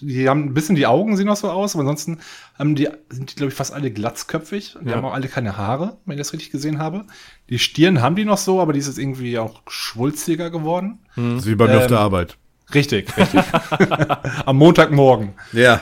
die 0.00 0.28
haben 0.28 0.44
ein 0.46 0.54
bisschen 0.54 0.76
die 0.76 0.86
Augen 0.86 1.16
sehen 1.16 1.26
noch 1.26 1.36
so 1.36 1.50
aus, 1.50 1.74
aber 1.74 1.80
ansonsten 1.82 2.18
haben 2.58 2.74
die, 2.74 2.88
sind 3.08 3.30
die, 3.30 3.34
glaube 3.36 3.50
ich, 3.50 3.56
fast 3.56 3.72
alle 3.72 3.90
glatzköpfig. 3.90 4.76
Die 4.82 4.88
Ja. 4.88 4.96
haben 4.96 5.04
auch 5.04 5.12
alle 5.14 5.28
keine 5.28 5.56
Haare, 5.56 5.98
wenn 6.06 6.14
ich 6.16 6.20
das 6.20 6.32
richtig 6.32 6.50
gesehen 6.50 6.78
habe. 6.78 7.04
Die 7.48 7.58
Stirn 7.58 8.00
haben 8.02 8.16
die 8.16 8.24
noch 8.24 8.38
so, 8.38 8.60
aber 8.60 8.72
die 8.72 8.78
ist 8.78 8.86
jetzt 8.86 8.98
irgendwie 8.98 9.38
auch 9.38 9.62
schwulziger 9.68 10.50
geworden. 10.50 10.98
Ist 11.16 11.46
wie 11.46 11.54
bei 11.54 11.66
mir 11.66 11.76
auf 11.78 11.82
Ähm, 11.84 11.88
der 11.90 11.98
Arbeit. 12.00 12.36
Richtig, 12.74 13.16
richtig. 13.16 13.42
Am 14.46 14.56
Montagmorgen. 14.56 15.34
Ja. 15.52 15.80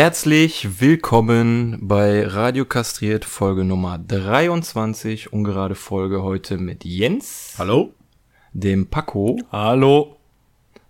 Herzlich 0.00 0.82
willkommen 0.82 1.78
bei 1.80 2.26
Radio 2.26 2.66
Kastriert 2.66 3.24
Folge 3.24 3.64
Nummer 3.64 3.96
23, 3.96 5.32
ungerade 5.32 5.74
Folge 5.74 6.22
heute 6.22 6.58
mit 6.58 6.84
Jens, 6.84 7.54
Hallo? 7.56 7.94
dem 8.52 8.88
Paco 8.88 9.38
Hallo. 9.50 10.16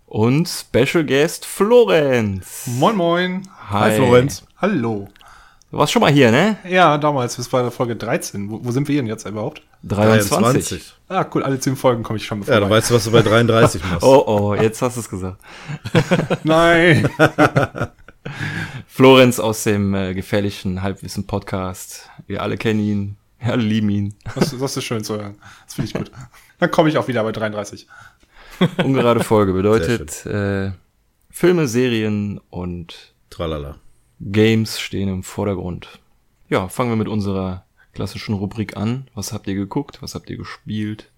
und 0.06 0.48
Special 0.48 1.04
Guest 1.04 1.46
Florenz. 1.46 2.66
Moin, 2.66 2.96
moin. 2.96 3.42
Hi, 3.70 3.94
Florenz. 3.94 4.44
Hallo. 4.56 5.06
Du 5.70 5.78
warst 5.78 5.92
schon 5.92 6.02
mal 6.02 6.10
hier, 6.10 6.32
ne? 6.32 6.56
Ja, 6.68 6.98
damals, 6.98 7.36
das 7.36 7.52
war 7.52 7.62
der 7.62 7.70
Folge 7.70 7.94
13. 7.94 8.50
Wo, 8.50 8.58
wo 8.64 8.72
sind 8.72 8.88
wir 8.88 8.96
denn 8.96 9.06
jetzt 9.06 9.24
überhaupt? 9.24 9.62
23. 9.84 10.94
Ah, 11.08 11.24
cool, 11.32 11.44
alle 11.44 11.60
zehn 11.60 11.76
Folgen 11.76 12.02
komme 12.02 12.16
ich 12.16 12.26
schon 12.26 12.40
Ja, 12.40 12.46
vorbei. 12.46 12.60
dann 12.60 12.70
weißt 12.70 12.90
du, 12.90 12.94
was 12.94 13.04
du 13.04 13.12
bei 13.12 13.22
33 13.22 13.84
machst. 13.88 14.02
Oh, 14.02 14.24
oh, 14.26 14.54
jetzt 14.56 14.82
hast 14.82 14.96
du 14.96 15.00
es 15.00 15.08
gesagt. 15.08 15.40
Nein. 16.42 17.08
Florenz 18.86 19.38
aus 19.38 19.64
dem 19.64 19.94
äh, 19.94 20.14
gefährlichen 20.14 20.82
Halbwissen-Podcast. 20.82 22.10
Wir 22.26 22.42
alle 22.42 22.56
kennen 22.56 22.80
ihn, 22.80 23.16
wir 23.38 23.52
alle 23.52 23.62
lieben 23.62 23.90
ihn. 23.90 24.14
Das, 24.34 24.56
das 24.58 24.76
ist 24.76 24.84
schön 24.84 25.04
zu 25.04 25.16
hören. 25.16 25.36
Das 25.64 25.74
finde 25.74 25.88
ich 25.88 25.94
gut. 25.94 26.10
Dann 26.58 26.70
komme 26.70 26.88
ich 26.88 26.98
auch 26.98 27.08
wieder 27.08 27.22
bei 27.22 27.32
33. 27.32 27.86
Ungerade 28.82 29.22
Folge 29.22 29.52
bedeutet 29.52 30.24
äh, 30.26 30.72
Filme, 31.30 31.68
Serien 31.68 32.40
und 32.50 33.14
Tralala. 33.30 33.76
Games 34.20 34.80
stehen 34.80 35.08
im 35.08 35.22
Vordergrund. 35.22 36.00
Ja, 36.48 36.68
fangen 36.68 36.90
wir 36.90 36.96
mit 36.96 37.08
unserer 37.08 37.66
klassischen 37.92 38.34
Rubrik 38.34 38.76
an. 38.76 39.08
Was 39.14 39.32
habt 39.32 39.46
ihr 39.46 39.54
geguckt? 39.54 40.00
Was 40.00 40.14
habt 40.14 40.30
ihr 40.30 40.38
gespielt? 40.38 41.10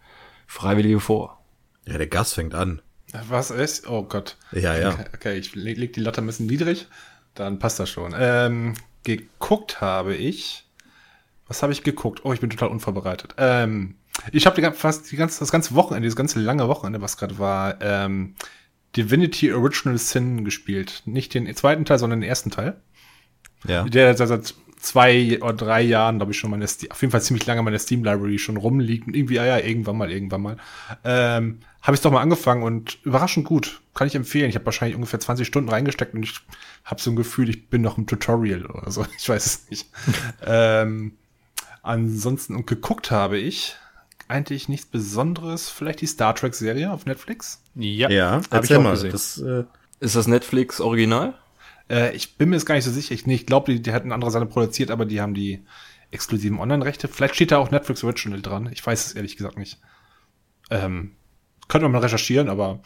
Freiwillige 0.47 1.01
vor. 1.01 1.41
Ja, 1.86 1.98
der 1.98 2.06
Gast 2.06 2.34
fängt 2.34 2.55
an. 2.55 2.83
Was 3.28 3.51
ist? 3.51 3.89
Oh 3.89 4.03
Gott. 4.03 4.37
Ja, 4.53 4.77
ja. 4.77 4.91
Okay, 4.91 5.05
okay 5.14 5.39
ich 5.39 5.55
leg, 5.55 5.78
leg 5.78 5.92
die 5.92 6.01
Latte 6.01 6.20
ein 6.20 6.27
bisschen 6.27 6.47
niedrig. 6.47 6.87
Dann 7.34 7.59
passt 7.59 7.78
das 7.78 7.89
schon. 7.89 8.14
Ähm, 8.19 8.75
geguckt 9.05 9.81
habe 9.81 10.14
ich. 10.14 10.64
Was 11.47 11.62
habe 11.62 11.73
ich 11.73 11.83
geguckt? 11.83 12.25
Oh, 12.25 12.33
ich 12.33 12.41
bin 12.41 12.51
total 12.51 12.69
unvorbereitet. 12.69 13.34
Ähm, 13.39 13.95
ich 14.33 14.47
habe 14.47 14.73
fast 14.73 15.11
die 15.11 15.17
ganze, 15.17 15.39
das 15.41 15.53
ganze 15.53 15.75
Wochenende, 15.75 16.06
dieses 16.06 16.17
ganze 16.17 16.41
lange 16.41 16.69
Wochenende, 16.69 17.01
was 17.01 17.17
gerade 17.17 17.39
war, 17.39 17.81
ähm, 17.81 18.34
Divinity 18.97 19.53
Original 19.53 19.97
Sin 19.98 20.45
gespielt. 20.45 21.03
Nicht 21.06 21.34
den 21.34 21.55
zweiten 21.55 21.84
Teil, 21.84 21.98
sondern 21.98 22.20
den 22.20 22.29
ersten 22.29 22.51
Teil. 22.51 22.81
Ja. 23.67 23.84
Der 23.84 24.17
seit 24.17 24.55
zwei 24.80 25.38
oder 25.42 25.52
drei 25.54 25.82
Jahren, 25.82 26.18
glaube 26.18 26.32
ich, 26.32 26.38
schon 26.38 26.50
meine, 26.50 26.66
Ste- 26.68 26.90
auf 26.90 27.00
jeden 27.00 27.10
Fall 27.10 27.22
ziemlich 27.22 27.46
lange 27.46 27.62
meine 27.62 27.78
Steam 27.78 28.05
Library 28.05 28.39
schon 28.39 28.56
rumliegt 28.56 29.06
und 29.06 29.14
irgendwie, 29.16 29.39
ah 29.40 29.46
ja, 29.46 29.58
irgendwann 29.58 29.96
mal, 29.96 30.11
irgendwann 30.11 30.42
mal. 30.42 30.56
Ähm, 31.05 31.58
habe 31.83 31.94
ich 31.94 32.00
doch 32.00 32.11
mal 32.11 32.20
angefangen 32.20 32.62
und 32.62 32.98
überraschend 33.05 33.46
gut. 33.46 33.80
Kann 33.94 34.06
ich 34.08 34.14
empfehlen. 34.14 34.48
Ich 34.48 34.55
habe 34.56 34.67
wahrscheinlich 34.67 34.94
ungefähr 34.96 35.20
20 35.20 35.46
Stunden 35.46 35.68
reingesteckt 35.70 36.14
und 36.14 36.22
ich 36.22 36.34
habe 36.84 37.00
so 37.00 37.11
ein 37.11 37.17
Gefühl, 37.17 37.48
ich 37.48 37.68
bin 37.68 37.83
noch 37.83 37.98
im 37.98 38.06
Tutorial 38.06 38.67
oder 38.67 38.90
so. 38.90 39.05
Ich 39.18 39.28
weiß 39.28 39.46
es 39.46 39.70
nicht. 39.70 39.88
ähm, 40.46 41.12
ansonsten 41.83 42.55
und 42.56 42.67
geguckt 42.67 43.11
habe 43.11 43.38
ich 43.38 43.77
eigentlich 44.28 44.68
nichts 44.68 44.86
Besonderes. 44.86 45.68
Vielleicht 45.70 46.00
die 46.00 46.06
Star 46.06 46.34
Trek 46.34 46.55
Serie 46.55 46.92
auf 46.92 47.06
Netflix. 47.06 47.62
Ja, 47.74 48.11
Ja, 48.11 48.30
hab 48.33 48.42
ich 48.42 48.52
erzähl 48.52 48.77
auch 48.78 48.83
mal. 48.83 48.90
gesehen. 48.92 49.12
Das, 49.12 49.38
äh, 49.38 49.64
Ist 50.00 50.17
das 50.17 50.27
Netflix 50.27 50.80
Original? 50.80 51.34
Äh, 51.90 52.14
ich 52.14 52.36
bin 52.36 52.50
mir 52.50 52.56
jetzt 52.56 52.66
gar 52.66 52.74
nicht 52.74 52.84
so 52.84 52.90
sicher. 52.90 53.14
Ich, 53.14 53.26
nee, 53.26 53.34
ich 53.34 53.46
glaube, 53.46 53.72
die, 53.72 53.82
die 53.82 53.92
hatten 53.92 54.12
andere 54.12 54.30
Sachen 54.30 54.48
produziert, 54.48 54.90
aber 54.90 55.04
die 55.04 55.20
haben 55.20 55.34
die 55.34 55.62
exklusiven 56.10 56.58
Online-Rechte. 56.58 57.08
Vielleicht 57.08 57.34
steht 57.34 57.52
da 57.52 57.58
auch 57.58 57.70
Netflix 57.70 58.02
Original 58.04 58.40
dran. 58.40 58.70
Ich 58.72 58.84
weiß 58.86 59.06
es 59.06 59.12
ehrlich 59.14 59.36
gesagt 59.36 59.58
nicht. 59.58 59.78
Ähm, 60.70 61.12
könnte 61.68 61.84
man 61.84 61.92
mal 61.92 62.00
recherchieren, 62.00 62.48
aber 62.48 62.80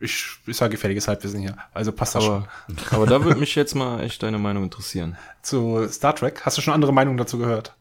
ich 0.00 0.38
ist 0.46 0.60
ja 0.60 0.68
gefährliches 0.68 1.08
Halbwissen 1.08 1.40
hier. 1.40 1.56
Also 1.72 1.92
passt 1.92 2.14
das 2.14 2.24
Aber, 2.24 2.48
aber 2.90 3.06
da 3.06 3.24
würde 3.24 3.38
mich 3.40 3.54
jetzt 3.54 3.74
mal 3.74 4.00
echt 4.02 4.22
deine 4.22 4.38
Meinung 4.38 4.64
interessieren. 4.64 5.16
schon. 5.44 5.86
Zu 5.86 5.88
Star 5.88 6.14
Trek. 6.14 6.42
Hast 6.44 6.58
du 6.58 6.62
schon 6.62 6.74
andere 6.74 6.92
Meinungen 6.92 7.16
dazu 7.16 7.38
gehört? 7.38 7.76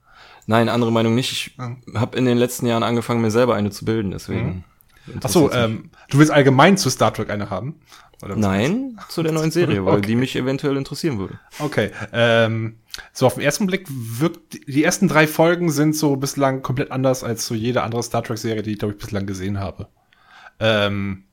Nein, 0.46 0.70
andere 0.70 0.92
Meinung 0.92 1.16
nicht. 1.16 1.32
Ich 1.32 1.58
habe 1.96 2.18
in 2.18 2.26
den 2.26 2.38
letzten 2.38 2.66
Jahren 2.66 2.84
angefangen, 2.84 3.22
mir 3.22 3.32
selber 3.32 3.56
eine 3.56 3.72
zu 3.72 3.86
bilden, 3.86 4.12
deswegen. 4.12 4.66
Ach 4.68 4.73
so, 5.06 5.50
interessiert's 5.50 5.56
mich. 5.56 5.64
ähm, 5.64 5.90
du 6.10 6.18
willst 6.20 6.32
allgemein 6.32 6.78
zu 6.78 6.90
Star 6.90 7.14
Trek 7.14 7.30
eine 7.30 7.50
haben? 7.50 7.80
Nein, 8.36 8.98
zu 9.10 9.22
der 9.22 9.34
neuen 9.34 9.52
Serie, 9.52 9.84
weil 9.86 9.98
Okay. 9.98 10.08
die 10.08 10.16
mich 10.16 10.36
eventuell 10.38 10.78
interessieren 10.78 11.20
würde. 11.20 11.40
Okay. 11.60 11.92
Ähm, 12.14 12.78
so 13.12 13.26
auf 13.26 13.34
den 13.34 13.44
ersten 13.44 13.68
Blick 13.68 13.86
wirkt 13.90 14.66
die 14.66 14.82
ersten 14.84 15.10
drei 15.10 15.28
Folgen 15.28 15.70
sind 15.70 15.94
so 15.94 16.16
bislang 16.16 16.62
komplett 16.62 16.92
anders 16.92 17.26
als 17.26 17.46
so 17.46 17.54
jede 17.54 17.84
andere 17.84 18.02
Star 18.02 18.24
Trek 18.24 18.38
Serie, 18.38 18.62
die 18.64 18.72
ich 18.72 18.80
glaube 18.80 18.94
ich 18.94 19.00
bislang 19.00 19.26
gesehen 19.26 19.60
habe. 19.60 19.88
Ähm, 20.62 21.26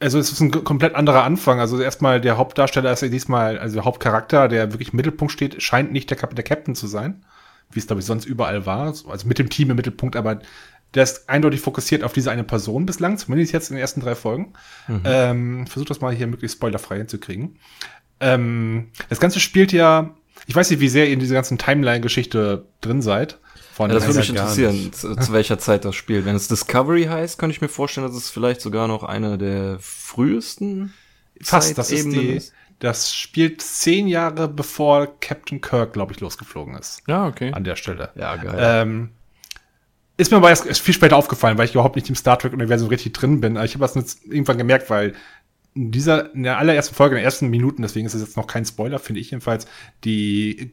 also 0.00 0.18
es 0.18 0.30
ist 0.30 0.40
ein 0.40 0.50
komplett 0.50 0.94
anderer 0.94 1.24
Anfang. 1.24 1.58
Also 1.58 1.80
erstmal 1.80 2.20
der 2.20 2.36
Hauptdarsteller 2.36 2.92
ist 2.92 3.00
ja 3.02 3.08
diesmal, 3.08 3.58
also 3.58 3.76
der 3.76 3.84
Hauptcharakter, 3.84 4.48
der 4.48 4.72
wirklich 4.72 4.92
im 4.92 4.96
Mittelpunkt 4.96 5.32
steht, 5.32 5.62
scheint 5.62 5.90
nicht 5.92 6.10
der, 6.10 6.16
Kap 6.18 6.34
der 6.34 6.44
Captain 6.44 6.74
zu 6.74 6.86
sein, 6.86 7.24
wie 7.70 7.78
es 7.80 7.86
glaube 7.86 8.00
ich 8.00 8.06
sonst 8.06 8.26
überall 8.26 8.66
war. 8.66 8.88
Also 8.88 9.26
mit 9.26 9.38
dem 9.38 9.48
Team 9.48 9.70
im 9.70 9.76
Mittelpunkt, 9.76 10.16
aber 10.16 10.40
der 10.94 11.02
ist 11.02 11.28
eindeutig 11.28 11.60
fokussiert 11.60 12.02
auf 12.02 12.12
diese 12.12 12.30
eine 12.30 12.44
Person 12.44 12.86
bislang, 12.86 13.18
zumindest 13.18 13.52
jetzt 13.52 13.70
in 13.70 13.76
den 13.76 13.80
ersten 13.80 14.00
drei 14.00 14.14
Folgen. 14.14 14.54
Ähm, 15.04 15.66
versucht 15.66 15.90
das 15.90 16.00
mal 16.00 16.14
hier 16.14 16.26
möglichst 16.26 16.56
spoilerfrei 16.56 16.98
hinzukriegen. 16.98 17.58
Ähm, 18.20 18.88
das 19.08 19.20
Ganze 19.20 19.40
spielt 19.40 19.72
ja, 19.72 20.14
ich 20.46 20.56
weiß 20.56 20.70
nicht, 20.70 20.80
wie 20.80 20.88
sehr 20.88 21.06
ihr 21.06 21.12
in 21.12 21.20
dieser 21.20 21.34
ganzen 21.34 21.58
Timeline-Geschichte 21.58 22.64
drin 22.80 23.02
seid. 23.02 23.38
Von 23.74 23.90
Ja, 23.90 23.94
das 23.94 24.06
würde 24.06 24.18
mich 24.18 24.30
interessieren, 24.30 24.92
zu, 24.92 25.14
zu 25.14 25.32
welcher 25.32 25.58
Zeit 25.58 25.84
das 25.84 25.94
spielt. 25.94 26.24
Wenn 26.24 26.34
es 26.34 26.48
Discovery 26.48 27.04
heißt, 27.04 27.38
könnte 27.38 27.54
ich 27.54 27.60
mir 27.60 27.68
vorstellen, 27.68 28.06
dass 28.06 28.16
es 28.16 28.30
vielleicht 28.30 28.60
sogar 28.60 28.88
noch 28.88 29.04
eine 29.04 29.38
der 29.38 29.78
frühesten 29.80 30.94
fast, 31.40 31.78
das 31.78 31.92
ist 31.92 32.10
die, 32.10 32.42
das 32.80 33.14
spielt 33.14 33.60
zehn 33.60 34.08
Jahre 34.08 34.48
bevor 34.48 35.20
Captain 35.20 35.60
Kirk, 35.60 35.92
glaube 35.92 36.12
ich, 36.12 36.20
losgeflogen 36.20 36.74
ist. 36.74 37.02
Ja, 37.06 37.26
okay. 37.26 37.52
An 37.52 37.64
der 37.64 37.76
Stelle. 37.76 38.10
Ja, 38.16 38.36
geil. 38.36 38.56
Ähm, 38.58 39.10
ist 40.18 40.30
mir 40.32 40.36
aber 40.36 40.50
erst, 40.50 40.80
viel 40.80 40.94
später 40.94 41.16
aufgefallen, 41.16 41.56
weil 41.56 41.64
ich 41.64 41.74
überhaupt 41.74 41.96
nicht 41.96 42.08
im 42.08 42.16
Star 42.16 42.38
Trek-Universum 42.38 42.88
richtig 42.88 43.14
drin 43.14 43.40
bin. 43.40 43.56
Ich 43.56 43.74
habe 43.74 43.78
das 43.78 43.94
jetzt 43.94 44.24
irgendwann 44.26 44.58
gemerkt, 44.58 44.90
weil 44.90 45.14
in 45.74 45.92
dieser, 45.92 46.34
in 46.34 46.42
der 46.42 46.58
allerersten 46.58 46.94
Folge, 46.94 47.14
in 47.14 47.20
den 47.20 47.24
ersten 47.24 47.48
Minuten, 47.48 47.82
deswegen 47.82 48.06
ist 48.06 48.14
es 48.14 48.22
jetzt 48.22 48.36
noch 48.36 48.48
kein 48.48 48.64
Spoiler, 48.64 48.98
finde 48.98 49.20
ich 49.20 49.30
jedenfalls, 49.30 49.66
die 50.04 50.72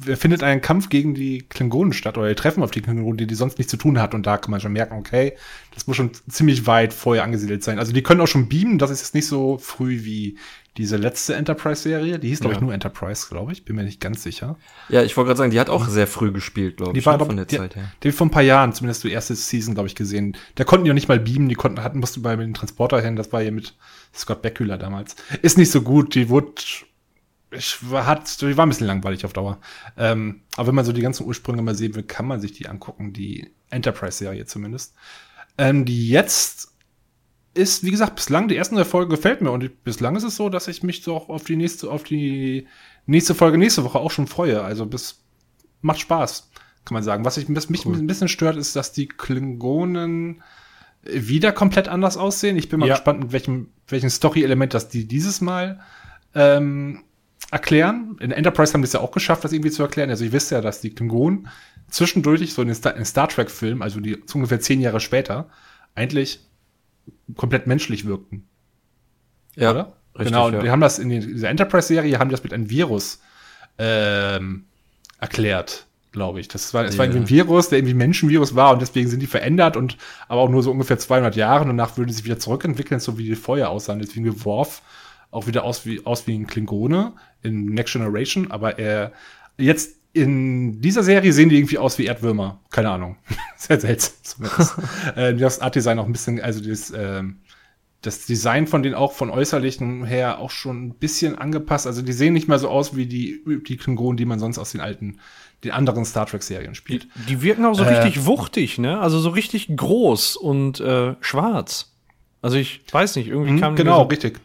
findet 0.00 0.44
einen 0.44 0.60
Kampf 0.60 0.90
gegen 0.90 1.14
die 1.14 1.40
Klingonen 1.48 1.92
statt 1.92 2.16
oder 2.16 2.28
die 2.28 2.36
treffen 2.36 2.62
auf 2.62 2.70
die 2.70 2.80
Klingonen, 2.80 3.16
die 3.16 3.26
die 3.26 3.34
sonst 3.34 3.58
nichts 3.58 3.72
zu 3.72 3.76
tun 3.76 4.00
hat 4.00 4.14
und 4.14 4.26
da 4.26 4.36
kann 4.36 4.52
man 4.52 4.60
schon 4.60 4.72
merken, 4.72 4.96
okay, 4.96 5.32
das 5.74 5.88
muss 5.88 5.96
schon 5.96 6.12
ziemlich 6.28 6.68
weit 6.68 6.92
vorher 6.92 7.24
angesiedelt 7.24 7.64
sein. 7.64 7.80
Also 7.80 7.92
die 7.92 8.04
können 8.04 8.20
auch 8.20 8.28
schon 8.28 8.48
beamen, 8.48 8.78
das 8.78 8.90
ist 8.90 9.00
jetzt 9.00 9.14
nicht 9.14 9.26
so 9.26 9.58
früh 9.58 10.04
wie 10.04 10.38
diese 10.78 10.96
letzte 10.96 11.34
Enterprise-Serie, 11.34 12.18
die 12.18 12.28
hieß, 12.28 12.40
glaube 12.40 12.54
ich, 12.54 12.60
Ja. 12.60 12.64
nur 12.64 12.72
Enterprise, 12.72 13.26
glaube 13.28 13.52
ich, 13.52 13.64
bin 13.64 13.76
mir 13.76 13.82
nicht 13.82 14.00
ganz 14.00 14.22
sicher. 14.22 14.56
ja, 14.88 15.02
ich 15.02 15.16
wollte 15.16 15.26
gerade 15.26 15.38
sagen, 15.38 15.50
die 15.50 15.58
hat 15.60 15.68
auch 15.68 15.88
sehr 15.88 16.06
früh 16.06 16.30
gespielt, 16.32 16.76
glaube 16.78 16.96
ich, 16.96 17.04
war 17.04 17.14
ne, 17.14 17.16
aber, 17.16 17.26
von 17.26 17.36
der 17.36 17.44
die, 17.44 17.56
Zeit 17.56 17.74
her. 17.76 17.92
Die 18.02 18.12
vor 18.12 18.28
ein 18.28 18.30
paar 18.30 18.42
Jahren, 18.42 18.72
zumindest 18.72 19.02
die 19.04 19.10
erste 19.10 19.34
Season, 19.34 19.74
glaube 19.74 19.88
ich, 19.88 19.96
gesehen. 19.96 20.36
Da 20.54 20.64
konnten 20.64 20.84
die 20.84 20.90
noch 20.90 20.94
nicht 20.94 21.08
mal 21.08 21.18
beamen, 21.20 21.48
die 21.48 21.56
konnten, 21.56 21.82
hatten, 21.82 21.98
mussten 21.98 22.22
bei 22.22 22.34
dem 22.36 22.54
Transporter 22.54 23.00
hin, 23.00 23.16
das 23.16 23.32
war 23.32 23.42
hier 23.42 23.52
mit 23.52 23.74
Scott 24.14 24.40
Bakula 24.40 24.78
damals. 24.78 25.16
Ist 25.42 25.58
nicht 25.58 25.70
so 25.72 25.82
gut, 25.82 26.14
die 26.14 26.28
wurde, 26.28 26.52
ich 27.50 27.78
war, 27.90 28.06
hat, 28.06 28.40
die 28.40 28.56
war 28.56 28.64
ein 28.64 28.68
bisschen 28.68 28.86
langweilig 28.86 29.24
auf 29.24 29.32
Dauer. 29.32 29.58
Ähm, 29.96 30.42
aber 30.56 30.68
wenn 30.68 30.74
man 30.76 30.84
so 30.84 30.92
die 30.92 31.02
ganzen 31.02 31.26
Ursprünge 31.26 31.60
mal 31.60 31.74
sehen 31.74 31.94
will, 31.96 32.04
kann 32.04 32.26
man 32.26 32.40
sich 32.40 32.52
die 32.52 32.68
angucken, 32.68 33.12
die 33.12 33.50
Enterprise-Serie 33.70 34.46
zumindest. 34.46 34.94
Ähm, 35.56 35.84
die 35.84 36.08
jetzt 36.08 36.67
ist, 37.58 37.84
wie 37.84 37.90
gesagt, 37.90 38.14
bislang 38.14 38.48
die 38.48 38.56
ersten 38.56 38.76
drei 38.76 38.84
Folgen 38.84 39.10
gefällt 39.10 39.40
mir 39.42 39.50
und 39.50 39.84
bislang 39.84 40.14
ist 40.16 40.22
es 40.22 40.36
so, 40.36 40.48
dass 40.48 40.68
ich 40.68 40.82
mich 40.82 41.02
so 41.02 41.14
auch 41.16 41.28
auf 41.28 41.44
die 41.44 41.56
nächste, 41.56 41.90
auf 41.90 42.04
die 42.04 42.66
nächste 43.06 43.34
Folge 43.34 43.58
nächste 43.58 43.84
Woche 43.84 43.98
auch 43.98 44.10
schon 44.12 44.28
freue. 44.28 44.62
Also 44.62 44.86
bis 44.86 45.24
macht 45.80 45.98
Spaß, 45.98 46.50
kann 46.84 46.94
man 46.94 47.02
sagen. 47.02 47.24
Was 47.24 47.36
ich, 47.36 47.46
was 47.54 47.68
mich 47.68 47.84
ein 47.84 48.06
bisschen 48.06 48.28
stört, 48.28 48.56
ist, 48.56 48.76
dass 48.76 48.92
die 48.92 49.08
Klingonen 49.08 50.42
wieder 51.02 51.52
komplett 51.52 51.88
anders 51.88 52.16
aussehen. 52.16 52.56
Ich 52.56 52.68
bin 52.68 52.80
mal 52.80 52.86
Ja. 52.88 52.94
gespannt, 52.94 53.20
mit 53.20 53.32
welchem, 53.32 53.70
welchem 53.88 54.10
Story-Element 54.10 54.74
das 54.74 54.88
die 54.88 55.06
dieses 55.06 55.40
Mal 55.40 55.80
ähm, 56.34 57.02
erklären. 57.50 58.16
In 58.20 58.30
Enterprise 58.30 58.72
haben 58.72 58.82
die 58.82 58.86
es 58.86 58.92
ja 58.92 59.00
auch 59.00 59.12
geschafft, 59.12 59.42
das 59.44 59.52
irgendwie 59.52 59.70
zu 59.70 59.82
erklären. 59.82 60.10
Also 60.10 60.24
ich 60.24 60.32
wisst 60.32 60.50
ja, 60.50 60.60
dass 60.60 60.80
die 60.80 60.90
Klingonen 60.90 61.48
zwischendurch 61.90 62.52
so 62.52 62.62
in 62.62 62.68
den 62.68 62.74
Star, 62.74 62.94
in 62.96 63.04
Star 63.04 63.28
Trek-Film, 63.28 63.82
also 63.82 64.00
die 64.00 64.16
ungefähr 64.34 64.60
zehn 64.60 64.80
Jahre 64.80 65.00
später, 65.00 65.48
eigentlich 65.94 66.40
komplett 67.36 67.66
menschlich 67.66 68.04
wirkten. 68.04 68.48
Ja, 69.56 69.70
oder? 69.70 69.92
richtig, 70.14 70.32
genau, 70.32 70.46
und 70.46 70.54
ja. 70.54 70.62
wir 70.62 70.70
haben 70.70 70.80
das 70.80 70.98
in 70.98 71.08
dieser 71.08 71.48
Enterprise-Serie, 71.48 72.18
haben 72.18 72.30
das 72.30 72.42
mit 72.42 72.52
einem 72.52 72.70
Virus 72.70 73.20
ähm, 73.78 74.64
erklärt, 75.20 75.86
glaube 76.12 76.40
ich. 76.40 76.48
Das 76.48 76.72
war, 76.74 76.84
es 76.84 76.98
war 76.98 77.04
irgendwie 77.04 77.22
ein 77.22 77.28
Virus, 77.28 77.68
der 77.68 77.78
irgendwie 77.78 77.94
Menschenvirus 77.94 78.54
war 78.54 78.72
und 78.72 78.82
deswegen 78.82 79.08
sind 79.08 79.20
die 79.20 79.26
verändert 79.26 79.76
und 79.76 79.96
aber 80.28 80.40
auch 80.40 80.48
nur 80.48 80.62
so 80.62 80.70
ungefähr 80.70 80.98
200 80.98 81.36
Jahre 81.36 81.66
danach 81.66 81.96
würden 81.96 82.12
sie 82.12 82.24
wieder 82.24 82.38
zurückentwickeln, 82.38 83.00
so 83.00 83.18
wie 83.18 83.24
die 83.24 83.36
vorher 83.36 83.70
aussahen. 83.70 83.98
Deswegen 83.98 84.24
wie 84.24 84.44
Worf 84.44 84.82
auch 85.30 85.46
wieder 85.46 85.64
aus 85.64 85.84
wie, 85.84 86.04
aus 86.06 86.26
wie 86.26 86.38
ein 86.38 86.46
Klingone 86.46 87.12
in 87.42 87.66
Next 87.66 87.92
Generation, 87.92 88.50
aber 88.50 88.78
er 88.78 89.12
jetzt 89.58 89.97
in 90.20 90.80
dieser 90.80 91.02
Serie 91.02 91.32
sehen 91.32 91.48
die 91.48 91.56
irgendwie 91.56 91.78
aus 91.78 91.98
wie 91.98 92.06
Erdwürmer. 92.06 92.60
Keine 92.70 92.90
Ahnung. 92.90 93.16
Sehr 93.56 93.80
seltsam 93.80 94.14
zumindest. 94.22 94.74
äh, 95.16 95.34
das 95.34 95.60
Art-Design 95.60 95.98
auch 95.98 96.06
ein 96.06 96.12
bisschen, 96.12 96.40
also 96.40 96.60
das, 96.60 96.92
ähm, 96.96 97.38
das 98.02 98.26
Design 98.26 98.66
von 98.68 98.82
denen 98.82 98.94
auch 98.94 99.12
von 99.12 99.28
äußerlichen 99.30 100.04
her 100.04 100.38
auch 100.38 100.50
schon 100.50 100.86
ein 100.88 100.94
bisschen 100.94 101.36
angepasst. 101.36 101.86
Also 101.86 102.00
die 102.02 102.12
sehen 102.12 102.32
nicht 102.32 102.46
mehr 102.48 102.58
so 102.60 102.68
aus 102.68 102.94
wie 102.94 103.06
die, 103.06 103.42
die 103.66 103.76
Klingonen, 103.76 104.16
die 104.16 104.24
man 104.24 104.38
sonst 104.38 104.58
aus 104.58 104.70
den 104.72 104.80
alten, 104.80 105.18
den 105.64 105.72
anderen 105.72 106.04
Star 106.04 106.26
Trek-Serien 106.26 106.76
spielt. 106.76 107.08
Die 107.28 107.42
wirken 107.42 107.64
auch 107.64 107.74
so 107.74 107.82
Äh. 107.82 107.88
richtig 107.98 108.24
wuchtig, 108.26 108.78
ne? 108.78 109.00
Also 109.00 109.18
so 109.18 109.30
richtig 109.30 109.68
groß 109.76 110.36
und 110.36 110.78
äh, 110.80 111.16
schwarz. 111.20 111.92
Also 112.40 112.56
ich 112.56 112.82
weiß 112.92 113.16
nicht, 113.16 113.26
irgendwie 113.28 113.50
Mhm, 113.52 113.60
kam 113.60 113.74
die 113.74 113.82
genau, 113.82 114.04
mir 114.04 114.10
richtig. 114.12 114.38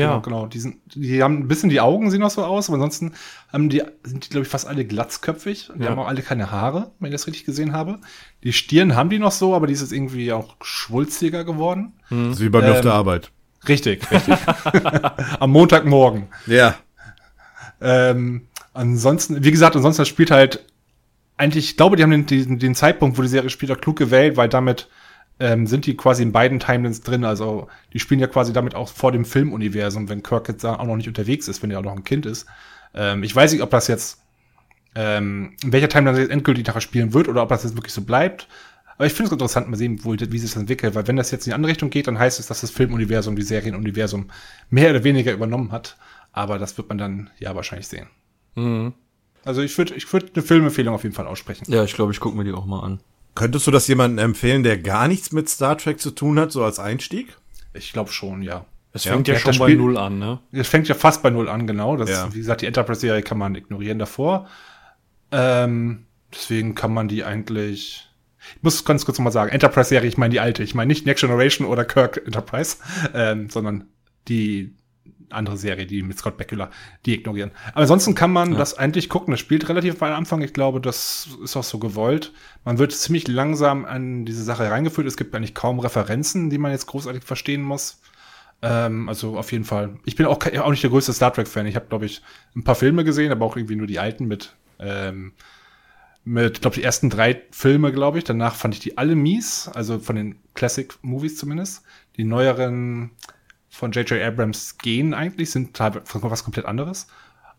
Ja. 0.00 0.08
Genau, 0.18 0.20
genau. 0.20 0.46
Die, 0.46 0.58
sind, 0.60 0.76
die 0.94 1.22
haben 1.22 1.38
ein 1.38 1.48
bisschen 1.48 1.70
die 1.70 1.80
Augen 1.80 2.10
sehen 2.10 2.20
noch 2.20 2.30
so 2.30 2.44
aus, 2.44 2.68
aber 2.68 2.74
ansonsten 2.76 3.12
haben 3.52 3.68
die, 3.68 3.82
sind 4.02 4.24
die, 4.26 4.28
glaube 4.30 4.44
ich, 4.44 4.50
fast 4.50 4.66
alle 4.66 4.84
glatzköpfig. 4.84 5.70
Die 5.76 5.82
Ja. 5.84 5.90
haben 5.90 5.98
auch 5.98 6.08
alle 6.08 6.22
keine 6.22 6.50
Haare, 6.50 6.90
wenn 6.98 7.08
ich 7.08 7.14
das 7.14 7.26
richtig 7.26 7.44
gesehen 7.44 7.72
habe. 7.72 7.98
Die 8.42 8.52
Stirn 8.52 8.96
haben 8.96 9.10
die 9.10 9.18
noch 9.18 9.32
so, 9.32 9.54
aber 9.54 9.66
die 9.66 9.72
ist 9.74 9.80
jetzt 9.82 9.92
irgendwie 9.92 10.32
auch 10.32 10.56
schwulstiger 10.62 11.44
geworden. 11.44 11.92
Ist 12.10 12.40
wie 12.40 12.48
bei 12.48 12.60
mir 12.60 12.72
auf 12.72 12.76
Ähm, 12.78 12.82
der 12.84 12.92
Arbeit. 12.94 13.30
Richtig, 13.68 14.10
richtig. 14.10 14.36
Am 15.40 15.50
Montagmorgen. 15.50 16.28
Ja. 16.46 16.76
Ähm, 17.80 18.46
ansonsten, 18.74 19.42
wie 19.44 19.50
gesagt, 19.50 19.76
ansonsten 19.76 20.02
das 20.02 20.08
spielt 20.08 20.30
halt 20.30 20.64
eigentlich, 21.36 21.70
ich 21.70 21.76
glaube, 21.76 21.96
die 21.96 22.02
haben 22.02 22.10
den, 22.10 22.26
den, 22.26 22.58
den 22.58 22.74
Zeitpunkt, 22.74 23.16
wo 23.16 23.22
die 23.22 23.28
Serie 23.28 23.48
spielt, 23.50 23.72
auch 23.72 23.80
klug 23.80 23.96
gewählt, 23.96 24.36
weil 24.36 24.48
damit 24.48 24.88
ähm, 25.40 25.66
sind 25.66 25.86
die 25.86 25.96
quasi 25.96 26.22
in 26.22 26.32
beiden 26.32 26.60
Timelines 26.60 27.00
drin. 27.00 27.24
Also 27.24 27.66
die 27.92 27.98
spielen 27.98 28.20
ja 28.20 28.26
quasi 28.26 28.52
damit 28.52 28.74
auch 28.74 28.88
vor 28.88 29.10
dem 29.10 29.24
Filmuniversum, 29.24 30.08
wenn 30.08 30.22
Kirk 30.22 30.48
jetzt 30.48 30.62
da 30.62 30.76
auch 30.76 30.86
noch 30.86 30.96
nicht 30.96 31.08
unterwegs 31.08 31.48
ist, 31.48 31.62
wenn 31.62 31.70
er 31.70 31.80
auch 31.80 31.84
noch 31.84 31.96
ein 31.96 32.04
Kind 32.04 32.26
ist. 32.26 32.46
Ähm, 32.94 33.22
ich 33.22 33.34
weiß 33.34 33.52
nicht, 33.52 33.62
ob 33.62 33.70
das 33.70 33.88
jetzt 33.88 34.20
ähm, 34.94 35.56
in 35.62 35.72
welcher 35.72 35.88
Timeline 35.88 36.12
das 36.12 36.20
jetzt 36.20 36.32
endgültig 36.32 36.66
nachher 36.66 36.80
spielen 36.80 37.14
wird 37.14 37.26
oder 37.26 37.42
ob 37.42 37.48
das 37.48 37.64
jetzt 37.64 37.76
wirklich 37.76 37.94
so 37.94 38.02
bleibt. 38.02 38.48
Aber 38.96 39.06
ich 39.06 39.14
finde 39.14 39.28
es 39.28 39.32
interessant, 39.32 39.68
mal 39.70 39.78
sehen, 39.78 40.04
wo, 40.04 40.12
wie 40.12 40.38
sich 40.38 40.50
das 40.50 40.60
entwickelt, 40.60 40.94
weil 40.94 41.08
wenn 41.08 41.16
das 41.16 41.30
jetzt 41.30 41.46
in 41.46 41.52
die 41.52 41.54
andere 41.54 41.70
Richtung 41.70 41.88
geht, 41.88 42.06
dann 42.06 42.18
heißt 42.18 42.38
es, 42.38 42.46
dass 42.46 42.60
das 42.60 42.70
Filmuniversum, 42.70 43.34
die 43.34 43.42
Serienuniversum 43.42 44.26
mehr 44.68 44.90
oder 44.90 45.04
weniger 45.04 45.32
übernommen 45.32 45.72
hat. 45.72 45.96
Aber 46.32 46.58
das 46.58 46.76
wird 46.76 46.90
man 46.90 46.98
dann 46.98 47.30
ja 47.38 47.54
wahrscheinlich 47.54 47.88
sehen. 47.88 48.08
Mhm. 48.56 48.92
Also 49.42 49.62
ich 49.62 49.76
würde 49.78 49.94
ich 49.94 50.12
würd 50.12 50.32
eine 50.34 50.42
Filmempfehlung 50.42 50.94
auf 50.94 51.02
jeden 51.02 51.14
Fall 51.14 51.26
aussprechen. 51.26 51.64
Ja, 51.68 51.82
ich 51.82 51.94
glaube, 51.94 52.12
ich 52.12 52.20
gucke 52.20 52.36
mir 52.36 52.44
die 52.44 52.52
auch 52.52 52.66
mal 52.66 52.80
an. 52.80 53.00
Könntest 53.34 53.66
du 53.66 53.70
das 53.70 53.86
jemandem 53.88 54.24
empfehlen, 54.24 54.62
der 54.62 54.78
gar 54.78 55.08
nichts 55.08 55.32
mit 55.32 55.48
Star 55.48 55.78
Trek 55.78 56.00
zu 56.00 56.10
tun 56.10 56.38
hat, 56.38 56.52
so 56.52 56.64
als 56.64 56.78
Einstieg? 56.78 57.36
Ich 57.72 57.92
glaube 57.92 58.12
schon, 58.12 58.42
ja. 58.42 58.66
Es 58.92 59.04
fängt 59.04 59.28
ja, 59.28 59.34
Ja, 59.34 59.40
schon 59.40 59.58
bei 59.58 59.72
Null 59.74 59.96
an, 59.96 60.18
ne? 60.18 60.40
Es 60.50 60.68
fängt 60.68 60.88
ja 60.88 60.94
fast 60.94 61.22
bei 61.22 61.30
Null 61.30 61.48
an, 61.48 61.66
genau. 61.66 61.96
Das, 61.96 62.10
Ja. 62.10 62.32
Wie 62.32 62.38
gesagt, 62.38 62.62
die 62.62 62.66
Enterprise-Serie 62.66 63.22
kann 63.22 63.38
man 63.38 63.54
ignorieren 63.54 63.98
davor. 63.98 64.48
Ähm, 65.30 66.06
deswegen 66.34 66.74
kann 66.74 66.92
man 66.92 67.06
die 67.06 67.24
eigentlich. 67.24 68.08
Ich 68.56 68.62
muss 68.62 68.84
ganz 68.84 69.04
kurz 69.04 69.18
nochmal 69.18 69.32
sagen, 69.32 69.52
Enterprise-Serie, 69.52 70.08
ich 70.08 70.18
meine 70.18 70.32
die 70.32 70.40
alte. 70.40 70.62
Ich 70.64 70.74
meine 70.74 70.88
nicht 70.88 71.06
Next 71.06 71.20
Generation 71.20 71.68
oder 71.68 71.84
Kirk 71.84 72.22
Enterprise, 72.24 72.78
ähm, 73.14 73.48
sondern 73.48 73.86
die 74.26 74.74
andere 75.32 75.56
Serie, 75.56 75.86
die 75.86 76.02
mit 76.02 76.18
Scott 76.18 76.36
Bakula, 76.36 76.70
die 77.06 77.14
ignorieren. 77.14 77.50
Aber 77.72 77.82
ansonsten 77.82 78.14
kann 78.14 78.32
man 78.32 78.56
das 78.56 78.76
eigentlich 78.76 79.08
gucken. 79.08 79.32
Das 79.32 79.40
spielt 79.40 79.68
relativ 79.68 80.00
weit 80.00 80.10
am 80.10 80.18
Anfang. 80.18 80.42
Ich 80.42 80.52
glaube, 80.52 80.80
das 80.80 81.28
ist 81.42 81.56
auch 81.56 81.64
so 81.64 81.78
gewollt. 81.78 82.32
Man 82.64 82.78
wird 82.78 82.92
ziemlich 82.92 83.28
langsam 83.28 83.84
an 83.84 84.24
diese 84.24 84.42
Sache 84.42 84.70
reingeführt. 84.70 85.06
Es 85.06 85.16
gibt 85.16 85.34
eigentlich 85.34 85.54
kaum 85.54 85.78
Referenzen, 85.78 86.50
die 86.50 86.58
man 86.58 86.72
jetzt 86.72 86.86
großartig 86.86 87.24
verstehen 87.24 87.62
muss. 87.62 88.00
Ähm, 88.62 89.08
also 89.08 89.38
auf 89.38 89.52
jeden 89.52 89.64
Fall. 89.64 89.96
Ich 90.04 90.16
bin 90.16 90.26
auch, 90.26 90.38
auch 90.38 90.70
nicht 90.70 90.82
der 90.82 90.90
größte 90.90 91.12
Star 91.12 91.32
Trek-Fan. 91.32 91.66
Ich 91.66 91.76
habe, 91.76 91.86
glaube 91.86 92.06
ich, 92.06 92.22
ein 92.54 92.64
paar 92.64 92.74
Filme 92.74 93.04
gesehen, 93.04 93.32
aber 93.32 93.46
auch 93.46 93.56
irgendwie 93.56 93.76
nur 93.76 93.86
die 93.86 93.98
alten 93.98 94.26
mit, 94.26 94.54
ähm, 94.78 95.32
mit, 96.24 96.60
glaube 96.60 96.76
die 96.76 96.82
ersten 96.82 97.08
drei 97.08 97.42
Filme, 97.50 97.92
glaube 97.92 98.18
ich. 98.18 98.24
Danach 98.24 98.54
fand 98.54 98.74
ich 98.74 98.80
die 98.80 98.98
alle 98.98 99.14
mies, 99.14 99.68
also 99.68 99.98
von 99.98 100.16
den 100.16 100.36
Classic-Movies 100.54 101.36
zumindest. 101.36 101.82
Die 102.16 102.24
neueren 102.24 103.12
von 103.80 103.92
J.J. 103.92 104.22
Abrams 104.22 104.76
gehen 104.76 105.14
eigentlich, 105.14 105.50
sind 105.50 105.74
teilweise 105.74 106.04
was 106.22 106.44
komplett 106.44 106.66
anderes. 106.66 107.06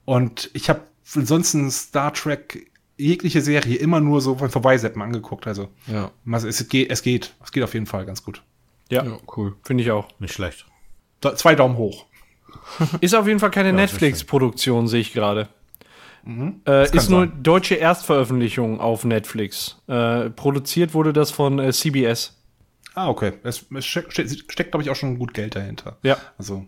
Und 0.05 0.51
ich 0.53 0.69
habe 0.69 0.81
ansonsten 1.15 1.71
Star 1.71 2.13
Trek 2.13 2.71
jegliche 2.95 3.41
Serie 3.41 3.75
immer 3.77 3.99
nur 3.99 4.21
so 4.21 4.35
beim 4.35 4.51
Vorbeiseppen 4.51 5.01
angeguckt. 5.01 5.47
Also 5.47 5.69
Ja, 5.87 6.11
es, 6.31 6.43
es, 6.43 6.69
geht, 6.69 6.91
es 6.91 7.01
geht, 7.01 7.33
es 7.43 7.51
geht 7.51 7.63
auf 7.63 7.73
jeden 7.73 7.87
Fall 7.87 8.05
ganz 8.05 8.23
gut. 8.23 8.43
Ja, 8.91 9.03
ja 9.03 9.17
cool. 9.35 9.55
finde 9.63 9.83
ich 9.83 9.89
auch. 9.89 10.07
Nicht 10.19 10.33
schlecht. 10.33 10.67
Da, 11.21 11.35
zwei 11.35 11.55
Daumen 11.55 11.77
hoch. 11.77 12.05
Ist 13.01 13.15
auf 13.15 13.27
jeden 13.27 13.39
Fall 13.39 13.51
keine 13.51 13.73
Netflix-Produktion, 13.73 14.87
sehe 14.87 15.01
ich 15.01 15.13
gerade. 15.13 15.47
Äh, 16.23 16.85
kann 16.85 16.97
ist 16.97 17.09
nur 17.09 17.21
sein. 17.21 17.41
deutsche 17.41 17.75
Erstveröffentlichung 17.75 18.79
auf 18.79 19.05
Netflix. 19.05 19.81
Äh, 19.87 20.29
produziert 20.29 20.93
wurde 20.93 21.13
das 21.13 21.31
von 21.31 21.57
äh, 21.57 21.71
CBS. 21.71 22.40
Ah, 22.93 23.07
okay. 23.09 23.33
Es, 23.43 23.65
es 23.73 23.85
steckt, 23.85 24.13
steckt, 24.13 24.71
glaube 24.71 24.83
ich, 24.83 24.89
auch 24.89 24.95
schon 24.95 25.17
gut 25.17 25.33
Geld 25.33 25.55
dahinter. 25.55 25.97
Ja. 26.03 26.17
Also, 26.37 26.65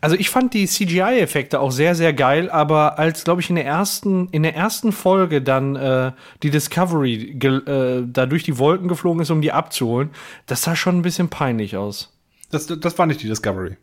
Also 0.00 0.16
ich 0.16 0.30
fand 0.30 0.54
die 0.54 0.66
CGI-Effekte 0.66 1.60
auch 1.60 1.70
sehr, 1.70 1.94
sehr 1.94 2.12
geil, 2.12 2.50
aber 2.50 2.98
als, 2.98 3.24
glaube 3.24 3.40
ich, 3.40 3.50
in 3.50 3.56
der 3.56 3.66
ersten, 3.66 4.28
in 4.30 4.42
der 4.42 4.54
ersten 4.54 4.92
Folge 4.92 5.42
dann 5.42 5.76
äh, 5.76 6.12
die 6.42 6.50
Discovery 6.50 7.38
äh, 7.42 8.02
da 8.06 8.26
durch 8.26 8.42
die 8.44 8.58
Wolken 8.58 8.88
geflogen 8.88 9.20
ist, 9.22 9.30
um 9.30 9.40
die 9.40 9.52
abzuholen, 9.52 10.10
das 10.46 10.62
sah 10.62 10.76
schon 10.76 10.98
ein 10.98 11.02
bisschen 11.02 11.28
peinlich 11.28 11.76
aus. 11.76 12.12
das, 12.50 12.66
das 12.66 12.98
war 12.98 13.06
nicht 13.06 13.22
die 13.22 13.28
Discovery. 13.28 13.76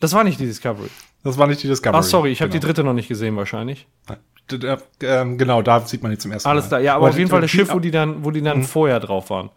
Das 0.00 0.12
war 0.12 0.24
nicht 0.24 0.40
die 0.40 0.46
Discovery. 0.46 0.88
Das 1.24 1.38
war 1.38 1.46
nicht 1.46 1.62
die 1.62 1.68
Discovery. 1.68 2.00
Ach, 2.00 2.02
sorry, 2.04 2.30
ich 2.32 2.40
habe 2.42 2.50
die 2.50 2.58
genau. 2.58 2.66
dritte 2.68 2.82
noch 2.84 2.94
nicht 2.94 3.06
gesehen 3.08 3.36
wahrscheinlich. 3.36 3.86
Ähm, 5.00 5.38
genau, 5.38 5.62
da 5.62 5.80
sieht 5.80 6.02
man 6.02 6.10
die 6.10 6.18
zum 6.18 6.32
ersten 6.32 6.48
Alles 6.48 6.64
Mal. 6.64 6.68
klar, 6.68 6.80
ja, 6.80 6.96
aber 6.96 7.08
auf 7.10 7.18
jeden 7.18 7.30
Fall 7.30 7.40
das 7.40 7.50
Schiff, 7.50 7.72
wo 7.72 7.78
die 7.78 7.92
dann, 7.92 8.24
wo 8.24 8.32
die 8.32 8.42
dann 8.42 8.64
vorher 8.64 8.98
drauf 8.98 9.30
waren. 9.30 9.50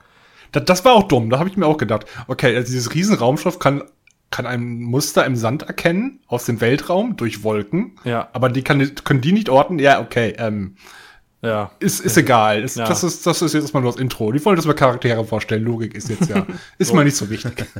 Das, 0.51 0.65
das 0.65 0.85
war 0.85 0.93
auch 0.93 1.03
dumm, 1.07 1.29
da 1.29 1.39
habe 1.39 1.49
ich 1.49 1.57
mir 1.57 1.65
auch 1.65 1.77
gedacht. 1.77 2.05
Okay, 2.27 2.55
also 2.55 2.67
dieses 2.71 2.93
Riesenraumschiff 2.93 3.59
kann, 3.59 3.83
kann 4.31 4.45
ein 4.45 4.81
Muster 4.81 5.25
im 5.25 5.35
Sand 5.35 5.63
erkennen, 5.63 6.19
aus 6.27 6.45
dem 6.45 6.61
Weltraum, 6.61 7.15
durch 7.17 7.43
Wolken. 7.43 7.93
Ja. 8.03 8.29
Aber 8.33 8.49
die 8.49 8.63
kann, 8.63 8.95
können 9.03 9.21
die 9.21 9.31
nicht 9.31 9.49
orten? 9.49 9.79
Ja, 9.79 10.01
okay, 10.01 10.33
ähm, 10.37 10.75
Ja. 11.41 11.71
ist, 11.79 11.99
ist 11.99 12.17
egal. 12.17 12.63
Ist, 12.63 12.77
Ja. 12.77 12.85
das, 12.87 13.03
ist, 13.03 13.25
das 13.27 13.41
ist 13.41 13.53
jetzt 13.53 13.63
erstmal 13.63 13.83
nur 13.83 13.91
das 13.91 14.01
Intro. 14.01 14.31
Die 14.31 14.43
wollen 14.43 14.55
das 14.55 14.65
mal 14.65 14.73
Charaktere 14.73 15.23
vorstellen. 15.25 15.63
Logik 15.63 15.93
ist 15.95 16.09
jetzt 16.09 16.29
ja, 16.29 16.45
ist 16.77 16.93
mal 16.93 17.03
nicht 17.05 17.17
so 17.17 17.29
wichtig. 17.29 17.65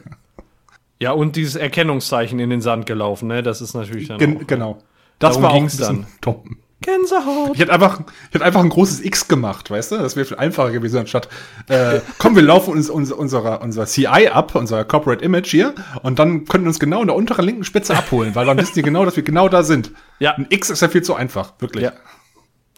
Ja, 0.97 1.11
und 1.11 1.35
dieses 1.35 1.55
Erkennungszeichen 1.57 2.39
in 2.39 2.49
den 2.49 2.61
Sand 2.61 2.85
gelaufen, 2.85 3.27
ne? 3.27 3.43
Das 3.43 3.59
ist 3.59 3.73
natürlich 3.73 4.07
dann. 4.07 4.17
Gen 4.17 4.37
auch, 4.37 4.47
genau. 4.47 4.77
Das 5.19 5.31
Darum 5.31 5.43
war 5.43 5.51
auch 5.51 5.61
ein 5.61 5.69
dann. 5.77 6.07
dumm. 6.21 6.57
Gänsehaut. 6.81 7.51
Ich 7.53 7.59
hätte 7.59 7.71
einfach, 7.71 8.01
ich 8.01 8.33
hätte 8.33 8.45
einfach 8.45 8.61
ein 8.61 8.69
großes 8.69 9.03
X 9.03 9.27
gemacht, 9.27 9.71
weißt 9.71 9.93
du? 9.93 9.97
Das 9.97 10.15
wäre 10.15 10.25
viel 10.25 10.37
einfacher 10.37 10.71
gewesen, 10.71 10.99
anstatt, 10.99 11.29
äh, 11.67 12.01
komm, 12.17 12.35
wir 12.35 12.43
laufen 12.43 12.71
uns, 12.73 12.89
uns, 12.89 13.11
unserer, 13.11 13.61
unser 13.61 13.85
CI 13.85 14.27
ab, 14.27 14.55
unser 14.55 14.83
Corporate 14.83 15.23
Image 15.23 15.49
hier, 15.49 15.73
und 16.03 16.19
dann 16.19 16.45
können 16.45 16.65
wir 16.65 16.69
uns 16.69 16.79
genau 16.79 17.01
in 17.01 17.07
der 17.07 17.15
unteren 17.15 17.45
linken 17.45 17.63
Spitze 17.63 17.95
abholen, 17.97 18.35
weil 18.35 18.45
dann 18.45 18.57
wissen 18.57 18.73
die 18.75 18.81
genau, 18.81 19.05
dass 19.05 19.15
wir 19.15 19.23
genau 19.23 19.49
da 19.49 19.63
sind. 19.63 19.91
Ja. 20.19 20.33
Ein 20.33 20.47
X 20.49 20.69
ist 20.69 20.81
ja 20.81 20.89
viel 20.89 21.01
zu 21.01 21.15
einfach, 21.15 21.53
wirklich. 21.59 21.85
Ja. 21.85 21.93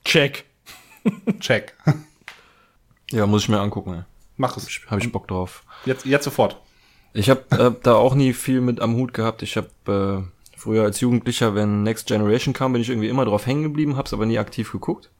Check. 0.06 0.46
Check. 1.39 1.74
Ja, 3.12 3.25
muss 3.25 3.44
ich 3.44 3.48
mir 3.50 3.62
angucken. 3.62 3.94
ey. 3.94 4.01
Mach 4.36 4.58
es. 4.58 4.68
Habe 4.88 5.00
ich 5.00 5.10
Bock 5.13 5.30
drauf. 5.30 5.63
Jetzt, 5.86 6.06
jetzt 6.06 6.25
sofort. 6.25 6.62
Ich 7.13 7.30
habe 7.30 7.42
äh, 7.51 7.72
da 7.82 7.96
auch 7.96 8.16
nie 8.16 8.34
viel 8.34 8.60
mit 8.60 8.82
am 8.82 8.96
Hut 8.96 9.13
gehabt. 9.13 9.42
Ich 9.44 9.56
habe 9.56 10.27
äh, 10.27 10.37
früher 10.68 10.84
als 10.84 11.00
Jugendlicher, 11.00 11.56
wenn 11.56 11.84
Next 11.84 12.08
Generation 12.08 12.54
kam, 12.54 12.74
bin 12.74 12.82
ich 12.82 12.90
irgendwie 12.90 13.08
immer 13.08 13.24
drauf 13.24 13.46
hängen 13.46 13.64
geblieben, 13.64 13.96
hab's 13.96 14.12
aber 14.12 14.26
nie 14.26 14.38
aktiv 14.38 14.70
geguckt. 14.74 15.12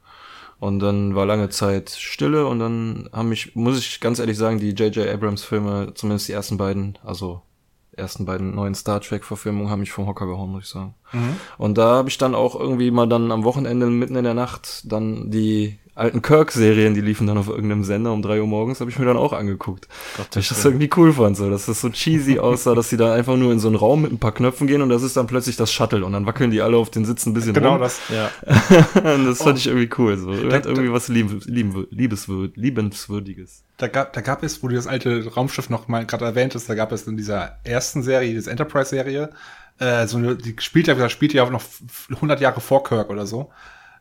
Und 0.60 0.80
dann 0.80 1.14
war 1.14 1.24
lange 1.24 1.48
Zeit 1.48 1.88
Stille 1.88 2.46
und 2.46 2.58
dann 2.58 3.08
haben 3.14 3.30
mich, 3.30 3.56
muss 3.56 3.78
ich 3.78 3.98
ganz 4.00 4.18
ehrlich 4.18 4.36
sagen, 4.36 4.58
die 4.58 4.72
J.J. 4.72 5.08
Abrams 5.08 5.44
Filme, 5.44 5.92
zumindest 5.94 6.28
die 6.28 6.32
ersten 6.32 6.58
beiden, 6.58 6.98
also 7.02 7.40
ersten 7.92 8.26
beiden 8.26 8.54
neuen 8.54 8.74
Star 8.74 9.00
Trek 9.00 9.24
Verfilmungen, 9.24 9.70
haben 9.70 9.80
mich 9.80 9.92
vom 9.92 10.06
Hocker 10.06 10.26
gehauen, 10.26 10.52
muss 10.52 10.64
ich 10.64 10.68
sagen. 10.68 10.94
Und 11.56 11.78
da 11.78 11.96
habe 11.96 12.10
ich 12.10 12.18
dann 12.18 12.34
auch 12.34 12.54
irgendwie 12.54 12.90
mal 12.90 13.08
dann 13.08 13.32
am 13.32 13.44
Wochenende 13.44 13.86
mitten 13.86 14.16
in 14.16 14.24
der 14.24 14.34
Nacht 14.34 14.82
dann 14.92 15.30
die 15.30 15.78
alten 15.98 16.22
Kirk-Serien, 16.22 16.94
die 16.94 17.00
liefen 17.00 17.26
dann 17.26 17.36
auf 17.38 17.48
irgendeinem 17.48 17.84
Sender 17.84 18.12
um 18.12 18.22
drei 18.22 18.40
Uhr 18.40 18.46
morgens, 18.46 18.80
habe 18.80 18.90
ich 18.90 18.98
mir 18.98 19.04
dann 19.04 19.16
auch 19.16 19.32
angeguckt. 19.32 19.88
Gott, 20.16 20.28
weil 20.32 20.42
ich 20.42 20.48
das 20.48 20.64
irgendwie 20.64 20.88
cool 20.96 21.12
fand, 21.12 21.36
so, 21.36 21.50
dass 21.50 21.66
das 21.66 21.80
so 21.80 21.90
cheesy 21.90 22.38
aussah, 22.38 22.74
dass 22.74 22.88
sie 22.90 22.96
da 22.96 23.12
einfach 23.12 23.36
nur 23.36 23.52
in 23.52 23.58
so 23.58 23.68
einen 23.68 23.76
Raum 23.76 24.02
mit 24.02 24.12
ein 24.12 24.18
paar 24.18 24.32
Knöpfen 24.32 24.66
gehen 24.66 24.80
und 24.82 24.88
das 24.88 25.02
ist 25.02 25.16
dann 25.16 25.26
plötzlich 25.26 25.56
das 25.56 25.72
Shuttle 25.72 26.04
und 26.04 26.12
dann 26.12 26.24
wackeln 26.26 26.50
die 26.50 26.60
alle 26.62 26.76
auf 26.76 26.90
den 26.90 27.04
Sitzen 27.04 27.30
ein 27.30 27.34
bisschen 27.34 27.52
Genau 27.54 27.72
rum. 27.72 27.80
das. 27.80 28.00
Ja. 28.08 28.30
und 29.14 29.26
das 29.26 29.38
fand 29.38 29.54
Oh. 29.54 29.58
ich 29.58 29.66
irgendwie 29.66 29.90
cool, 29.98 30.16
so. 30.16 30.32
Da- 30.32 30.56
Hat 30.56 30.66
irgendwie 30.66 30.92
was 30.92 31.08
lieb, 31.08 31.42
lieb, 31.46 31.88
liebeswürd, 31.90 32.56
liebenswürdiges. 32.56 33.64
Da 33.76 33.88
gab, 33.88 34.12
da 34.12 34.20
gab 34.20 34.42
es, 34.42 34.62
wo 34.62 34.68
du 34.68 34.74
das 34.74 34.86
alte 34.86 35.26
Raumschiff 35.26 35.70
noch 35.70 35.88
mal 35.88 36.04
gerade 36.06 36.24
erwähnt 36.24 36.54
hast, 36.54 36.68
da 36.68 36.74
gab 36.74 36.90
es 36.92 37.06
in 37.06 37.16
dieser 37.16 37.58
ersten 37.64 38.02
Serie, 38.02 38.32
diese 38.34 38.50
Enterprise-Serie, 38.50 39.30
äh, 39.78 40.06
so 40.06 40.16
eine, 40.18 40.36
die 40.36 40.56
spielt 40.58 40.86
ja, 40.88 41.08
spielt 41.08 41.32
ja 41.32 41.44
auch 41.44 41.50
noch 41.50 41.60
f- 41.60 42.08
100 42.10 42.40
Jahre 42.40 42.60
vor 42.60 42.82
Kirk 42.82 43.10
oder 43.10 43.26
so. 43.26 43.50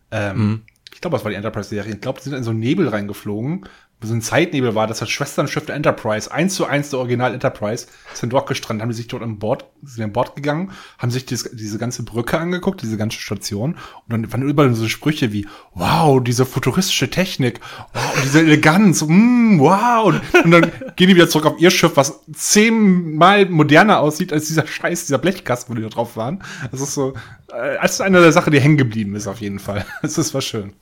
Ähm, 0.09 0.61
Ich 0.97 1.01
glaube, 1.01 1.15
das 1.15 1.23
war 1.23 1.29
die 1.29 1.37
Enterprise-Serie. 1.37 1.93
Ich 1.93 2.01
glaube, 2.01 2.17
die 2.17 2.27
sind 2.27 2.39
in 2.39 2.43
so 2.43 2.49
einen 2.49 2.59
Nebel 2.59 2.87
reingeflogen, 2.87 3.65
so 4.01 4.13
ein 4.13 4.21
Zeitnebel 4.21 4.75
war, 4.75 4.85
das 4.85 4.99
das 4.99 5.09
Schwesternschiff 5.09 5.65
der 5.65 5.75
Enterprise, 5.75 6.31
eins 6.31 6.53
zu 6.53 6.65
eins 6.65 6.91
der 6.91 6.99
Original 6.99 7.33
Enterprise, 7.33 7.87
sind 8.13 8.31
dort 8.31 8.47
gestrandet, 8.47 8.83
haben 8.83 8.89
die 8.89 8.95
sich 8.95 9.07
dort 9.07 9.23
an 9.23 9.39
Bord, 9.39 9.65
sind 9.83 10.03
an 10.03 10.13
Bord 10.13 10.35
gegangen, 10.35 10.71
haben 10.99 11.09
sich 11.09 11.25
dies, 11.25 11.49
diese 11.53 11.79
ganze 11.79 12.03
Brücke 12.03 12.37
angeguckt, 12.37 12.83
diese 12.83 12.97
ganze 12.97 13.19
Station, 13.19 13.73
und 13.73 14.09
dann 14.09 14.31
waren 14.31 14.43
überall 14.43 14.73
so 14.75 14.87
Sprüche 14.87 15.33
wie, 15.33 15.47
wow, 15.73 16.21
diese 16.23 16.45
futuristische 16.45 17.09
Technik, 17.09 17.59
wow, 17.93 18.21
diese 18.23 18.41
Eleganz, 18.41 19.01
mm, 19.01 19.59
wow, 19.59 20.05
und, 20.05 20.21
und 20.45 20.51
dann 20.51 20.71
gehen 20.95 21.09
die 21.09 21.15
wieder 21.15 21.29
zurück 21.29 21.47
auf 21.47 21.59
ihr 21.59 21.71
Schiff, 21.71 21.93
was 21.95 22.21
zehnmal 22.33 23.47
moderner 23.47 23.99
aussieht 23.99 24.31
als 24.31 24.47
dieser 24.47 24.67
Scheiß, 24.67 25.05
dieser 25.07 25.17
Blechkasten, 25.17 25.73
wo 25.73 25.75
die 25.75 25.83
da 25.83 25.89
drauf 25.89 26.15
waren. 26.15 26.43
Das 26.71 26.81
ist 26.81 26.93
so, 26.93 27.13
äh, 27.51 27.77
das 27.81 27.93
ist 27.93 28.01
eine 28.01 28.21
der 28.21 28.31
Sachen, 28.31 28.53
die 28.53 28.59
hängen 28.59 28.77
geblieben 28.77 29.15
ist 29.15 29.27
auf 29.27 29.41
jeden 29.41 29.59
Fall. 29.59 29.85
Das 30.01 30.17
ist 30.17 30.33
was 30.33 30.45
schön. 30.45 30.73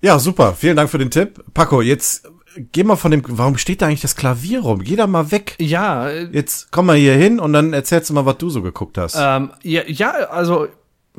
Ja, 0.00 0.18
super. 0.18 0.54
Vielen 0.54 0.76
Dank 0.76 0.90
für 0.90 0.98
den 0.98 1.10
Tipp. 1.10 1.42
Paco, 1.54 1.80
jetzt 1.80 2.28
geh 2.72 2.84
mal 2.84 2.96
von 2.96 3.10
dem, 3.10 3.22
warum 3.26 3.58
steht 3.58 3.82
da 3.82 3.86
eigentlich 3.86 4.00
das 4.00 4.16
Klavier 4.16 4.60
rum? 4.60 4.82
Geh 4.82 4.96
da 4.96 5.06
mal 5.06 5.30
weg. 5.30 5.56
Ja, 5.58 6.08
äh, 6.08 6.28
Jetzt 6.32 6.70
komm 6.70 6.86
mal 6.86 6.96
hier 6.96 7.14
hin 7.14 7.38
und 7.40 7.52
dann 7.52 7.72
erzählst 7.72 8.10
du 8.10 8.14
mal, 8.14 8.26
was 8.26 8.38
du 8.38 8.50
so 8.50 8.62
geguckt 8.62 8.98
hast. 8.98 9.16
Ähm, 9.18 9.50
ja, 9.62 9.82
ja, 9.86 10.10
also, 10.10 10.68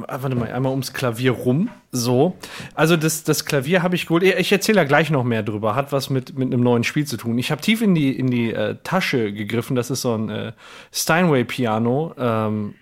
ah, 0.08 0.20
warte 0.22 0.36
mal, 0.36 0.52
einmal 0.52 0.72
ums 0.72 0.94
Klavier 0.94 1.32
rum. 1.32 1.70
So. 1.92 2.36
Also, 2.76 2.98
das, 2.98 3.24
das 3.24 3.46
Klavier 3.46 3.84
habe 3.84 3.96
ich 3.96 4.08
geholt. 4.08 4.24
Ich 4.24 4.52
erzähle 4.52 4.78
da 4.78 4.84
gleich 4.84 5.10
noch 5.10 5.24
mehr 5.24 5.44
drüber. 5.44 5.76
Hat 5.76 5.92
was 5.92 6.10
mit, 6.10 6.38
mit 6.38 6.52
einem 6.54 6.62
neuen 6.62 6.84
Spiel 6.84 7.06
zu 7.06 7.18
tun. 7.18 7.38
Ich 7.38 7.52
habe 7.52 7.62
tief 7.62 7.82
in 7.82 7.96
die, 7.96 8.18
in 8.18 8.30
die 8.30 8.54
äh, 8.54 8.76
Tasche 8.84 9.34
gegriffen. 9.34 9.76
Das 9.76 9.90
ist 9.90 10.02
so 10.02 10.14
ein 10.16 10.30
äh, 10.30 10.52
Steinway-Piano. 10.92 12.14
Ähm, 12.18 12.76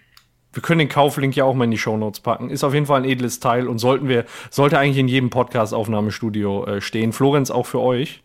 wir 0.56 0.62
können 0.64 0.80
den 0.80 0.90
Kauflink 0.90 1.36
ja 1.36 1.44
auch 1.44 1.54
mal 1.54 1.66
in 1.66 1.72
die 1.72 1.78
Shownotes 1.78 2.22
packen. 2.22 2.50
Ist 2.50 2.64
auf 2.64 2.74
jeden 2.74 2.86
Fall 2.86 3.02
ein 3.04 3.08
edles 3.10 3.40
Teil 3.40 3.68
und 3.68 3.78
sollten 3.78 4.08
wir, 4.08 4.26
sollte 4.50 4.80
eigentlich 4.80 4.98
in 4.98 5.08
jedem 5.08 5.30
Podcast-Aufnahmestudio 5.30 6.66
äh, 6.66 6.82
stehen. 6.82 7.12
Florenz 7.14 7.52
auch 7.52 7.66
für 7.66 7.82
euch. 7.82 8.24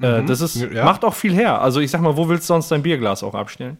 Äh, 0.00 0.22
das 0.24 0.40
ist, 0.40 0.56
Ja. 0.72 0.84
macht 0.84 1.04
auch 1.04 1.14
viel 1.14 1.34
her. 1.34 1.60
Also 1.60 1.80
ich 1.80 1.90
sag 1.90 2.00
mal, 2.00 2.16
wo 2.16 2.28
willst 2.28 2.44
du 2.48 2.54
sonst 2.54 2.70
dein 2.70 2.82
Bierglas 2.82 3.22
auch 3.22 3.34
abstellen? 3.34 3.76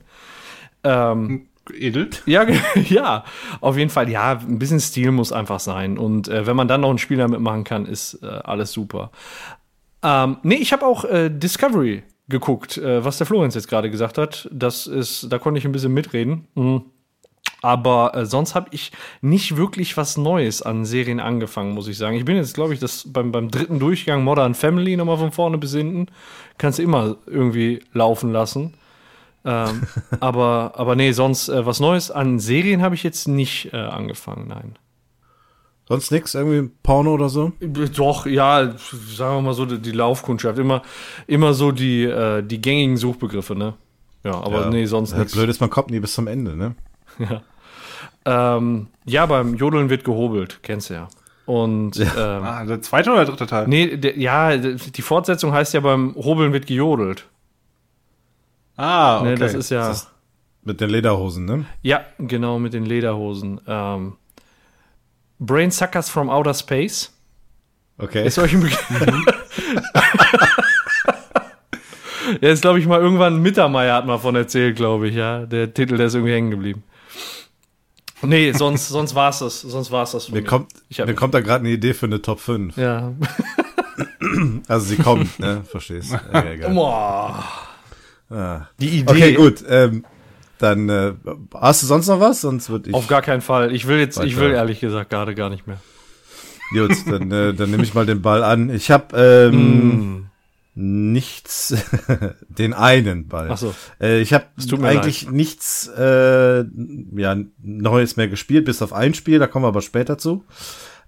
Ähm, 0.85 1.47
Edel. 1.73 2.11
ja, 2.27 2.45
ja, 2.89 3.25
auf 3.61 3.77
jeden 3.79 3.91
Fall. 3.91 4.09
Ja, 4.09 4.33
ein 4.33 4.59
bisschen 4.59 4.81
Stil 4.81 5.13
muss 5.13 5.33
einfach 5.33 5.61
sein. 5.61 5.99
Und 5.99 6.29
äh, 6.29 6.47
wenn 6.47 6.57
man 6.57 6.67
dann 6.69 6.81
noch 6.81 6.91
ein 6.91 6.99
Spiel 6.99 7.19
damit 7.19 7.41
machen 7.41 7.65
kann, 7.65 7.87
ist 7.87 8.15
äh, 8.23 8.27
alles 8.27 8.73
super. 8.73 9.13
Ähm, 10.03 10.39
nee, 10.43 10.57
ich 10.57 10.73
habe 10.73 10.85
auch 10.85 11.05
äh, 11.05 11.31
Discovery 11.31 12.03
geguckt, 12.29 12.79
äh, 12.79 13.05
was 13.05 13.19
der 13.19 13.27
Florenz 13.27 13.55
jetzt 13.55 13.69
gerade 13.69 13.91
gesagt 13.91 14.19
hat. 14.19 14.49
Das 14.53 14.89
ist, 14.89 15.33
da 15.33 15.39
konnte 15.39 15.59
ich 15.59 15.65
ein 15.65 15.71
bisschen 15.73 15.95
mitreden. 15.95 16.49
Mhm. 16.57 16.83
Aber 17.63 18.17
äh, 18.17 18.27
sonst 18.27 18.57
habe 18.57 18.69
ich 18.73 18.91
nicht 19.21 19.57
wirklich 19.57 19.97
was 19.97 20.17
Neues 20.17 20.63
an 20.63 20.85
Serien 20.85 21.21
angefangen, 21.21 21.75
muss 21.75 21.87
ich 21.87 21.97
sagen. 21.97 22.17
Ich 22.17 22.25
bin 22.25 22.37
jetzt, 22.37 22.55
glaube 22.55 22.75
ich, 22.75 22.81
das 22.81 23.05
beim, 23.07 23.31
beim 23.31 23.51
dritten 23.51 23.79
Durchgang 23.79 24.25
Modern 24.25 24.57
Family 24.57 24.97
nochmal 24.97 25.19
von 25.19 25.31
vorne 25.31 25.59
bis 25.59 25.73
hinten. 25.73 26.07
Kannst 26.59 26.81
du 26.81 26.83
immer 26.83 27.17
irgendwie 27.27 27.81
laufen 27.93 28.33
lassen. 28.33 28.75
ähm, 29.45 29.83
aber, 30.21 30.73
aber 30.75 30.97
nee, 30.97 31.13
sonst 31.13 31.49
äh, 31.49 31.65
was 31.65 31.79
Neues 31.79 32.11
an 32.11 32.41
Serien 32.41 32.83
habe 32.83 32.97
ich 32.97 33.05
jetzt 33.05 33.29
nicht 33.29 33.73
äh, 33.73 33.77
angefangen, 33.77 34.49
nein. 34.49 34.77
Sonst 35.87 36.11
nix? 36.11 36.35
Irgendwie 36.35 36.69
Porno 36.83 37.15
oder 37.15 37.29
so? 37.29 37.53
Doch, 37.61 38.27
ja, 38.27 38.73
sagen 38.77 39.37
wir 39.37 39.41
mal 39.41 39.55
so, 39.55 39.67
die, 39.67 39.93
Laufkundschaft, 39.93 40.59
immer, 40.59 40.83
immer 41.29 41.55
so 41.55 41.71
die, 41.71 42.05
äh, 42.05 42.43
die 42.43 42.61
gängigen 42.61 42.97
Suchbegriffe, 42.97 43.55
ne? 43.55 43.75
Ja, 44.25 44.35
aber 44.35 44.71
nee, 44.71 44.87
sonst 44.87 45.13
Ja, 45.13 45.19
nichts. 45.19 45.35
Blöd 45.35 45.49
ist, 45.49 45.61
man 45.61 45.71
kommt 45.71 45.91
nie 45.91 46.01
bis 46.01 46.15
zum 46.15 46.27
Ende, 46.27 46.57
ne? 46.57 46.75
Ähm, 48.25 48.89
ja, 49.05 49.27
beim 49.27 49.55
Jodeln 49.55 49.91
wird 49.91 50.05
gehobelt, 50.05 50.61
kennst 50.63 50.91
du 50.91 50.95
ja. 50.95 51.09
Und 51.45 51.99
ähm, 51.99 52.09
Ah, 52.17 52.65
der 52.65 52.81
zweite 52.83 53.11
oder 53.11 53.25
der 53.25 53.35
dritte 53.35 53.47
Teil? 53.47 53.67
nee, 53.69 53.97
der, 53.97 54.17
ja, 54.19 54.57
die 54.57 55.03
Fortsetzung 55.03 55.53
heißt 55.53 55.75
ja 55.75 55.81
beim 55.81 56.15
Hobeln 56.15 56.53
wird 56.53 56.67
gejodelt. 56.67 57.27
Ah, 58.77 59.19
okay. 59.19 59.31
Ne, 59.31 59.35
das 59.37 59.55
ist 59.55 59.71
ja. 59.71 59.89
Das 59.89 60.03
ist 60.03 60.09
mit 60.65 60.81
den 60.81 60.91
Lederhosen, 60.91 61.45
ne? 61.45 61.65
Ja, 61.83 62.03
genau, 62.19 62.59
mit 62.61 62.73
den 62.73 62.87
Lederhosen. 62.87 63.61
Ähm, 63.67 64.15
Brain 65.41 65.73
Suckers 65.73 66.09
from 66.09 66.31
Outer 66.31 66.55
Space. 66.55 67.13
Okay. 67.99 68.25
Ist 68.27 68.39
euch 68.39 68.55
ein 68.55 68.61
Begriff? 68.61 68.89
ja, 72.41 72.49
ist, 72.51 72.63
glaube 72.63 72.79
ich, 72.79 72.87
mal 72.87 73.01
irgendwann 73.01 73.43
Mittermeier 73.43 73.97
hat 73.97 74.07
mal 74.07 74.19
von 74.19 74.37
erzählt, 74.37 74.77
glaube 74.77 75.09
ich, 75.09 75.17
ja. 75.17 75.45
Der 75.47 75.75
Titel, 75.75 75.97
der 75.97 76.07
ist 76.07 76.15
irgendwie 76.15 76.33
hängen 76.33 76.51
geblieben. 76.53 76.85
Nee, 78.23 78.53
sonst, 78.53 78.89
sonst 78.89 79.15
war's 79.15 79.41
das. 79.41 79.61
Sonst 79.63 79.91
war's 79.91 80.13
das. 80.13 80.29
Mir 80.29 80.43
mir. 80.43 80.45
kommt, 80.47 80.73
Ich 80.89 80.99
mir 80.99 81.15
kommt 81.15 81.35
da 81.35 81.41
gerade 81.41 81.61
eine 81.65 81.71
Idee 81.71 81.93
für 81.95 82.07
eine 82.07 82.23
Top 82.23 82.41
5. 82.41 82.77
Ja. 82.77 83.13
Also 84.69 84.87
sie 84.87 84.97
kommt, 84.97 85.39
ne? 85.41 85.63
Verstehst. 85.69 86.17
Egal. 86.33 86.71
Boah. 86.75 87.45
Ah. 88.31 88.63
Die 88.81 89.01
Idee. 89.01 89.11
Okay, 89.11 89.33
gut. 89.35 89.63
Ähm, 89.69 90.05
dann 90.59 90.89
äh, 90.89 91.13
hast 91.55 91.83
du 91.83 91.87
sonst 91.87 92.07
noch 92.07 92.21
was? 92.21 92.41
Sonst 92.41 92.71
würde 92.71 92.89
ich. 92.91 92.95
Auf 92.95 93.09
gar 93.09 93.21
keinen 93.21 93.43
Fall. 93.43 93.75
Ich 93.75 93.87
will 93.87 93.99
jetzt, 93.99 94.19
ich 94.23 94.37
Weiter. 94.37 94.47
will 94.47 94.55
ehrlich 94.55 94.81
gesagt 94.81 95.11
gerade 95.11 95.35
gar 95.35 95.51
nicht 95.51 95.67
mehr. 95.67 95.79
Gut, 96.73 96.97
dann, 97.07 97.31
äh, 97.31 97.53
dann 97.53 97.71
nehme 97.71 97.83
ich 97.83 97.93
mal 97.95 98.07
den 98.07 98.23
Ball 98.23 98.43
an. 98.43 98.71
Ich 98.71 98.91
habe 98.91 99.17
ähm, 99.53 100.15
Mm. 100.21 100.27
Nichts, 100.75 101.75
den 102.49 102.73
einen 102.73 103.29
Ball. 103.29 103.51
Ach 103.51 103.59
so. 103.59 103.75
Äh, 104.01 104.21
ich 104.21 104.33
habe 104.33 104.47
eigentlich 104.83 105.31
nichts 105.31 105.89
äh, 105.89 106.65
ja, 107.17 107.37
Neues 107.59 108.17
mehr 108.17 108.29
gespielt, 108.29 108.65
bis 108.65 108.81
auf 108.83 108.93
ein 108.93 109.15
Spiel, 109.15 109.39
da 109.39 109.47
kommen 109.47 109.65
wir 109.65 109.69
aber 109.69 109.83
später 109.83 110.17
zu. 110.17 110.45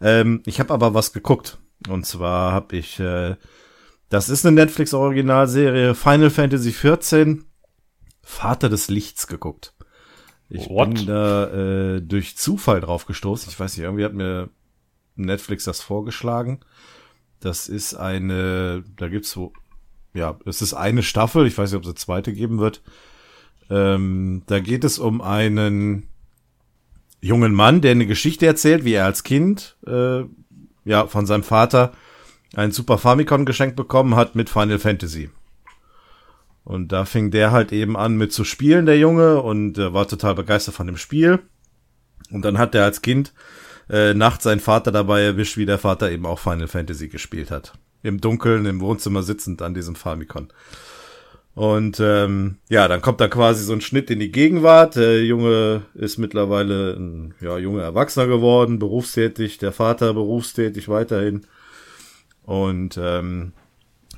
Ähm, 0.00 0.42
ich 0.44 0.60
habe 0.60 0.74
aber 0.74 0.94
was 0.94 1.12
geguckt. 1.12 1.58
Und 1.88 2.06
zwar 2.06 2.52
habe 2.52 2.76
ich, 2.76 3.00
äh, 3.00 3.36
das 4.10 4.28
ist 4.28 4.44
eine 4.44 4.54
Netflix-Originalserie, 4.54 5.94
Final 5.94 6.30
Fantasy 6.30 6.72
XIV, 6.72 7.44
Vater 8.22 8.68
des 8.68 8.88
Lichts 8.88 9.26
geguckt. 9.26 9.74
Ich 10.48 10.68
What? 10.68 10.94
bin 10.94 11.06
da 11.06 11.96
äh, 11.96 12.00
durch 12.02 12.36
Zufall 12.36 12.80
drauf 12.80 13.06
gestoßen. 13.06 13.50
Ich 13.50 13.58
weiß 13.58 13.76
nicht, 13.76 13.84
irgendwie 13.84 14.04
hat 14.04 14.14
mir 14.14 14.50
Netflix 15.16 15.64
das 15.64 15.80
vorgeschlagen. 15.80 16.60
Das 17.44 17.68
ist 17.68 17.94
eine, 17.94 18.84
da 18.96 19.08
gibt's 19.08 19.30
so, 19.30 19.52
ja, 20.14 20.38
es 20.46 20.62
ist 20.62 20.72
eine 20.72 21.02
Staffel. 21.02 21.46
Ich 21.46 21.58
weiß 21.58 21.70
nicht, 21.70 21.76
ob 21.76 21.82
es 21.82 21.88
eine 21.88 21.94
zweite 21.94 22.32
geben 22.32 22.58
wird. 22.58 22.82
Ähm, 23.68 24.42
da 24.46 24.60
geht 24.60 24.82
es 24.82 24.98
um 24.98 25.20
einen 25.20 26.08
jungen 27.20 27.52
Mann, 27.52 27.82
der 27.82 27.90
eine 27.90 28.06
Geschichte 28.06 28.46
erzählt, 28.46 28.86
wie 28.86 28.94
er 28.94 29.04
als 29.04 29.24
Kind, 29.24 29.76
äh, 29.86 30.22
ja, 30.86 31.06
von 31.06 31.26
seinem 31.26 31.42
Vater 31.42 31.92
ein 32.56 32.72
Super 32.72 32.96
Famicom 32.96 33.44
geschenkt 33.44 33.76
bekommen 33.76 34.16
hat 34.16 34.34
mit 34.34 34.48
Final 34.48 34.78
Fantasy. 34.78 35.28
Und 36.64 36.92
da 36.92 37.04
fing 37.04 37.30
der 37.30 37.52
halt 37.52 37.72
eben 37.72 37.94
an 37.94 38.16
mit 38.16 38.32
zu 38.32 38.44
spielen, 38.44 38.86
der 38.86 38.98
Junge, 38.98 39.42
und 39.42 39.76
äh, 39.76 39.92
war 39.92 40.08
total 40.08 40.34
begeistert 40.34 40.76
von 40.76 40.86
dem 40.86 40.96
Spiel. 40.96 41.40
Und 42.30 42.42
dann 42.42 42.56
hat 42.56 42.74
er 42.74 42.84
als 42.84 43.02
Kind 43.02 43.34
äh, 43.90 44.14
nachts 44.14 44.44
seinen 44.44 44.60
Vater 44.60 44.92
dabei 44.92 45.22
erwischt, 45.22 45.56
wie 45.56 45.66
der 45.66 45.78
Vater 45.78 46.10
eben 46.10 46.26
auch 46.26 46.38
Final 46.38 46.68
Fantasy 46.68 47.08
gespielt 47.08 47.50
hat. 47.50 47.72
Im 48.02 48.20
Dunkeln, 48.20 48.66
im 48.66 48.80
Wohnzimmer 48.80 49.22
sitzend 49.22 49.62
an 49.62 49.74
diesem 49.74 49.94
Famicom. 49.94 50.48
Und 51.54 52.00
ähm, 52.00 52.56
ja, 52.68 52.88
dann 52.88 53.00
kommt 53.00 53.20
da 53.20 53.28
quasi 53.28 53.62
so 53.64 53.72
ein 53.72 53.80
Schnitt 53.80 54.10
in 54.10 54.18
die 54.18 54.32
Gegenwart. 54.32 54.96
Der 54.96 55.24
Junge 55.24 55.82
ist 55.94 56.18
mittlerweile 56.18 56.94
ein 56.94 57.34
ja, 57.40 57.58
junger 57.58 57.82
Erwachsener 57.82 58.26
geworden, 58.26 58.80
berufstätig, 58.80 59.58
der 59.58 59.72
Vater 59.72 60.14
berufstätig 60.14 60.88
weiterhin. 60.88 61.46
Und 62.42 62.98
ähm, 63.00 63.52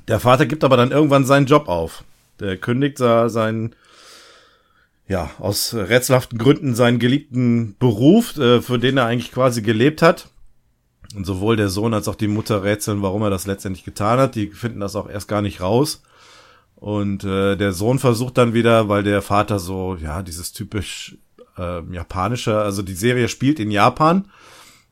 der 0.07 0.19
Vater 0.19 0.47
gibt 0.47 0.63
aber 0.63 0.77
dann 0.77 0.91
irgendwann 0.91 1.25
seinen 1.25 1.45
Job 1.45 1.67
auf. 1.67 2.03
Der 2.39 2.57
kündigt 2.57 2.97
seinen, 2.97 3.75
ja, 5.07 5.31
aus 5.39 5.73
rätselhaften 5.73 6.37
Gründen 6.37 6.75
seinen 6.75 6.99
geliebten 6.99 7.75
Beruf, 7.79 8.37
äh, 8.37 8.61
für 8.61 8.77
den 8.77 8.97
er 8.97 9.05
eigentlich 9.05 9.31
quasi 9.31 9.61
gelebt 9.61 10.01
hat. 10.01 10.29
Und 11.15 11.25
sowohl 11.25 11.55
der 11.55 11.69
Sohn 11.69 11.93
als 11.93 12.09
auch 12.09 12.15
die 12.15 12.27
Mutter 12.27 12.63
rätseln, 12.63 13.01
warum 13.01 13.21
er 13.21 13.29
das 13.29 13.47
letztendlich 13.47 13.85
getan 13.85 14.19
hat. 14.19 14.35
Die 14.35 14.47
finden 14.47 14.81
das 14.81 14.95
auch 14.95 15.09
erst 15.09 15.29
gar 15.29 15.41
nicht 15.41 15.61
raus. 15.61 16.03
Und 16.75 17.23
äh, 17.23 17.55
der 17.55 17.71
Sohn 17.71 17.97
versucht 17.97 18.37
dann 18.37 18.53
wieder, 18.53 18.89
weil 18.89 19.03
der 19.03 19.21
Vater 19.21 19.57
so, 19.57 19.95
ja, 19.95 20.21
dieses 20.21 20.51
typisch 20.51 21.17
äh, 21.57 21.81
japanische, 21.91 22.59
also 22.59 22.81
die 22.81 22.93
Serie 22.93 23.29
spielt 23.29 23.59
in 23.59 23.71
Japan. 23.71 24.25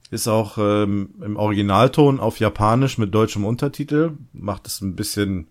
Ist 0.10 0.28
auch 0.28 0.58
ähm, 0.58 1.16
im 1.22 1.36
Originalton 1.36 2.20
auf 2.20 2.40
Japanisch 2.40 2.98
mit 2.98 3.14
deutschem 3.14 3.44
Untertitel. 3.44 4.12
Macht 4.32 4.66
es 4.68 4.80
ein 4.80 4.96
bisschen 4.96 5.48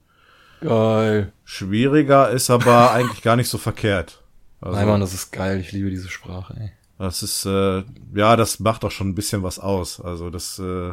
Geil. 0.60 1.32
schwieriger, 1.44 2.30
ist 2.30 2.48
aber 2.50 2.90
eigentlich 2.94 3.22
gar 3.22 3.36
nicht 3.36 3.48
so 3.48 3.58
verkehrt. 3.58 4.23
Also, 4.64 4.78
Nein, 4.78 4.88
Mann, 4.88 5.00
das 5.00 5.12
ist 5.12 5.30
geil. 5.30 5.60
Ich 5.60 5.72
liebe 5.72 5.90
diese 5.90 6.08
Sprache, 6.08 6.54
ey. 6.58 6.72
Das 6.98 7.22
ist, 7.22 7.44
äh, 7.44 7.82
ja, 8.14 8.34
das 8.36 8.60
macht 8.60 8.82
auch 8.84 8.90
schon 8.90 9.08
ein 9.10 9.14
bisschen 9.14 9.42
was 9.42 9.58
aus. 9.58 10.00
Also 10.00 10.30
das, 10.30 10.58
äh, 10.58 10.92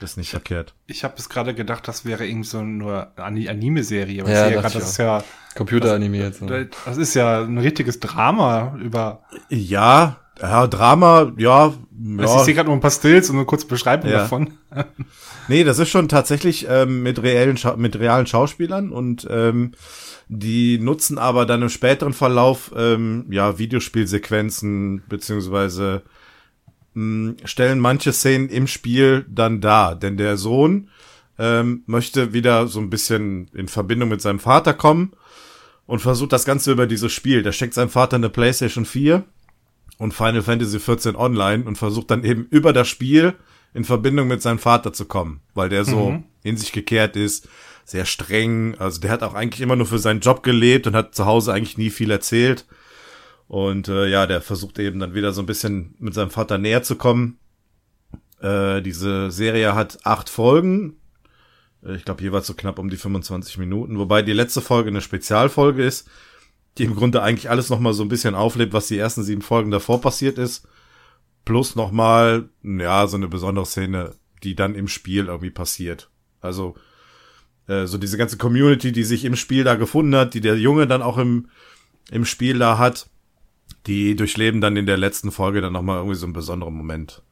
das 0.00 0.10
ist 0.12 0.16
nicht 0.16 0.30
verkehrt. 0.30 0.74
Ich 0.86 1.04
habe 1.04 1.14
bis 1.14 1.28
gerade 1.28 1.54
gedacht, 1.54 1.86
das 1.86 2.04
wäre 2.04 2.26
irgendwie 2.26 2.48
so 2.48 2.62
nur 2.62 3.12
eine 3.16 3.48
Anime-Serie. 3.48 4.22
Aber 4.22 4.32
Ja, 4.32 4.48
ich 4.48 4.54
gerade, 4.54 4.66
ich 4.66 4.72
das 4.74 4.90
ist 4.90 4.96
ja, 4.96 5.22
Computeranimiert. 5.54 6.34
So. 6.34 6.46
das 6.46 6.96
ist 6.96 7.14
ja 7.14 7.42
ein 7.42 7.58
richtiges 7.58 8.00
Drama 8.00 8.76
über. 8.80 9.22
Ja, 9.48 10.16
ja, 10.40 10.66
Drama, 10.66 11.30
ja, 11.36 11.66
Also 11.66 11.74
ich 12.18 12.18
ja. 12.18 12.44
sehe 12.44 12.54
gerade 12.54 12.66
nur 12.68 12.76
ein 12.76 12.80
paar 12.80 12.90
Stills 12.90 13.30
und 13.30 13.36
eine 13.36 13.44
kurze 13.44 13.66
Beschreibung 13.68 14.10
Ja. 14.10 14.18
davon. 14.18 14.54
Nee, 15.46 15.62
das 15.62 15.78
ist 15.78 15.90
schon 15.90 16.08
tatsächlich 16.08 16.66
ähm, 16.68 17.02
mit 17.04 17.22
reellen 17.22 17.58
mit 17.76 17.96
realen 18.00 18.26
Schauspielern 18.26 18.90
und 18.90 19.28
ähm, 19.30 19.72
die 20.34 20.78
nutzen 20.78 21.18
aber 21.18 21.44
dann 21.44 21.62
im 21.62 21.68
späteren 21.68 22.14
Verlauf 22.14 22.72
ähm, 22.74 23.26
ja 23.30 23.58
Videospielsequenzen 23.58 25.02
beziehungsweise 25.06 26.02
mh, 26.94 27.34
stellen 27.44 27.78
manche 27.78 28.12
Szenen 28.12 28.48
im 28.48 28.66
Spiel 28.66 29.26
dann 29.28 29.60
dar, 29.60 29.94
denn 29.94 30.16
der 30.16 30.38
Sohn 30.38 30.88
ähm, 31.38 31.82
möchte 31.86 32.32
wieder 32.32 32.66
so 32.66 32.80
ein 32.80 32.88
bisschen 32.88 33.48
in 33.52 33.68
Verbindung 33.68 34.08
mit 34.08 34.22
seinem 34.22 34.38
Vater 34.38 34.72
kommen 34.72 35.12
und 35.86 35.98
versucht 36.00 36.32
das 36.32 36.46
Ganze 36.46 36.72
über 36.72 36.86
dieses 36.86 37.12
Spiel. 37.12 37.42
Da 37.42 37.52
schenkt 37.52 37.74
seinem 37.74 37.90
Vater 37.90 38.16
eine 38.16 38.30
PlayStation 38.30 38.86
4 38.86 39.24
und 39.98 40.14
Final 40.14 40.42
Fantasy 40.42 40.80
14 40.80 41.14
online 41.14 41.64
und 41.64 41.76
versucht 41.76 42.10
dann 42.10 42.24
eben 42.24 42.46
über 42.50 42.72
das 42.72 42.88
Spiel 42.88 43.34
in 43.74 43.84
Verbindung 43.84 44.28
mit 44.28 44.40
seinem 44.40 44.58
Vater 44.58 44.92
zu 44.92 45.04
kommen, 45.04 45.40
weil 45.54 45.68
der 45.68 45.84
so 45.84 46.22
in 46.42 46.56
sich 46.56 46.72
gekehrt 46.72 47.16
ist, 47.16 47.48
sehr 47.92 48.06
streng, 48.06 48.74
also 48.78 49.00
der 49.00 49.10
hat 49.10 49.22
auch 49.22 49.34
eigentlich 49.34 49.60
immer 49.60 49.76
nur 49.76 49.86
für 49.86 49.98
seinen 49.98 50.20
Job 50.20 50.42
gelebt 50.42 50.86
und 50.86 50.96
hat 50.96 51.14
zu 51.14 51.26
Hause 51.26 51.52
eigentlich 51.52 51.78
nie 51.78 51.90
viel 51.90 52.10
erzählt. 52.10 52.66
Und 53.48 53.88
äh, 53.88 54.08
ja, 54.08 54.26
der 54.26 54.40
versucht 54.40 54.78
eben 54.78 54.98
dann 54.98 55.14
wieder 55.14 55.32
so 55.32 55.42
ein 55.42 55.46
bisschen 55.46 55.94
mit 55.98 56.14
seinem 56.14 56.30
Vater 56.30 56.56
näher 56.58 56.82
zu 56.82 56.96
kommen. 56.96 57.38
Äh, 58.40 58.80
diese 58.80 59.30
Serie 59.30 59.74
hat 59.74 60.00
acht 60.04 60.30
Folgen. 60.30 60.96
Äh, 61.84 61.96
Ich 61.96 62.04
glaube, 62.06 62.22
jeweils 62.22 62.46
so 62.46 62.54
knapp 62.54 62.78
um 62.78 62.88
die 62.88 62.96
25 62.96 63.58
Minuten. 63.58 63.98
Wobei 63.98 64.22
die 64.22 64.32
letzte 64.32 64.62
Folge 64.62 64.88
eine 64.88 65.02
Spezialfolge 65.02 65.84
ist, 65.84 66.08
die 66.78 66.84
im 66.84 66.96
Grunde 66.96 67.22
eigentlich 67.22 67.50
alles 67.50 67.68
nochmal 67.68 67.92
so 67.92 68.02
ein 68.02 68.08
bisschen 68.08 68.34
auflebt, 68.34 68.72
was 68.72 68.88
die 68.88 68.96
ersten 68.96 69.22
sieben 69.22 69.42
Folgen 69.42 69.70
davor 69.70 70.00
passiert 70.00 70.38
ist. 70.38 70.66
Plus 71.44 71.76
nochmal, 71.76 72.48
ja, 72.62 73.06
so 73.06 73.18
eine 73.18 73.28
besondere 73.28 73.66
Szene, 73.66 74.14
die 74.42 74.54
dann 74.54 74.74
im 74.74 74.88
Spiel 74.88 75.26
irgendwie 75.26 75.50
passiert. 75.50 76.08
Also, 76.40 76.74
äh, 77.68 77.86
so 77.86 77.98
diese 77.98 78.18
ganze 78.18 78.38
Community, 78.38 78.92
die 78.92 79.04
sich 79.04 79.24
im 79.24 79.36
Spiel 79.36 79.64
da 79.64 79.74
gefunden 79.74 80.14
hat, 80.16 80.34
die 80.34 80.40
der 80.40 80.58
Junge 80.58 80.86
dann 80.86 81.02
auch 81.02 81.18
im, 81.18 81.48
im 82.10 82.24
Spiel 82.24 82.58
da 82.58 82.78
hat, 82.78 83.08
die 83.86 84.16
durchleben 84.16 84.60
dann 84.60 84.76
in 84.76 84.86
der 84.86 84.96
letzten 84.96 85.32
Folge 85.32 85.60
dann 85.60 85.72
nochmal 85.72 85.98
irgendwie 85.98 86.16
so 86.16 86.26
einen 86.26 86.32
besonderen 86.32 86.74
Moment. 86.74 87.22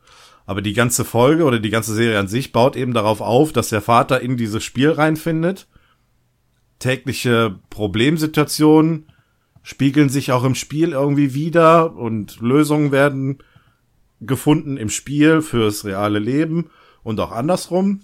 Aber 0.47 0.63
die 0.63 0.73
ganze 0.73 1.05
Folge 1.05 1.45
oder 1.45 1.61
die 1.61 1.71
ganze 1.71 1.95
Serie 1.95 2.19
an 2.19 2.29
sich 2.29 2.53
baut 2.53 2.75
eben 2.75 2.93
darauf 2.93 3.21
auf, 3.21 3.53
dass 3.53 3.69
der 3.69 3.83
Vater 3.83 4.21
in 4.21 4.37
dieses 4.37 4.65
Spiel 4.65 4.91
reinfindet. 4.91 5.69
Tägliche 6.81 7.59
Problemsituationen 7.69 9.07
spiegeln 9.63 10.09
sich 10.09 10.33
auch 10.33 10.45
im 10.45 10.55
Spiel 10.55 10.93
irgendwie 10.93 11.35
wieder 11.35 11.95
und 11.95 12.41
Lösungen 12.41 12.91
werden 12.91 13.39
gefunden 14.21 14.77
im 14.77 14.89
Spiel 14.89 15.43
fürs 15.43 15.85
reale 15.85 16.19
Leben 16.19 16.71
und 17.03 17.21
auch 17.21 17.33
andersrum. 17.33 18.01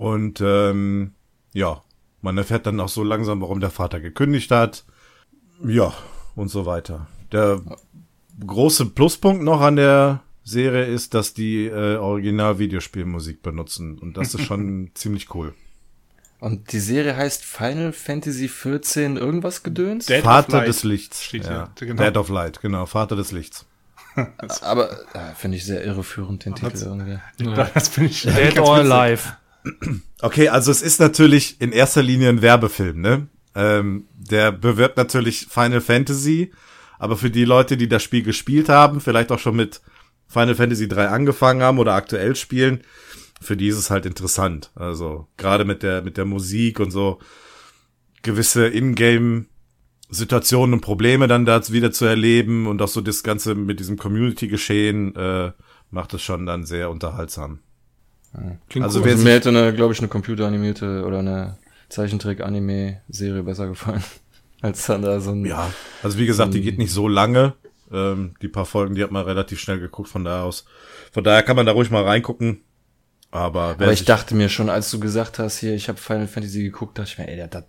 Und 0.00 0.40
ähm, 0.40 1.12
ja, 1.52 1.82
man 2.22 2.38
erfährt 2.38 2.64
dann 2.64 2.80
auch 2.80 2.88
so 2.88 3.04
langsam, 3.04 3.42
warum 3.42 3.60
der 3.60 3.68
Vater 3.68 4.00
gekündigt 4.00 4.50
hat. 4.50 4.86
Ja, 5.62 5.92
und 6.34 6.48
so 6.48 6.64
weiter. 6.64 7.06
Der 7.32 7.60
große 8.46 8.86
Pluspunkt 8.86 9.44
noch 9.44 9.60
an 9.60 9.76
der 9.76 10.22
Serie 10.42 10.86
ist, 10.86 11.12
dass 11.12 11.34
die 11.34 11.66
äh, 11.66 11.96
Original-Videospielmusik 11.96 13.42
benutzen. 13.42 13.98
Und 13.98 14.16
das 14.16 14.32
ist 14.32 14.46
schon 14.46 14.90
ziemlich 14.94 15.34
cool. 15.34 15.52
Und 16.38 16.72
die 16.72 16.80
Serie 16.80 17.14
heißt 17.14 17.44
Final 17.44 17.92
Fantasy 17.92 18.48
14 18.48 19.18
irgendwas 19.18 19.62
gedöns? 19.62 20.06
Dead 20.06 20.22
Vater 20.22 20.62
des 20.62 20.82
Lichts. 20.82 21.24
steht 21.24 21.44
ja. 21.44 21.70
hier, 21.78 21.88
genau. 21.88 22.02
Dead 22.02 22.16
of 22.16 22.30
Light, 22.30 22.62
genau. 22.62 22.86
Vater 22.86 23.16
des 23.16 23.32
Lichts. 23.32 23.66
Aber 24.62 24.92
äh, 25.12 25.34
finde 25.36 25.58
ich 25.58 25.66
sehr 25.66 25.84
irreführend, 25.84 26.46
den 26.46 26.54
Titel 26.54 26.84
irgendwie. 26.86 27.18
Das 27.74 27.90
finde 27.90 28.10
ich 28.10 28.22
Dead 28.22 28.58
or. 28.58 28.76
Alive. 28.76 29.36
Okay, 30.22 30.48
also 30.48 30.70
es 30.70 30.82
ist 30.82 31.00
natürlich 31.00 31.60
in 31.60 31.72
erster 31.72 32.02
Linie 32.02 32.28
ein 32.28 32.42
Werbefilm, 32.42 33.00
ne? 33.00 33.28
Ähm, 33.54 34.06
der 34.14 34.52
bewirbt 34.52 34.96
natürlich 34.96 35.46
Final 35.50 35.80
Fantasy, 35.80 36.52
aber 36.98 37.16
für 37.16 37.30
die 37.30 37.44
Leute, 37.44 37.76
die 37.76 37.88
das 37.88 38.02
Spiel 38.02 38.22
gespielt 38.22 38.68
haben, 38.68 39.00
vielleicht 39.00 39.32
auch 39.32 39.38
schon 39.38 39.56
mit 39.56 39.80
Final 40.28 40.54
Fantasy 40.54 40.86
3 40.86 41.08
angefangen 41.08 41.62
haben 41.62 41.78
oder 41.78 41.94
aktuell 41.94 42.36
spielen, 42.36 42.82
für 43.40 43.56
die 43.56 43.68
ist 43.68 43.78
es 43.78 43.90
halt 43.90 44.06
interessant. 44.06 44.70
Also 44.74 45.26
gerade 45.36 45.64
mit 45.64 45.82
der 45.82 46.02
mit 46.02 46.16
der 46.16 46.26
Musik 46.26 46.78
und 46.78 46.90
so 46.90 47.18
gewisse 48.22 48.68
Ingame 48.68 49.46
Situationen 50.10 50.74
und 50.74 50.80
Probleme 50.80 51.28
dann 51.28 51.46
da 51.46 51.66
wieder 51.68 51.92
zu 51.92 52.04
erleben 52.04 52.66
und 52.66 52.82
auch 52.82 52.88
so 52.88 53.00
das 53.00 53.22
ganze 53.22 53.54
mit 53.54 53.78
diesem 53.78 53.96
Community 53.96 54.48
Geschehen 54.48 55.14
äh, 55.14 55.52
macht 55.90 56.14
es 56.14 56.22
schon 56.22 56.46
dann 56.46 56.66
sehr 56.66 56.90
unterhaltsam. 56.90 57.60
Klingt 58.68 58.84
Also 58.84 59.00
cool. 59.00 59.06
Also 59.06 59.16
sich- 59.16 59.24
mir 59.24 59.32
hätte 59.32 59.48
eine, 59.50 59.72
glaube 59.74 59.92
ich, 59.92 59.98
eine 59.98 60.08
computeranimierte 60.08 61.04
oder 61.04 61.18
eine 61.20 61.58
Zeichentrick-Anime-Serie 61.88 63.42
besser 63.42 63.66
gefallen. 63.68 64.02
Als 64.62 64.86
dann 64.86 65.02
da 65.02 65.20
so 65.20 65.30
ein. 65.32 65.44
Ja, 65.46 65.70
also 66.02 66.18
wie 66.18 66.26
gesagt, 66.26 66.52
die 66.54 66.60
geht 66.60 66.78
nicht 66.78 66.92
so 66.92 67.08
lange. 67.08 67.54
Ähm, 67.92 68.34
die 68.42 68.48
paar 68.48 68.66
Folgen, 68.66 68.94
die 68.94 69.02
hat 69.02 69.10
man 69.10 69.24
relativ 69.24 69.58
schnell 69.58 69.80
geguckt 69.80 70.08
von 70.08 70.22
da 70.22 70.42
aus. 70.44 70.64
Von 71.12 71.24
daher 71.24 71.42
kann 71.42 71.56
man 71.56 71.66
da 71.66 71.72
ruhig 71.72 71.90
mal 71.90 72.04
reingucken. 72.04 72.60
Aber, 73.32 73.76
wer 73.78 73.86
Aber 73.86 73.92
ich 73.92 74.04
dachte 74.04 74.34
mir 74.34 74.48
schon, 74.48 74.68
als 74.68 74.90
du 74.90 75.00
gesagt 75.00 75.38
hast, 75.38 75.58
hier, 75.58 75.74
ich 75.74 75.88
habe 75.88 75.98
Final 75.98 76.28
Fantasy 76.28 76.62
geguckt, 76.62 76.98
dachte 76.98 77.10
ich 77.12 77.18
mir, 77.18 77.28
ey, 77.28 77.36
der, 77.36 77.48
der, 77.48 77.64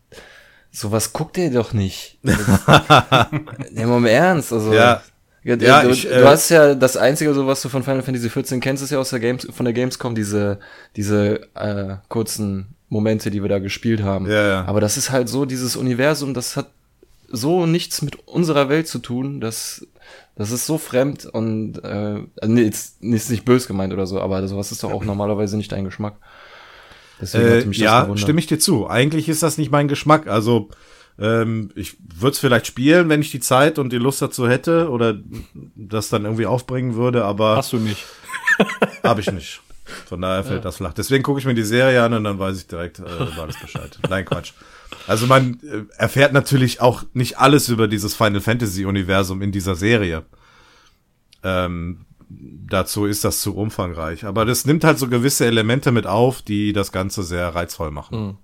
sowas 0.72 1.14
guckt 1.14 1.38
ihr 1.38 1.52
doch 1.52 1.72
nicht. 1.74 2.20
Nehmen 2.24 3.90
wir 3.90 4.00
mal 4.00 4.08
ernst, 4.10 4.52
also. 4.54 4.74
Ja. 4.74 5.02
Ja, 5.44 5.56
Ja, 5.56 5.84
du, 5.84 5.90
ich, 5.90 6.10
äh, 6.10 6.20
du 6.20 6.28
hast 6.28 6.50
ja 6.50 6.76
das 6.76 6.98
einzige, 6.98 7.34
so 7.34 7.48
was 7.48 7.62
du 7.62 7.70
von 7.70 7.84
Final 7.84 8.04
Fantasy 8.04 8.30
14 8.30 8.60
kennst, 8.60 8.84
ist 8.84 8.92
ja 8.92 9.00
aus 9.00 9.10
der 9.10 9.20
Games, 9.20 9.48
von 9.52 9.66
der 9.66 9.74
Gamescom 9.74 10.14
diese, 10.14 10.60
diese 10.96 11.42
äh, 11.56 11.96
kurzen 12.10 12.76
Momente, 12.90 13.32
die 13.32 13.42
wir 13.42 13.50
da 13.50 13.60
gespielt 13.60 14.04
haben. 14.04 14.30
Ja, 14.30 14.48
ja. 14.48 14.66
Aber 14.66 14.82
das 14.82 14.98
ist 14.98 15.12
halt 15.12 15.30
so, 15.30 15.46
dieses 15.46 15.76
Universum, 15.76 16.34
das 16.34 16.58
hat 16.58 16.70
so 17.28 17.66
nichts 17.66 18.02
mit 18.02 18.28
unserer 18.28 18.70
Welt 18.70 18.88
zu 18.88 19.00
tun, 19.00 19.40
das, 19.40 19.88
das 20.36 20.52
ist 20.52 20.66
so 20.66 20.78
fremd 20.78 21.26
und 21.26 21.78
äh, 21.84 22.20
nee, 22.46 22.64
ist, 22.64 23.02
ist 23.02 23.32
nicht 23.32 23.46
bös 23.46 23.68
gemeint 23.68 23.94
oder 23.94 24.06
so, 24.06 24.20
aber 24.20 24.46
sowas 24.48 24.72
ist 24.72 24.84
doch 24.84 24.92
auch 24.92 25.04
normalerweise 25.06 25.58
nicht 25.58 25.72
dein 25.72 25.86
Geschmack. 25.86 26.16
Deswegen 27.22 27.46
äh, 27.46 27.66
mich 27.66 27.78
das 27.78 27.86
ja, 27.86 28.18
stimme 28.18 28.40
ich 28.40 28.48
dir 28.48 28.60
zu. 28.60 28.90
Eigentlich 28.90 29.30
ist 29.30 29.44
das 29.44 29.58
nicht 29.58 29.72
mein 29.72 29.88
Geschmack. 29.88 30.28
Also 30.28 30.70
ähm, 31.20 31.72
ich 31.76 31.98
würde 32.16 32.32
es 32.34 32.40
vielleicht 32.40 32.68
spielen, 32.68 33.10
wenn 33.10 33.22
ich 33.22 33.32
die 33.32 33.40
Zeit 33.40 33.80
und 33.80 33.92
die 33.92 33.98
Lust 33.98 34.22
dazu 34.22 34.48
hätte 34.48 34.90
oder 34.90 35.18
das 35.76 36.10
dann 36.10 36.26
irgendwie 36.26 36.46
aufbringen 36.46 36.96
würde, 36.96 37.26
aber 37.26 37.58
Hast 37.58 37.74
du 37.74 37.78
nicht. 37.78 38.06
habe 39.04 39.22
ich 39.22 39.32
nicht. 39.32 39.62
Von 40.06 40.22
daher 40.22 40.44
fällt 40.44 40.64
das 40.64 40.78
flach. 40.78 40.94
Deswegen 40.94 41.24
gucke 41.24 41.40
ich 41.40 41.46
mir 41.46 41.54
die 41.54 41.64
Serie 41.64 42.02
an 42.04 42.14
und 42.14 42.24
dann 42.24 42.40
weiß 42.40 42.58
ich 42.58 42.68
direkt 42.68 43.00
äh, 43.00 43.04
über 43.04 43.44
alles 43.44 43.60
Bescheid. 43.60 44.00
Nein, 44.10 44.26
Quatsch. 44.26 44.54
Also 45.08 45.28
man 45.28 45.60
äh, 45.64 45.84
erfährt 45.98 46.34
natürlich 46.34 46.82
auch 46.82 47.04
nicht 47.14 47.40
alles 47.40 47.70
über 47.70 47.88
dieses 47.88 48.16
Final 48.16 48.42
Fantasy 48.42 48.86
Universum 48.86 49.42
in 49.42 49.52
dieser 49.52 49.76
Serie. 49.76 50.24
Ähm, 51.44 52.06
dazu 52.30 53.06
ist 53.06 53.26
das 53.26 53.42
zu 53.42 53.56
umfangreich. 53.56 54.26
Aber 54.26 54.46
das 54.46 54.66
nimmt 54.66 54.84
halt 54.84 55.00
so 55.00 55.08
gewisse 55.08 55.46
Elemente 55.46 55.92
mit 55.92 56.08
auf, 56.08 56.42
die 56.42 56.72
das 56.74 56.92
Ganze 56.92 57.24
sehr 57.24 57.54
reizvoll 57.54 57.92
machen. 57.92 58.38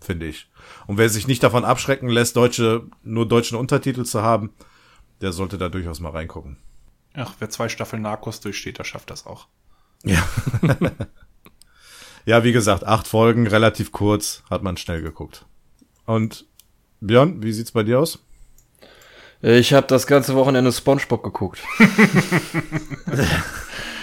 Finde 0.00 0.26
ich. 0.26 0.48
Und 0.86 0.98
wer 0.98 1.08
sich 1.08 1.26
nicht 1.26 1.42
davon 1.42 1.64
abschrecken 1.64 2.08
lässt, 2.08 2.36
deutsche, 2.36 2.86
nur 3.02 3.26
deutschen 3.26 3.58
Untertitel 3.58 4.04
zu 4.04 4.22
haben, 4.22 4.52
der 5.20 5.32
sollte 5.32 5.58
da 5.58 5.68
durchaus 5.68 6.00
mal 6.00 6.10
reingucken. 6.10 6.56
Ach, 7.14 7.34
wer 7.38 7.50
zwei 7.50 7.68
Staffeln 7.68 8.02
Narcos 8.02 8.40
durchsteht, 8.40 8.78
der 8.78 8.84
schafft 8.84 9.10
das 9.10 9.26
auch. 9.26 9.48
Ja. 10.04 10.22
ja, 12.24 12.44
wie 12.44 12.52
gesagt, 12.52 12.84
acht 12.84 13.08
Folgen, 13.08 13.46
relativ 13.46 13.92
kurz, 13.92 14.42
hat 14.50 14.62
man 14.62 14.76
schnell 14.76 15.02
geguckt. 15.02 15.46
Und 16.06 16.46
Björn, 17.00 17.42
wie 17.42 17.52
sieht's 17.52 17.72
bei 17.72 17.82
dir 17.82 17.98
aus? 18.00 18.20
Ich 19.40 19.72
habe 19.72 19.86
das 19.86 20.06
ganze 20.06 20.34
Wochenende 20.34 20.72
SpongeBob 20.72 21.22
geguckt. 21.22 21.60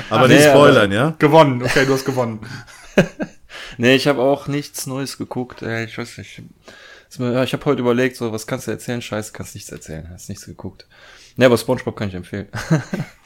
Aber 0.10 0.28
nee, 0.28 0.36
nicht 0.36 0.46
spoilern, 0.46 0.92
ja? 0.92 1.16
Gewonnen, 1.20 1.62
okay, 1.64 1.86
du 1.86 1.94
hast 1.94 2.06
gewonnen. 2.06 2.40
Nee, 3.78 3.96
ich 3.96 4.08
habe 4.08 4.22
auch 4.22 4.48
nichts 4.48 4.88
Neues 4.88 5.18
geguckt. 5.18 5.62
Äh, 5.62 5.86
ich 5.86 5.98
weiß 5.98 6.18
nicht. 6.18 6.42
Ich 7.10 7.54
habe 7.54 7.66
heute 7.66 7.82
überlegt, 7.82 8.18
so 8.18 8.32
was 8.32 8.48
kannst 8.48 8.68
du 8.68 8.72
erzählen? 8.72 9.02
Scheiße, 9.02 9.32
kannst 9.32 9.56
nichts 9.56 9.72
erzählen. 9.72 10.10
Hast 10.12 10.28
nichts 10.28 10.46
geguckt. 10.46 10.88
Nee, 11.38 11.46
aber 11.46 11.58
SpongeBob 11.58 11.96
kann 11.96 12.10
ich 12.10 12.16
empfehlen. 12.16 12.48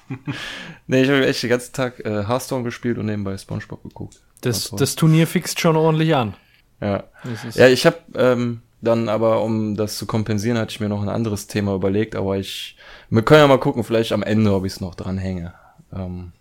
nee, 0.87 1.03
ich 1.03 1.09
habe 1.09 1.25
echt 1.25 1.41
den 1.43 1.49
ganzen 1.49 1.73
Tag 1.73 1.99
äh, 1.99 2.27
Hearthstone 2.27 2.63
gespielt 2.63 2.97
und 2.97 3.05
nebenbei 3.05 3.37
Spongebob 3.37 3.83
geguckt. 3.83 4.21
Das, 4.41 4.71
das 4.71 4.95
Turnier 4.95 5.27
fixt 5.27 5.59
schon 5.59 5.75
ordentlich 5.75 6.15
an. 6.15 6.35
Ja. 6.81 7.05
Ja, 7.53 7.67
ich 7.67 7.85
habe 7.85 7.97
ähm, 8.15 8.61
dann 8.81 9.09
aber, 9.09 9.43
um 9.43 9.75
das 9.75 9.97
zu 9.97 10.05
kompensieren, 10.05 10.57
hatte 10.57 10.71
ich 10.71 10.79
mir 10.79 10.89
noch 10.89 11.01
ein 11.01 11.09
anderes 11.09 11.47
Thema 11.47 11.75
überlegt, 11.75 12.15
aber 12.15 12.37
ich, 12.37 12.77
wir 13.09 13.21
können 13.23 13.41
ja 13.41 13.47
mal 13.47 13.59
gucken, 13.59 13.83
vielleicht 13.83 14.11
am 14.11 14.23
Ende, 14.23 14.53
ob 14.53 14.65
ich 14.65 14.73
es 14.73 14.81
noch 14.81 14.95
dranhänge. 14.95 15.53
Ähm, 15.93 16.31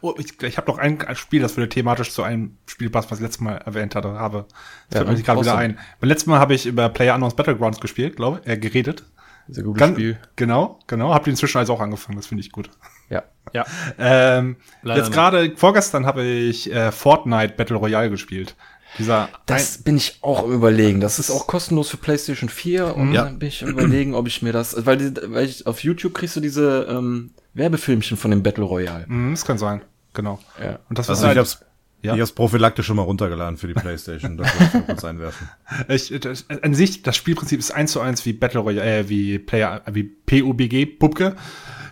Oh, 0.00 0.14
ich, 0.18 0.40
ich 0.42 0.56
habe 0.58 0.70
noch 0.70 0.78
ein 0.78 0.98
Spiel, 1.14 1.42
das 1.42 1.56
würde 1.56 1.68
thematisch 1.68 2.10
zu 2.12 2.22
einem 2.22 2.56
Spiel 2.66 2.90
passt, 2.90 3.10
was 3.10 3.18
ich 3.18 3.22
letztes 3.22 3.40
Mal 3.40 3.56
erwähnt 3.56 3.94
hatte, 3.94 4.10
habe. 4.14 4.46
Das 4.90 5.00
Ja, 5.00 5.04
fällt 5.06 5.18
mir 5.18 5.22
gerade 5.24 5.40
wieder 5.40 5.56
ein. 5.56 5.78
Beim 6.00 6.08
letzten 6.08 6.30
Mal 6.30 6.38
habe 6.38 6.54
ich 6.54 6.66
über 6.66 6.88
Player 6.88 7.14
Unknowns 7.14 7.34
Battlegrounds 7.34 7.80
gespielt, 7.80 8.16
glaube 8.16 8.40
äh, 8.44 8.56
geredet. 8.56 9.04
sehr 9.48 9.64
gutes 9.64 9.80
Ganz- 9.80 9.94
Spiel. 9.96 10.18
Genau, 10.36 10.78
genau. 10.86 11.12
Habt 11.12 11.26
ihr 11.26 11.32
inzwischen 11.32 11.58
also 11.58 11.74
auch 11.74 11.80
angefangen, 11.80 12.16
das 12.16 12.26
finde 12.26 12.42
ich 12.42 12.52
gut. 12.52 12.70
Ja. 13.10 13.24
Ja. 13.52 13.64
Ähm, 13.98 14.56
Leider 14.82 15.00
jetzt 15.02 15.12
gerade, 15.12 15.52
vorgestern 15.56 16.06
habe 16.06 16.22
ich 16.24 16.72
äh, 16.72 16.92
Fortnite 16.92 17.54
Battle 17.56 17.76
Royale 17.76 18.08
gespielt. 18.10 18.54
Dieser 18.98 19.28
Das 19.46 19.78
bin 19.78 19.96
ich 19.96 20.18
auch 20.20 20.44
am 20.44 20.52
überlegen. 20.52 21.00
Das 21.00 21.18
ist 21.18 21.30
auch 21.30 21.46
kostenlos 21.46 21.88
für 21.88 21.96
PlayStation 21.96 22.48
4 22.48 22.94
und 22.94 23.12
Ja. 23.12 23.24
dann 23.24 23.38
bin 23.38 23.48
ich 23.48 23.62
überlegen, 23.62 24.14
ob 24.14 24.26
ich 24.26 24.42
mir 24.42 24.52
das, 24.52 24.74
weil, 24.86 24.98
die- 24.98 25.14
weil 25.32 25.46
ich, 25.46 25.66
auf 25.66 25.82
YouTube 25.82 26.14
kriegst 26.14 26.36
du 26.36 26.40
diese 26.40 26.86
ähm, 26.90 27.30
Werbefilmchen 27.54 28.16
von 28.16 28.30
dem 28.30 28.42
Battle 28.42 28.64
Royale. 28.64 29.06
ein, 29.08 29.30
das 29.32 29.44
kann 29.44 29.58
sein, 29.58 29.80
genau. 30.14 30.38
Ja. 30.62 30.78
Und 30.88 30.98
das 30.98 31.08
Also 31.08 31.20
ist 31.20 31.22
ich 31.24 31.28
halt, 31.28 31.38
hab's, 31.38 31.58
Ja. 32.02 32.14
ich 32.14 32.20
hab's 32.20 32.32
prophylaktisch 32.32 32.86
schon 32.86 32.96
mal 32.96 33.02
runtergeladen 33.02 33.56
für 33.56 33.66
die 33.68 33.74
Playstation. 33.74 34.36
Das 34.36 34.48
wollte 34.60 34.78
ich 34.78 34.86
kurz 34.86 35.04
einwerfen. 35.04 35.48
Ich, 35.88 36.12
das, 36.20 36.44
an 36.62 36.74
sich, 36.74 37.02
das 37.02 37.16
Spielprinzip 37.16 37.58
ist 37.60 37.70
eins 37.70 37.92
zu 37.92 38.00
eins 38.00 38.26
wie 38.26 38.32
Battle 38.34 38.60
Royale, 38.60 38.98
äh, 38.98 39.08
wie 39.08 39.38
Player, 39.38 39.80
wie 39.90 40.02
PUBG, 40.02 40.84
Pupke. 40.86 41.34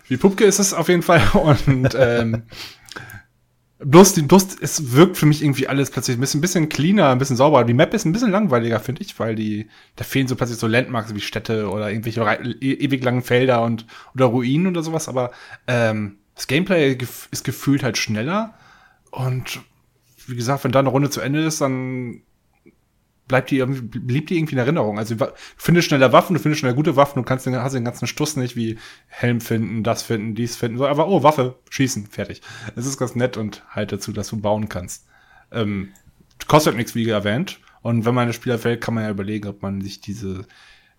Wie 0.07 0.17
Pupke 0.17 0.43
ist 0.43 0.59
es 0.59 0.73
auf 0.73 0.87
jeden 0.89 1.01
Fall. 1.03 1.21
Und 1.33 1.95
ähm, 1.97 2.43
bloß, 3.83 4.13
die, 4.13 4.21
bloß 4.21 4.57
es 4.61 4.93
wirkt 4.93 5.17
für 5.17 5.25
mich 5.25 5.43
irgendwie 5.43 5.67
alles 5.67 5.89
plötzlich 5.91 6.17
ein 6.17 6.21
bisschen, 6.21 6.39
ein 6.39 6.41
bisschen 6.41 6.69
cleaner, 6.69 7.09
ein 7.09 7.17
bisschen 7.17 7.35
sauberer. 7.35 7.63
Die 7.63 7.73
Map 7.73 7.93
ist 7.93 8.05
ein 8.05 8.11
bisschen 8.11 8.31
langweiliger, 8.31 8.79
finde 8.79 9.01
ich, 9.01 9.19
weil 9.19 9.35
die, 9.35 9.67
da 9.95 10.03
fehlen 10.03 10.27
so 10.27 10.35
plötzlich 10.35 10.59
so 10.59 10.67
Landmarks 10.67 11.15
wie 11.15 11.21
Städte 11.21 11.69
oder 11.69 11.89
irgendwelche 11.89 12.21
e 12.61 12.73
ewig 12.73 13.03
langen 13.03 13.21
Felder 13.21 13.63
und 13.63 13.85
oder 14.13 14.25
Ruinen 14.25 14.67
oder 14.67 14.83
sowas. 14.83 15.07
Aber 15.07 15.31
ähm, 15.67 16.17
das 16.35 16.47
Gameplay 16.47 16.97
ist 17.31 17.43
gefühlt 17.43 17.83
halt 17.83 17.97
schneller. 17.97 18.53
Und 19.11 19.59
wie 20.27 20.35
gesagt, 20.35 20.63
wenn 20.63 20.71
da 20.71 20.79
eine 20.79 20.89
Runde 20.89 21.09
zu 21.09 21.21
Ende 21.21 21.43
ist, 21.43 21.61
dann 21.61 22.21
bleibt 23.31 23.49
die 23.49 23.57
irgendwie, 23.57 23.81
blieb 23.81 24.27
die 24.27 24.37
irgendwie 24.37 24.55
in 24.55 24.59
Erinnerung. 24.59 24.99
Also 24.99 25.15
du 25.15 25.33
findest 25.55 25.87
schneller 25.87 26.11
Waffen, 26.11 26.33
du 26.33 26.39
findest 26.41 26.59
schneller 26.59 26.75
gute 26.75 26.97
Waffen, 26.97 27.17
du 27.17 27.23
kannst 27.23 27.45
den, 27.45 27.55
hast 27.55 27.73
den 27.73 27.85
ganzen 27.85 28.05
Stuss 28.07 28.35
nicht 28.35 28.57
wie 28.57 28.77
Helm 29.07 29.39
finden, 29.39 29.83
das 29.83 30.03
finden, 30.03 30.35
dies 30.35 30.57
finden, 30.57 30.77
so 30.77 30.85
einfach, 30.85 31.07
oh, 31.07 31.23
Waffe, 31.23 31.55
schießen, 31.69 32.07
fertig. 32.07 32.41
Es 32.75 32.85
ist 32.85 32.97
ganz 32.97 33.15
nett 33.15 33.37
und 33.37 33.63
halt 33.69 33.93
dazu, 33.93 34.11
dass 34.11 34.27
du 34.27 34.37
bauen 34.37 34.67
kannst. 34.67 35.07
Ähm, 35.51 35.93
kostet 36.47 36.75
nichts, 36.75 36.93
wie 36.93 37.09
erwähnt. 37.09 37.59
Und 37.81 38.05
wenn 38.05 38.13
man 38.13 38.27
das 38.27 38.35
Spiel 38.35 38.57
fällt, 38.57 38.81
kann 38.81 38.93
man 38.93 39.05
ja 39.05 39.09
überlegen, 39.09 39.47
ob 39.47 39.61
man 39.61 39.79
sich 39.79 40.01
diese, 40.01 40.45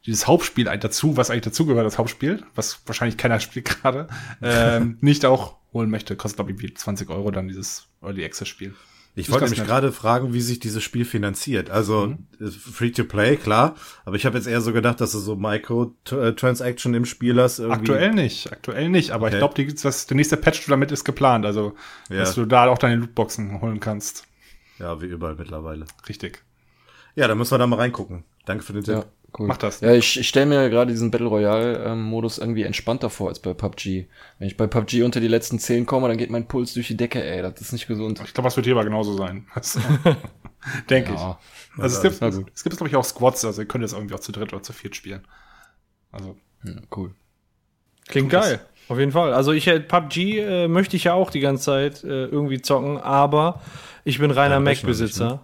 dieses 0.06 0.26
Hauptspiel 0.26 0.64
dazu, 0.64 1.18
was 1.18 1.30
eigentlich 1.30 1.42
dazugehört, 1.42 1.86
das 1.86 1.98
Hauptspiel, 1.98 2.42
was 2.54 2.80
wahrscheinlich 2.86 3.18
keiner 3.18 3.40
spielt 3.40 3.66
gerade, 3.82 4.08
ähm, 4.40 4.96
nicht 5.02 5.26
auch 5.26 5.58
holen 5.72 5.90
möchte. 5.90 6.16
Kostet, 6.16 6.38
glaube 6.38 6.52
ich, 6.52 6.60
wie 6.60 6.72
20 6.72 7.10
Euro 7.10 7.30
dann 7.30 7.48
dieses 7.48 7.88
Early 8.02 8.24
Access 8.24 8.48
Spiel. 8.48 8.74
Ich 9.14 9.30
wollte 9.30 9.44
nämlich 9.44 9.64
gerade 9.64 9.92
fragen, 9.92 10.32
wie 10.32 10.40
sich 10.40 10.58
dieses 10.58 10.82
Spiel 10.82 11.04
finanziert. 11.04 11.68
Also 11.68 12.16
äh, 12.40 12.46
Free-to-Play, 12.46 13.36
klar, 13.36 13.74
aber 14.06 14.16
ich 14.16 14.24
habe 14.24 14.38
jetzt 14.38 14.46
eher 14.46 14.62
so 14.62 14.72
gedacht, 14.72 15.02
dass 15.02 15.12
du 15.12 15.18
so 15.18 15.36
Micro-Transaction 15.36 16.94
im 16.94 17.04
Spiel 17.04 17.40
hast. 17.40 17.58
Irgendwie. 17.58 17.78
Aktuell 17.92 18.12
nicht, 18.14 18.50
aktuell 18.52 18.88
nicht, 18.88 19.10
aber 19.10 19.26
Okay. 19.26 19.34
ich 19.36 19.38
glaube, 19.76 19.94
der 20.06 20.16
nächste 20.16 20.36
Patch 20.38 20.66
damit 20.66 20.92
ist 20.92 21.04
geplant, 21.04 21.44
also 21.44 21.74
Ja. 22.08 22.16
dass 22.20 22.34
du 22.34 22.46
da 22.46 22.66
auch 22.68 22.78
deine 22.78 22.96
Lootboxen 22.96 23.60
holen 23.60 23.80
kannst. 23.80 24.24
Ja, 24.78 25.00
wie 25.02 25.06
überall 25.06 25.34
mittlerweile. 25.36 25.84
Richtig. 26.08 26.42
Ja, 27.14 27.28
da 27.28 27.34
müssen 27.34 27.52
wir 27.52 27.58
da 27.58 27.66
mal 27.66 27.76
reingucken. 27.76 28.24
Danke 28.46 28.64
für 28.64 28.72
den 28.72 28.84
Tipp. 28.84 28.94
Ja, 28.94 29.04
cool. 29.38 29.46
Mach 29.48 29.56
das. 29.56 29.80
Ja, 29.80 29.92
ich, 29.92 30.18
ich 30.18 30.28
stelle 30.28 30.46
mir 30.46 30.68
gerade 30.70 30.90
diesen 30.92 31.10
Battle 31.10 31.26
Royale-Modus 31.28 32.38
irgendwie 32.38 32.62
entspannter 32.64 33.10
vor 33.10 33.28
als 33.28 33.40
bei 33.40 33.54
PUBG. 33.54 34.06
Wenn 34.38 34.46
ich 34.48 34.56
bei 34.56 34.66
PUBG 34.66 35.02
unter 35.04 35.20
die 35.20 35.28
letzten 35.28 35.58
10 35.58 35.86
komme, 35.86 36.08
dann 36.08 36.18
geht 36.18 36.30
mein 36.30 36.46
Puls 36.48 36.74
durch 36.74 36.88
die 36.88 36.96
Decke, 36.96 37.22
ey. 37.22 37.42
Das 37.42 37.60
ist 37.60 37.72
nicht 37.72 37.86
gesund. 37.86 38.20
Ich 38.24 38.34
glaube, 38.34 38.46
das 38.46 38.56
wird 38.56 38.66
hier 38.66 38.74
aber 38.74 38.84
genauso 38.84 39.14
sein. 39.16 39.46
Also, 39.54 39.80
Denke 40.90 41.12
Ja. 41.14 41.38
ich. 41.76 41.82
Also 41.82 41.96
es 41.96 42.02
Ja, 42.04 42.08
gibt, 42.10 42.20
na 42.22 42.30
gut. 42.30 42.52
es 42.54 42.62
gibt, 42.62 42.76
glaube 42.76 42.88
ich, 42.88 42.94
auch 42.96 43.04
Squads, 43.04 43.44
also 43.44 43.62
ihr 43.62 43.66
könnt 43.68 43.82
jetzt 43.82 43.94
irgendwie 43.94 44.14
auch 44.14 44.20
zu 44.20 44.30
dritt 44.32 44.52
oder 44.52 44.62
zu 44.62 44.72
viert 44.72 44.94
spielen. 44.94 45.26
Also, 46.12 46.36
Ja, 46.64 46.72
cool. 46.96 47.14
Klingt 48.08 48.30
geil. 48.30 48.60
Auf 48.88 48.98
jeden 48.98 49.12
Fall. 49.12 49.32
Also 49.32 49.52
ich 49.52 49.66
äh, 49.68 49.80
PUBG 49.80 50.38
äh, 50.40 50.68
möchte 50.68 50.96
ich 50.96 51.04
ja 51.04 51.14
auch 51.14 51.30
die 51.30 51.40
ganze 51.40 51.64
Zeit 51.64 52.04
äh, 52.04 52.26
irgendwie 52.26 52.60
zocken, 52.60 52.98
aber 52.98 53.60
ich 54.04 54.18
bin 54.18 54.30
reiner 54.30 54.60
Mac-Besitzer. 54.60 55.40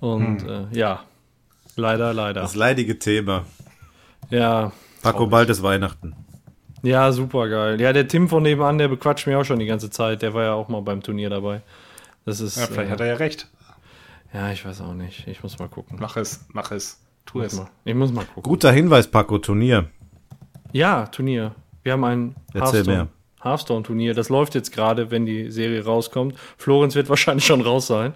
Und 0.00 0.42
äh, 0.46 0.66
ja, 0.72 1.04
leider, 1.76 2.12
leider. 2.14 2.40
Das 2.42 2.54
leidige 2.54 2.98
Thema. 2.98 3.44
Ja, 4.30 4.72
Paco, 5.02 5.26
bald 5.26 5.50
ist 5.50 5.62
Weihnachten. 5.62 6.14
ja, 6.82 7.12
super 7.12 7.48
geil. 7.48 7.80
Ja, 7.80 7.92
der 7.92 8.08
Tim 8.08 8.28
von 8.28 8.42
nebenan, 8.42 8.78
der 8.78 8.88
bequatscht 8.88 9.26
mich 9.26 9.36
auch 9.36 9.44
schon 9.44 9.58
die 9.58 9.66
ganze 9.66 9.90
Zeit. 9.90 10.22
Der 10.22 10.32
war 10.34 10.42
ja 10.44 10.52
auch 10.54 10.68
mal 10.68 10.80
beim 10.82 11.02
Turnier 11.02 11.30
dabei. 11.30 11.60
Das 12.24 12.40
ist. 12.40 12.56
ja, 12.56 12.66
vielleicht 12.66 12.88
äh, 12.88 12.92
hat 12.92 13.00
er 13.00 13.06
ja 13.06 13.14
recht. 13.16 13.48
ja, 14.32 14.50
ich 14.50 14.64
weiß 14.64 14.80
auch 14.80 14.94
nicht. 14.94 15.26
Ich 15.28 15.42
muss 15.42 15.58
mal 15.58 15.68
gucken. 15.68 15.98
Mach 16.00 16.16
es, 16.16 16.46
mach 16.52 16.70
es. 16.72 17.00
Tu 17.26 17.38
Muss 17.38 17.52
es. 17.52 17.58
mal. 17.58 17.68
Ich 17.84 17.94
muss 17.94 18.12
mal 18.12 18.24
gucken. 18.24 18.42
Guter 18.42 18.72
Hinweis, 18.72 19.06
Paco, 19.10 19.38
Turnier. 19.38 19.88
Ja, 20.72 21.06
Turnier. 21.06 21.54
Wir 21.82 21.92
haben 21.92 22.04
ein 22.04 22.34
Erzähl 22.54 22.84
mehr. 22.84 23.08
Hearthstone-Turnier. 23.42 24.14
Das 24.14 24.30
läuft 24.30 24.54
jetzt 24.54 24.72
gerade, 24.72 25.10
wenn 25.10 25.26
die 25.26 25.50
Serie 25.50 25.84
rauskommt. 25.84 26.34
Florenz 26.56 26.94
wird 26.94 27.10
wahrscheinlich 27.10 27.44
schon 27.44 27.60
raus 27.60 27.86
sein. 27.86 28.14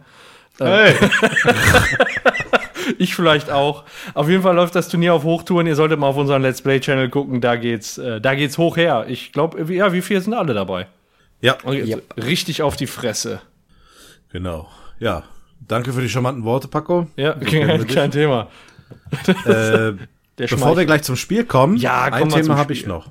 Hey, 0.59 0.95
Ich 2.99 3.15
vielleicht 3.15 3.51
auch. 3.51 3.85
Auf 4.15 4.29
jeden 4.29 4.43
Fall 4.43 4.55
läuft 4.55 4.75
das 4.75 4.89
Turnier 4.89 5.15
auf 5.15 5.25
Hochtouren. 5.25 5.67
Ihr 5.67 5.77
solltet 5.77 5.99
mal 5.99 6.07
auf 6.09 6.17
unseren 6.17 6.43
Let's 6.43 6.63
Play-Channel 6.63 7.09
gucken. 7.11 7.41
Da 7.41 7.57
geht's, 7.57 7.99
äh, 7.99 8.21
da 8.21 8.35
geht's 8.35 8.57
hoch 8.59 8.77
her. 8.77 9.07
Ich 9.09 9.33
glaube, 9.33 9.63
ja, 9.75 9.93
wie 9.93 10.03
viel 10.03 10.21
sind 10.21 10.35
alle 10.35 10.55
dabei? 10.55 10.87
Ja, 11.41 11.57
Yep. 11.65 12.17
Richtig 12.25 12.63
auf 12.63 12.77
die 12.77 12.87
Fresse. 12.87 13.41
genau. 14.33 14.69
Ja, 14.99 15.23
danke 15.67 15.93
für 15.93 16.01
die 16.01 16.09
charmanten 16.09 16.43
Worte, 16.45 16.67
Paco. 16.67 17.07
Ja, 17.17 17.37
wir 17.41 17.87
kein 17.87 18.11
Thema. 18.11 18.49
Äh, 19.45 19.93
Der 20.39 20.47
bevor 20.49 20.77
wir 20.77 20.85
gleich 20.87 21.03
zum 21.03 21.17
Spiel 21.17 21.45
kommen, 21.45 21.77
Ja, 21.77 22.05
ein 22.05 22.29
Thema 22.29 22.57
habe 22.57 22.73
ich 22.73 22.87
noch. 22.87 23.11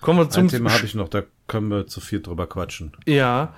Kommen 0.00 0.20
wir 0.20 0.30
zum 0.30 0.44
Ein 0.44 0.48
Thema 0.48 0.72
habe 0.72 0.84
ich 0.84 0.94
noch, 0.94 1.08
da 1.08 1.22
können 1.48 1.68
wir 1.70 1.86
zu 1.86 2.00
viel 2.00 2.20
drüber 2.20 2.46
quatschen. 2.46 2.92
Ja, 3.06 3.52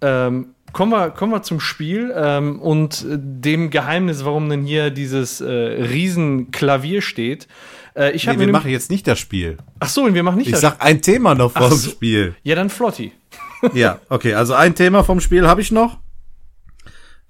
ähm, 0.00 0.53
kommen, 0.74 0.92
wir, 0.92 1.10
kommen 1.10 1.32
wir 1.32 1.42
zum 1.42 1.60
Spiel 1.60 2.12
ähm, 2.14 2.60
und 2.60 3.02
äh, 3.04 3.16
dem 3.18 3.70
Geheimnis, 3.70 4.24
warum 4.26 4.48
denn 4.50 4.64
hier 4.64 4.90
dieses 4.90 5.40
äh, 5.40 5.50
Riesenklavier 5.50 7.00
steht. 7.00 7.48
Äh, 7.96 8.10
ich 8.12 8.24
Nee, 8.24 8.30
habe 8.32 8.40
wir 8.40 8.46
mir 8.48 8.52
machen 8.52 8.70
jetzt 8.70 8.90
nicht 8.90 9.06
das 9.06 9.18
Spiel. 9.18 9.56
Ach 9.80 9.88
so, 9.88 10.02
und 10.04 10.12
wir 10.14 10.22
machen 10.22 10.36
nicht 10.38 10.48
Ich 10.48 10.52
das. 10.52 10.60
sag 10.60 10.84
ein 10.84 11.00
Thema 11.00 11.34
noch 11.34 11.52
vom 11.52 11.72
so. 11.72 11.90
Spiel. 11.90 12.34
ja, 12.42 12.54
dann 12.54 12.68
Flotti. 12.68 13.12
Ja, 13.72 14.00
okay, 14.10 14.34
also 14.34 14.52
ein 14.52 14.74
Thema 14.74 15.04
vom 15.04 15.20
Spiel 15.20 15.46
habe 15.48 15.62
ich 15.62 15.72
noch. 15.72 15.98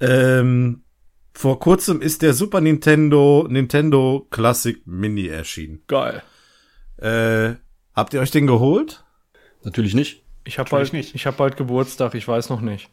Ähm, 0.00 0.82
vor 1.32 1.60
kurzem 1.60 2.00
ist 2.00 2.22
der 2.22 2.34
Super 2.34 2.60
Nintendo 2.60 3.46
Nintendo 3.48 4.26
Classic 4.30 4.84
Mini 4.84 5.28
erschienen. 5.28 5.82
Geil. 5.86 6.22
Äh, 6.96 7.54
habt 7.94 8.14
ihr 8.14 8.20
euch 8.20 8.32
den 8.32 8.46
geholt? 8.48 9.04
Natürlich 9.62 9.94
nicht. 9.94 10.24
Ich 10.44 10.58
habe 10.58 10.66
Natürlich 10.68 10.90
bald, 10.90 11.04
nicht. 11.04 11.14
ich 11.14 11.26
hab 11.26 11.36
bald 11.36 11.56
Geburtstag, 11.56 12.14
ich 12.14 12.26
weiß 12.26 12.50
noch 12.50 12.60
nicht. 12.60 12.90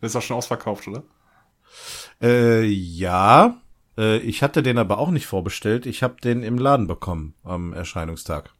Das 0.00 0.12
ist 0.12 0.16
auch 0.16 0.22
schon 0.22 0.36
ausverkauft, 0.36 0.88
oder? 0.88 1.02
Äh, 2.20 2.64
ja. 2.64 3.60
Äh, 3.98 4.18
ich 4.18 4.42
hatte 4.42 4.62
den 4.62 4.78
aber 4.78 4.98
auch 4.98 5.10
nicht 5.10 5.26
vorbestellt. 5.26 5.86
Ich 5.86 6.02
habe 6.02 6.16
den 6.22 6.42
im 6.42 6.58
Laden 6.58 6.86
bekommen 6.86 7.34
am 7.44 7.72
Erscheinungstag. 7.72 8.50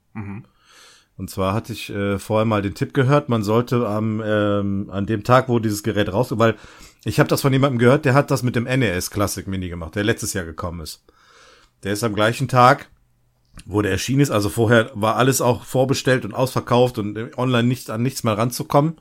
Und 1.16 1.30
zwar 1.30 1.54
hatte 1.54 1.72
ich 1.72 1.90
äh, 1.90 2.18
vorher 2.18 2.44
mal 2.44 2.62
den 2.62 2.74
Tipp 2.74 2.92
gehört, 2.92 3.28
man 3.28 3.42
sollte 3.42 3.88
am 3.88 4.22
ähm, 4.24 4.90
an 4.90 5.06
dem 5.06 5.24
Tag, 5.24 5.48
wo 5.48 5.58
dieses 5.58 5.82
Gerät 5.82 6.12
raus, 6.12 6.28
weil 6.32 6.56
ich 7.04 7.18
habe 7.18 7.28
das 7.28 7.40
von 7.40 7.52
jemandem 7.52 7.78
gehört, 7.78 8.04
der 8.04 8.12
hat 8.14 8.30
das 8.30 8.42
mit 8.42 8.54
dem 8.54 8.64
NES 8.64 9.10
Classic 9.10 9.46
Mini 9.46 9.68
gemacht, 9.68 9.94
der 9.94 10.04
letztes 10.04 10.34
Jahr 10.34 10.44
gekommen 10.44 10.80
ist. 10.80 11.04
Der 11.84 11.92
ist 11.94 12.04
am 12.04 12.14
gleichen 12.14 12.48
Tag, 12.48 12.90
wo 13.64 13.80
der 13.80 13.92
erschienen 13.92 14.20
ist, 14.20 14.30
also 14.30 14.50
vorher 14.50 14.90
war 14.94 15.16
alles 15.16 15.40
auch 15.40 15.64
vorbestellt 15.64 16.26
und 16.26 16.34
ausverkauft 16.34 16.98
und 16.98 17.16
äh, 17.16 17.30
online 17.38 17.66
nicht 17.66 17.88
an 17.88 18.02
nichts 18.02 18.22
mehr 18.22 18.36
ranzukommen, 18.36 18.96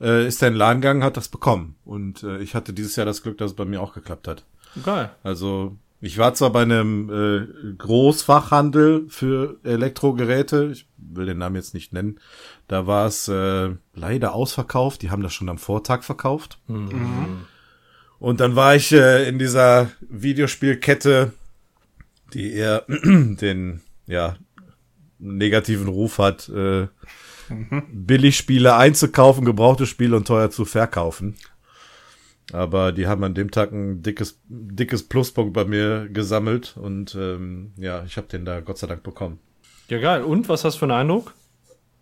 äh, 0.00 0.26
ist 0.26 0.42
er 0.42 0.48
in 0.48 0.54
den 0.54 0.58
Laden 0.58 0.80
gegangen, 0.80 1.04
hat 1.04 1.16
das 1.16 1.28
bekommen. 1.28 1.76
Und 1.84 2.22
äh, 2.22 2.38
ich 2.38 2.54
hatte 2.54 2.72
dieses 2.72 2.96
Jahr 2.96 3.06
das 3.06 3.22
Glück, 3.22 3.38
dass 3.38 3.52
es 3.52 3.56
bei 3.56 3.64
mir 3.64 3.80
auch 3.80 3.94
geklappt 3.94 4.28
hat. 4.28 4.44
Geil. 4.84 5.10
Also 5.22 5.76
ich 6.00 6.16
war 6.16 6.32
zwar 6.34 6.50
bei 6.50 6.62
einem 6.62 7.10
äh, 7.10 7.74
Großfachhandel 7.76 9.06
für 9.08 9.58
Elektrogeräte, 9.64 10.70
ich 10.72 10.88
will 10.96 11.26
den 11.26 11.38
Namen 11.38 11.56
jetzt 11.56 11.74
nicht 11.74 11.92
nennen, 11.92 12.18
da 12.68 12.86
war 12.86 13.06
es 13.06 13.28
äh, 13.28 13.70
leider 13.94 14.32
ausverkauft, 14.34 15.02
die 15.02 15.10
haben 15.10 15.22
das 15.22 15.34
schon 15.34 15.50
am 15.50 15.58
Vortag 15.58 16.02
verkauft. 16.02 16.58
Und 18.18 18.40
dann 18.40 18.56
war 18.56 18.76
ich 18.76 18.92
äh, 18.92 19.28
in 19.28 19.38
dieser 19.38 19.90
Videospielkette, 20.00 21.32
die 22.32 22.52
eher 22.52 22.84
den, 22.88 23.82
ja, 24.06 24.36
negativen 25.18 25.88
Ruf 25.88 26.18
hat, 26.18 26.48
äh, 26.48 26.88
Billigspiele 27.92 28.76
einzukaufen, 28.76 29.44
gebrauchte 29.44 29.86
Spiele 29.86 30.16
und 30.16 30.26
teuer 30.26 30.50
zu 30.50 30.64
verkaufen. 30.64 31.36
Aber 32.52 32.90
die 32.92 33.06
haben 33.06 33.22
an 33.22 33.34
dem 33.34 33.50
Tag 33.50 33.70
ein 33.72 34.02
dickes, 34.02 34.40
dickes 34.48 35.04
Pluspunkt 35.08 35.52
bei 35.52 35.64
mir 35.64 36.08
gesammelt 36.08 36.76
und 36.76 37.14
ähm, 37.14 37.72
ja, 37.76 38.02
ich 38.04 38.16
habe 38.16 38.26
den 38.26 38.44
da 38.44 38.60
Gott 38.60 38.78
sei 38.78 38.88
Dank 38.88 39.02
bekommen. 39.04 39.38
Ja, 39.88 39.98
geil. 39.98 40.22
Und 40.22 40.48
was 40.48 40.64
hast 40.64 40.74
du 40.74 40.78
für 40.80 40.84
einen 40.86 40.92
Eindruck? 41.10 41.34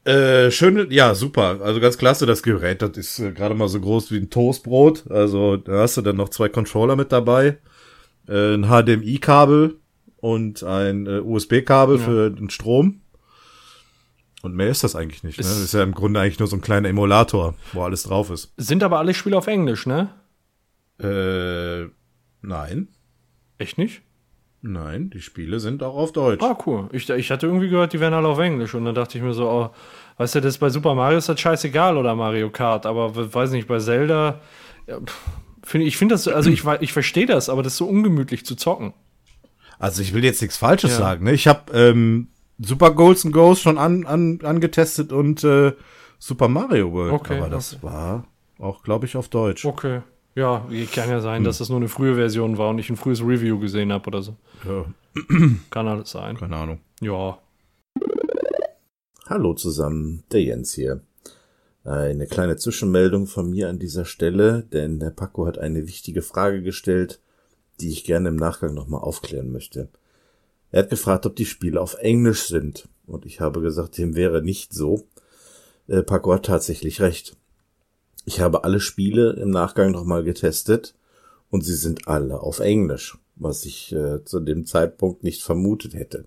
Äh, 0.05 0.51
schön, 0.51 0.87
ja, 0.91 1.15
super. 1.15 1.61
Also 1.63 1.81
ganz 1.81 1.99
klasse, 1.99 2.25
das 2.25 2.43
Gerät, 2.43 2.81
das 2.81 2.97
ist 2.97 3.19
äh, 3.19 3.33
gerade 3.33 3.55
mal 3.55 3.69
so 3.69 3.79
groß 3.81 4.11
wie 4.11 4.17
ein 4.17 4.31
Toastbrot. 4.31 5.11
Also 5.11 5.59
da 5.59 5.81
hast 5.81 5.99
du 5.99 6.03
dann 6.03 6.17
noch 6.17 6.31
zwei 6.31 6.49
Controller 6.49 6.97
mit 6.97 7.13
dabei, 7.13 7.59
äh, 8.27 8.55
ein 8.55 8.65
HDMI-Kabel 8.69 9.77
und 10.17 10.63
ein 10.65 11.07
äh, 11.07 11.21
USB-Kabel 11.21 11.99
Ja. 11.99 12.05
für 12.05 12.31
den 12.31 12.49
Strom. 12.49 13.03
Und 14.43 14.55
mehr 14.55 14.69
ist 14.69 14.85
das 14.85 14.95
eigentlich 14.95 15.25
nicht. 15.25 15.39
Ne? 15.39 15.41
Ist- 15.43 15.51
Das 15.51 15.59
ist 15.59 15.75
ja 15.75 15.83
im 15.83 15.93
Grunde 15.95 16.21
eigentlich 16.21 16.39
nur 16.39 16.47
so 16.49 16.57
ein 16.57 16.61
kleiner 16.63 16.89
Emulator, 16.89 17.55
wo 17.73 17.83
alles 17.83 18.05
drauf 18.05 18.31
ist. 18.31 18.53
Sind 18.57 18.83
aber 18.85 18.99
alle 18.99 19.13
Spiele 19.15 19.37
auf 19.37 19.47
Englisch, 19.49 19.87
ne? 19.87 20.11
Äh, 21.01 21.89
nein, 22.43 22.89
Echt 23.59 23.79
nicht? 23.79 24.03
nein, 24.63 25.11
die 25.11 25.21
Spiele 25.21 25.61
sind 25.61 25.83
auch 25.83 25.95
auf 25.97 26.13
Deutsch. 26.13 26.43
Ah, 26.43 26.57
cool. 26.67 26.89
Ich, 26.93 27.09
ich 27.11 27.31
hatte 27.31 27.47
irgendwie 27.47 27.69
gehört, 27.69 27.93
die 27.93 28.01
wären 28.01 28.15
alle 28.15 28.29
auf 28.29 28.39
Englisch. 28.39 28.75
Und 28.75 28.85
dann 28.85 28.95
dachte 28.95 29.17
ich 29.19 29.25
mir 29.25 29.33
so, 29.33 29.49
oh, 29.49 29.71
weißt 30.19 30.37
du, 30.37 30.41
das 30.41 30.55
ist 30.55 30.59
bei 30.59 30.71
Super 30.71 30.95
Mario 30.95 31.19
ist 31.19 31.29
das 31.29 31.41
scheißegal 31.41 31.97
oder 31.97 32.15
Mario 32.17 32.51
Kart. 32.51 32.87
Aber 32.87 33.15
we- 33.17 33.33
weiß 33.33 33.51
nicht, 33.53 33.69
bei 33.69 33.79
Zelda, 33.79 34.41
ja, 34.87 34.99
find, 35.65 35.85
ich 35.85 35.97
finde 35.97 36.15
das, 36.15 36.27
also 36.29 36.51
ich, 36.51 36.65
ich 36.81 36.93
verstehe 36.93 37.27
das, 37.27 37.49
aber 37.49 37.63
das 37.63 37.73
ist 37.75 37.79
so 37.79 37.87
ungemütlich 37.87 38.45
zu 38.45 38.57
zocken. 38.57 38.95
Also 39.79 40.03
ich 40.03 40.13
will 40.13 40.25
jetzt 40.25 40.43
nichts 40.43 40.57
Falsches 40.57 40.91
Ja. 40.93 40.99
sagen. 40.99 41.25
Ne? 41.25 41.33
Ich 41.33 41.47
habe 41.47 41.73
ähm, 41.73 42.29
Super 42.61 42.91
Goals 42.93 43.25
and 43.25 43.33
Ghosts 43.33 43.63
schon 43.63 43.79
an, 43.79 44.05
an, 44.07 44.41
angetestet 44.43 45.13
und 45.13 45.45
äh, 45.45 45.73
Super 46.19 46.49
Mario 46.49 46.93
World. 46.93 47.13
Okay, 47.13 47.39
Aber 47.39 47.49
das 47.49 47.75
okay. 47.75 47.83
war 47.85 48.25
auch, 48.59 48.83
glaube 48.83 49.07
ich, 49.07 49.17
auf 49.17 49.29
Deutsch. 49.29 49.65
Okay. 49.65 50.03
Ja, 50.35 50.67
kann 50.95 51.11
ja 51.11 51.21
sein, 51.21 51.43
dass 51.43 51.59
das 51.59 51.69
nur 51.69 51.79
eine 51.79 51.89
frühe 51.89 52.15
Version 52.15 52.59
war 52.59 52.71
und 52.71 52.79
ich 52.79 52.91
ein 52.91 52.97
frühes 52.97 53.21
Review 53.23 53.59
gesehen 53.59 53.93
habe 53.93 54.07
oder 54.07 54.23
so. 54.23 54.37
Ja, 54.65 54.85
Kann 55.71 55.89
alles 55.89 56.11
sein. 56.11 56.37
keine 56.37 56.57
Ahnung. 56.57 56.81
Ja. 57.01 57.39
Hallo 59.27 59.55
zusammen, 59.55 60.23
der 60.31 60.43
Jens 60.43 60.75
hier. 60.75 61.01
Eine 61.85 62.27
kleine 62.27 62.57
Zwischenmeldung 62.57 63.27
von 63.27 63.51
mir 63.51 63.69
an 63.69 63.79
dieser 63.79 64.05
Stelle, 64.05 64.63
denn 64.73 65.01
der 65.01 65.11
Paco 65.11 65.47
hat 65.47 65.59
eine 65.59 65.87
wichtige 65.87 66.23
Frage 66.23 66.63
gestellt, 66.63 67.21
die 67.81 67.91
ich 67.91 68.05
gerne 68.05 68.29
im 68.29 68.37
Nachgang 68.37 68.75
nochmal 68.75 69.01
aufklären 69.01 69.51
möchte. 69.51 69.89
Er 70.71 70.83
hat 70.83 70.91
gefragt, 70.91 71.27
ob 71.27 71.37
die 71.37 71.47
Spiele 71.47 71.81
auf 71.81 71.95
Englisch 71.95 72.47
sind, 72.47 72.89
und 73.07 73.25
ich 73.25 73.41
habe 73.41 73.61
gesagt, 73.61 73.97
dem 73.97 74.15
wäre 74.15 74.43
nicht 74.43 74.73
so. 74.73 75.07
Äh, 75.87 76.03
Paco 76.03 76.33
hat 76.35 76.47
tatsächlich 76.47 77.01
recht. 77.01 77.37
Ich 78.27 78.41
habe 78.41 78.65
alle 78.65 78.81
Spiele 78.81 79.33
im 79.33 79.51
Nachgang 79.51 79.93
nochmal 79.93 80.25
getestet, 80.25 80.95
und 81.51 81.65
sie 81.65 81.75
sind 81.75 82.09
alle 82.09 82.41
auf 82.41 82.61
Englisch, 82.61 83.17
was 83.37 83.65
ich 83.65 83.93
äh, 83.93 84.25
zu 84.25 84.41
dem 84.41 84.67
Zeitpunkt 84.67 85.25
nicht 85.25 85.43
vermutet 85.43 85.95
hätte. 85.95 86.27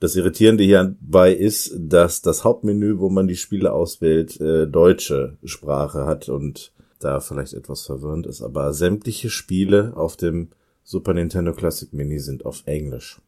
Das 0.00 0.16
Irritierende 0.16 0.64
hierbei 0.64 1.34
ist, 1.34 1.74
dass 1.76 2.22
das 2.22 2.42
Hauptmenü, 2.42 2.98
wo 2.98 3.10
man 3.10 3.28
die 3.28 3.36
Spiele 3.36 3.72
auswählt, 3.72 4.40
äh, 4.40 4.66
deutsche 4.66 5.36
Sprache 5.44 6.06
hat 6.06 6.30
und 6.30 6.72
da 7.00 7.20
vielleicht 7.20 7.52
etwas 7.52 7.82
verwirrend 7.82 8.26
ist. 8.26 8.40
Aber 8.40 8.72
sämtliche 8.72 9.28
Spiele 9.28 9.92
auf 9.94 10.16
dem 10.16 10.48
Super 10.84 11.12
Nintendo 11.12 11.52
Classic 11.52 11.92
Mini 11.92 12.18
sind 12.18 12.46
auf 12.46 12.62
Englisch. 12.64 13.20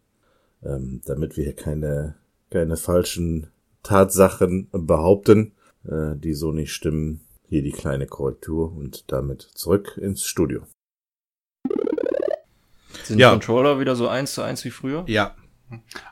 Ähm, 0.64 1.00
damit 1.06 1.36
wir 1.36 1.44
hier 1.44 1.56
keine, 1.56 2.14
keine 2.50 2.76
falschen 2.76 3.48
Tatsachen 3.82 4.68
behaupten, 4.72 5.52
äh, 5.88 6.14
die 6.16 6.34
so 6.34 6.52
nicht 6.52 6.72
stimmen. 6.72 7.20
Hier 7.48 7.62
die 7.62 7.72
kleine 7.72 8.06
Korrektur 8.06 8.72
und 8.72 9.04
damit 9.12 9.42
zurück 9.42 9.98
ins 10.00 10.24
Studio. 10.24 10.62
Sind 13.04 13.18
Ja. 13.18 13.28
die 13.30 13.32
Controller 13.34 13.80
wieder 13.80 13.96
so 13.96 14.08
eins 14.08 14.34
zu 14.34 14.42
eins 14.42 14.64
wie 14.64 14.70
früher? 14.70 15.04
Ja, 15.06 15.34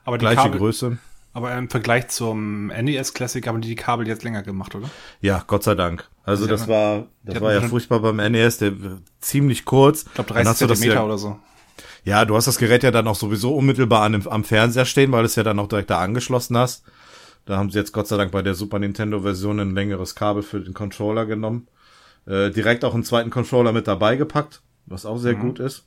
Aber 0.04 0.18
die 0.18 0.22
gleiche 0.24 0.42
Kabel, 0.42 0.58
Größe. 0.58 0.98
aber 1.32 1.56
im 1.56 1.68
Vergleich 1.70 2.08
zum 2.08 2.66
NES 2.68 3.14
Classic 3.14 3.46
haben 3.46 3.60
die 3.60 3.68
die 3.68 3.74
Kabel 3.76 4.06
jetzt 4.08 4.24
länger 4.24 4.42
gemacht, 4.42 4.74
oder? 4.74 4.90
Ja, 5.20 5.44
Gott 5.46 5.62
sei 5.62 5.74
Dank. 5.74 6.08
Also 6.24 6.44
Die 6.44 6.50
das 6.50 6.62
hatten- 6.62 6.70
war, 6.72 7.06
das 7.22 7.40
war 7.40 7.52
ja 7.52 7.60
furchtbar 7.62 8.00
beim 8.00 8.16
NES, 8.16 8.58
der 8.58 8.72
ziemlich 9.20 9.64
kurz. 9.64 10.02
Ich 10.04 10.14
glaube 10.14 10.28
Dann 10.34 10.44
30 10.44 10.48
hast 10.50 10.60
du 10.62 10.66
das 10.66 10.78
Zentimeter 10.80 11.00
ja- 11.00 11.06
oder 11.06 11.18
so. 11.18 11.38
Ja, 12.04 12.24
du 12.24 12.36
hast 12.36 12.46
das 12.46 12.58
Gerät 12.58 12.82
ja 12.82 12.90
dann 12.90 13.08
auch 13.08 13.16
sowieso 13.16 13.54
unmittelbar 13.54 14.02
an 14.02 14.12
dem, 14.12 14.28
am 14.28 14.44
Fernseher 14.44 14.84
stehen, 14.84 15.12
weil 15.12 15.22
du 15.22 15.26
es 15.26 15.36
ja 15.36 15.42
dann 15.42 15.58
auch 15.58 15.68
direkt 15.68 15.90
da 15.90 16.00
angeschlossen 16.00 16.56
hast. 16.56 16.84
Da 17.44 17.56
haben 17.56 17.70
sie 17.70 17.78
jetzt 17.78 17.92
Gott 17.92 18.06
sei 18.06 18.16
Dank 18.16 18.32
bei 18.32 18.42
der 18.42 18.54
Super 18.54 18.78
Nintendo 18.78 19.20
Version 19.20 19.60
ein 19.60 19.74
längeres 19.74 20.14
Kabel 20.14 20.42
für 20.42 20.60
den 20.60 20.74
Controller 20.74 21.26
genommen. 21.26 21.68
Äh, 22.26 22.50
direkt 22.50 22.84
auch 22.84 22.94
einen 22.94 23.04
zweiten 23.04 23.30
Controller 23.30 23.72
mit 23.72 23.88
dabei 23.88 24.16
gepackt, 24.16 24.62
was 24.86 25.06
auch 25.06 25.18
sehr 25.18 25.34
gut 25.34 25.58
ist. 25.58 25.86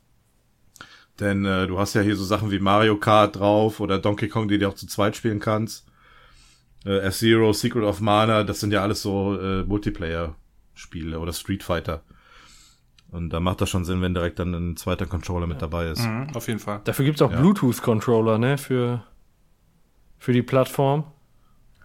Denn 1.20 1.46
äh, 1.46 1.68
du 1.68 1.78
hast 1.80 1.94
ja 1.94 2.02
hier 2.02 2.16
so 2.16 2.24
Sachen 2.24 2.52
wie 2.52 2.60
Mario 2.60 2.98
Kart 2.98 3.36
drauf 3.38 3.80
oder 3.80 4.00
Donkey 4.00 4.28
Kong, 4.28 4.48
die 4.48 4.58
du 4.58 4.68
auch 4.68 4.74
zu 4.74 4.88
zweit 4.88 5.16
spielen 5.16 5.40
kannst. 5.40 5.86
Äh, 6.86 7.00
F-Zero, 7.00 7.54
Secret 7.54 7.84
of 7.84 8.02
Mana, 8.02 8.44
das 8.44 8.60
sind 8.60 8.74
ja 8.74 8.82
alles 8.82 9.02
so 9.02 9.40
äh, 9.40 9.64
Multiplayer-Spiele 9.64 11.20
oder 11.20 11.34
Street 11.34 11.64
Fighter. 11.64 12.04
Und 13.14 13.30
da 13.30 13.40
macht 13.40 13.62
das 13.62 13.70
schon 13.70 13.86
Sinn, 13.86 14.02
wenn 14.02 14.14
direkt 14.14 14.40
dann 14.40 14.54
ein 14.54 14.76
zweiter 14.76 15.06
Controller 15.06 15.46
mit 15.48 15.62
dabei 15.62 15.88
ist. 15.88 16.02
Mhm, 16.06 16.28
auf 16.34 16.48
jeden 16.48 16.60
Fall. 16.60 16.82
Dafür 16.84 17.06
gibt's 17.06 17.22
auch 17.22 17.32
Ja. 17.32 17.40
Bluetooth-Controller, 17.40 18.38
ne? 18.40 18.58
Für, 18.58 19.04
für 20.18 20.34
die 20.34 20.42
Plattform. 20.42 21.04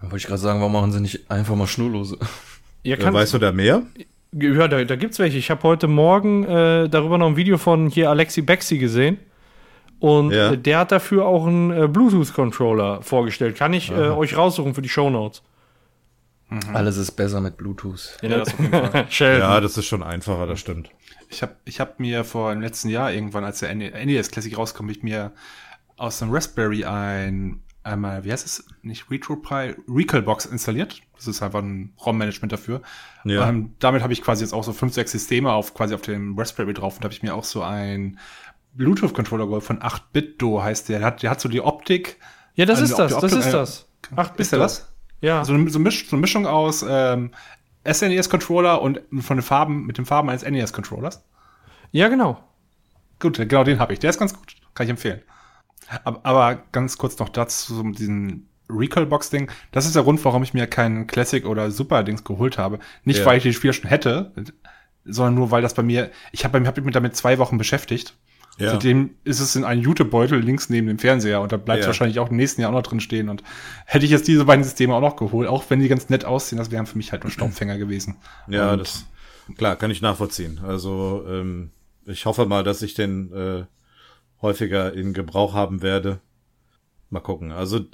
Wollte 0.00 0.16
ich 0.16 0.26
gerade 0.26 0.38
sagen, 0.40 0.60
warum 0.60 0.72
machen 0.72 0.90
sie 0.92 1.00
nicht 1.00 1.30
einfach 1.30 1.54
mal 1.54 1.66
schnurlose? 1.66 2.18
Ihr 2.82 2.98
Äh, 2.98 3.12
weißt 3.12 3.34
du 3.34 3.38
da 3.38 3.52
mehr? 3.52 3.82
Ja, 4.32 4.68
da, 4.68 4.82
da 4.84 4.96
gibt's 4.96 5.18
welche. 5.18 5.38
Ich 5.38 5.50
habe 5.50 5.62
heute 5.64 5.86
Morgen 5.86 6.44
äh, 6.44 6.88
darüber 6.88 7.18
noch 7.18 7.26
ein 7.28 7.36
Video 7.36 7.58
von 7.58 7.88
hier 7.88 8.08
Alexi 8.10 8.40
Bexi 8.42 8.78
gesehen. 8.78 9.18
Und 10.00 10.30
Ja. 10.30 10.52
äh, 10.52 10.56
der 10.58 10.78
hat 10.78 10.92
dafür 10.92 11.26
auch 11.26 11.46
einen 11.46 11.70
äh, 11.72 11.88
Bluetooth-Controller 11.88 13.02
vorgestellt. 13.02 13.56
Kann 13.56 13.74
ich 13.74 13.90
äh, 13.90 13.94
euch 13.94 14.36
raussuchen 14.36 14.74
für 14.74 14.82
die 14.82 14.88
Shownotes. 14.88 15.42
Alles 16.72 16.96
ist 16.96 17.10
besser 17.12 17.42
mit 17.42 17.58
Bluetooth. 17.58 18.16
Ja, 18.22 18.38
das. 18.38 18.54
Ja, 19.18 19.60
das 19.60 19.76
ist 19.76 19.84
schon 19.86 20.02
einfacher, 20.02 20.46
das 20.46 20.60
stimmt. 20.60 20.88
Ich 21.30 21.42
habe 21.42 21.56
ich 21.64 21.80
hab 21.80 22.00
mir 22.00 22.24
vor 22.24 22.52
im 22.52 22.60
letzten 22.60 22.88
Jahr 22.88 23.12
irgendwann, 23.12 23.44
als 23.44 23.60
der 23.60 23.74
NES 23.74 24.30
Classic 24.30 24.56
rauskam, 24.56 24.88
ich 24.88 25.02
mir 25.02 25.32
aus 25.96 26.18
dem 26.20 26.30
Raspberry 26.30 26.84
ein 26.84 27.60
einmal, 27.82 28.24
wie 28.24 28.32
heißt 28.32 28.44
es? 28.44 28.66
Nicht 28.82 29.10
RetroPie, 29.10 29.74
Recalbox 29.88 30.46
installiert. 30.46 31.00
Das 31.16 31.26
ist 31.26 31.42
einfach 31.42 31.60
ein 31.60 31.94
ROM-Management 32.04 32.52
dafür. 32.52 32.82
Ja. 33.24 33.48
Ähm, 33.48 33.74
damit 33.78 34.02
habe 34.02 34.12
ich 34.12 34.20
quasi 34.22 34.44
jetzt 34.44 34.52
auch 34.52 34.62
so 34.64 34.72
fünf, 34.72 34.92
sechs 34.92 35.12
Systeme 35.12 35.52
auf 35.52 35.72
quasi 35.74 35.94
auf 35.94 36.02
dem 36.02 36.38
Raspberry 36.38 36.74
drauf 36.74 36.94
und 36.96 37.02
da 37.02 37.06
habe 37.06 37.14
ich 37.14 37.22
mir 37.22 37.34
auch 37.34 37.44
so 37.44 37.62
ein 37.62 38.18
Bluetooth-Controller 38.74 39.46
geholt 39.46 39.62
von 39.64 39.80
8-Bit-Do 39.80 40.62
heißt 40.62 40.88
der. 40.88 40.98
Der 40.98 41.06
hat, 41.06 41.22
der 41.22 41.30
hat 41.30 41.40
so 41.40 41.48
die 41.48 41.60
Optik. 41.62 42.18
Ja, 42.54 42.66
das 42.66 42.80
Also 42.80 42.92
ist 42.92 42.98
das. 42.98 43.08
die 43.08 43.14
Das 43.14 43.24
Optik- 43.24 43.38
ist 43.40 43.46
äh, 43.46 43.52
das. 43.52 43.88
Ach, 44.16 44.36
Ist 44.36 44.52
der 44.52 44.58
das? 44.58 44.92
Ja. 45.20 45.44
So 45.44 45.52
eine, 45.54 45.68
so, 45.70 45.78
Misch, 45.78 46.08
so 46.08 46.16
eine 46.16 46.20
Mischung 46.20 46.46
aus 46.46 46.84
ähm, 46.88 47.30
SNES-Controller 47.92 48.80
und 48.82 49.00
von 49.20 49.36
den 49.38 49.42
Farben, 49.42 49.86
mit 49.86 49.98
den 49.98 50.06
Farben 50.06 50.28
eines 50.30 50.44
NES-Controllers. 50.44 51.22
ja, 51.92 52.08
genau. 52.08 52.42
Gut, 53.20 53.36
genau 53.36 53.64
den 53.64 53.80
habe 53.80 53.92
ich. 53.92 53.98
Der 53.98 54.10
ist 54.10 54.18
ganz 54.18 54.32
gut. 54.32 54.54
Kann 54.74 54.84
ich 54.86 54.90
empfehlen. 54.90 55.22
Aber, 56.04 56.20
aber 56.24 56.62
ganz 56.70 56.98
kurz 56.98 57.18
noch 57.18 57.28
dazu, 57.30 57.82
mit 57.82 57.98
diesem 57.98 58.46
Recall-Box-Ding. 58.70 59.50
Das 59.72 59.86
ist 59.86 59.96
der 59.96 60.02
Grund, 60.04 60.24
warum 60.24 60.42
ich 60.42 60.54
mir 60.54 60.66
keinen 60.66 61.06
Classic 61.06 61.44
oder 61.44 61.70
Super-Dings 61.70 62.22
geholt 62.22 62.58
habe. 62.58 62.78
Nicht, 63.04 63.20
Ja. 63.20 63.26
weil 63.26 63.38
ich 63.38 63.42
die 63.42 63.52
Spiele 63.54 63.72
schon 63.72 63.88
hätte, 63.88 64.32
sondern 65.04 65.34
nur, 65.34 65.50
weil 65.50 65.62
das 65.62 65.74
bei 65.74 65.82
mir, 65.82 66.10
ich 66.30 66.44
habe 66.44 66.64
hab 66.66 66.78
mich 66.78 66.94
damit 66.94 67.16
zwei 67.16 67.38
Wochen 67.38 67.58
beschäftigt. 67.58 68.14
Ja. 68.58 68.72
Seitdem 68.72 69.10
ist 69.24 69.38
es 69.40 69.54
in 69.54 69.64
einem 69.64 69.82
Jutebeutel 69.82 70.40
links 70.40 70.68
neben 70.68 70.88
dem 70.88 70.98
Fernseher 70.98 71.40
und 71.40 71.52
da 71.52 71.56
bleibt 71.56 71.80
es 71.80 71.84
Ja. 71.84 71.88
wahrscheinlich 71.88 72.18
auch 72.18 72.30
im 72.30 72.36
nächsten 72.36 72.60
Jahr 72.60 72.70
auch 72.70 72.74
noch 72.74 72.82
drin 72.82 72.98
stehen. 73.00 73.28
Und 73.28 73.42
hätte 73.86 74.04
ich 74.04 74.10
jetzt 74.10 74.26
diese 74.26 74.44
beiden 74.44 74.64
Systeme 74.64 74.94
auch 74.94 75.00
noch 75.00 75.16
geholt, 75.16 75.48
auch 75.48 75.64
wenn 75.68 75.78
die 75.80 75.88
ganz 75.88 76.08
nett 76.08 76.24
aussehen, 76.24 76.58
das 76.58 76.70
wären 76.72 76.86
für 76.86 76.98
mich 76.98 77.12
halt 77.12 77.22
nur 77.22 77.30
Staubfänger 77.30 77.78
gewesen. 77.78 78.16
Ja, 78.48 78.72
Und 78.72 78.80
das 78.80 79.06
klar, 79.56 79.76
kann 79.76 79.90
ich 79.92 80.02
nachvollziehen. 80.02 80.60
Also 80.66 81.24
ähm, 81.28 81.70
ich 82.04 82.26
hoffe 82.26 82.46
mal, 82.46 82.64
dass 82.64 82.82
ich 82.82 82.94
den 82.94 83.32
äh, 83.32 83.64
häufiger 84.42 84.92
in 84.92 85.12
Gebrauch 85.12 85.54
haben 85.54 85.82
werde. 85.82 86.20
Mal 87.10 87.20
gucken. 87.20 87.52
Also 87.52 87.86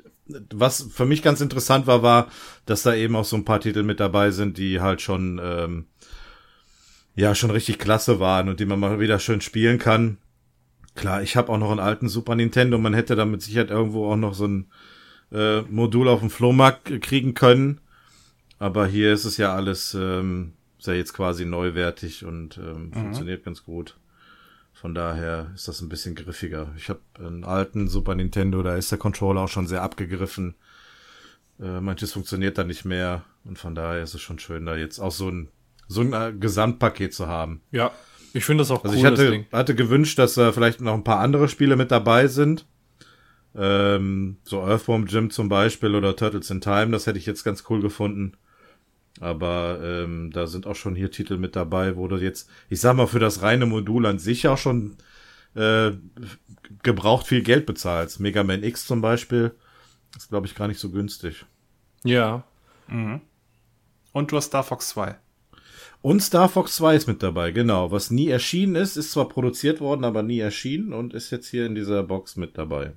was 0.54 0.88
für 0.90 1.04
mich 1.04 1.22
ganz 1.22 1.42
interessant 1.42 1.86
war, 1.86 2.02
war, 2.02 2.28
dass 2.64 2.82
da 2.82 2.94
eben 2.94 3.14
auch 3.16 3.26
so 3.26 3.36
ein 3.36 3.44
paar 3.44 3.60
Titel 3.60 3.82
mit 3.82 4.00
dabei 4.00 4.30
sind, 4.30 4.56
die 4.56 4.80
halt 4.80 5.02
schon 5.02 5.38
ähm, 5.44 5.86
ja 7.14 7.34
schon 7.34 7.50
richtig 7.50 7.78
klasse 7.78 8.18
waren 8.20 8.48
und 8.48 8.60
die 8.60 8.64
man 8.64 8.80
mal 8.80 8.98
wieder 9.00 9.18
schön 9.18 9.42
spielen 9.42 9.78
kann. 9.78 10.16
Klar, 10.94 11.22
ich 11.22 11.36
habe 11.36 11.50
auch 11.50 11.58
noch 11.58 11.70
einen 11.70 11.80
alten 11.80 12.08
Super 12.08 12.34
Nintendo. 12.34 12.78
Man 12.78 12.94
hätte 12.94 13.16
da 13.16 13.24
mit 13.24 13.42
Sicherheit 13.42 13.70
irgendwo 13.70 14.10
auch 14.10 14.16
noch 14.16 14.34
so 14.34 14.46
ein 14.46 14.70
äh, 15.32 15.62
Modul 15.62 16.08
auf 16.08 16.20
dem 16.20 16.30
Flohmarkt 16.30 17.00
kriegen 17.02 17.34
können. 17.34 17.80
Aber 18.58 18.86
hier 18.86 19.12
ist 19.12 19.24
es 19.24 19.36
ja 19.36 19.54
alles, 19.54 19.94
ähm, 19.94 20.52
ist 20.78 20.86
ja 20.86 20.94
jetzt 20.94 21.12
quasi 21.12 21.44
neuwertig 21.44 22.24
und 22.24 22.58
ähm, 22.58 22.92
funktioniert 22.92 23.44
ganz 23.44 23.64
gut. 23.64 23.96
Von 24.72 24.94
daher 24.94 25.50
ist 25.54 25.66
das 25.66 25.80
ein 25.80 25.88
bisschen 25.88 26.14
griffiger. 26.14 26.72
Ich 26.76 26.88
habe 26.88 27.00
einen 27.18 27.44
alten 27.44 27.88
Super 27.88 28.14
Nintendo, 28.14 28.62
da 28.62 28.76
ist 28.76 28.90
der 28.90 28.98
Controller 28.98 29.42
auch 29.42 29.48
schon 29.48 29.66
sehr 29.66 29.82
abgegriffen. 29.82 30.54
Äh, 31.60 31.80
manches 31.80 32.12
funktioniert 32.12 32.58
dann 32.58 32.66
nicht 32.66 32.84
mehr 32.84 33.24
und 33.44 33.58
von 33.58 33.74
daher 33.74 34.02
ist 34.02 34.14
es 34.14 34.20
schon 34.20 34.38
schön, 34.38 34.66
da 34.66 34.76
jetzt 34.76 34.98
auch 34.98 35.12
so 35.12 35.28
ein, 35.28 35.48
so 35.88 36.00
ein 36.00 36.12
äh, 36.12 36.32
Gesamtpaket 36.38 37.14
zu 37.14 37.28
haben. 37.28 37.60
Ja. 37.70 37.92
Ich 38.34 38.44
finde 38.44 38.62
das 38.62 38.70
auch 38.70 38.84
Also 38.84 38.90
cool, 38.90 38.96
ich 38.96 39.02
das 39.02 39.12
hatte, 39.12 39.30
Ding. 39.30 39.46
hatte 39.52 39.74
gewünscht, 39.74 40.18
dass 40.18 40.34
da 40.34 40.52
vielleicht 40.52 40.80
noch 40.80 40.92
ein 40.94 41.04
paar 41.04 41.20
andere 41.20 41.48
Spiele 41.48 41.76
mit 41.76 41.90
dabei 41.90 42.26
sind. 42.26 42.66
Ähm, 43.56 44.38
so 44.42 44.60
Earthworm 44.60 45.06
Jim 45.06 45.30
zum 45.30 45.48
Beispiel 45.48 45.94
oder 45.94 46.16
Turtles 46.16 46.50
in 46.50 46.60
Time, 46.60 46.90
das 46.90 47.06
hätte 47.06 47.18
ich 47.18 47.26
jetzt 47.26 47.44
ganz 47.44 47.64
cool 47.70 47.80
gefunden. 47.80 48.32
Aber 49.20 49.78
ähm, 49.82 50.32
da 50.32 50.48
sind 50.48 50.66
auch 50.66 50.74
schon 50.74 50.96
hier 50.96 51.12
Titel 51.12 51.36
mit 51.36 51.54
dabei, 51.54 51.96
wo 51.96 52.08
du 52.08 52.16
jetzt, 52.16 52.50
ich 52.68 52.80
sag 52.80 52.96
mal, 52.96 53.06
für 53.06 53.20
das 53.20 53.42
reine 53.42 53.64
Modul 53.66 54.06
an 54.06 54.18
sich 54.18 54.48
auch 54.48 54.58
schon 54.58 54.96
äh, 55.54 55.92
gebraucht 56.82 57.28
viel 57.28 57.42
Geld 57.42 57.64
bezahlst. 57.66 58.18
Mega 58.18 58.42
Man 58.42 58.64
X 58.64 58.86
zum 58.86 59.00
Beispiel 59.00 59.52
ist, 60.16 60.30
glaube 60.30 60.48
ich, 60.48 60.56
gar 60.56 60.66
nicht 60.66 60.80
so 60.80 60.90
günstig. 60.90 61.44
Ja. 62.02 62.42
Und 64.12 64.32
du 64.32 64.36
hast 64.36 64.46
Star 64.46 64.64
Fox 64.64 64.88
2. 64.88 65.14
Und 66.04 66.20
Star 66.22 66.50
Fox 66.50 66.76
2 66.76 66.96
ist 66.96 67.06
mit 67.08 67.22
dabei, 67.22 67.50
genau. 67.50 67.90
Was 67.90 68.10
nie 68.10 68.28
erschienen 68.28 68.74
ist, 68.76 68.98
ist 68.98 69.12
zwar 69.12 69.26
produziert 69.26 69.80
worden, 69.80 70.04
aber 70.04 70.22
nie 70.22 70.38
erschienen 70.38 70.92
und 70.92 71.14
ist 71.14 71.30
jetzt 71.30 71.48
hier 71.48 71.64
in 71.64 71.74
dieser 71.74 72.02
Box 72.02 72.36
mit 72.36 72.58
dabei. 72.58 72.92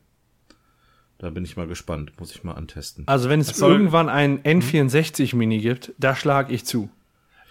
Da 1.17 1.29
bin 1.29 1.45
ich 1.45 1.55
mal 1.55 1.67
gespannt. 1.67 2.11
Muss 2.19 2.35
ich 2.35 2.43
mal 2.43 2.51
antesten. 2.55 3.03
Also 3.07 3.29
wenn 3.29 3.39
es 3.39 3.47
soll- 3.47 3.71
irgendwann 3.71 4.09
ein 4.09 4.43
N64-Mini 4.43 5.59
gibt, 5.59 5.93
da 5.97 6.17
schlage 6.17 6.53
ich 6.53 6.65
zu. 6.65 6.89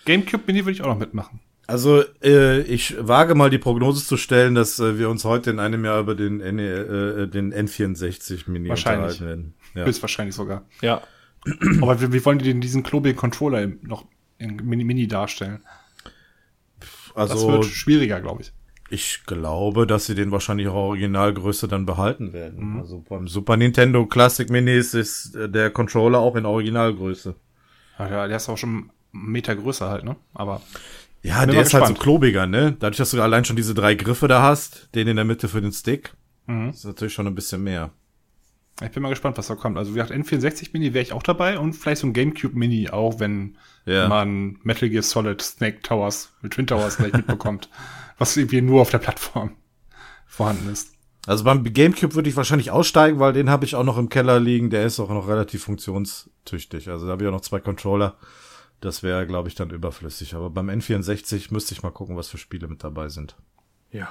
GameCube 0.05 0.43
Mini 0.47 0.67
würde 0.67 0.73
ich 0.73 0.83
auch 0.83 0.89
noch 0.89 0.99
mitmachen. 0.99 1.41
Also, 1.67 2.03
äh, 2.23 2.61
ich 2.61 2.95
wage 3.01 3.35
mal 3.35 3.49
die 3.49 3.57
Prognose 3.57 4.05
zu 4.05 4.19
stellen, 4.19 4.55
dass 4.55 4.79
äh, 4.79 4.99
wir 4.99 5.09
uns 5.09 5.25
heute 5.25 5.49
in 5.51 5.59
einem 5.59 5.87
Jahr 5.87 6.01
über 6.01 6.15
den, 6.15 6.43
N 6.43 6.59
äh, 6.59 7.27
den 7.29 7.55
N64 7.55 8.51
Mini 8.51 8.69
Wahrscheinlich. 8.69 9.21
unterhalten 9.23 9.27
werden. 9.27 9.55
Ja. 9.75 9.85
Höchstwahrscheinlich 9.87 10.35
sogar. 10.35 10.67
Ja. 10.83 11.01
Aber 11.81 11.99
wie, 12.03 12.13
wie 12.13 12.23
wollen 12.27 12.39
die 12.41 12.45
denn 12.45 12.61
diesen 12.61 12.83
klobigen 12.83 13.17
Controller 13.17 13.69
noch 13.81 14.05
in 14.39 14.57
Mini, 14.57 14.85
Mini 14.85 15.07
darstellen? 15.07 15.61
Das 17.15 17.31
Also, 17.31 17.49
wird 17.49 17.65
schwieriger, 17.65 18.21
glaube 18.21 18.43
ich. 18.43 18.53
ich 18.91 19.23
glaube, 19.27 19.87
dass 19.87 20.07
sie 20.07 20.15
den 20.15 20.31
wahrscheinlich 20.31 20.69
auch 20.69 20.75
Originalgröße 20.75 21.67
dann 21.69 21.87
behalten 21.87 22.33
werden. 22.33 22.73
Mhm. 22.75 22.81
Also 22.81 23.05
beim 23.09 23.27
Super 23.29 23.57
Nintendo 23.57 24.05
Classic 24.07 24.49
Minis 24.51 24.93
ist 24.95 25.35
äh, 25.35 25.49
der 25.49 25.71
Controller 25.71 26.19
auch 26.19 26.37
in 26.37 26.45
Originalgröße. 26.45 27.35
Ja, 27.99 28.11
ja, 28.11 28.29
der 28.29 28.37
ist 28.37 28.49
auch 28.49 28.59
schon 28.59 28.91
einen 29.15 29.31
Meter 29.33 29.57
größer 29.57 29.89
halt, 29.89 30.05
ne? 30.05 30.17
Aber 30.35 30.61
Ja, 31.23 31.47
der 31.47 31.63
ist 31.63 31.73
halt 31.73 31.87
so 31.87 31.93
gespannt. 31.95 32.01
klobiger, 32.01 32.47
ne? 32.47 32.77
Dadurch, 32.79 32.99
dass 32.99 33.11
du 33.13 33.23
allein 33.23 33.47
schon 33.47 33.57
diese 33.57 33.75
drei 33.75 33.95
Griffe 33.95 34.29
da 34.29 34.43
hast, 34.43 34.91
den 34.95 35.09
in 35.09 35.17
der 35.17 35.25
Mitte 35.25 35.49
für 35.49 35.63
den 35.63 35.73
Stick, 35.73 36.13
Mhm. 36.47 36.69
ist 36.69 36.85
natürlich 36.85 37.15
schon 37.15 37.27
ein 37.27 37.35
bisschen 37.35 37.65
mehr. 37.65 37.91
Ich 38.83 38.91
bin 38.91 39.03
mal 39.03 39.09
gespannt, 39.09 39.39
was 39.39 39.47
da 39.47 39.55
kommt. 39.55 39.79
Also 39.79 39.93
wie 39.95 39.99
gesagt, 39.99 40.13
N64 40.13 40.71
Mini 40.73 40.93
wäre 40.93 41.03
ich 41.03 41.13
auch 41.13 41.23
dabei 41.23 41.59
und 41.59 41.73
vielleicht 41.73 42.03
so 42.03 42.07
ein 42.07 42.13
GameCube 42.13 42.57
Mini 42.59 42.91
auch, 42.91 43.21
wenn 43.21 43.57
Ja. 43.87 44.09
man 44.09 44.59
Metal 44.63 44.89
Gear 44.91 45.03
Solid 45.03 45.41
Snake 45.41 45.81
Towers 45.83 46.33
mit 46.43 46.53
Twin 46.53 46.67
Towers 46.67 46.99
gleich 46.99 47.13
mitbekommt. 47.13 47.71
Was 48.19 48.37
irgendwie 48.37 48.61
nur 48.63 48.81
auf 48.83 48.91
der 48.91 48.99
Plattform 48.99 49.53
vorhanden 50.27 50.71
ist. 50.71 50.93
Also 51.27 51.45
beim 51.45 51.65
Gamecube 51.65 52.15
würde 52.15 52.29
ich 52.31 52.37
wahrscheinlich 52.37 52.71
aussteigen, 52.71 53.19
weil 53.19 53.33
den 53.33 53.51
habe 53.51 53.65
ich 53.65 53.75
auch 53.75 53.83
noch 53.85 53.99
im 53.99 54.09
Keller 54.09 54.39
liegen. 54.41 54.71
Der 54.71 54.85
ist 54.87 55.01
auch 55.01 55.09
noch 55.11 55.27
relativ 55.29 55.65
funktionstüchtig. 55.65 56.89
Also 56.89 57.07
da 57.07 57.13
habe 57.13 57.25
ich 57.25 57.29
auch 57.29 57.33
noch 57.33 57.41
zwei 57.41 57.61
Controller. 57.61 58.17
Das 58.81 59.03
wäre, 59.03 59.27
glaube 59.27 59.49
ich, 59.49 59.55
dann 59.55 59.71
überflüssig. 59.71 60.35
Aber 60.35 60.51
beim 60.51 60.69
N64 60.69 61.53
müsste 61.53 61.75
ich 61.75 61.83
mal 61.83 61.91
gucken, 61.91 62.17
was 62.17 62.29
für 62.29 62.39
Spiele 62.39 62.69
mit 62.69 62.85
dabei 62.85 63.09
sind. 63.09 63.37
Ja. 63.91 64.09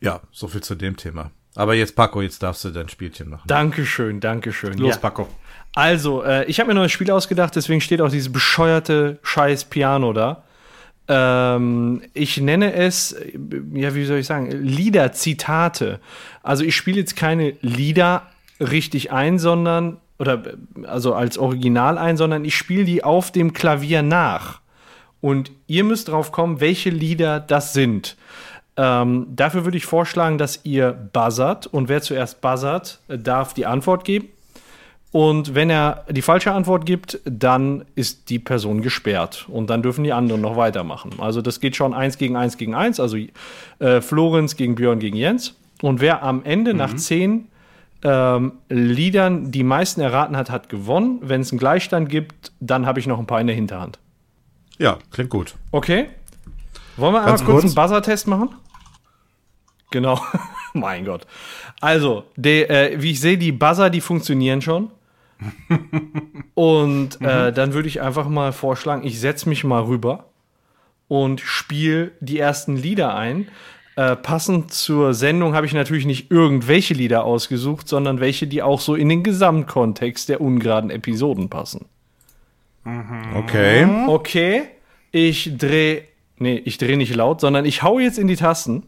Ja, 0.00 0.20
so 0.30 0.46
viel 0.48 0.62
zu 0.62 0.74
dem 0.74 0.96
Thema. 0.96 1.30
Aber 1.56 1.74
jetzt, 1.74 1.96
Paco, 1.96 2.22
jetzt 2.22 2.42
darfst 2.42 2.64
du 2.64 2.70
dein 2.70 2.88
Spielchen 2.88 3.30
machen. 3.30 3.42
Dankeschön, 3.46 4.20
Dankeschön. 4.20 4.78
Los, 4.78 4.94
ja. 4.94 5.00
Paco. 5.00 5.28
Also, 5.74 6.22
äh, 6.22 6.44
ich 6.46 6.60
habe 6.60 6.68
mir 6.68 6.74
ein 6.74 6.78
neues 6.78 6.92
Spiel 6.92 7.10
ausgedacht, 7.10 7.56
deswegen 7.56 7.80
steht 7.80 8.00
auch 8.00 8.10
dieses 8.10 8.32
bescheuerte 8.32 9.18
scheiß 9.22 9.64
Piano 9.64 10.12
da. 10.12 10.44
Ähm, 11.08 12.02
ich 12.14 12.38
nenne 12.38 12.72
es, 12.72 13.12
äh, 13.12 13.38
ja, 13.74 13.94
wie 13.94 14.04
soll 14.04 14.18
ich 14.18 14.26
sagen, 14.26 14.50
Lieder-Zitate. 14.50 16.00
Also 16.42 16.64
ich 16.64 16.74
spiele 16.74 16.98
jetzt 16.98 17.14
keine 17.16 17.54
Lieder 17.60 18.22
richtig 18.58 19.12
ein, 19.12 19.38
sondern, 19.38 19.98
oder 20.18 20.44
äh, 20.46 20.86
also 20.86 21.14
als 21.14 21.38
Original 21.38 21.98
ein, 21.98 22.16
sondern 22.16 22.44
ich 22.44 22.56
spiele 22.56 22.84
die 22.84 23.04
auf 23.04 23.30
dem 23.30 23.52
Klavier 23.52 24.02
nach. 24.02 24.60
Und 25.20 25.50
ihr 25.66 25.84
müsst 25.84 26.08
drauf 26.08 26.32
kommen, 26.32 26.60
welche 26.60 26.90
Lieder 26.90 27.40
das 27.40 27.72
sind. 27.72 28.16
Ähm, 28.76 29.28
dafür 29.30 29.64
würde 29.64 29.76
ich 29.76 29.86
vorschlagen, 29.86 30.38
dass 30.38 30.60
ihr 30.64 30.92
buzzert 30.92 31.66
und 31.66 31.88
wer 31.88 32.02
zuerst 32.02 32.40
buzzert, 32.40 33.00
äh, 33.08 33.18
darf 33.18 33.54
die 33.54 33.66
Antwort 33.66 34.04
geben. 34.04 34.28
Und 35.12 35.54
wenn 35.54 35.70
er 35.70 36.04
die 36.10 36.20
falsche 36.20 36.52
Antwort 36.52 36.84
gibt, 36.84 37.20
dann 37.24 37.86
ist 37.94 38.28
die 38.28 38.38
Person 38.38 38.82
gesperrt. 38.82 39.46
Und 39.48 39.70
dann 39.70 39.82
dürfen 39.82 40.04
die 40.04 40.12
anderen 40.12 40.42
noch 40.42 40.56
weitermachen. 40.56 41.12
Also 41.18 41.40
das 41.40 41.60
geht 41.60 41.74
schon 41.74 41.94
eins 41.94 42.18
gegen 42.18 42.36
eins 42.36 42.58
gegen 42.58 42.74
eins. 42.74 43.00
Also 43.00 43.16
äh, 43.78 44.02
Florenz 44.02 44.56
gegen 44.56 44.74
Björn 44.74 44.98
gegen 44.98 45.16
Jens. 45.16 45.54
Und 45.80 46.00
wer 46.02 46.22
am 46.22 46.44
Ende 46.44 46.74
nach 46.74 46.94
zehn 46.96 47.48
ähm, 48.02 48.52
Liedern 48.68 49.50
die 49.52 49.62
meisten 49.62 50.02
erraten 50.02 50.36
hat, 50.36 50.50
hat 50.50 50.68
gewonnen. 50.68 51.20
Wenn 51.22 51.40
es 51.40 51.50
einen 51.50 51.58
Gleichstand 51.58 52.10
gibt, 52.10 52.52
dann 52.60 52.84
habe 52.84 53.00
ich 53.00 53.06
noch 53.06 53.18
ein 53.18 53.26
paar 53.26 53.40
in 53.40 53.46
der 53.46 53.56
Hinterhand. 53.56 53.98
Ja, 54.76 54.98
klingt 55.12 55.30
gut. 55.30 55.54
Okay. 55.70 56.08
Wollen 56.96 57.14
wir 57.14 57.18
einmal 57.20 57.32
Ganz 57.32 57.44
kurz 57.44 57.62
kurz. 57.62 57.64
einen 57.64 57.74
Buzzer-Test 57.74 58.26
machen? 58.26 58.50
Genau. 59.96 60.20
mein 60.74 61.06
Gott. 61.06 61.26
Also, 61.80 62.24
de, 62.36 62.64
äh, 62.64 63.00
wie 63.00 63.12
ich 63.12 63.20
sehe, 63.20 63.38
die 63.38 63.50
Buzzer, 63.50 63.88
die 63.88 64.02
funktionieren 64.02 64.60
schon. 64.60 64.90
und 66.54 67.18
äh, 67.22 67.50
dann 67.50 67.72
würde 67.72 67.88
ich 67.88 68.02
einfach 68.02 68.28
mal 68.28 68.52
vorschlagen, 68.52 69.06
ich 69.06 69.18
setze 69.18 69.48
mich 69.48 69.64
mal 69.64 69.84
rüber 69.84 70.26
und 71.08 71.40
spiele 71.40 72.12
die 72.20 72.38
ersten 72.38 72.76
Lieder 72.76 73.14
ein. 73.14 73.48
Äh, 73.96 74.16
passend 74.16 74.70
zur 74.70 75.14
Sendung 75.14 75.54
habe 75.54 75.64
ich 75.64 75.72
natürlich 75.72 76.04
nicht 76.04 76.30
irgendwelche 76.30 76.92
Lieder 76.92 77.24
ausgesucht, 77.24 77.88
sondern 77.88 78.20
welche, 78.20 78.46
die 78.46 78.60
auch 78.60 78.80
so 78.80 78.96
in 78.96 79.08
den 79.08 79.22
Gesamtkontext 79.22 80.28
der 80.28 80.42
ungeraden 80.42 80.90
Episoden 80.90 81.48
passen. 81.48 81.86
Okay. 83.34 83.88
Okay, 84.06 84.62
ich 85.10 85.56
drehe, 85.56 86.02
nee, 86.36 86.60
ich 86.66 86.76
drehe 86.76 86.98
nicht 86.98 87.14
laut, 87.14 87.40
sondern 87.40 87.64
ich 87.64 87.82
hau 87.82 87.98
jetzt 87.98 88.18
in 88.18 88.28
die 88.28 88.36
Tasten. 88.36 88.82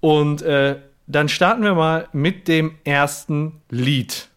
Und 0.00 0.42
äh, 0.42 0.76
dann 1.06 1.28
starten 1.28 1.62
wir 1.62 1.74
mal 1.74 2.08
mit 2.12 2.48
dem 2.48 2.76
ersten 2.84 3.60
Lied. 3.70 4.28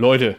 Leute, 0.00 0.36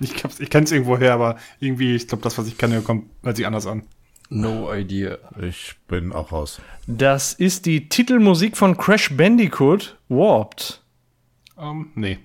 Ich, 0.00 0.12
ich 0.38 0.50
kenne 0.50 0.64
es 0.64 0.72
irgendwo 0.72 0.98
her, 0.98 1.14
aber 1.14 1.36
irgendwie, 1.58 1.94
ich 1.94 2.06
glaube, 2.08 2.22
das, 2.22 2.36
was 2.36 2.46
ich 2.46 2.58
kenne, 2.58 2.82
kommt, 2.82 3.06
hört 3.22 3.36
sich 3.36 3.46
anders 3.46 3.66
an. 3.66 3.82
No 4.28 4.72
idea. 4.72 5.18
Ich 5.40 5.74
bin 5.88 6.12
auch 6.12 6.30
raus. 6.32 6.60
das 6.86 7.32
ist 7.32 7.66
die 7.66 7.88
Titelmusik 7.88 8.56
von 8.56 8.76
Crash 8.76 9.16
Bandicoot 9.16 9.98
Warped. 10.08 10.82
Ähm, 11.58 11.90
nee. 11.94 12.18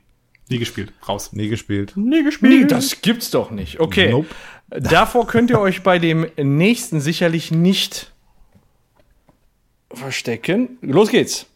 Nie 0.50 0.60
gespielt. 0.60 0.94
Raus. 1.08 1.34
Nie 1.34 1.50
gespielt. 1.50 1.94
Nie 1.96 2.24
gespielt. 2.24 2.62
Nee, 2.62 2.68
das 2.68 3.02
gibt's 3.02 3.32
doch 3.32 3.50
nicht. 3.50 3.80
Okay. 3.80 4.12
Nope. 4.12 4.28
Davor 4.70 5.26
könnt 5.28 5.50
ihr 5.50 5.60
euch 5.60 5.82
bei 5.82 5.98
dem 5.98 6.28
nächsten 6.38 7.00
sicherlich 7.00 7.52
nicht 7.52 8.14
verstecken. 9.92 10.78
Los 10.82 11.10
geht's. 11.10 11.48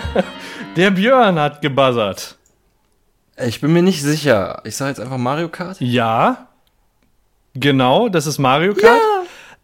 Der 0.76 0.90
Björn 0.90 1.38
hat 1.38 1.62
gebuzzert. 1.62 2.36
Ich 3.38 3.60
bin 3.60 3.72
mir 3.72 3.82
nicht 3.82 4.02
sicher. 4.02 4.60
Ich 4.64 4.76
sage 4.76 4.90
jetzt 4.90 5.00
einfach 5.00 5.18
Mario 5.18 5.48
Kart. 5.48 5.76
Ja, 5.80 6.48
genau, 7.54 8.08
das 8.08 8.26
ist 8.26 8.38
Mario 8.38 8.74
Kart. 8.74 9.00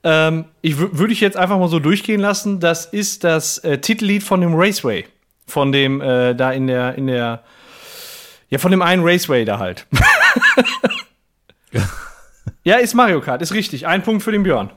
Ähm, 0.04 0.46
ich 0.62 0.74
wü- 0.74 0.90
würde 0.98 1.12
ich 1.12 1.20
jetzt 1.20 1.36
einfach 1.36 1.58
mal 1.58 1.68
so 1.68 1.78
durchgehen 1.78 2.20
lassen. 2.20 2.60
Das 2.60 2.86
ist 2.86 3.24
das 3.24 3.58
äh, 3.58 3.78
Titellied 3.78 4.22
von 4.22 4.40
dem 4.40 4.54
Raceway. 4.54 5.06
Von 5.46 5.72
dem, 5.72 6.00
äh, 6.00 6.34
da 6.34 6.50
in 6.52 6.66
der, 6.66 6.94
in 6.96 7.06
der, 7.06 7.42
ja, 8.50 8.58
von 8.58 8.70
dem 8.70 8.82
einen 8.82 9.02
Raceway 9.04 9.44
da 9.44 9.58
halt. 9.58 9.86
ja, 12.64 12.76
ist 12.76 12.94
Mario 12.94 13.20
Kart, 13.20 13.42
ist 13.42 13.52
richtig. 13.54 13.86
Ein 13.86 14.02
Punkt 14.02 14.22
für 14.22 14.32
den 14.32 14.42
Björn. 14.42 14.70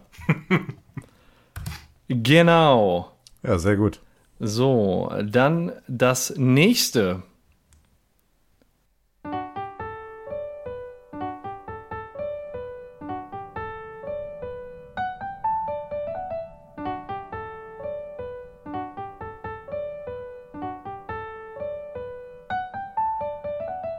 genau. 2.08 3.12
Ja, 3.44 3.58
sehr 3.58 3.76
gut. 3.76 4.00
So, 4.40 5.12
dann 5.24 5.72
das 5.88 6.34
nächste. 6.36 7.24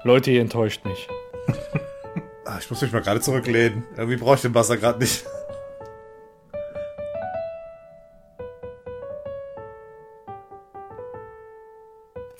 Leute, 0.04 0.30
ihr 0.30 0.40
enttäuscht 0.40 0.84
mich. 0.84 1.08
Ah, 2.48 2.58
ich 2.60 2.70
muss 2.70 2.80
mich 2.80 2.92
mal 2.92 3.02
gerade 3.02 3.20
zurücklehnen. 3.20 3.82
Irgendwie 3.96 4.16
brauche 4.16 4.36
ich 4.36 4.40
den 4.42 4.54
Wasser 4.54 4.76
gerade 4.76 5.00
nicht. 5.00 5.24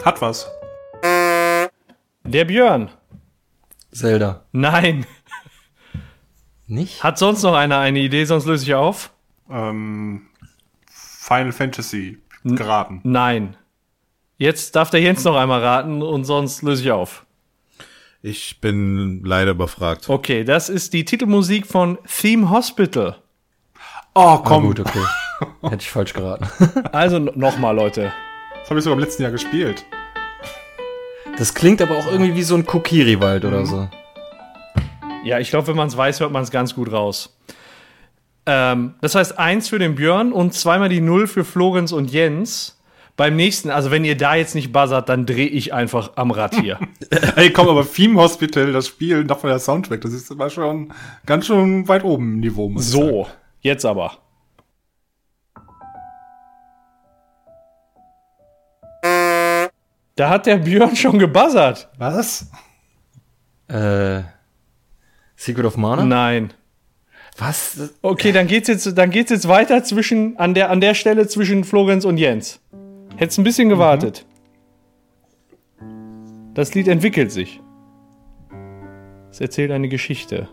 Hat 0.07 0.21
was. 0.23 0.49
Der 1.03 2.45
Björn. 2.45 2.91
Zelda. 3.91 4.45
Nein. 4.53 5.05
Nicht? 6.69 7.03
Hat 7.03 7.19
sonst 7.19 7.43
noch 7.43 7.55
einer 7.55 7.79
eine 7.81 7.99
Idee, 7.99 8.25
sonst 8.25 8.47
löse 8.47 8.65
ich 8.65 8.75
auf? 8.75 9.11
Ähm, 9.51 10.29
Final 10.89 11.51
Fantasy 11.51 12.19
geraten. 12.45 13.01
Nein. 13.03 13.57
Jetzt 14.39 14.77
darf 14.77 14.91
der 14.91 15.01
Jens 15.01 15.25
noch 15.25 15.35
einmal 15.35 15.61
raten 15.61 16.01
und 16.03 16.23
sonst 16.25 16.63
löse 16.63 16.85
ich 16.85 16.93
auf. 16.93 17.27
Ich 18.23 18.61
bin 18.61 19.25
leider 19.25 19.51
überfragt. 19.51 20.09
Okay, 20.09 20.45
das 20.45 20.69
ist 20.69 20.93
die 20.93 21.05
Titelmusik 21.05 21.67
von 21.67 21.99
Theme 22.07 22.49
Hospital. 22.51 23.17
Oh, 24.15 24.21
Ah, 24.21 24.43
komm. 24.45 24.67
gut, 24.67 24.79
okay. 24.79 25.03
Hätte 25.63 25.77
ich 25.83 25.91
falsch 25.91 26.13
geraten. 26.13 26.47
Also 26.93 27.19
nochmal, 27.19 27.75
Leute. 27.75 28.13
Das 28.67 28.71
habe 28.71 28.81
ich 28.81 28.85
sogar 28.85 28.99
im 28.99 29.05
letzten 29.05 29.23
Jahr 29.23 29.31
gespielt. 29.31 29.85
Das 31.39 31.55
klingt 31.55 31.81
aber 31.81 31.97
auch 31.97 32.11
irgendwie 32.11 32.35
wie 32.35 32.43
so 32.43 32.57
ein 32.57 32.67
Kokiri-Wald 32.67 33.45
oder 33.45 33.65
so. 33.65 33.89
Ja, 35.23 35.39
ich 35.39 35.51
glaube, 35.51 35.69
wenn 35.69 35.77
man 35.77 35.87
es 35.87 35.97
weiß, 35.97 36.19
hört 36.19 36.33
man 36.33 36.43
es 36.43 36.51
ganz 36.51 36.75
gut 36.75 36.91
raus. 36.91 37.39
Ähm, 38.45 38.97
das 39.01 39.15
heißt, 39.15 39.39
eins 39.39 39.69
für 39.69 39.79
den 39.79 39.95
Björn 39.95 40.33
und 40.33 40.53
zweimal 40.53 40.89
die 40.89 41.01
Null 41.01 41.29
für 41.29 41.45
Florenz 41.45 41.93
und 41.93 42.11
Jens. 42.11 42.83
Beim 43.17 43.37
nächsten, 43.37 43.71
also 43.71 43.93
wenn 43.93 44.05
ihr 44.05 44.17
da 44.17 44.35
jetzt 44.35 44.57
nicht 44.57 44.73
buzzert, 44.73 45.09
dann 45.09 45.27
drehe 45.27 45.47
ich 45.47 45.73
einfach 45.73 46.17
am 46.17 46.33
Rad 46.33 46.57
hier. 46.57 46.81
Ey, 47.37 47.53
komm, 47.53 47.69
aber 47.69 47.89
Theme 47.89 48.21
Hospital, 48.21 48.73
das 48.73 48.89
Spiel, 48.89 49.23
noch 49.23 49.39
von 49.39 49.49
der 49.51 49.61
Soundtrack, 49.61 50.01
das 50.01 50.13
ist 50.13 50.37
war 50.37 50.51
schon 50.51 50.93
ganz 51.25 51.47
schön 51.47 51.87
weit 51.87 52.03
oben 52.03 52.35
im 52.35 52.41
Niveau. 52.41 52.69
Muss 52.69 52.87
ich 52.87 52.91
sagen. 52.91 53.07
so, 53.07 53.29
jetzt 53.61 53.87
aber. 53.87 54.26
Da 60.17 60.31
hat 60.31 60.47
der 60.47 60.57
Björn 60.57 60.97
schon 60.97 61.19
gebuzzert. 61.19 61.89
Was? 61.99 62.51
Äh, 63.69 64.23
Secret 65.37 65.67
of 65.67 65.77
Mana? 65.77 66.05
Nein. 66.05 66.53
Was? 67.37 67.93
Okay, 68.01 68.33
dann 68.33 68.47
geht's 68.47 68.69
jetzt, 68.69 68.97
dann 68.97 69.11
geht's 69.11 69.31
jetzt 69.31 69.47
weiter 69.47 69.85
zwischen, 69.85 70.39
an 70.39 70.55
der, 70.55 70.71
an 70.71 70.81
der 70.81 70.95
Stelle 70.95 71.29
zwischen 71.29 71.65
Florenz 71.65 72.07
und 72.07 72.17
Jens. 72.17 72.61
Hättest 73.17 73.39
ein 73.39 73.45
bisschen 73.45 73.69
gewartet. 73.69 74.25
Das 76.55 76.75
Lied 76.75 76.89
entwickelt 76.89 77.31
sich. 77.31 77.61
Es 79.31 79.41
erzählt 79.41 79.71
eine 79.71 79.91
Geschichte. 79.91 80.49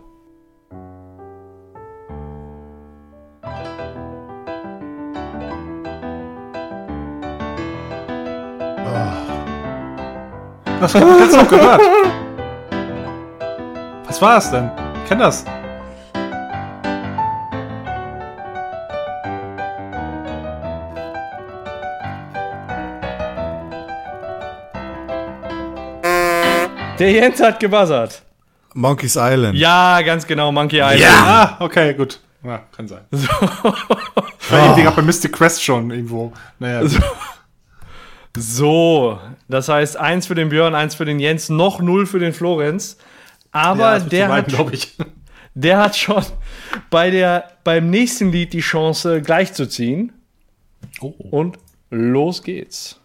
Was 10.84 10.95
hab 10.95 11.03
ich 11.03 11.19
jetzt 11.19 11.38
noch 11.38 11.47
gehört? 11.47 11.81
Was 14.05 14.21
war 14.21 14.36
das 14.36 14.51
denn? 14.51 14.69
Ich 15.01 15.07
kenn 15.07 15.19
das. 15.19 15.45
Der 26.99 27.11
Jens 27.11 27.41
hat 27.41 27.61
gebuzzert. 27.61 28.21
Monkey's 28.73 29.15
Island. 29.15 29.55
Ja, 29.55 30.01
ganz 30.01 30.27
genau, 30.27 30.51
Monkey 30.51 30.81
Island. 30.81 31.05
Ah, 31.25 31.55
okay, 31.61 31.93
gut. 31.93 32.19
Ja, 32.43 32.59
kann 32.75 32.89
sein. 32.89 33.05
So. 33.11 33.29
War 33.29 33.73
irgendwie 34.51 34.84
gerade 34.84 34.97
bei 34.97 35.01
Mystic 35.01 35.31
Quest 35.31 35.63
schon 35.63 35.91
irgendwo. 35.91 36.34
Naja, 36.59 36.86
So, 36.86 36.99
das 39.47 39.69
heißt 39.69 39.97
eins 39.97 40.25
für 40.27 40.36
den 40.36 40.49
Björn, 40.49 40.73
eins 40.73 40.95
für 40.95 41.05
den 41.05 41.19
Jens, 41.19 41.49
noch 41.49 41.79
null 41.79 42.05
für 42.05 42.19
den 42.19 42.34
Florenz. 42.34 42.97
Aber 43.51 43.97
ja, 43.97 43.99
der, 43.99 44.27
hat, 44.29 44.47
der 45.53 45.77
hat 45.77 45.95
schon 45.95 46.23
bei 46.89 47.11
der, 47.11 47.51
beim 47.63 47.89
nächsten 47.89 48.31
Lied 48.31 48.53
die 48.53 48.61
Chance, 48.61 49.21
gleich 49.21 49.53
zu 49.53 49.67
ziehen. 49.67 50.11
Oh. 50.99 51.13
Und 51.29 51.59
los 51.91 52.41
geht's. 52.41 52.99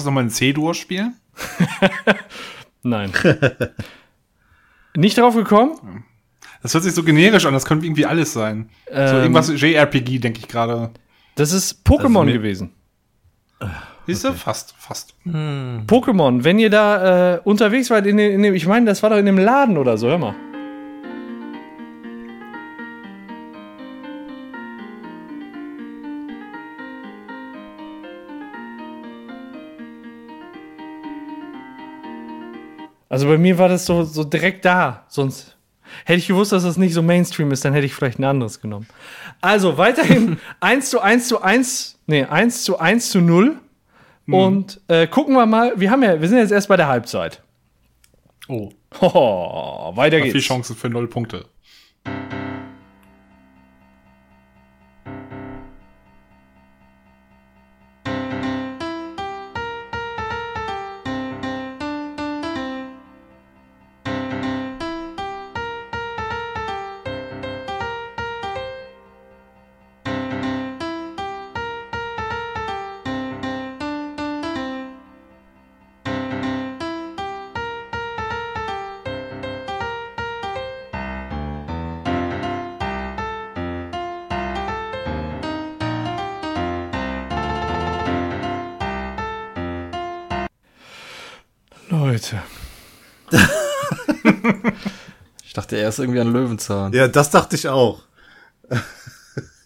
Das 0.00 0.06
nochmal 0.06 0.24
in 0.24 0.30
C-Dur 0.30 0.74
spielen? 0.74 1.14
Nein. 2.82 3.12
Nicht 4.96 5.18
drauf 5.18 5.34
gekommen? 5.34 6.04
Das 6.62 6.74
hört 6.74 6.84
sich 6.84 6.94
so 6.94 7.02
generisch 7.02 7.46
an, 7.46 7.54
das 7.54 7.64
könnte 7.64 7.86
irgendwie 7.86 8.06
alles 8.06 8.32
sein. 8.32 8.68
so 8.86 8.92
Ähm. 8.94 9.16
irgendwas 9.22 9.48
JRPG, 9.48 10.18
denke 10.18 10.40
ich 10.40 10.48
gerade. 10.48 10.90
Das 11.36 11.52
ist 11.52 11.86
Pokémon 11.86 12.24
mir- 12.24 12.32
gewesen. 12.34 12.72
Siehst 14.06 14.24
du? 14.24 14.32
Fast, 14.32 14.74
fast. 14.78 15.14
Pokémon, 15.26 16.42
wenn 16.44 16.58
ihr 16.58 16.70
da 16.70 17.34
äh, 17.36 17.40
unterwegs 17.44 17.90
wart, 17.90 18.06
in 18.06 18.16
dem, 18.16 18.32
in 18.32 18.42
dem, 18.42 18.54
ich 18.54 18.66
meine, 18.66 18.86
das 18.86 19.02
war 19.02 19.10
doch 19.10 19.18
in 19.18 19.26
dem 19.26 19.38
Laden 19.38 19.76
oder 19.78 19.96
so, 19.98 20.08
hör 20.08 20.18
mal. 20.18 20.34
Also 33.10 33.26
bei 33.26 33.36
mir 33.36 33.58
war 33.58 33.68
das 33.68 33.84
so, 33.84 34.04
so 34.04 34.24
direkt 34.24 34.64
da. 34.64 35.04
Sonst 35.08 35.58
hätte 36.04 36.18
ich 36.20 36.28
gewusst, 36.28 36.52
dass 36.52 36.62
das 36.62 36.78
nicht 36.78 36.94
so 36.94 37.02
Mainstream 37.02 37.50
ist, 37.50 37.64
dann 37.64 37.74
hätte 37.74 37.84
ich 37.84 37.94
vielleicht 37.94 38.18
ein 38.18 38.24
anderes 38.24 38.60
genommen. 38.60 38.86
Also 39.42 39.76
weiterhin 39.76 40.38
1 40.60 40.88
zu 40.88 41.00
1 41.00 41.28
zu 41.28 41.42
1, 41.42 41.98
nee, 42.06 42.24
1 42.24 42.64
zu 42.64 42.78
1 42.78 43.10
zu 43.10 43.20
0. 43.20 43.58
Und 44.26 44.80
äh, 44.86 45.08
gucken 45.08 45.34
wir 45.34 45.44
mal, 45.44 45.72
wir 45.80 45.90
haben 45.90 46.04
ja, 46.04 46.20
wir 46.20 46.28
sind 46.28 46.38
jetzt 46.38 46.52
erst 46.52 46.68
bei 46.68 46.76
der 46.76 46.86
Halbzeit. 46.86 47.42
Oh, 48.46 48.70
Hoho, 49.00 49.96
weiter 49.96 50.18
viel 50.18 50.32
geht's. 50.32 50.46
Chancen 50.46 50.76
für 50.76 50.88
null 50.88 51.08
Punkte. 51.08 51.46
Er 95.90 95.92
ist 95.92 95.98
irgendwie 95.98 96.20
ein 96.20 96.32
Löwenzahn. 96.32 96.92
Ja, 96.92 97.08
das 97.08 97.30
dachte 97.30 97.56
ich 97.56 97.66
auch. 97.66 98.02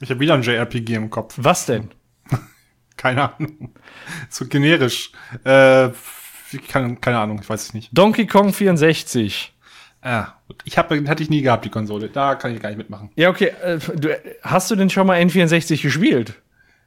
Ich 0.01 0.09
habe 0.09 0.21
wieder 0.21 0.33
ein 0.33 0.41
JRPG 0.41 0.95
im 0.95 1.11
Kopf. 1.11 1.35
Was 1.37 1.67
denn? 1.67 1.91
Keine 2.97 3.35
Ahnung. 3.35 3.75
So 4.31 4.47
generisch. 4.47 5.13
Äh, 5.45 5.91
kann, 6.67 6.99
keine 7.03 7.19
Ahnung, 7.19 7.41
ich 7.43 7.49
weiß 7.51 7.63
es 7.63 7.75
nicht. 7.75 7.91
Donkey 7.93 8.27
Kong 8.27 8.55
64. 8.55 9.53
Ah, 10.01 10.29
gut. 10.49 10.63
ich 10.65 10.79
habe, 10.79 11.07
hatte 11.09 11.23
ich 11.23 11.29
nie 11.29 11.43
gehabt, 11.43 11.67
die 11.67 11.71
Konsole. 11.71 12.09
Da 12.09 12.37
kann 12.37 12.55
ich 12.55 12.63
gar 12.63 12.71
nicht 12.71 12.79
mitmachen. 12.79 13.11
Ja, 13.17 13.29
okay. 13.29 13.53
Äh, 13.63 13.79
du, 13.95 14.19
hast 14.43 14.71
du 14.71 14.77
denn 14.77 14.89
schon 14.89 15.07
mal 15.07 15.21
N64 15.21 15.83
gespielt? 15.83 16.41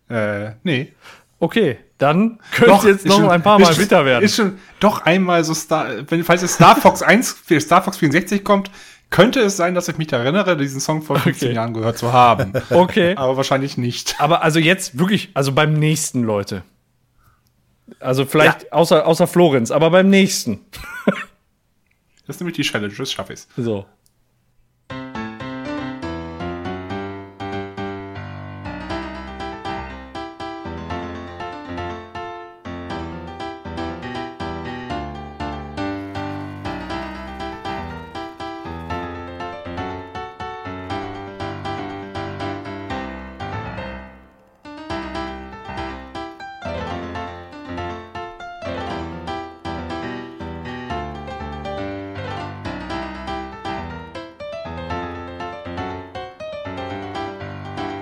Äh, 0.09 0.53
nee. 0.63 0.93
Okay, 1.39 1.77
dann 1.99 2.39
könnte 2.55 2.73
es 2.77 2.83
jetzt 2.85 3.05
noch 3.05 3.17
schon- 3.17 3.29
ein 3.29 3.43
paar 3.43 3.59
Mal 3.59 3.75
bitter 3.75 4.03
werden. 4.03 4.23
Ist 4.23 4.37
schon 4.37 4.57
doch 4.79 5.01
einmal 5.01 5.43
so 5.43 5.53
Star, 5.53 6.09
wenn, 6.09 6.23
falls 6.23 6.41
es 6.41 6.55
Star 6.55 6.75
Fox 6.75 7.03
1, 7.03 7.31
für 7.31 7.61
Star 7.61 7.83
Fox 7.83 7.97
64 7.97 8.43
kommt, 8.43 8.71
könnte 9.09 9.39
es 9.41 9.57
sein, 9.57 9.73
dass 9.75 9.87
ich 9.87 9.97
mich 9.97 10.11
erinnere, 10.11 10.57
diesen 10.57 10.79
Song 10.79 11.01
vor 11.01 11.17
15 11.19 11.47
Okay. 11.49 11.55
Jahren 11.55 11.73
gehört 11.73 11.97
zu 11.97 12.11
haben. 12.13 12.53
Okay. 12.69 13.15
Aber 13.15 13.37
wahrscheinlich 13.37 13.77
nicht. 13.77 14.15
Aber 14.19 14.43
also 14.43 14.59
jetzt 14.59 14.99
wirklich, 14.99 15.29
also 15.33 15.51
beim 15.51 15.73
nächsten, 15.73 16.23
Leute. 16.23 16.63
Also 17.99 18.25
vielleicht 18.25 18.71
außer, 18.73 19.07
außer 19.07 19.27
Florenz, 19.27 19.71
aber 19.71 19.89
beim 19.89 20.09
nächsten. 20.09 20.59
Das 22.25 22.35
ist 22.35 22.39
nämlich 22.41 22.57
die 22.57 22.63
Challenge, 22.63 22.93
das 22.93 23.11
schaffe 23.11 23.33
ich. 23.33 23.39
So. 23.55 23.85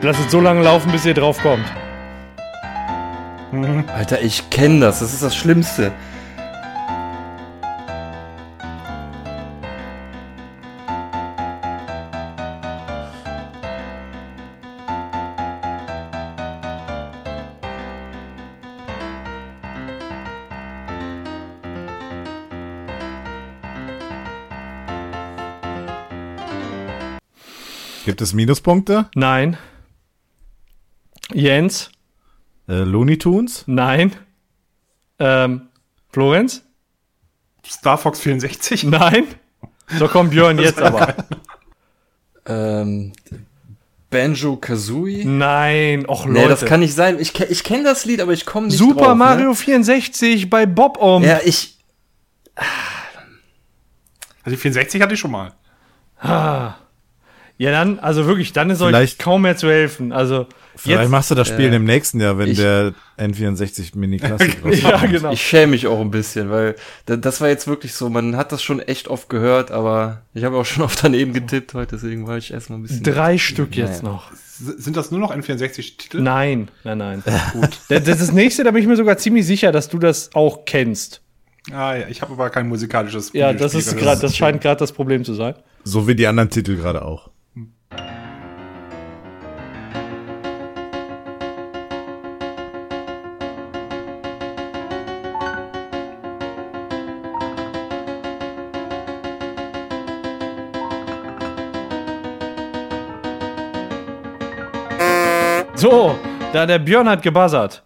Lass 0.05 0.19
es 0.19 0.29
so 0.29 0.39
lange 0.39 0.61
laufen, 0.61 0.91
bis 0.91 1.03
ihr 1.07 1.15
drauf 1.15 1.39
kommt. 1.41 1.65
Alter, 3.91 4.21
ich 4.21 4.51
kenne 4.51 4.81
das. 4.81 4.99
Das 4.99 5.11
ist 5.11 5.23
das 5.23 5.35
Schlimmste. 5.35 5.91
Gibt 28.05 28.21
es 28.21 28.33
Minuspunkte? 28.35 29.09
Nein. 29.15 29.57
Jens? 31.35 31.89
Äh, 32.67 32.75
Looney 32.83 33.17
Tunes? 33.17 33.63
Nein. 33.67 34.15
Ähm, 35.19 35.67
Florenz? 36.09 36.63
Star 37.67 37.97
Fox 37.97 38.19
64? 38.19 38.83
Nein. 38.85 39.25
So 39.99 40.07
komm 40.07 40.29
Björn 40.29 40.57
jetzt 40.59 40.81
aber. 40.81 41.15
Ähm, 42.45 43.11
Banjo 44.09 44.55
Kazooie? 44.57 45.25
Nein, 45.25 46.05
och 46.07 46.25
Nee, 46.25 46.39
Leute. 46.39 46.49
das 46.49 46.65
kann 46.65 46.79
nicht 46.79 46.93
sein. 46.93 47.19
Ich, 47.19 47.37
ich 47.39 47.63
kenne 47.63 47.83
das 47.83 48.05
Lied, 48.05 48.21
aber 48.21 48.31
ich 48.33 48.45
komme 48.45 48.67
nicht 48.67 48.77
Super 48.77 49.07
drauf, 49.07 49.17
Mario 49.17 49.53
64 49.53 50.49
bei 50.49 50.65
Bob 50.65 50.97
um. 50.97 51.21
Ne? 51.21 51.27
Ja, 51.27 51.39
ich. 51.43 51.77
Also 54.43 54.55
die 54.55 54.57
64 54.57 55.01
hatte 55.01 55.15
ich 55.15 55.19
schon 55.19 55.31
mal. 55.31 55.53
Ja, 57.57 57.71
dann, 57.71 57.99
also 57.99 58.25
wirklich, 58.25 58.51
dann 58.53 58.69
ist 58.69 58.81
euch 58.81 58.89
Vielleicht- 58.89 59.19
kaum 59.19 59.43
mehr 59.43 59.55
zu 59.55 59.69
helfen. 59.69 60.11
Also, 60.11 60.47
Vielleicht 60.75 61.03
jetzt. 61.03 61.09
machst 61.09 61.31
du 61.31 61.35
das 61.35 61.47
Spiel 61.47 61.71
im 61.71 61.85
nächsten 61.85 62.19
Jahr, 62.19 62.37
wenn 62.37 62.49
ich- 62.49 62.57
der 62.57 62.93
N64 63.17 63.95
Mini 63.97 64.17
Classic 64.17 64.57
rauskommt. 64.65 64.83
Ja, 64.83 65.05
genau. 65.05 65.31
Ich 65.31 65.41
schäme 65.41 65.67
mich 65.71 65.87
auch 65.87 66.01
ein 66.01 66.11
bisschen, 66.11 66.49
weil 66.49 66.75
da- 67.05 67.15
das 67.15 67.39
war 67.39 67.47
jetzt 67.47 67.65
wirklich 67.67 67.93
so, 67.93 68.09
man 68.09 68.35
hat 68.35 68.51
das 68.51 68.61
schon 68.61 68.81
echt 68.81 69.07
oft 69.07 69.29
gehört, 69.29 69.71
aber 69.71 70.23
ich 70.33 70.43
habe 70.43 70.57
auch 70.57 70.65
schon 70.65 70.83
oft 70.83 71.01
daneben 71.03 71.31
getippt 71.31 71.73
heute, 71.73 71.95
deswegen 71.95 72.27
war 72.27 72.37
ich 72.37 72.51
erstmal 72.51 72.79
ein 72.79 72.81
bisschen. 72.83 73.03
Drei 73.03 73.37
Stück 73.37 73.71
Naja. 73.71 73.85
jetzt 73.85 74.03
noch. 74.03 74.31
S- 74.33 74.59
Sind 74.83 74.97
das 74.97 75.11
nur 75.11 75.19
noch 75.21 75.33
N64-Titel? 75.33 76.19
Nein, 76.21 76.67
nein, 76.83 76.97
nein. 76.97 77.23
Gut. 77.53 77.69
Das, 77.89 78.03
das 78.03 78.09
ist 78.19 78.21
das 78.27 78.31
nächste, 78.33 78.65
da 78.65 78.71
bin 78.71 78.81
ich 78.81 78.87
mir 78.87 78.97
sogar 78.97 79.17
ziemlich 79.17 79.45
sicher, 79.45 79.71
dass 79.71 79.87
du 79.87 79.97
das 79.97 80.29
auch 80.33 80.65
kennst. 80.65 81.21
Ah 81.71 81.95
ja, 81.95 82.07
ich 82.09 82.21
habe 82.21 82.33
aber 82.33 82.49
kein 82.49 82.67
musikalisches 82.67 83.31
Ja, 83.33 83.53
das 83.53 83.73
ist 83.75 83.97
gerade, 83.97 84.19
das 84.21 84.35
scheint 84.35 84.61
gerade 84.61 84.79
das 84.79 84.91
Problem 84.91 85.23
zu 85.23 85.33
sein. 85.33 85.55
So 85.85 86.05
wie 86.07 86.15
die 86.15 86.27
anderen 86.27 86.49
Titel 86.49 86.75
gerade 86.75 87.03
auch. 87.03 87.29
So, 105.75 106.17
da 106.53 106.65
der 106.65 106.79
Björn 106.79 107.07
hat 107.09 107.21
gebuzzert. 107.21 107.83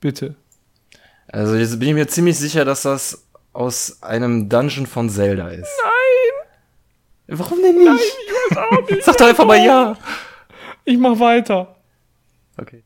Bitte. 0.00 0.36
Also 1.28 1.56
jetzt 1.56 1.78
bin 1.78 1.88
ich 1.88 1.94
mir 1.94 2.06
ziemlich 2.08 2.38
sicher, 2.38 2.64
dass 2.64 2.82
das 2.82 3.26
aus 3.52 4.02
einem 4.02 4.48
Dungeon 4.48 4.86
von 4.86 5.08
Zelda 5.08 5.48
ist. 5.48 5.68
Nein! 5.82 7.38
Warum 7.38 7.60
denn 7.62 7.76
nicht? 7.76 7.86
Nein, 7.86 7.98
ich 7.98 8.56
weiß 8.56 8.58
auch 8.58 8.90
nicht. 8.90 9.04
Sag 9.04 9.16
doch 9.16 9.26
einfach 9.26 9.44
mal 9.46 9.62
ja. 9.62 9.96
Ich 10.84 10.98
mach 10.98 11.18
weiter. 11.18 11.76
Okay. 12.58 12.82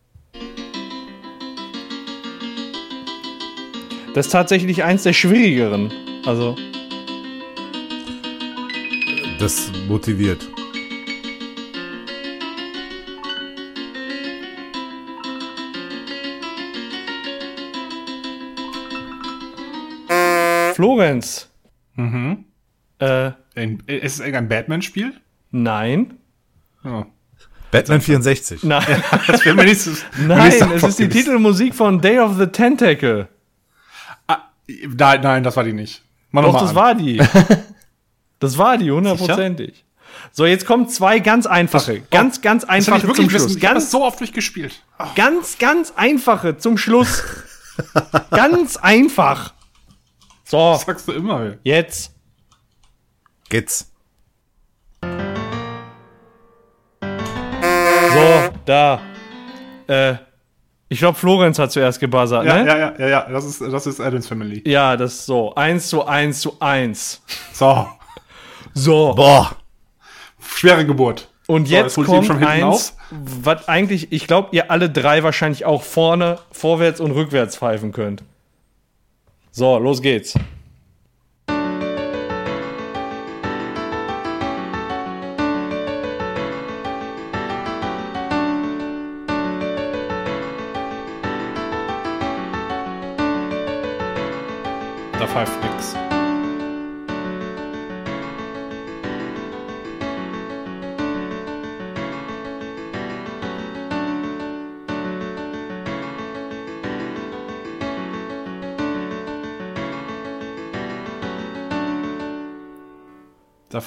Das 4.15 4.27
ist 4.27 4.33
tatsächlich 4.33 4.83
eins 4.85 5.05
der 5.05 5.13
schwierigeren. 5.13 5.93
Also, 6.27 6.57
Das 9.39 9.71
motiviert. 9.89 10.52
Florenz. 20.83 21.49
Mhm. 21.95 22.45
Äh, 22.99 23.31
Ein, 23.55 23.85
ist 23.87 24.15
es 24.15 24.19
irgendein 24.19 24.49
Batman-Spiel? 24.49 25.13
nein. 25.53 26.15
Ja. 26.83 27.07
Batman 27.71 28.01
64. 28.01 28.65
Nein, 28.65 28.85
Das 29.29 29.45
wäre 29.45 29.55
mir 29.55 29.65
nicht 29.67 29.81
so, 29.81 29.93
nein, 30.19 30.53
es 30.75 30.83
ist 30.83 30.99
die. 30.99 31.09
Titelmusik 31.09 31.73
von 31.77 32.01
Day 32.01 32.19
of 32.19 32.37
the 32.37 32.49
Tentacle. 32.49 33.29
Ah, 34.27 34.39
nein, 34.67 35.21
nein, 35.23 35.45
das 35.45 35.57
war 35.57 35.63
die 35.63 35.73
nicht. 35.73 36.03
Mach 36.33 36.43
Doch, 36.43 36.59
das 36.61 36.71
an. 36.71 36.75
war 36.75 36.95
die. 36.97 37.23
Das 38.41 38.59
war 38.59 38.77
die, 38.77 38.91
hundertprozentig. 38.91 39.85
So, 40.33 40.47
jetzt 40.47 40.67
kommen 40.67 40.89
zwei 40.89 41.21
ganz 41.21 41.47
einfache, 41.47 42.01
ganz, 42.11 42.41
ganz 42.41 42.63
Das 42.63 42.69
will 42.71 42.75
einfache 42.75 42.97
ich 42.97 43.03
wirklich 43.05 43.17
zum 43.19 43.31
Schluss. 43.31 43.45
wissen. 43.51 43.61
Ganz, 43.61 43.85
das 43.85 43.91
so 43.93 44.03
oft 44.05 44.19
durchgespielt. 44.19 44.83
ganz, 45.15 45.59
ganz 45.59 45.93
einfache 45.95 46.59
zum 46.59 46.77
Schluss. 46.77 47.23
ganz 48.33 48.77
einfach. 48.79 49.55
So, 50.53 50.73
Das 50.73 50.83
sagst 50.83 51.09
du 51.09 51.13
immer. 51.13 51.55
jetzt. 51.65 52.15
Geht's. 53.49 53.91
So, 57.01 58.51
da. 58.67 59.01
Äh, 59.87 60.17
ich 60.91 60.99
glaube, 60.99 61.17
Florenz 61.17 61.59
hat 61.59 61.73
zuerst 61.73 62.01
gebuzzert, 62.01 62.45
Ja, 62.45 62.63
ne? 62.63 62.67
ja, 62.69 62.77
ja, 62.79 62.95
ja, 62.99 63.09
ja. 63.09 63.29
Das 63.31 63.47
ist, 63.47 63.63
das 63.63 63.87
ist 63.87 63.99
Adams 63.99 64.27
Family. 64.29 64.63
Ja, 64.69 64.95
das 64.99 65.15
ist 65.15 65.25
so. 65.27 65.55
Eins 65.55 65.89
zu 65.89 66.05
eins 66.05 66.43
zu 66.43 66.55
eins. 66.61 67.23
So. 67.55 67.89
So. 68.75 69.15
Boah. 69.15 69.53
Schwere 70.55 70.85
Geburt. 70.85 71.29
Und 71.47 71.69
So, 71.69 71.75
jetzt 71.75 71.95
kommt 71.97 72.31
eins, 72.45 72.95
was 73.11 73.69
eigentlich, 73.69 74.13
ich 74.13 74.27
glaube, 74.27 74.49
ihr 74.53 74.71
alle 74.71 74.91
drei 74.91 75.23
wahrscheinlich 75.23 75.65
auch 75.65 75.83
vorne, 75.83 76.41
vorwärts 76.51 77.01
und 77.01 77.13
rückwärts 77.13 77.57
pfeifen 77.57 77.93
könnt. 77.93 78.23
So, 79.53 79.79
los 79.79 80.01
geht's. 80.01 80.33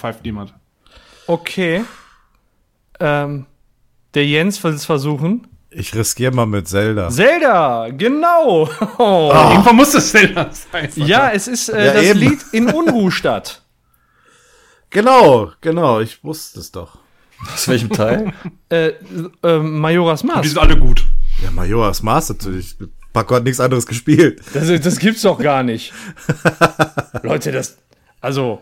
Pfeift 0.06 0.24
niemand. 0.24 0.53
Okay. 1.26 1.84
Ähm, 2.99 3.47
der 4.14 4.26
Jens 4.28 4.64
will 4.64 4.74
es 4.74 4.86
versuchen. 4.86 5.47
Ich 5.72 5.95
riskiere 5.95 6.32
mal 6.32 6.45
mit 6.45 6.68
Zelda. 6.68 7.10
Zelda, 7.10 7.89
genau. 7.89 8.70
Irgendwann 8.99 9.76
muss 9.76 9.91
das 9.93 10.12
Zelda 10.12 10.49
sein. 10.51 10.89
Ja, 10.95 11.32
es 11.32 11.47
ist 11.47 11.70
äh, 11.70 11.88
Ja, 11.88 11.93
das 11.93 12.03
eben. 12.03 12.20
Lied 12.20 12.39
in 12.51 12.70
Unruhestadt. 12.72 13.62
Genau, 14.91 15.51
genau, 15.60 15.99
ich 15.99 16.24
wusste 16.24 16.62
es 16.62 16.72
doch. 16.72 16.99
Aus 17.53 17.68
welchem 17.68 17.89
Teil? 17.89 18.32
äh, 18.70 18.93
äh, 19.43 19.58
Majoras 19.60 20.22
Die 20.22 20.28
Mask. 20.28 20.45
sind 20.45 20.58
alle 20.58 20.78
gut. 20.78 21.03
Ja, 21.43 21.51
Majora's 21.51 22.01
Mask 22.01 22.30
natürlich. 22.30 22.78
Paco 23.12 23.36
hat 23.36 23.43
nichts 23.43 23.60
anderes 23.60 23.86
gespielt. 23.86 24.41
Das, 24.53 24.68
das 24.82 24.99
gibt's 24.99 25.24
doch 25.24 25.38
gar 25.38 25.64
nicht. 25.64 25.91
Leute, 27.24 27.51
das. 27.51 27.78
Also, 28.22 28.62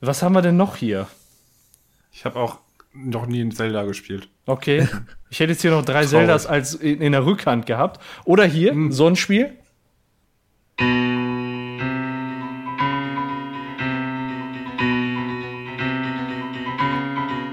was 0.00 0.22
haben 0.22 0.34
wir 0.34 0.42
denn 0.42 0.56
noch 0.56 0.76
hier? 0.76 1.06
Ich 2.12 2.24
habe 2.24 2.38
auch 2.38 2.58
noch 2.92 3.26
nie 3.26 3.40
in 3.40 3.52
Zelda 3.52 3.84
gespielt. 3.84 4.28
Okay. 4.46 4.88
Ich 5.30 5.38
hätte 5.38 5.52
jetzt 5.52 5.62
hier 5.62 5.70
noch 5.70 5.84
drei 5.84 6.04
Zeldas 6.06 6.46
als 6.46 6.74
in, 6.74 7.00
in 7.00 7.12
der 7.12 7.24
Rückhand 7.24 7.66
gehabt. 7.66 8.00
Oder 8.24 8.44
hier, 8.44 8.74
so 8.90 9.06
ein 9.06 9.16
Spiel. 9.16 9.56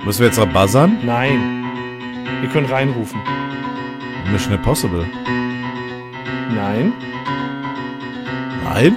Müssen 0.05 0.19
wir 0.19 0.27
jetzt 0.27 0.37
noch 0.37 0.51
buzzern? 0.53 0.97
Nein. 1.05 1.65
Ihr 2.41 2.49
könnt 2.49 2.71
reinrufen. 2.71 3.19
Mission 4.31 4.53
Impossible. 4.53 5.05
Nein. 6.55 6.93
Nein? 8.63 8.95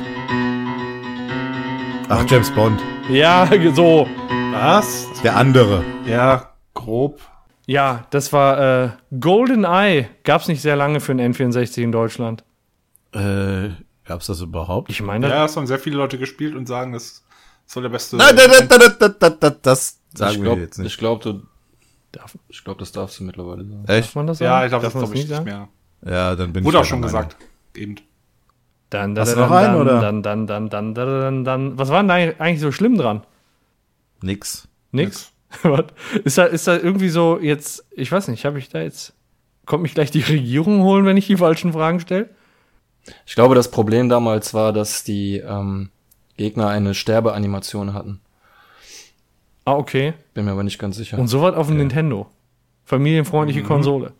Ach, 2.12 2.24
James 2.28 2.50
Bond. 2.50 2.80
Ja, 3.08 3.48
so. 3.74 4.06
Was? 4.52 5.06
Der 5.22 5.36
andere. 5.36 5.84
Ja, 6.06 6.50
grob. 6.74 7.20
Ja, 7.66 8.06
das 8.10 8.32
war 8.32 8.84
äh, 8.84 8.90
Golden 9.20 9.64
Eye. 9.64 10.08
Gab's 10.24 10.48
nicht 10.48 10.60
sehr 10.60 10.74
lange 10.74 10.98
für 11.00 11.14
den 11.14 11.32
N64 11.32 11.82
in 11.82 11.92
Deutschland. 11.92 12.42
Äh, 13.12 13.70
gab's 14.04 14.26
das 14.26 14.40
überhaupt? 14.40 14.90
Ich 14.90 15.00
meine, 15.02 15.28
Ja, 15.28 15.44
es 15.44 15.56
haben 15.56 15.68
sehr 15.68 15.78
viele 15.78 15.96
Leute 15.98 16.18
gespielt 16.18 16.56
und 16.56 16.66
sagen, 16.66 16.94
es 16.94 17.24
soll 17.66 17.84
der 17.84 17.90
beste. 17.90 18.16
Nein, 18.16 18.34
nein, 18.34 18.46
nein, 18.50 18.66
nein, 18.68 18.92
nein, 19.00 19.14
nein, 19.20 19.36
nein, 19.40 19.54
das 19.62 20.00
ich 20.12 20.18
sagen 20.18 20.36
wir 20.38 20.42
glaube, 20.42 20.60
jetzt 20.62 20.78
nicht. 20.78 20.88
ich 20.88 20.98
glaube, 20.98 21.22
du, 21.22 21.42
darf, 22.10 22.36
ich 22.48 22.64
glaube, 22.64 22.80
das 22.80 22.90
darfst 22.90 23.20
du 23.20 23.24
mittlerweile 23.24 23.64
sagen. 23.64 23.84
darf 23.86 23.96
Echt? 23.96 24.16
man 24.16 24.26
das 24.26 24.40
Ja, 24.40 24.50
sagen? 24.50 24.64
ich 24.64 24.70
glaube, 24.70 24.82
Darf 24.82 24.92
das 24.94 25.02
glaube 25.02 25.14
ich 25.16 25.28
nicht 25.28 25.44
mehr. 25.44 25.68
Ja, 26.04 26.34
dann 26.34 26.52
bin 26.52 26.64
Wurde 26.64 26.78
ich 26.78 26.80
auch 26.82 26.86
schon 26.86 27.02
gesagt. 27.02 27.36
Eben. 27.76 27.94
Dann, 28.90 29.14
dann, 29.14 29.22
Hast 29.22 29.34
du 29.34 29.40
dann, 29.40 29.48
noch 29.48 29.56
einen, 29.56 29.72
dann, 29.72 29.80
oder? 29.80 30.00
Dann, 30.00 30.22
dann, 30.22 30.46
dann, 30.46 30.68
dann, 30.68 30.94
dann, 30.94 31.20
dann, 31.20 31.44
dann. 31.44 31.78
Was 31.78 31.90
war 31.90 32.02
denn 32.02 32.08
da 32.08 32.14
eigentlich 32.14 32.60
so 32.60 32.72
schlimm 32.72 32.98
dran? 32.98 33.22
Nix. 34.20 34.68
Nix. 34.90 35.32
Was? 35.62 35.86
ist 36.24 36.38
da, 36.38 36.44
ist 36.44 36.66
da 36.66 36.76
irgendwie 36.76 37.08
so 37.08 37.38
jetzt, 37.40 37.86
ich 37.92 38.10
weiß 38.10 38.28
nicht, 38.28 38.44
habe 38.44 38.58
ich 38.58 38.68
da 38.68 38.80
jetzt, 38.80 39.14
kommt 39.66 39.82
mich 39.82 39.94
gleich 39.94 40.10
die 40.10 40.20
Regierung 40.20 40.82
holen, 40.82 41.04
wenn 41.06 41.16
ich 41.16 41.26
die 41.26 41.36
falschen 41.36 41.72
Fragen 41.72 42.00
stelle? 42.00 42.28
Ich 43.26 43.34
glaube, 43.34 43.54
das 43.54 43.70
Problem 43.70 44.08
damals 44.08 44.54
war, 44.54 44.72
dass 44.72 45.04
die 45.04 45.38
ähm, 45.38 45.90
Gegner 46.36 46.68
eine 46.68 46.94
Sterbeanimation 46.94 47.94
hatten. 47.94 48.20
Ah, 49.64 49.74
okay. 49.74 50.14
Bin 50.34 50.44
mir 50.44 50.52
aber 50.52 50.64
nicht 50.64 50.78
ganz 50.78 50.96
sicher. 50.96 51.18
Und 51.18 51.28
sowas 51.28 51.54
auf 51.54 51.68
dem 51.68 51.76
Nintendo. 51.76 52.30
Familienfreundliche 52.84 53.62
Konsole. 53.62 54.12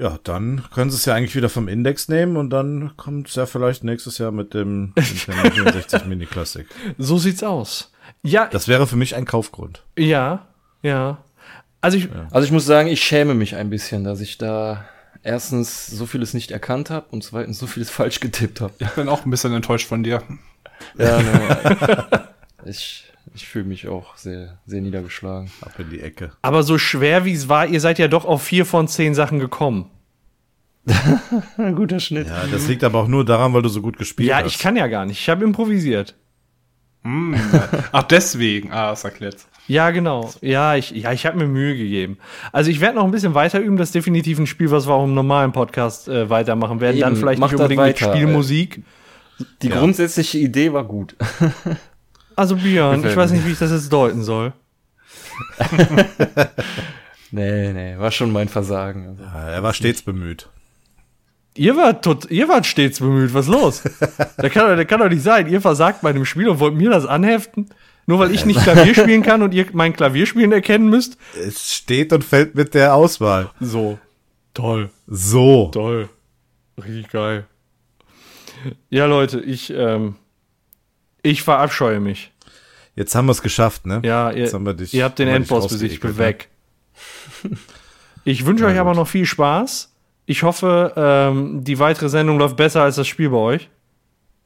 Ja, 0.00 0.18
dann 0.22 0.62
können 0.72 0.90
sie 0.90 0.96
es 0.96 1.04
ja 1.06 1.14
eigentlich 1.14 1.34
wieder 1.34 1.48
vom 1.48 1.66
Index 1.66 2.08
nehmen 2.08 2.36
und 2.36 2.50
dann 2.50 2.92
kommt 2.96 3.28
es 3.28 3.34
ja 3.34 3.46
vielleicht 3.46 3.82
nächstes 3.82 4.18
Jahr 4.18 4.30
mit 4.30 4.54
dem 4.54 4.92
Nintendo 4.94 5.50
64 5.54 6.04
Mini 6.06 6.26
Classic. 6.26 6.66
So 6.98 7.18
sieht's 7.18 7.42
aus. 7.42 7.90
Ja, 8.22 8.46
Das 8.46 8.68
wäre 8.68 8.86
für 8.86 8.96
mich 8.96 9.16
ein 9.16 9.24
Kaufgrund. 9.24 9.82
ja, 9.96 10.46
ja. 10.82 11.18
Also 11.80 11.96
ich, 11.96 12.08
Also 12.32 12.44
ich 12.44 12.50
muss 12.52 12.66
sagen, 12.66 12.88
ich 12.88 13.02
schäme 13.02 13.34
mich 13.34 13.54
ein 13.56 13.70
bisschen, 13.70 14.02
dass 14.04 14.20
ich 14.20 14.36
da 14.38 14.84
erstens 15.22 15.86
so 15.86 16.06
vieles 16.06 16.34
nicht 16.34 16.50
erkannt 16.50 16.90
habe 16.90 17.06
und 17.10 17.22
zweitens 17.24 17.58
so 17.58 17.66
vieles 17.66 17.90
falsch 17.98 18.20
getippt 18.20 18.60
habe. 18.60 18.74
Ich 18.78 18.88
bin 18.90 19.08
auch 19.08 19.24
ein 19.24 19.30
bisschen 19.30 19.52
enttäuscht 19.52 19.86
von 19.88 20.02
dir. 20.02 20.22
Ja, 20.96 21.22
ne, 21.22 22.28
ich 22.66 23.07
ich 23.34 23.46
fühle 23.48 23.64
mich 23.64 23.88
auch 23.88 24.16
sehr, 24.16 24.58
sehr 24.66 24.80
niedergeschlagen. 24.80 25.50
Ab 25.60 25.72
in 25.78 25.90
die 25.90 26.00
Ecke. 26.00 26.32
aber 26.42 26.62
so 26.62 26.78
schwer 26.78 27.24
wie 27.24 27.32
es 27.32 27.48
war, 27.48 27.66
ihr 27.66 27.80
seid 27.80 27.98
ja 27.98 28.08
doch 28.08 28.24
auf 28.24 28.42
vier 28.42 28.64
von 28.66 28.88
zehn 28.88 29.14
Sachen 29.14 29.38
gekommen. 29.38 29.90
Ein 31.58 31.74
guter 31.76 32.00
Schnitt. 32.00 32.26
Ja, 32.28 32.44
das 32.50 32.66
liegt 32.68 32.82
aber 32.84 33.00
auch 33.00 33.08
nur 33.08 33.24
daran, 33.24 33.52
weil 33.52 33.62
du 33.62 33.68
so 33.68 33.82
gut 33.82 33.98
gespielt 33.98 34.28
Ja, 34.28 34.38
hast. 34.38 34.46
ich 34.46 34.58
kann 34.58 34.74
ja 34.76 34.86
gar 34.86 35.04
nicht. 35.06 35.20
Ich 35.20 35.28
habe 35.28 35.44
improvisiert. 35.44 36.14
Ach, 37.92 38.02
deswegen. 38.04 38.72
Ah, 38.72 38.90
das 38.90 39.04
erklärt's. 39.04 39.46
Ja, 39.66 39.90
genau. 39.90 40.30
Ja, 40.40 40.76
ich, 40.76 40.90
ja, 40.90 41.12
ich 41.12 41.26
habe 41.26 41.38
mir 41.38 41.46
Mühe 41.46 41.76
gegeben. 41.76 42.18
Also 42.52 42.70
ich 42.70 42.80
werde 42.80 42.96
noch 42.96 43.04
ein 43.04 43.10
bisschen 43.10 43.34
weiter 43.34 43.60
üben. 43.60 43.76
Das 43.76 43.88
ist 43.88 43.94
definitiv 43.94 44.38
ein 44.38 44.46
Spiel, 44.46 44.70
was 44.70 44.86
wir 44.88 44.94
auch 44.94 45.04
im 45.04 45.14
normalen 45.14 45.52
Podcast 45.52 46.08
äh, 46.08 46.28
weitermachen 46.30 46.80
werden. 46.80 46.98
Dann 47.00 47.12
Eben, 47.12 47.20
vielleicht 47.20 47.38
macht 47.38 47.52
nicht 47.52 47.60
unbedingt 47.60 47.82
mit 47.86 48.00
weiter, 48.00 48.12
Spielmusik. 48.14 48.82
Die 49.62 49.68
grundsätzliche 49.68 50.38
Idee 50.38 50.72
war 50.72 50.84
gut. 50.84 51.16
Also 52.38 52.54
Björn, 52.56 53.04
ich 53.04 53.16
weiß 53.16 53.32
nicht, 53.32 53.44
wie 53.46 53.50
ich 53.52 53.58
das 53.58 53.70
jetzt 53.72 53.92
deuten 53.92 54.22
soll. 54.22 54.52
Nee, 57.30 57.72
nee, 57.74 57.98
war 57.98 58.10
schon 58.10 58.32
mein 58.32 58.48
Versagen. 58.48 59.06
Also. 59.08 59.22
Ja, 59.22 59.50
er 59.50 59.62
war 59.62 59.74
stets 59.74 60.00
bemüht. 60.00 60.48
Ihr 61.56 61.76
wart, 61.76 62.02
tot, 62.02 62.30
ihr 62.30 62.48
wart 62.48 62.64
stets 62.64 63.00
bemüht. 63.00 63.34
Was 63.34 63.46
ist 63.46 63.52
los? 63.52 63.82
da 64.38 64.48
kann, 64.48 64.68
doch- 64.70 64.76
das 64.76 64.86
kann 64.86 65.00
doch 65.00 65.10
nicht 65.10 65.22
sein. 65.22 65.46
Ihr 65.46 65.60
versagt 65.60 66.00
bei 66.00 66.14
dem 66.14 66.24
Spiel 66.24 66.48
und 66.48 66.58
wollt 66.60 66.74
mir 66.74 66.88
das 66.88 67.04
anheften? 67.04 67.68
Nur 68.06 68.18
weil 68.18 68.32
ich 68.34 68.46
nicht 68.46 68.62
Klavier 68.62 68.94
spielen 68.94 69.22
kann 69.22 69.42
und 69.42 69.52
ihr 69.52 69.66
mein 69.74 69.92
Klavierspielen 69.92 70.52
erkennen 70.52 70.88
müsst? 70.88 71.18
Es 71.38 71.74
steht 71.74 72.14
und 72.14 72.24
fällt 72.24 72.54
mit 72.54 72.72
der 72.72 72.94
Auswahl. 72.94 73.50
So. 73.60 73.98
Toll. 74.54 74.88
So. 75.06 75.68
Toll. 75.70 76.08
Richtig 76.82 77.10
geil. 77.10 77.44
Ja, 78.88 79.04
Leute, 79.04 79.40
ich, 79.40 79.70
ähm, 79.70 80.14
ich 81.22 81.42
verabscheue 81.42 82.00
mich. 82.00 82.32
Jetzt 82.94 83.14
haben 83.14 83.26
wir 83.26 83.32
es 83.32 83.42
geschafft, 83.42 83.86
ne? 83.86 84.00
Ja, 84.04 84.30
ihr, 84.30 84.38
Jetzt 84.44 84.54
haben 84.54 84.66
wir 84.66 84.74
dich- 84.74 84.92
ihr 84.94 85.04
habt 85.04 85.18
den 85.18 85.28
Endboss 85.28 85.68
besiegt, 85.68 85.92
ich 85.92 86.00
bin 86.00 86.10
rausgeekelt, 86.10 86.48
ne? 87.44 87.50
weg. 87.50 87.58
Ich 88.24 88.44
wünsche 88.44 88.66
euch 88.66 88.78
aber 88.78 88.92
noch 88.94 89.08
viel 89.08 89.24
Spaß. 89.24 89.94
Ich 90.26 90.42
hoffe, 90.42 90.92
ähm, 90.96 91.64
die 91.64 91.78
weitere 91.78 92.10
Sendung 92.10 92.38
läuft 92.38 92.56
besser 92.56 92.82
als 92.82 92.96
das 92.96 93.06
Spiel 93.06 93.30
bei 93.30 93.38
euch. 93.38 93.70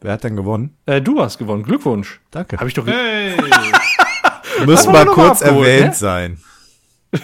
Wer 0.01 0.13
hat 0.13 0.23
denn 0.23 0.37
gewonnen? 0.37 0.77
Äh, 0.87 1.01
du 1.01 1.21
hast 1.21 1.39
gewonnen. 1.39 1.65
Glückwunsch. 1.65 2.21
Danke. 2.31 2.59
Habe 2.59 2.69
ich 2.69 2.75
doch. 2.75 2.87
Hey! 2.87 3.35
Muss 4.67 4.87
mal 4.87 5.07
kurz 5.07 5.43
abgeholt, 5.43 5.67
erwähnt 5.67 5.89
ne? 5.89 5.95
sein. 5.95 6.39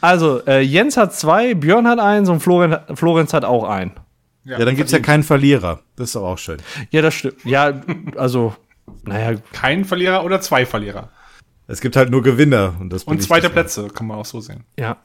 Also, 0.00 0.44
äh, 0.46 0.60
Jens 0.60 0.96
hat 0.96 1.14
zwei, 1.14 1.54
Björn 1.54 1.86
hat 1.86 1.98
eins 1.98 2.28
und 2.28 2.40
Florenz, 2.40 2.76
Florenz 2.94 3.32
hat 3.34 3.44
auch 3.44 3.64
einen. 3.64 3.92
Ja, 4.44 4.58
dann 4.58 4.74
gibt's 4.76 4.92
ja 4.92 4.98
keinen 4.98 5.22
Verlierer. 5.22 5.80
Das 5.96 6.10
ist 6.10 6.16
auch 6.16 6.38
schön. 6.38 6.58
Ja, 6.90 7.00
das 7.02 7.14
stimmt. 7.14 7.44
Ja, 7.44 7.80
also, 8.16 8.54
naja, 9.04 9.38
Kein 9.52 9.84
Verlierer 9.84 10.24
oder 10.24 10.40
zwei 10.40 10.66
Verlierer. 10.66 11.10
Es 11.68 11.80
gibt 11.80 11.94
halt 11.96 12.10
nur 12.10 12.22
Gewinner. 12.22 12.74
Und, 12.80 12.90
das 12.90 13.04
Und 13.04 13.22
zweite. 13.22 13.48
Plätze, 13.50 13.88
kann 13.88 14.06
man 14.08 14.18
auch 14.18 14.26
so 14.26 14.40
sehen. 14.40 14.64
ja. 14.76 14.96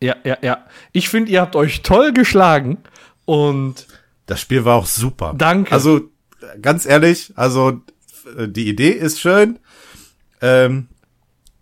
ja, 0.00 0.14
ja, 0.24 0.38
ja. 0.40 0.64
Ich 0.92 1.08
finde, 1.08 1.30
ihr 1.32 1.40
habt 1.40 1.56
euch 1.56 1.82
toll 1.82 2.12
geschlagen 2.12 2.78
und 3.24 3.86
Das 4.26 4.40
Spiel 4.40 4.64
war 4.64 4.76
auch 4.76 4.86
super. 4.86 5.34
Danke. 5.36 5.72
Also, 5.72 6.02
ganz 6.62 6.86
ehrlich, 6.86 7.32
also, 7.36 7.80
die 8.46 8.68
Idee 8.68 8.90
ist 8.90 9.20
schön. 9.20 9.58
Ähm, 10.40 10.88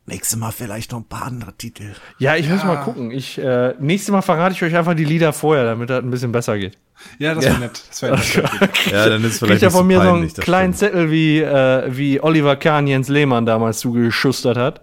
nächstes 0.07 0.39
Mal 0.39 0.51
vielleicht 0.51 0.93
noch 0.93 0.99
ein 1.01 1.09
paar 1.09 1.25
andere 1.25 1.57
Titel. 1.57 1.95
ja, 2.19 2.37
ich 2.37 2.49
muss 2.49 2.63
mal 2.65 2.77
gucken. 2.77 3.11
Ich, 3.11 3.39
äh, 3.39 3.75
nächstes 3.79 4.13
Mal 4.13 4.23
verrate 4.23 4.55
ich 4.55 4.63
euch 4.63 4.77
einfach 4.77 4.95
die 4.95 5.05
Lieder 5.05 5.33
vorher, 5.33 5.65
damit 5.65 5.91
das 5.91 6.03
ein 6.03 6.11
bisschen 6.11 6.33
besser 6.33 6.59
geht. 6.59 6.77
Ja, 7.19 7.35
das 7.35 7.45
wäre 7.45 7.59
nett. 7.59 7.83
Das 7.89 8.03
wäre 8.03 8.17
nett. 8.17 8.71
Ja, 8.93 9.09
dann 9.09 9.25
ist 9.25 9.39
Kriegt 9.39 9.47
vielleicht 9.47 9.63
ja 9.63 9.69
nicht 9.69 9.73
von 9.77 9.83
so 9.83 9.85
mir 9.85 10.01
so 10.03 10.09
einen 10.13 10.33
kleinen. 10.33 10.75
Zettel, 10.75 11.11
wie, 11.11 11.41
äh, 11.41 11.85
wie 11.97 12.21
Oliver 12.23 12.57
Kahn 12.57 12.87
Jens 12.87 13.09
Lehmann 13.09 13.47
damals 13.47 13.81
zugeschustert 13.81 14.57
hat. 14.57 14.83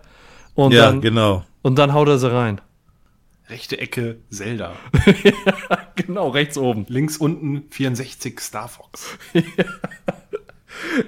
Und, 0.56 0.74
Ja, 0.74 0.88
dann, 0.88 1.02
genau. 1.02 1.46
und 1.62 1.78
dann 1.80 1.94
haut 1.94 2.08
er 2.10 2.18
sie 2.20 2.32
rein. 2.32 2.60
Rechte 3.50 3.80
Ecke 3.80 4.18
Zelda. 4.30 4.74
Genau, 5.96 6.30
rechts 6.30 6.58
oben. 6.58 6.86
Links 6.90 7.18
unten 7.18 7.64
64 7.70 8.40
Star 8.40 8.68
Fox. 8.68 9.18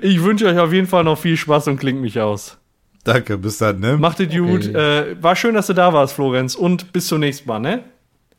Ich 0.01 0.22
wünsche 0.22 0.45
euch 0.47 0.59
auf 0.59 0.72
jeden 0.74 0.88
Fall 0.88 1.03
noch 1.03 1.18
viel 1.18 1.38
Spaß 1.38 1.68
und 1.68 1.78
klingt 1.78 2.01
mich 2.01 2.20
aus. 2.20 2.57
Danke, 3.04 3.38
bis 3.38 3.58
dann, 3.58 3.80
ne? 3.80 3.97
Macht 3.97 4.20
es 4.22 4.34
gut. 4.34 4.66
Äh, 4.66 5.22
war 5.22 5.36
schön, 5.36 5.56
dass 5.56 5.68
du 5.68 5.74
da 5.74 5.91
warst, 5.93 6.14
Florenz. 6.14 6.56
Und 6.56 6.93
bis 6.93 7.08
zum 7.08 7.20
nächsten 7.20 7.47
Mal, 7.47 7.60
ne? 7.60 7.84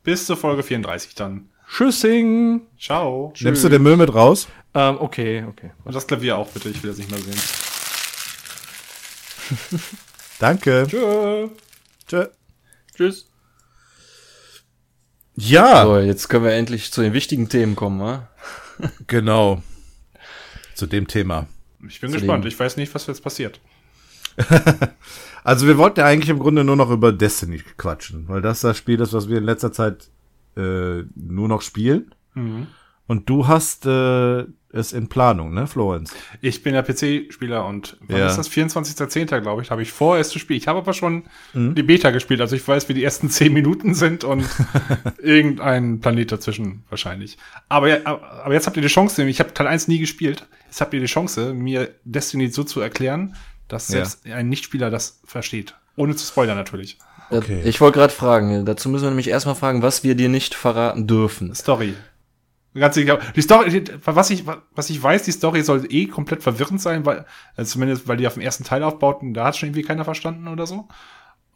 Bis 0.02 0.26
zur 0.26 0.36
Folge 0.36 0.62
34 0.62 1.14
dann. 1.14 1.48
Tschüssing. 1.68 2.62
Ciao. 2.78 3.32
Nimmst 3.40 3.64
du 3.64 3.68
den 3.68 3.82
Müll 3.82 3.96
mit 3.96 4.14
raus? 4.14 4.48
Ähm, 4.74 4.96
okay, 5.00 5.44
okay. 5.48 5.70
Und 5.84 5.94
das 5.94 6.06
Klavier 6.06 6.36
auch 6.38 6.48
bitte, 6.48 6.68
ich 6.70 6.82
will 6.82 6.90
das 6.90 6.98
nicht 6.98 7.10
mehr 7.10 7.20
sehen. 7.20 7.34
Danke. 10.38 10.86
Tschö. 10.88 11.48
Tschö. 12.08 12.26
Tschüss. 12.96 13.28
Ja, 15.36 15.84
So, 15.84 15.98
jetzt 15.98 16.28
können 16.28 16.44
wir 16.44 16.52
endlich 16.52 16.92
zu 16.92 17.02
den 17.02 17.12
wichtigen 17.12 17.48
Themen 17.48 17.76
kommen, 17.76 18.00
wa? 18.00 18.28
genau. 19.06 19.62
Zu 20.74 20.86
dem 20.86 21.06
Thema. 21.08 21.46
Ich 21.86 22.00
bin 22.00 22.10
Zu 22.10 22.18
gespannt. 22.18 22.44
dem- 22.44 22.48
Ich 22.48 22.58
weiß 22.58 22.76
nicht, 22.76 22.94
was 22.94 23.06
jetzt 23.06 23.22
passiert. 23.22 23.60
Also 25.46 25.66
wir 25.66 25.76
wollten 25.76 26.00
ja 26.00 26.06
eigentlich 26.06 26.30
im 26.30 26.38
Grunde 26.38 26.64
nur 26.64 26.74
noch 26.76 26.90
über 26.90 27.12
Destiny 27.12 27.58
quatschen, 27.76 28.24
weil 28.28 28.40
das 28.40 28.62
das 28.62 28.78
Spiel 28.78 28.98
ist, 29.00 29.12
was 29.12 29.28
wir 29.28 29.36
in 29.36 29.44
letzter 29.44 29.72
Zeit 29.72 30.08
äh, 30.56 31.02
nur 31.14 31.48
noch 31.48 31.60
spielen. 31.60 32.14
Und 33.06 33.28
du 33.28 33.46
hast 33.46 33.84
äh, 33.84 34.44
es 34.72 34.94
in 34.94 35.08
Planung, 35.08 35.52
ne, 35.52 35.66
Florenz? 35.66 36.14
Ich 36.40 36.62
bin 36.62 36.74
ja 36.74 36.80
PC-Spieler 36.82 37.66
und 37.66 37.98
wann 38.08 38.16
Ja. 38.16 38.26
ist 38.28 38.38
das? 38.38 38.50
24.10. 38.50 39.40
glaube 39.42 39.60
ich, 39.60 39.70
habe 39.70 39.82
ich 39.82 39.92
vor, 39.92 40.16
es 40.16 40.30
zu 40.30 40.38
spielen. 40.38 40.56
Ich 40.56 40.66
habe 40.66 40.78
aber 40.78 40.94
schon 40.94 41.24
die 41.52 41.82
Beta 41.82 42.10
gespielt, 42.10 42.40
also 42.40 42.56
ich 42.56 42.66
weiß, 42.66 42.88
wie 42.88 42.94
die 42.94 43.04
ersten 43.04 43.28
10 43.28 43.52
Minuten 43.52 43.94
sind 43.94 44.24
und 44.24 44.48
irgendein 45.18 46.00
Planet 46.00 46.32
dazwischen 46.32 46.84
wahrscheinlich. 46.88 47.36
Aber, 47.68 47.88
ja, 47.88 47.98
aber 48.06 48.54
jetzt 48.54 48.66
habt 48.66 48.76
ihr 48.76 48.82
die 48.82 48.88
Chance, 48.88 49.22
ich 49.28 49.40
habe 49.40 49.52
Teil 49.52 49.66
1 49.66 49.88
nie 49.88 49.98
gespielt, 49.98 50.48
jetzt 50.66 50.80
habt 50.80 50.94
ihr 50.94 51.00
die 51.00 51.06
Chance, 51.06 51.52
mir 51.52 51.90
Destiny 52.04 52.48
so 52.48 52.64
zu 52.64 52.80
erklären, 52.80 53.36
dass 53.68 53.88
Ja. 53.88 54.04
selbst 54.04 54.26
ein 54.26 54.48
Nichtspieler 54.48 54.90
das 54.90 55.20
versteht. 55.24 55.74
Ohne 55.96 56.14
zu 56.16 56.26
spoilern 56.26 56.56
natürlich. 56.56 56.98
Okay. 57.30 57.62
Ich 57.64 57.80
wollte 57.80 57.98
gerade 57.98 58.12
fragen, 58.12 58.66
dazu 58.66 58.88
müssen 58.88 59.04
wir 59.04 59.10
nämlich 59.10 59.28
erstmal 59.28 59.54
fragen, 59.54 59.80
was 59.82 60.04
wir 60.04 60.14
dir 60.14 60.28
nicht 60.28 60.54
verraten 60.54 61.06
dürfen. 61.06 61.54
Story. 61.54 61.94
Ganz 62.74 62.96
sicher. 62.96 63.20
Die 63.36 63.40
Story, 63.42 63.84
was 64.04 64.30
ich, 64.30 64.44
was 64.74 64.90
ich 64.90 65.00
weiß, 65.00 65.22
die 65.22 65.30
Story 65.32 65.62
soll 65.62 65.86
eh 65.88 66.06
komplett 66.06 66.42
verwirrend 66.42 66.80
sein, 66.80 67.06
weil, 67.06 67.24
also 67.56 67.72
zumindest, 67.72 68.08
weil 68.08 68.16
die 68.16 68.26
auf 68.26 68.34
dem 68.34 68.42
ersten 68.42 68.64
Teil 68.64 68.82
aufbauten, 68.82 69.32
da 69.32 69.44
hat 69.46 69.56
schon 69.56 69.68
irgendwie 69.68 69.82
keiner 69.84 70.04
verstanden 70.04 70.48
oder 70.48 70.66
so. 70.66 70.88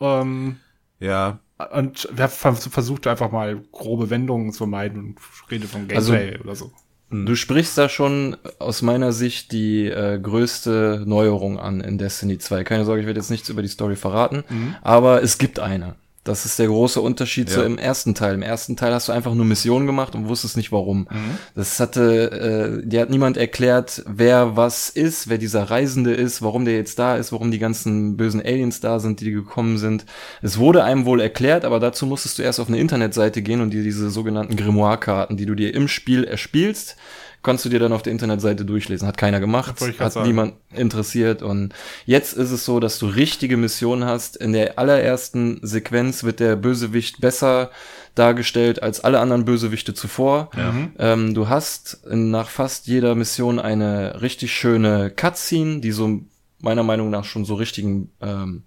Ähm, 0.01 0.59
Ja. 1.01 1.41
und 1.73 2.09
wer 2.13 2.29
ver- 2.29 2.55
versucht 2.55 3.07
einfach 3.09 3.33
mal 3.33 3.61
grobe 3.73 4.11
Wendungen 4.11 4.53
zu 4.53 4.59
vermeiden 4.59 5.01
und 5.01 5.19
redet 5.51 5.69
von 5.71 5.89
Also- 5.93 6.13
Gameplay 6.13 6.39
oder 6.41 6.55
so. 6.55 6.71
Du 7.11 7.35
sprichst 7.37 7.79
da 7.79 7.89
schon 7.89 8.37
aus 8.59 8.83
meiner 8.83 9.13
Sicht 9.13 9.53
die 9.53 9.87
äh, 9.87 10.19
größte 10.19 11.05
Neuerung 11.07 11.59
an 11.59 11.81
in 11.81 11.97
Destiny 11.97 12.37
2. 12.39 12.65
Keine 12.65 12.85
Sorge, 12.85 13.01
ich 13.01 13.07
werde 13.07 13.21
jetzt 13.21 13.31
nichts 13.31 13.49
über 13.49 13.63
die 13.63 13.69
Story 13.69 13.97
verraten, 13.97 14.45
aber 14.83 15.23
es 15.23 15.39
gibt 15.39 15.59
eine. 15.59 15.95
Das 16.29 16.45
ist 16.45 16.59
der 16.59 16.67
große 16.67 17.01
Unterschied 17.01 17.49
zu 17.49 17.61
Ja. 17.61 17.67
im 17.67 17.79
ersten 17.79 18.15
Teil. 18.15 18.35
Im 18.35 18.43
ersten 18.43 18.77
Teil 18.77 18.93
hast 18.93 19.09
du 19.09 19.13
einfach 19.13 19.35
nur 19.35 19.45
Missionen 19.47 19.87
gemacht 19.87 20.15
und 20.15 20.29
wusstest 20.29 20.57
nicht 20.57 20.73
warum. 20.73 21.09
Das 21.55 21.81
hatte, 21.81 22.81
äh, 22.83 22.87
dir 22.87 23.01
hat 23.01 23.11
niemand 23.11 23.37
erklärt, 23.37 24.03
wer 24.07 24.57
was 24.57 24.91
ist, 24.91 25.29
wer 25.29 25.39
dieser 25.39 25.65
Reisende 25.71 26.13
ist, 26.13 26.43
warum 26.43 26.65
der 26.65 26.75
jetzt 26.75 26.99
da 26.99 27.17
ist, 27.17 27.33
warum 27.33 27.51
die 27.51 27.59
ganzen 27.59 28.17
bösen 28.17 28.41
Aliens 28.43 28.81
da 28.81 29.01
sind, 29.01 29.21
die 29.21 29.31
gekommen 29.31 29.79
sind. 29.79 30.05
Es 30.43 30.59
wurde 30.59 30.85
einem 30.85 31.07
wohl 31.07 31.21
erklärt, 31.21 31.65
aber 31.65 31.81
dazu 31.81 32.05
musstest 32.07 32.39
du 32.39 32.43
erst 32.43 32.61
auf 32.61 32.69
eine 32.69 32.79
Internetseite 32.79 33.41
gehen 33.43 33.61
und 33.61 33.71
dir 33.71 33.83
diese 33.83 34.11
sogenannten 34.11 34.57
Grimoire-Karten, 34.57 35.37
die 35.37 35.47
du 35.47 35.55
dir 35.55 35.75
im 35.75 35.89
Spiel 35.89 36.25
erspielst, 36.25 36.97
kannst 37.43 37.65
du 37.65 37.69
dir 37.69 37.79
dann 37.79 37.93
auf 37.93 38.03
der 38.03 38.13
Internetseite 38.13 38.65
durchlesen. 38.65 39.07
Hat 39.07 39.17
keiner 39.17 39.41
gemacht, 39.41 39.81
hat 39.99 40.13
sagen. 40.13 40.27
niemand 40.27 40.55
interessiert. 40.75 41.43
Und 41.43 41.75
jetzt 42.05 42.33
ist 42.33 42.51
es 42.51 42.65
so, 42.65 42.81
dass 42.81 42.99
du 42.99 43.07
richtige 43.07 43.57
Missionen 43.57 44.05
hast. 44.05 44.37
In 44.37 44.53
der 44.53 44.79
allerersten 44.79 45.61
Sequenz 45.63 46.25
wird 46.25 46.41
der 46.41 46.57
Bösewicht 46.57 47.21
besser 47.21 47.71
dargestellt 48.15 48.83
als 48.83 49.01
alle 49.01 49.21
anderen 49.21 49.45
Bösewichte 49.45 49.95
zuvor. 49.95 50.51
Ähm, 50.99 51.35
du 51.35 51.49
hast 51.49 52.01
nach 52.11 52.49
fast 52.49 52.87
jeder 52.87 53.15
Mission 53.15 53.59
eine 53.59 54.21
richtig 54.21 54.53
schöne 54.53 55.11
Cutscene, 55.11 55.81
die 55.81 55.93
so 55.93 56.21
meiner 56.61 56.83
Meinung 56.83 57.11
nach 57.11 57.25
schon 57.25 57.45
so 57.45 57.55
richtigen 57.55 58.11
ähm, 58.21 58.65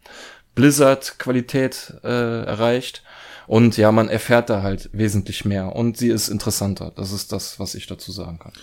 Blizzard-Qualität 0.55 1.95
äh, 2.03 2.45
erreicht. 2.45 3.03
Und 3.47 3.77
ja, 3.77 3.91
man 3.91 4.09
erfährt 4.09 4.49
da 4.49 4.61
halt 4.61 4.89
wesentlich 4.93 5.45
mehr. 5.45 5.75
Und 5.75 5.97
sie 5.97 6.09
ist 6.09 6.29
interessanter. 6.29 6.91
Das 6.95 7.11
ist 7.11 7.31
das, 7.31 7.59
was 7.59 7.75
ich 7.75 7.87
dazu 7.87 8.11
sagen 8.11 8.39
kann. 8.39 8.53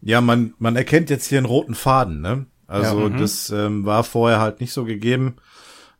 Ja, 0.00 0.20
man, 0.20 0.54
man 0.58 0.76
erkennt 0.76 1.10
jetzt 1.10 1.26
hier 1.26 1.38
einen 1.38 1.46
roten 1.46 1.74
Faden, 1.74 2.20
ne? 2.20 2.46
Also 2.66 3.08
das 3.08 3.48
ähm, 3.48 3.86
war 3.86 4.04
vorher 4.04 4.40
halt 4.40 4.60
nicht 4.60 4.74
so 4.74 4.84
gegeben. 4.84 5.36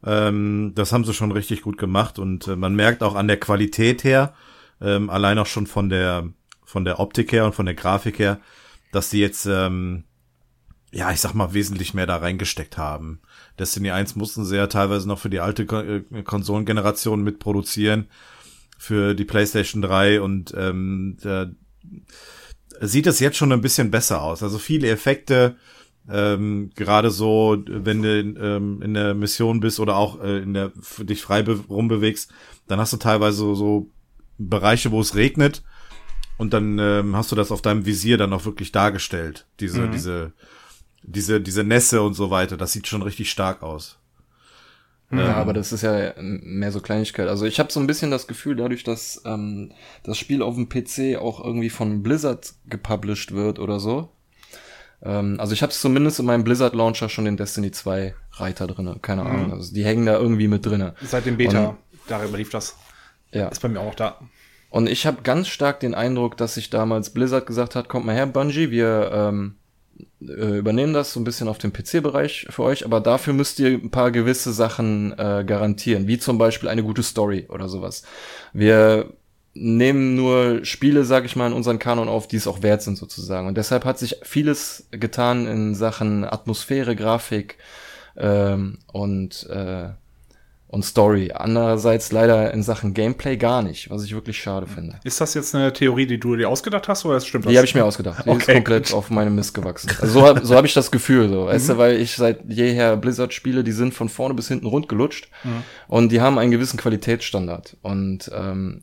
Ähm, 0.05 0.72
das 0.74 0.93
haben 0.93 1.05
sie 1.05 1.14
schon 1.14 1.33
richtig 1.33 1.62
gut 1.62 1.79
gemacht 1.79 2.18
und 2.18 2.47
äh, 2.47 2.57
man 2.57 2.74
merkt 2.76 3.03
auch 3.03 3.14
an 3.14 3.26
der 3.26 3.41
Qualität 3.41 4.05
her, 4.05 4.35
ähm, 4.81 5.09
allein 5.09 5.39
auch 5.39 5.47
schon 5.47 5.66
von 5.66 5.89
der 5.89 6.29
von 6.64 6.85
der 6.85 7.01
Optik 7.01 7.33
her 7.33 7.47
und 7.47 7.55
von 7.55 7.64
der 7.64 7.74
Grafik 7.74 8.18
her, 8.18 8.39
dass 8.93 9.09
die 9.09 9.18
jetzt 9.18 9.47
ähm, 9.47 10.05
ja, 10.93 11.11
ich 11.11 11.20
sag 11.20 11.35
mal, 11.35 11.55
wesentlich 11.55 11.95
mehr 11.95 12.07
da 12.07 12.16
reingesteckt 12.16 12.79
haben. 12.79 13.20
Destiny 13.59 13.90
1 13.90 14.16
mussten 14.16 14.44
sie 14.44 14.56
ja 14.56 14.66
teilweise 14.66 15.09
noch 15.09 15.18
für 15.18 15.30
die 15.30 15.40
alte 15.40 15.62
äh, 15.62 16.22
Konsolengeneration 16.22 17.22
mitproduzieren, 17.22 18.09
für 18.78 19.14
die 19.14 19.24
PlayStation 19.24 19.82
3 19.82 20.20
und 20.20 20.54
ähm, 20.56 21.16
da 21.22 21.50
sieht 22.80 23.06
es 23.06 23.20
jetzt 23.20 23.36
schon 23.36 23.52
ein 23.52 23.61
bisschen 23.61 23.90
besser 23.90 24.22
aus. 24.22 24.42
Also 24.42 24.59
viele 24.59 24.88
Effekte, 24.88 25.56
ähm, 26.11 26.70
gerade 26.74 27.11
so, 27.11 27.62
wenn 27.66 28.02
du 28.02 28.20
ähm, 28.20 28.82
in 28.82 28.94
der 28.94 29.14
Mission 29.14 29.61
bist 29.61 29.78
oder 29.80 29.96
auch 29.96 30.22
äh, 30.22 30.38
in 30.38 30.54
der 30.54 30.72
dich 31.00 31.22
frei 31.22 31.42
be 31.42 31.59
rumbewegst, 31.68 32.30
dann 32.66 32.78
hast 32.78 32.92
du 32.92 32.96
teilweise 32.96 33.38
so, 33.38 33.54
so 33.54 33.90
Bereiche, 34.38 34.90
wo 34.90 35.00
es 35.00 35.16
regnet 35.16 35.62
und 36.38 36.52
dann 36.54 36.78
ähm, 36.78 37.16
hast 37.16 37.32
du 37.32 37.36
das 37.36 37.50
auf 37.50 37.61
deinem 37.61 37.84
Visier 37.84 38.16
dann 38.16 38.32
auch 38.32 38.44
wirklich 38.44 38.72
dargestellt. 38.72 39.46
Diese, 39.61 39.88
diese, 39.88 40.32
diese, 41.09 41.40
diese 41.40 41.64
Nässe 41.64 42.02
und 42.02 42.14
so 42.14 42.30
weiter. 42.30 42.56
Das 42.56 42.72
sieht 42.72 42.86
schon 42.86 43.02
richtig 43.02 43.30
stark 43.30 43.62
aus. 43.62 43.98
Ja, 45.11 45.36
aber 45.36 45.54
das 45.54 45.72
ist 45.72 45.80
ja 45.80 46.12
mehr 46.18 46.70
so 46.70 46.80
Kleinigkeit. 46.80 47.28
Also 47.28 47.46
ich 47.46 47.59
habe 47.59 47.72
so 47.72 47.80
ein 47.80 47.86
bisschen 47.86 48.11
das 48.11 48.26
Gefühl, 48.26 48.56
dadurch, 48.56 48.84
dass 48.84 49.22
ähm, 49.24 49.72
das 50.02 50.18
Spiel 50.18 50.42
auf 50.42 50.54
dem 50.54 50.68
PC 50.68 51.18
auch 51.18 51.42
irgendwie 51.42 51.70
von 51.70 52.02
Blizzard 52.02 52.52
gepublished 52.66 53.32
wird 53.32 53.59
oder 53.59 53.80
so. 53.80 54.11
Ähm, 55.02 55.36
also 55.40 55.54
ich 55.54 55.62
habe 55.62 55.72
zumindest 55.72 56.20
in 56.20 56.26
meinem 56.26 56.44
Blizzard 56.44 56.74
Launcher 56.74 57.09
schon 57.09 57.24
den 57.24 57.38
Destiny 57.38 57.70
2 57.70 58.14
Reiter 58.32 58.66
drinne. 58.66 58.98
Keine 59.00 59.22
Ahnung. 59.22 59.52
Also 59.52 59.72
die 59.72 59.84
hängen 59.84 60.04
da 60.04 60.18
irgendwie 60.18 60.48
mit 60.48 60.66
drinne. 60.66 60.94
Seit 61.02 61.24
dem 61.24 61.38
Beta, 61.38 61.78
darüber 62.06 62.36
lief 62.36 62.50
das. 62.50 62.76
Ja. 63.32 63.48
Ist 63.48 63.62
bei 63.62 63.68
mir 63.68 63.80
auch 63.80 63.94
da. 63.94 64.18
Und 64.68 64.90
ich 64.90 65.06
habe 65.06 65.22
ganz 65.22 65.48
stark 65.48 65.80
den 65.80 65.94
Eindruck, 65.94 66.36
dass 66.36 66.54
sich 66.54 66.68
damals 66.68 67.11
Blizzard 67.11 67.46
gesagt 67.46 67.74
hat, 67.74 67.88
kommt 67.88 68.04
mal 68.04 68.14
her, 68.14 68.26
Bungie, 68.26 68.70
wir 68.70 69.11
ähm, 69.14 69.54
äh, 70.20 70.59
übernehmen 70.59 70.92
das 70.92 71.12
so 71.12 71.20
ein 71.20 71.24
bisschen 71.24 71.49
auf 71.49 71.59
dem 71.59 71.72
PC-Bereich 71.72 72.46
für 72.51 72.62
euch, 72.62 72.84
aber 72.84 73.01
dafür 73.01 73.32
müsst 73.32 73.59
ihr 73.61 73.68
ein 73.68 73.90
paar 73.90 74.11
gewisse 74.11 74.53
Sachen 74.53 75.12
äh, 75.18 75.44
garantieren, 75.46 76.07
wie 76.09 76.18
zum 76.18 76.38
Beispiel 76.38 76.68
eine 76.68 76.82
gute 76.82 77.03
Story 77.03 77.46
oder 77.49 77.68
sowas. 77.68 78.03
Wir 78.53 79.12
nehmen 79.55 80.14
nur 80.14 80.64
Spiele, 80.64 81.05
sag 81.05 81.24
ich 81.24 81.36
mal, 81.36 81.49
in 81.49 81.53
unseren 81.53 81.78
Kanon 81.78 82.09
auf, 82.09 82.28
die 82.28 82.36
es 82.36 82.46
auch 82.46 82.62
wert 82.62 82.82
sind 82.82 82.96
sozusagen. 82.96 83.49
Und 83.49 83.57
deshalb 83.57 83.84
hat 83.84 83.99
sich 83.99 84.16
vieles 84.22 84.86
getan 84.90 85.46
in 85.46 85.74
Sachen 85.74 86.24
Atmosphäre, 86.24 86.94
Grafik 86.94 87.59
ähm, 88.16 88.78
und 88.92 89.49
äh, 89.51 89.90
und 90.68 90.84
Story. 90.84 91.32
Andererseits 91.34 92.12
leider 92.12 92.52
in 92.52 92.62
Sachen 92.62 92.92
Gameplay 92.92 93.36
gar 93.36 93.62
nicht, 93.62 93.90
was 93.90 94.04
ich 94.04 94.14
wirklich 94.14 94.38
schade 94.38 94.66
finde. 94.66 95.00
Ist 95.02 95.20
das 95.20 95.32
jetzt 95.34 95.54
eine 95.54 95.72
Theorie, 95.72 96.06
die 96.06 96.20
du 96.20 96.36
dir 96.36 96.48
ausgedacht 96.48 96.88
hast, 96.88 97.04
oder 97.06 97.14
das 97.14 97.26
stimmt 97.26 97.46
das? 97.46 97.50
Die 97.50 97.56
habe 97.56 97.66
ich 97.66 97.74
mir 97.74 97.84
ausgedacht. 97.84 98.24
Die 98.24 98.30
ist 98.30 98.36
Okay, 98.36 98.54
komplett 98.54 98.92
auf 98.92 99.10
meinem 99.10 99.34
Mist 99.34 99.54
gewachsen. 99.54 99.90
Also 100.00 100.20
so 100.20 100.26
habe 100.26 100.44
so 100.44 100.54
hab 100.54 100.64
ich 100.64 100.74
das 100.74 100.90
Gefühl, 100.90 101.28
so, 101.30 101.46
weißt 101.46 101.70
du, 101.70 101.78
weil 101.78 101.96
ich 101.96 102.16
seit 102.16 102.44
jeher 102.48 102.96
Blizzard 102.96 103.32
spiele, 103.32 103.64
die 103.64 103.72
sind 103.72 103.94
von 103.94 104.08
vorne 104.08 104.34
bis 104.34 104.48
hinten 104.48 104.66
rund 104.66 104.88
gelutscht 104.88 105.30
und 105.88 106.12
die 106.12 106.20
haben 106.20 106.38
einen 106.38 106.50
gewissen 106.50 106.78
Qualitätsstandard. 106.78 107.76
Und 107.82 108.30
ähm, 108.34 108.82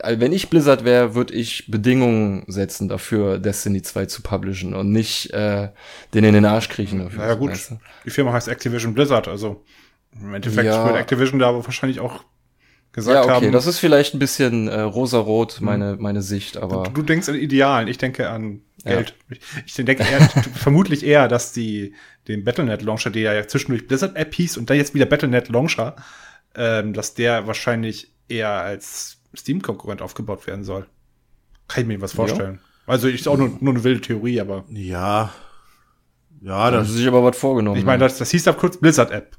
also 0.00 0.20
wenn 0.20 0.32
ich 0.32 0.50
Blizzard 0.50 0.84
wäre, 0.84 1.14
würde 1.14 1.34
ich 1.34 1.70
Bedingungen 1.70 2.44
setzen 2.48 2.88
dafür, 2.88 3.38
Destiny 3.38 3.82
2 3.82 4.06
zu 4.06 4.22
publishen 4.22 4.74
und 4.74 4.90
nicht 4.90 5.30
äh, 5.30 5.68
den 6.12 6.24
in 6.24 6.34
den 6.34 6.44
Arsch 6.44 6.68
kriechen 6.68 6.98
dafür. 6.98 7.20
Na 7.20 7.28
ja, 7.28 7.34
gut. 7.34 7.52
weißt 7.52 7.70
du? 7.70 7.78
Die 8.04 8.10
Firma 8.10 8.32
heißt 8.32 8.48
Activision 8.48 8.94
Blizzard, 8.94 9.28
also 9.28 9.64
im 10.20 10.34
Endeffekt 10.34 10.66
Ja. 10.66 10.84
wird 10.86 10.96
Activision 10.96 11.38
da 11.38 11.48
aber 11.48 11.64
wahrscheinlich 11.64 12.00
auch 12.00 12.24
gesagt 12.92 13.14
Ja, 13.14 13.22
okay, 13.22 13.46
haben. 13.46 13.52
das 13.52 13.66
ist 13.66 13.78
vielleicht 13.78 14.14
ein 14.14 14.18
bisschen 14.18 14.68
äh, 14.68 14.80
rosarot, 14.80 15.60
meine, 15.60 15.96
meine 15.98 16.20
Sicht, 16.22 16.56
aber. 16.58 16.84
Du 16.92 17.02
denkst 17.02 17.28
an 17.28 17.34
Idealen, 17.36 17.88
ich 17.88 17.98
denke 17.98 18.28
an 18.28 18.60
Geld. 18.84 19.14
Ich, 19.30 19.40
ich 19.66 19.74
denke 19.84 20.02
eher, 20.02 20.20
vermutlich 20.54 21.04
eher, 21.06 21.28
dass 21.28 21.52
die 21.52 21.94
den 22.28 22.44
Battlenet 22.44 22.82
Launcher, 22.82 23.10
der 23.10 23.32
ja 23.32 23.46
zwischendurch 23.48 23.86
Blizzard 23.88 24.16
App 24.16 24.34
hieß 24.34 24.56
und 24.58 24.68
dann 24.70 24.76
jetzt 24.76 24.94
wieder 24.94 25.06
Battlenet 25.06 25.48
Launcher, 25.48 25.96
ähm, 26.54 26.92
dass 26.92 27.14
der 27.14 27.46
wahrscheinlich 27.46 28.12
eher 28.28 28.50
als 28.50 29.18
Steam-Konkurrent 29.34 30.02
aufgebaut 30.02 30.46
werden 30.46 30.62
soll. 30.64 30.86
Kann 31.68 31.82
ich 31.82 31.88
mir 31.88 32.00
was 32.02 32.12
vorstellen. 32.12 32.60
Also 32.86 33.08
ist 33.08 33.26
auch 33.28 33.38
nur, 33.38 33.56
nur 33.60 33.72
eine 33.74 33.84
wilde 33.84 34.00
Theorie, 34.02 34.40
aber 34.40 34.64
Ja. 34.68 35.32
Ja, 36.42 36.70
da 36.70 36.78
haben 36.78 36.84
sie 36.86 36.94
sich 36.98 37.06
aber 37.06 37.22
was 37.24 37.38
vorgenommen. 37.38 37.78
ich 37.78 37.84
meine, 37.84 38.00
das, 38.00 38.18
das 38.18 38.30
hieß 38.32 38.48
ab 38.48 38.58
kurz 38.58 38.76
Blizzard 38.76 39.12
App, 39.12 39.36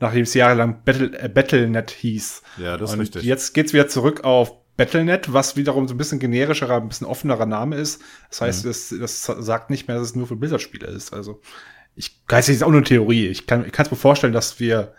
nachdem 0.00 0.22
es 0.22 0.34
jahrelang 0.34 0.82
Battle, 0.84 1.18
äh, 1.18 1.28
Battlenet 1.28 1.90
hieß. 1.90 2.42
ja, 2.58 2.76
das 2.76 2.90
ist 2.90 2.94
und 2.94 3.00
richtig. 3.00 3.22
jetzt 3.24 3.54
geht's 3.54 3.72
wieder 3.72 3.88
zurück 3.88 4.24
auf 4.24 4.52
Battlenet, 4.76 5.32
was 5.32 5.56
wiederum 5.56 5.88
so 5.88 5.94
ein 5.94 5.98
bisschen 5.98 6.18
generischerer, 6.18 6.76
ein 6.76 6.88
bisschen 6.88 7.06
offenerer 7.06 7.46
Name 7.46 7.76
ist. 7.76 8.02
Das 8.28 8.40
heißt, 8.42 8.64
Mhm. 8.64 8.68
das, 8.68 8.94
das 9.00 9.22
sagt 9.46 9.70
nicht 9.70 9.88
mehr, 9.88 9.96
dass 9.96 10.08
es 10.08 10.14
nur 10.14 10.26
für 10.26 10.36
Blizzard-Spiele 10.36 10.86
ist. 10.86 11.14
Also, 11.14 11.40
ich 11.94 12.20
weiß 12.28 12.48
nicht, 12.48 12.56
ist 12.56 12.62
auch 12.62 12.68
nur 12.68 12.78
eine 12.80 12.86
Theorie. 12.86 13.26
Ich 13.28 13.46
kann 13.46 13.64
ich 13.64 13.72
mir 13.90 13.96
vorstellen, 13.96 14.34
dass 14.34 14.60
wir 14.60 14.92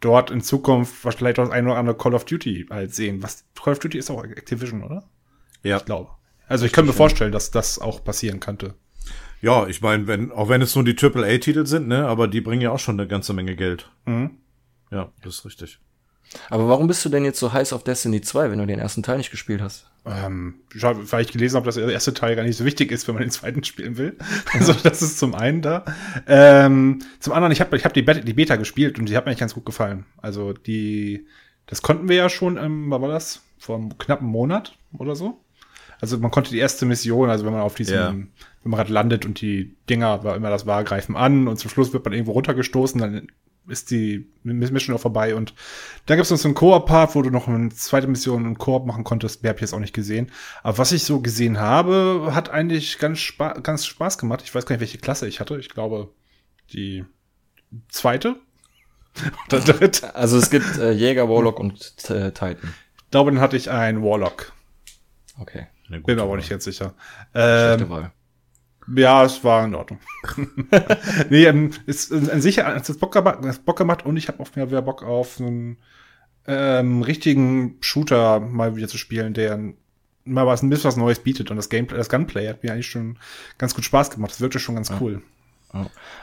dort 0.00 0.30
in 0.30 0.42
Zukunft 0.42 0.92
vielleicht 0.94 1.38
auch 1.38 1.44
das 1.44 1.52
ein 1.52 1.66
oder 1.66 1.76
andere 1.76 1.96
Call 1.96 2.14
of 2.14 2.26
Duty 2.26 2.66
halt 2.68 2.94
sehen. 2.94 3.22
Was 3.22 3.44
Call 3.62 3.72
of 3.72 3.78
Duty 3.78 3.96
ist 3.98 4.10
auch 4.10 4.22
Activision, 4.22 4.82
oder? 4.82 5.04
ja. 5.62 5.78
Ich 5.78 5.84
glaube. 5.86 6.10
Also 6.48 6.66
ich 6.66 6.72
kann 6.72 6.84
mir 6.84 6.92
vorstellen, 6.92 7.32
dass 7.32 7.50
das 7.50 7.78
auch 7.78 8.04
passieren 8.04 8.38
könnte. 8.40 8.74
Ja, 9.40 9.66
ich 9.66 9.80
meine, 9.80 10.06
wenn, 10.06 10.30
auch 10.30 10.48
wenn 10.50 10.60
es 10.60 10.74
nur 10.74 10.84
die 10.84 10.94
AAA-Titel 10.96 11.64
sind, 11.66 11.88
ne, 11.88 12.06
aber 12.06 12.28
die 12.28 12.40
bringen 12.42 12.60
ja 12.60 12.70
auch 12.72 12.78
schon 12.78 13.00
eine 13.00 13.08
ganze 13.08 13.32
Menge 13.32 13.56
Geld. 13.56 13.90
Mhm. 14.04 14.38
Ja, 14.92 15.10
das 15.22 15.34
ist 15.38 15.44
richtig. 15.46 15.78
Aber 16.48 16.68
warum 16.68 16.86
bist 16.86 17.04
du 17.04 17.08
denn 17.08 17.24
jetzt 17.24 17.38
so 17.38 17.52
heiß 17.52 17.72
auf 17.72 17.84
Destiny 17.84 18.20
2, 18.20 18.50
wenn 18.50 18.58
du 18.58 18.66
den 18.66 18.78
ersten 18.78 19.02
Teil 19.02 19.18
nicht 19.18 19.30
gespielt 19.30 19.60
hast? 19.60 19.90
Ähm, 20.04 20.54
weil 20.74 21.22
ich 21.22 21.30
gelesen 21.32 21.56
habe, 21.56 21.66
dass 21.66 21.76
der 21.76 21.88
erste 21.88 22.14
Teil 22.14 22.34
gar 22.36 22.42
nicht 22.42 22.56
so 22.56 22.64
wichtig 22.64 22.90
ist, 22.90 23.06
wenn 23.06 23.14
man 23.14 23.22
den 23.22 23.30
zweiten 23.30 23.62
spielen 23.64 23.96
will. 23.96 24.16
Also 24.52 24.72
das 24.72 25.02
ist 25.02 25.18
zum 25.18 25.34
einen 25.34 25.62
da. 25.62 25.84
Ähm, 26.26 27.00
zum 27.20 27.32
anderen, 27.32 27.52
ich 27.52 27.60
habe 27.60 27.76
ich 27.76 27.84
hab 27.84 27.94
die, 27.94 28.02
Beta, 28.02 28.20
die 28.20 28.32
Beta 28.32 28.56
gespielt 28.56 28.98
und 28.98 29.08
die 29.08 29.16
hat 29.16 29.24
mir 29.24 29.30
eigentlich 29.30 29.40
ganz 29.40 29.54
gut 29.54 29.66
gefallen. 29.66 30.06
Also 30.18 30.52
die, 30.52 31.26
das 31.66 31.82
konnten 31.82 32.08
wir 32.08 32.16
ja 32.16 32.28
schon, 32.28 32.56
ähm, 32.56 32.90
was 32.90 33.00
war 33.00 33.08
das? 33.08 33.42
Vor 33.58 33.76
einem 33.76 33.96
knappen 33.98 34.26
Monat 34.26 34.76
oder 34.98 35.14
so. 35.14 35.40
Also 36.00 36.18
man 36.18 36.32
konnte 36.32 36.50
die 36.50 36.58
erste 36.58 36.84
Mission, 36.84 37.30
also 37.30 37.44
wenn 37.44 37.52
man 37.52 37.62
auf 37.62 37.76
diesem, 37.76 37.94
Ja. 37.96 38.10
wenn 38.10 38.30
man 38.64 38.78
gerade 38.78 38.92
landet 38.92 39.24
und 39.24 39.40
die 39.40 39.76
Dinger, 39.88 40.24
war 40.24 40.34
immer 40.34 40.50
das 40.50 40.66
war, 40.66 40.82
greifen 40.82 41.14
an 41.16 41.46
und 41.46 41.58
zum 41.58 41.70
Schluss 41.70 41.92
wird 41.92 42.04
man 42.04 42.12
irgendwo 42.12 42.32
runtergestoßen, 42.32 43.00
dann 43.00 43.28
ist 43.68 43.90
die 43.90 44.26
Mission 44.42 44.96
auch 44.96 45.00
vorbei 45.00 45.34
und 45.34 45.54
dann 46.06 46.16
gibt 46.16 46.24
es 46.24 46.30
noch 46.30 46.38
so 46.38 46.48
einen 46.48 46.54
Koop-Part, 46.54 47.14
wo 47.14 47.22
du 47.22 47.30
noch 47.30 47.46
eine 47.48 47.70
zweite 47.70 48.08
Mission 48.08 48.44
im 48.44 48.58
Koop 48.58 48.86
machen 48.86 49.04
konntest. 49.04 49.42
Mehr 49.42 49.50
habe 49.50 49.58
ich 49.58 49.62
jetzt 49.62 49.72
auch 49.72 49.78
nicht 49.78 49.94
gesehen. 49.94 50.32
Aber 50.62 50.78
was 50.78 50.92
ich 50.92 51.04
so 51.04 51.20
gesehen 51.20 51.60
habe, 51.60 52.30
hat 52.34 52.50
eigentlich 52.50 52.98
ganz, 52.98 53.20
spa 53.20 53.52
ganz 53.54 53.86
Spaß 53.86 54.18
gemacht. 54.18 54.42
Ich 54.44 54.54
weiß 54.54 54.66
gar 54.66 54.74
nicht, 54.74 54.80
welche 54.80 54.98
Klasse 54.98 55.28
ich 55.28 55.40
hatte. 55.40 55.58
Ich 55.58 55.68
glaube, 55.68 56.10
die 56.72 57.04
zweite 57.88 58.36
oder 59.48 59.60
dritte. 59.60 60.14
Also 60.14 60.38
es 60.38 60.50
gibt 60.50 60.78
äh, 60.78 60.90
Jäger, 60.92 61.28
Warlock 61.28 61.60
und 61.60 61.94
äh, 62.10 62.32
Titan. 62.32 62.74
Ich 62.96 63.10
glaube, 63.10 63.30
dann 63.30 63.40
hatte 63.40 63.56
ich 63.56 63.70
einen 63.70 64.02
Warlock. 64.02 64.52
Okay. 65.38 65.66
Bin 65.88 66.16
mir 66.16 66.22
aber 66.22 66.36
nicht 66.36 66.48
jetzt 66.48 66.64
sicher. 66.64 66.94
Schlechte 67.32 67.84
Ähm, 67.84 67.90
Wahl. 67.90 68.12
Ja, 68.94 69.24
es 69.24 69.44
war 69.44 69.64
in 69.64 69.74
Ordnung. 69.74 70.00
nee, 71.30 71.44
ähm, 71.44 71.70
ist 71.86 72.12
an 72.12 72.40
sich 72.40 72.58
hat 72.58 72.88
es 72.88 72.98
Bock 72.98 73.12
gemacht, 73.12 73.44
es 73.44 73.58
Bock 73.58 73.78
gemacht 73.78 74.04
und 74.04 74.16
ich 74.16 74.28
habe 74.28 74.40
auf 74.40 74.56
mir 74.56 74.68
wieder 74.68 74.82
Bock 74.82 75.02
auf 75.02 75.40
einen 75.40 75.78
ähm, 76.46 77.02
richtigen 77.02 77.76
Shooter 77.80 78.40
mal 78.40 78.76
wieder 78.76 78.88
zu 78.88 78.98
spielen, 78.98 79.34
der 79.34 79.58
mal 80.24 80.46
was 80.46 80.62
ein 80.62 80.70
bisschen 80.70 80.88
was 80.88 80.96
Neues 80.96 81.20
bietet 81.20 81.50
und 81.50 81.56
das 81.56 81.68
Gameplay, 81.68 81.96
das 81.96 82.08
Gunplay 82.08 82.48
hat 82.48 82.62
mir 82.62 82.72
eigentlich 82.72 82.88
schon 82.88 83.18
ganz 83.58 83.74
gut 83.74 83.84
Spaß 83.84 84.10
gemacht. 84.10 84.32
Das 84.32 84.40
wirkte 84.40 84.58
schon 84.58 84.74
ganz 84.74 84.92
cool. 85.00 85.22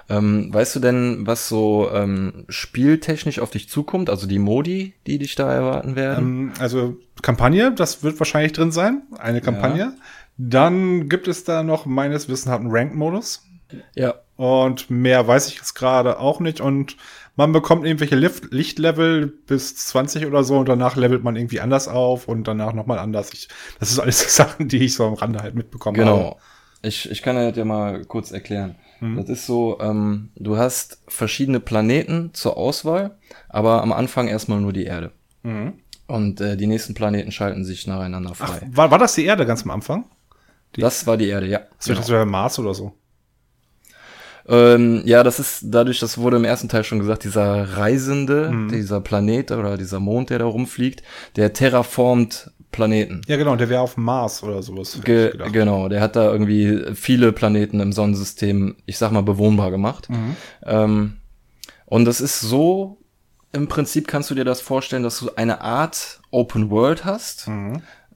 Ähm, 0.10 0.53
weißt 0.53 0.76
du 0.76 0.80
denn, 0.80 1.26
was 1.26 1.49
so 1.49 1.89
ähm, 1.91 2.45
spieltechnisch 2.49 3.39
auf 3.39 3.49
dich 3.49 3.70
zukommt? 3.70 4.10
Also 4.10 4.28
die 4.28 4.39
Modi, 4.39 4.93
die 5.07 5.18
dich 5.18 5.36
da 5.36 5.51
erwarten 5.51 5.95
werden? 5.95 6.51
Ähm, 6.51 6.51
also 6.60 6.97
Kampagne, 7.22 7.74
das 7.74 8.03
wird 8.03 8.20
wahrscheinlich 8.20 8.53
drin 8.53 8.72
sein, 8.72 9.03
eine 9.18 9.41
Kampagne. 9.41 9.93
Dann 10.42 11.10
gibt 11.10 11.28
es 11.28 11.44
da 11.44 11.64
noch 11.64 11.86
meines 11.86 12.30
Wissens 12.30 12.48
einen 12.48 12.72
Rank-Modus. 12.72 13.46
ja. 13.94 14.16
Und 14.38 14.90
mehr 14.90 15.28
weiß 15.28 15.50
ich 15.50 15.56
jetzt 15.56 15.74
gerade 15.74 16.18
auch 16.18 16.40
nicht. 16.40 16.62
Und 16.62 16.96
man 17.36 17.52
bekommt 17.52 17.86
irgendwelche 17.86 18.16
Lichtlevel 18.16 19.28
bis 19.28 19.76
20 19.76 20.26
oder 20.26 20.46
so 20.46 20.60
und 20.60 20.70
danach 20.70 20.96
levelt 20.96 21.26
man 21.26 21.36
irgendwie 21.36 21.60
anders 21.60 21.90
auf 21.90 22.30
und 22.30 22.48
danach 22.48 22.72
nochmal 22.72 23.00
anders. 23.00 23.34
Ich, 23.34 23.50
das 23.82 23.92
ist 23.92 24.00
alles 24.00 24.36
Sachen, 24.36 24.70
die 24.70 24.86
ich 24.86 24.96
so 24.96 25.06
am 25.06 25.16
Rande 25.16 25.42
halt 25.42 25.56
mitbekommen 25.56 26.00
habe. 26.00 26.18
Genau. 26.18 26.40
Ich, 26.82 27.12
ich 27.12 27.22
kann 27.22 27.36
dir 27.36 27.50
das 27.50 27.58
ja 27.58 27.66
mal 27.66 28.06
kurz 28.06 28.32
erklären. 28.32 28.76
Das 29.02 29.30
ist 29.30 29.46
so, 29.46 29.78
ähm, 29.80 30.30
du 30.36 30.58
hast 30.58 31.02
verschiedene 31.08 31.60
Planeten 31.60 32.32
zur 32.34 32.58
Auswahl, 32.58 33.18
aber 33.48 33.82
am 33.82 33.94
Anfang 33.94 34.28
erstmal 34.28 34.60
nur 34.60 34.74
die 34.74 34.84
Erde. 34.84 35.12
Mhm. 35.44 35.74
Und 36.08 36.42
äh, 36.42 36.58
die 36.58 36.68
nächsten 36.68 36.96
Planeten 36.96 37.32
schalten 37.32 37.64
sich 37.64 37.88
nacheinander 37.88 38.32
Ach, 38.34 38.48
frei. 38.48 38.62
war, 38.72 38.92
war 38.92 38.98
das 38.98 39.16
die 39.16 39.26
Erde 39.26 39.46
ganz 39.46 39.64
am 39.64 39.72
Anfang? 39.72 40.06
Das 40.76 41.07
war 41.07 41.17
die 41.17 41.28
Erde, 41.28 41.47
ja. 41.47 41.61
Das 41.86 42.09
wäre 42.09 42.26
Mars 42.26 42.59
oder 42.59 42.74
so. 42.74 42.93
Ähm, 44.47 45.03
ja, 45.05 45.22
das 45.24 45.39
ist 45.39 45.65
dadurch, 45.65 45.99
das 45.99 46.17
wurde 46.17 46.38
im 46.38 46.43
ersten 46.43 46.70
Teil 46.70 46.84
schon 46.84 46.99
gesagt, 46.99 47.24
dieser 47.24 47.78
Reisende, 47.78 48.51
dieser 48.72 48.99
Planet 48.99 49.51
oder 49.51 49.78
dieser 49.78 49.99
Mond, 49.99 50.32
der 50.32 50.39
da 50.39 50.45
rumfliegt, 50.45 51.03
der 51.36 51.53
terraformt 51.53 52.51
Planeten. 52.72 53.22
Ja, 53.28 53.38
genau, 53.38 53.55
der 53.55 53.70
wäre 53.70 53.82
auf 53.82 53.97
Mars 53.97 54.43
oder 54.43 54.61
sowas. 54.63 54.99
Ge 55.03 55.34
genau, 55.51 55.88
der 55.89 56.01
hat 56.01 56.15
da 56.15 56.32
irgendwie 56.32 56.93
viele 56.95 57.32
Planeten 57.32 57.80
im 57.80 57.91
Sonnensystem, 57.91 58.76
ich 58.86 58.97
sag 58.97 59.11
mal, 59.11 59.22
bewohnbar 59.22 59.72
gemacht. 59.72 60.07
Ähm, 60.65 61.17
und 61.86 62.05
das 62.05 62.22
ist 62.22 62.39
so, 62.39 62.97
im 63.51 63.67
Prinzip 63.67 64.07
kannst 64.07 64.30
du 64.30 64.36
dir 64.36 64.45
das 64.45 64.61
vorstellen, 64.61 65.03
dass 65.03 65.20
du 65.20 65.32
eine 65.36 65.61
Art 65.61 66.22
Open 66.32 66.70
World 66.70 67.05
hast. 67.05 67.47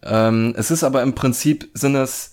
Ähm, 0.03 0.53
es 0.57 0.71
ist 0.71 0.83
aber 0.83 1.01
im 1.01 1.15
Prinzip, 1.15 1.69
sind 1.73 1.95
es 1.95 2.32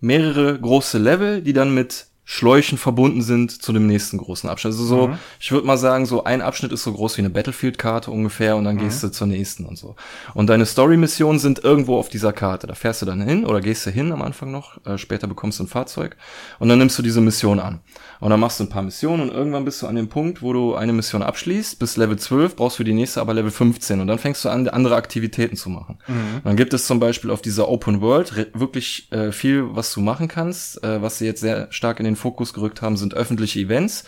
mehrere 0.00 0.58
große 0.58 0.98
Level, 0.98 1.42
die 1.42 1.52
dann 1.52 1.72
mit 1.72 2.09
Schläuchen 2.32 2.78
verbunden 2.78 3.22
sind 3.22 3.50
zu 3.60 3.72
dem 3.72 3.88
nächsten 3.88 4.16
großen 4.16 4.48
Abschnitt. 4.48 4.74
Also 4.74 4.84
so, 4.84 5.10
ich 5.40 5.50
würde 5.50 5.66
mal 5.66 5.76
sagen, 5.76 6.06
so 6.06 6.22
ein 6.22 6.42
Abschnitt 6.42 6.70
ist 6.70 6.84
so 6.84 6.92
groß 6.92 7.16
wie 7.16 7.22
eine 7.22 7.30
Battlefield-Karte 7.30 8.12
ungefähr 8.12 8.54
und 8.54 8.62
dann 8.62 8.78
gehst 8.78 9.02
du 9.02 9.10
zur 9.10 9.26
nächsten 9.26 9.64
und 9.64 9.76
so. 9.76 9.96
Und 10.34 10.46
deine 10.46 10.64
Story-Missionen 10.64 11.40
sind 11.40 11.64
irgendwo 11.64 11.98
auf 11.98 12.08
dieser 12.08 12.32
Karte. 12.32 12.68
Da 12.68 12.76
fährst 12.76 13.02
du 13.02 13.06
dann 13.06 13.20
hin 13.20 13.44
oder 13.44 13.60
gehst 13.60 13.84
du 13.84 13.90
hin 13.90 14.12
am 14.12 14.22
Anfang 14.22 14.52
noch, 14.52 14.78
äh, 14.86 14.96
später 14.96 15.26
bekommst 15.26 15.58
du 15.58 15.64
ein 15.64 15.66
Fahrzeug 15.66 16.16
und 16.60 16.68
dann 16.68 16.78
nimmst 16.78 16.96
du 17.00 17.02
diese 17.02 17.20
Mission 17.20 17.58
an. 17.58 17.80
Und 18.20 18.30
dann 18.30 18.38
machst 18.38 18.60
du 18.60 18.64
ein 18.64 18.68
paar 18.68 18.82
Missionen 18.82 19.28
und 19.28 19.34
irgendwann 19.34 19.64
bist 19.64 19.82
du 19.82 19.88
an 19.88 19.96
dem 19.96 20.08
Punkt, 20.08 20.40
wo 20.40 20.52
du 20.52 20.76
eine 20.76 20.92
Mission 20.92 21.22
abschließt, 21.22 21.80
bis 21.80 21.96
Level 21.96 22.16
12, 22.16 22.54
brauchst 22.54 22.78
du 22.78 22.84
die 22.84 22.92
nächste 22.92 23.20
aber 23.20 23.34
Level 23.34 23.50
15 23.50 23.98
und 23.98 24.06
dann 24.06 24.20
fängst 24.20 24.44
du 24.44 24.50
an, 24.50 24.68
andere 24.68 24.94
Aktivitäten 24.94 25.56
zu 25.56 25.68
machen. 25.68 25.98
Dann 26.44 26.54
gibt 26.54 26.74
es 26.74 26.86
zum 26.86 27.00
Beispiel 27.00 27.32
auf 27.32 27.42
dieser 27.42 27.68
Open 27.68 28.00
World 28.00 28.50
wirklich 28.54 29.10
äh, 29.10 29.32
viel, 29.32 29.64
was 29.74 29.92
du 29.92 30.00
machen 30.00 30.28
kannst. 30.28 30.82
Äh, 30.84 31.02
was 31.02 31.18
sie 31.18 31.26
jetzt 31.26 31.40
sehr 31.40 31.66
stark 31.72 31.98
in 31.98 32.04
den 32.04 32.19
Fokus 32.20 32.52
gerückt 32.52 32.82
haben, 32.82 32.96
sind 32.96 33.14
öffentliche 33.14 33.58
Events. 33.58 34.04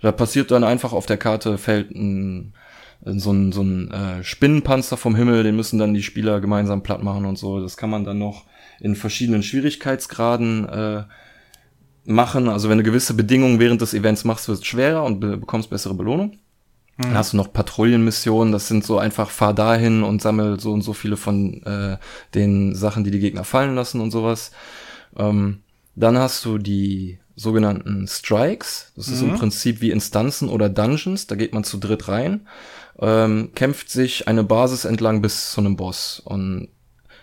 Da 0.00 0.12
passiert 0.12 0.50
dann 0.50 0.64
einfach 0.64 0.92
auf 0.92 1.06
der 1.06 1.18
Karte 1.18 1.58
fällt 1.58 1.90
ein 1.90 2.54
so 3.04 3.30
ein, 3.30 3.52
so 3.52 3.62
ein 3.62 3.90
äh, 3.90 4.24
Spinnenpanzer 4.24 4.96
vom 4.96 5.14
Himmel, 5.14 5.44
den 5.44 5.56
müssen 5.56 5.78
dann 5.78 5.94
die 5.94 6.02
Spieler 6.02 6.40
gemeinsam 6.40 6.82
platt 6.82 7.02
machen 7.02 7.26
und 7.26 7.38
so. 7.38 7.60
Das 7.60 7.76
kann 7.76 7.90
man 7.90 8.04
dann 8.04 8.18
noch 8.18 8.44
in 8.80 8.96
verschiedenen 8.96 9.42
Schwierigkeitsgraden 9.42 10.68
äh, 10.68 11.04
machen. 12.04 12.48
Also 12.48 12.68
wenn 12.68 12.78
du 12.78 12.84
gewisse 12.84 13.14
Bedingungen 13.14 13.60
während 13.60 13.80
des 13.80 13.94
Events 13.94 14.24
machst, 14.24 14.48
wird 14.48 14.58
es 14.58 14.66
schwerer 14.66 15.04
und 15.04 15.20
be 15.20 15.36
bekommst 15.36 15.70
bessere 15.70 15.94
Belohnung. 15.94 16.38
Dann 17.00 17.14
hast 17.14 17.32
du 17.32 17.36
noch 17.36 17.52
Patrouillenmissionen, 17.52 18.52
das 18.52 18.66
sind 18.66 18.84
so 18.84 18.98
einfach 18.98 19.30
fahr 19.30 19.54
dahin 19.54 20.02
und 20.02 20.20
sammel 20.20 20.58
so 20.58 20.72
und 20.72 20.82
so 20.82 20.92
viele 20.92 21.16
von 21.16 21.62
äh, 21.62 21.96
den 22.34 22.74
Sachen, 22.74 23.04
die 23.04 23.12
die 23.12 23.20
Gegner 23.20 23.44
fallen 23.44 23.76
lassen 23.76 24.00
und 24.00 24.10
sowas. 24.10 24.50
Ähm, 25.16 25.62
dann 25.94 26.18
hast 26.18 26.44
du 26.44 26.58
die 26.58 27.20
sogenannten 27.38 28.06
Strikes. 28.08 28.92
Das 28.96 29.08
ist 29.08 29.22
im 29.22 29.34
Prinzip 29.36 29.80
wie 29.80 29.90
Instanzen 29.92 30.48
oder 30.48 30.68
Dungeons. 30.68 31.26
Da 31.28 31.36
geht 31.36 31.54
man 31.54 31.62
zu 31.64 31.78
dritt 31.78 32.08
rein, 32.08 32.48
ähm, 33.00 33.50
kämpft 33.54 33.90
sich 33.90 34.26
eine 34.26 34.42
Basis 34.42 34.84
entlang 34.84 35.22
bis 35.22 35.52
zu 35.52 35.60
einem 35.60 35.76
Boss. 35.76 36.20
Und 36.24 36.68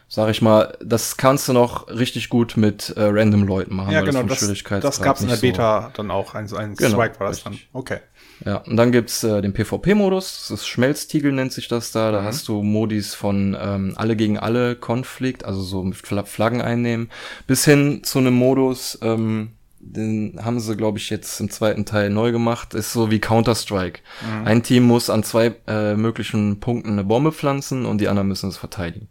sag 0.07 0.29
ich 0.29 0.41
mal, 0.41 0.77
das 0.81 1.17
kannst 1.17 1.49
du 1.49 1.53
noch 1.53 1.89
richtig 1.89 2.29
gut 2.29 2.55
mit 2.55 2.91
äh, 2.95 3.03
random 3.03 3.43
Leuten 3.43 3.75
machen. 3.75 3.91
Ja, 3.91 3.99
weil 3.99 4.05
genau, 4.11 4.23
das, 4.23 4.39
Schwierigkeitsgrad 4.39 4.83
das 4.85 5.01
gab 5.01 5.17
es 5.17 5.23
in 5.23 5.27
der 5.27 5.35
nicht 5.35 5.41
so- 5.41 5.47
Beta 5.51 5.91
dann 5.95 6.11
auch. 6.11 6.33
Ein, 6.33 6.51
ein 6.53 6.75
Genau, 6.75 6.91
Strike 6.97 7.19
war 7.19 7.27
das 7.27 7.43
dann. 7.43 7.51
richtig. 7.53 7.69
Okay. 7.73 7.97
ja, 8.45 8.57
und 8.57 8.77
dann 8.77 8.93
gibt's 8.93 9.21
äh, 9.25 9.41
den 9.41 9.51
PvP-Modus, 9.53 10.45
das 10.47 10.59
ist 10.61 10.67
Schmelztiegel 10.67 11.33
nennt 11.33 11.51
sich 11.51 11.67
das 11.67 11.91
da. 11.91 12.11
Da 12.13 12.23
hast 12.23 12.47
du 12.47 12.61
Modis 12.63 13.13
von 13.15 13.57
ähm, 13.59 13.93
alle 13.97 14.15
gegen 14.15 14.39
alle 14.39 14.75
Konflikt, 14.77 15.43
also 15.43 15.61
so 15.61 15.83
mit 15.83 15.97
Fla 15.97 16.23
Flaggen 16.23 16.61
einnehmen, 16.61 17.09
bis 17.47 17.65
hin 17.65 18.01
zu 18.05 18.19
einem 18.19 18.35
Modus, 18.35 18.97
ähm, 19.01 19.51
den 19.85 20.39
haben 20.43 20.59
sie, 20.59 20.75
glaube 20.75 20.97
ich, 20.97 21.09
jetzt 21.09 21.39
im 21.39 21.49
zweiten 21.49 21.85
Teil 21.85 22.09
neu 22.09 22.31
gemacht, 22.31 22.73
ist 22.73 22.91
so 22.91 23.11
wie 23.11 23.19
Counter-Strike. 23.19 24.01
Ein 24.43 24.63
Team 24.63 24.83
muss 24.83 25.09
an 25.09 25.23
zwei 25.23 25.55
äh, 25.67 25.95
möglichen 25.95 26.59
Punkten 26.59 26.93
eine 26.93 27.03
Bombe 27.03 27.31
pflanzen 27.31 27.85
und 27.85 27.99
die 28.01 28.07
anderen 28.07 28.27
müssen 28.27 28.49
es 28.49 28.57
verteidigen. 28.57 29.07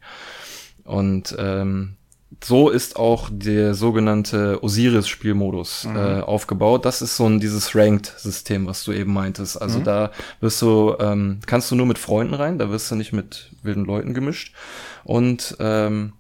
Und 0.85 1.35
ähm, 1.39 1.97
so 2.43 2.69
ist 2.69 2.97
auch 2.97 3.31
der 3.33 3.75
sogenannte 3.75 4.63
Osiris-Spielmodus 4.63 5.87
äh, 5.95 6.21
aufgebaut. 6.21 6.85
Das 6.85 7.01
ist 7.01 7.17
so 7.17 7.27
ein 7.27 7.41
dieses 7.41 7.75
Ranked-System, 7.75 8.67
was 8.67 8.85
du 8.85 8.93
eben 8.93 9.13
meintest. 9.13 9.61
Also 9.61 9.81
da 9.81 10.11
wirst 10.41 10.61
du, 10.61 10.97
ähm, 10.99 11.39
kannst 11.47 11.71
du 11.71 11.77
nur 11.77 11.87
mit 11.87 11.99
Freunden 11.99 12.35
rein, 12.35 12.59
da 12.59 12.71
wirst 12.71 12.91
du 12.91 12.97
nicht 12.97 13.13
mit 13.13 13.53
wilden 13.63 13.85
Leuten 13.85 14.15
gemischt. 14.15 14.55
Und 15.05 15.57
ähm, 15.61 16.15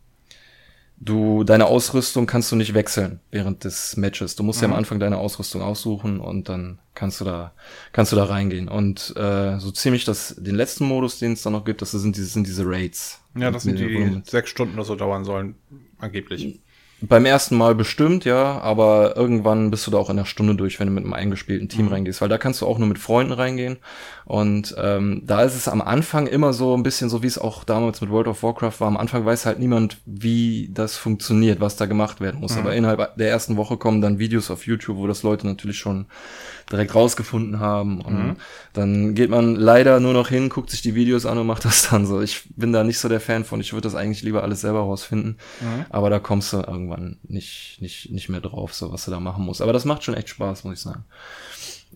du, 1.04 1.44
deine 1.44 1.66
Ausrüstung 1.66 2.26
kannst 2.26 2.50
du 2.50 2.56
nicht 2.56 2.74
wechseln 2.74 3.20
während 3.30 3.64
des 3.64 3.96
Matches. 3.96 4.36
Du 4.36 4.42
musst 4.42 4.62
ja 4.62 4.68
am 4.68 4.74
Anfang 4.74 4.98
deine 4.98 5.18
Ausrüstung 5.18 5.62
aussuchen 5.62 6.20
und 6.20 6.48
dann 6.48 6.78
kannst 6.94 7.20
du 7.20 7.24
da, 7.24 7.52
kannst 7.92 8.12
du 8.12 8.16
da 8.16 8.24
reingehen. 8.24 8.68
Und 8.68 9.14
äh, 9.16 9.58
so 9.58 9.70
ziemlich 9.70 10.04
das, 10.04 10.34
den 10.36 10.54
letzten 10.54 10.86
Modus, 10.86 11.18
den 11.18 11.32
es 11.32 11.42
da 11.42 11.50
noch 11.50 11.64
gibt, 11.64 11.82
das 11.82 11.90
sind 11.92 12.16
diese, 12.16 12.28
sind 12.28 12.46
diese 12.46 12.64
Raids. 12.66 13.20
Ja, 13.36 13.50
das 13.50 13.64
sind 13.64 13.78
die, 13.78 13.86
die 13.86 14.22
sechs 14.24 14.50
Stunden 14.50 14.74
oder 14.74 14.84
so 14.84 14.96
dauern 14.96 15.24
sollen, 15.24 15.56
angeblich. 15.98 16.60
Beim 17.06 17.26
ersten 17.26 17.56
Mal 17.56 17.74
bestimmt, 17.74 18.24
ja, 18.24 18.60
aber 18.60 19.16
irgendwann 19.16 19.70
bist 19.70 19.86
du 19.86 19.90
da 19.90 19.98
auch 19.98 20.08
in 20.08 20.18
einer 20.18 20.26
Stunde 20.26 20.54
durch, 20.54 20.80
wenn 20.80 20.86
du 20.86 20.92
mit 20.94 21.04
einem 21.04 21.12
eingespielten 21.12 21.68
Team 21.68 21.88
reingehst, 21.88 22.20
weil 22.20 22.28
da 22.28 22.38
kannst 22.38 22.62
du 22.62 22.66
auch 22.66 22.78
nur 22.78 22.88
mit 22.88 22.98
Freunden 22.98 23.32
reingehen. 23.32 23.76
Und 24.24 24.74
ähm, 24.78 25.22
da 25.24 25.42
ist 25.42 25.54
es 25.54 25.68
am 25.68 25.82
Anfang 25.82 26.26
immer 26.26 26.54
so 26.54 26.74
ein 26.74 26.82
bisschen 26.82 27.10
so, 27.10 27.22
wie 27.22 27.26
es 27.26 27.36
auch 27.36 27.64
damals 27.64 28.00
mit 28.00 28.10
World 28.10 28.28
of 28.28 28.42
Warcraft 28.42 28.80
war. 28.80 28.88
Am 28.88 28.96
Anfang 28.96 29.26
weiß 29.26 29.44
halt 29.44 29.58
niemand, 29.58 29.98
wie 30.06 30.70
das 30.72 30.96
funktioniert, 30.96 31.60
was 31.60 31.76
da 31.76 31.84
gemacht 31.84 32.20
werden 32.20 32.40
muss. 32.40 32.56
Aber 32.56 32.74
innerhalb 32.74 33.16
der 33.16 33.28
ersten 33.28 33.56
Woche 33.56 33.76
kommen 33.76 34.00
dann 34.00 34.18
Videos 34.18 34.50
auf 34.50 34.66
YouTube, 34.66 34.96
wo 34.96 35.06
das 35.06 35.22
Leute 35.22 35.46
natürlich 35.46 35.78
schon 35.78 36.06
direkt 36.70 36.94
rausgefunden 36.94 37.60
haben. 37.60 38.00
Und 38.00 38.36
dann 38.72 39.14
geht 39.14 39.30
man 39.30 39.54
leider 39.54 40.00
nur 40.00 40.12
noch 40.12 40.28
hin, 40.28 40.48
guckt 40.48 40.70
sich 40.70 40.82
die 40.82 40.94
Videos 40.94 41.26
an 41.26 41.38
und 41.38 41.46
macht 41.46 41.64
das 41.64 41.88
dann 41.90 42.06
so. 42.06 42.20
Ich 42.20 42.44
bin 42.56 42.72
da 42.72 42.84
nicht 42.84 42.98
so 42.98 43.08
der 43.08 43.20
Fan 43.20 43.44
von. 43.44 43.60
Ich 43.60 43.72
würde 43.72 43.82
das 43.82 43.94
eigentlich 43.94 44.22
lieber 44.22 44.42
alles 44.42 44.62
selber 44.62 44.80
rausfinden. 44.80 45.38
Aber 45.90 46.10
da 46.10 46.18
kommst 46.18 46.52
du 46.52 46.58
irgendwann 46.58 47.18
nicht, 47.22 47.78
nicht, 47.80 48.10
nicht 48.10 48.28
mehr 48.28 48.40
drauf, 48.40 48.74
so 48.74 48.92
was 48.92 49.04
du 49.04 49.10
da 49.10 49.20
machen 49.20 49.44
musst. 49.44 49.62
Aber 49.62 49.72
das 49.72 49.84
macht 49.84 50.04
schon 50.04 50.14
echt 50.14 50.28
Spaß, 50.28 50.64
muss 50.64 50.74
ich 50.74 50.80
sagen. 50.80 51.04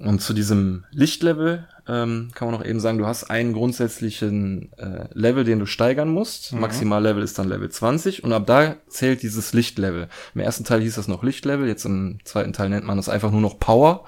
Und 0.01 0.20
zu 0.20 0.32
diesem 0.32 0.84
Lichtlevel 0.90 1.66
ähm, 1.88 2.30
kann 2.34 2.49
man 2.49 2.61
noch 2.61 2.66
eben 2.66 2.80
sagen, 2.80 2.99
du 2.99 3.07
hast 3.07 3.24
einen 3.24 3.55
grundsätzlichen 3.55 4.70
äh, 4.76 5.09
Level, 5.14 5.44
den 5.44 5.59
du 5.59 5.66
steigern 5.66 6.11
musst. 6.11 6.53
Maximallevel 6.53 7.22
ist 7.22 7.38
dann 7.38 7.49
Level 7.49 7.70
20 7.70 8.22
und 8.24 8.32
ab 8.32 8.46
da 8.46 8.76
zählt 8.88 9.22
dieses 9.22 9.55
Lichtlevel. 9.55 10.09
Im 10.34 10.40
ersten 10.40 10.64
Teil 10.64 10.82
hieß 10.82 10.96
das 10.96 11.09
noch 11.09 11.22
Lichtlevel, 11.22 11.66
jetzt 11.66 11.86
im 11.86 12.18
zweiten 12.24 12.53
Teil 12.53 12.68
nennt 12.68 12.84
man 12.84 12.99
das 12.99 13.09
einfach 13.09 13.30
nur 13.30 13.40
noch 13.40 13.59
Power. 13.59 14.05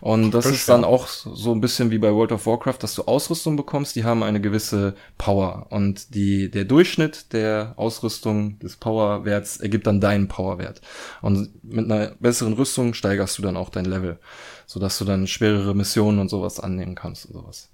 Und 0.00 0.32
das 0.32 0.44
ist 0.46 0.68
dann 0.68 0.84
auch 0.84 1.08
so 1.08 1.52
ein 1.52 1.60
bisschen 1.62 1.90
wie 1.90 1.98
bei 1.98 2.12
World 2.12 2.32
of 2.32 2.46
Warcraft, 2.46 2.78
dass 2.80 2.94
du 2.94 3.04
Ausrüstung 3.04 3.56
bekommst, 3.56 3.96
die 3.96 4.04
haben 4.04 4.22
eine 4.22 4.40
gewisse 4.40 4.94
Power. 5.16 5.66
Und 5.70 6.14
die, 6.14 6.50
der 6.50 6.66
Durchschnitt 6.66 7.32
der 7.32 7.72
Ausrüstung 7.76 8.58
des 8.58 8.76
Powerwerts 8.76 9.56
ergibt 9.56 9.86
dann 9.86 10.00
deinen 10.00 10.28
Powerwert. 10.28 10.82
Und 11.22 11.64
mit 11.64 11.90
einer 11.90 12.12
besseren 12.20 12.52
Rüstung 12.52 12.92
steigerst 12.92 13.38
du 13.38 13.42
dann 13.42 13.56
auch 13.56 13.70
dein 13.70 13.86
Level 13.86 14.18
sodass 14.66 14.98
du 14.98 15.04
dann 15.04 15.26
schwerere 15.26 15.74
Missionen 15.74 16.18
und 16.18 16.28
sowas 16.28 16.60
annehmen 16.60 16.94
kannst 16.94 17.26
und 17.26 17.32
sowas. 17.34 17.70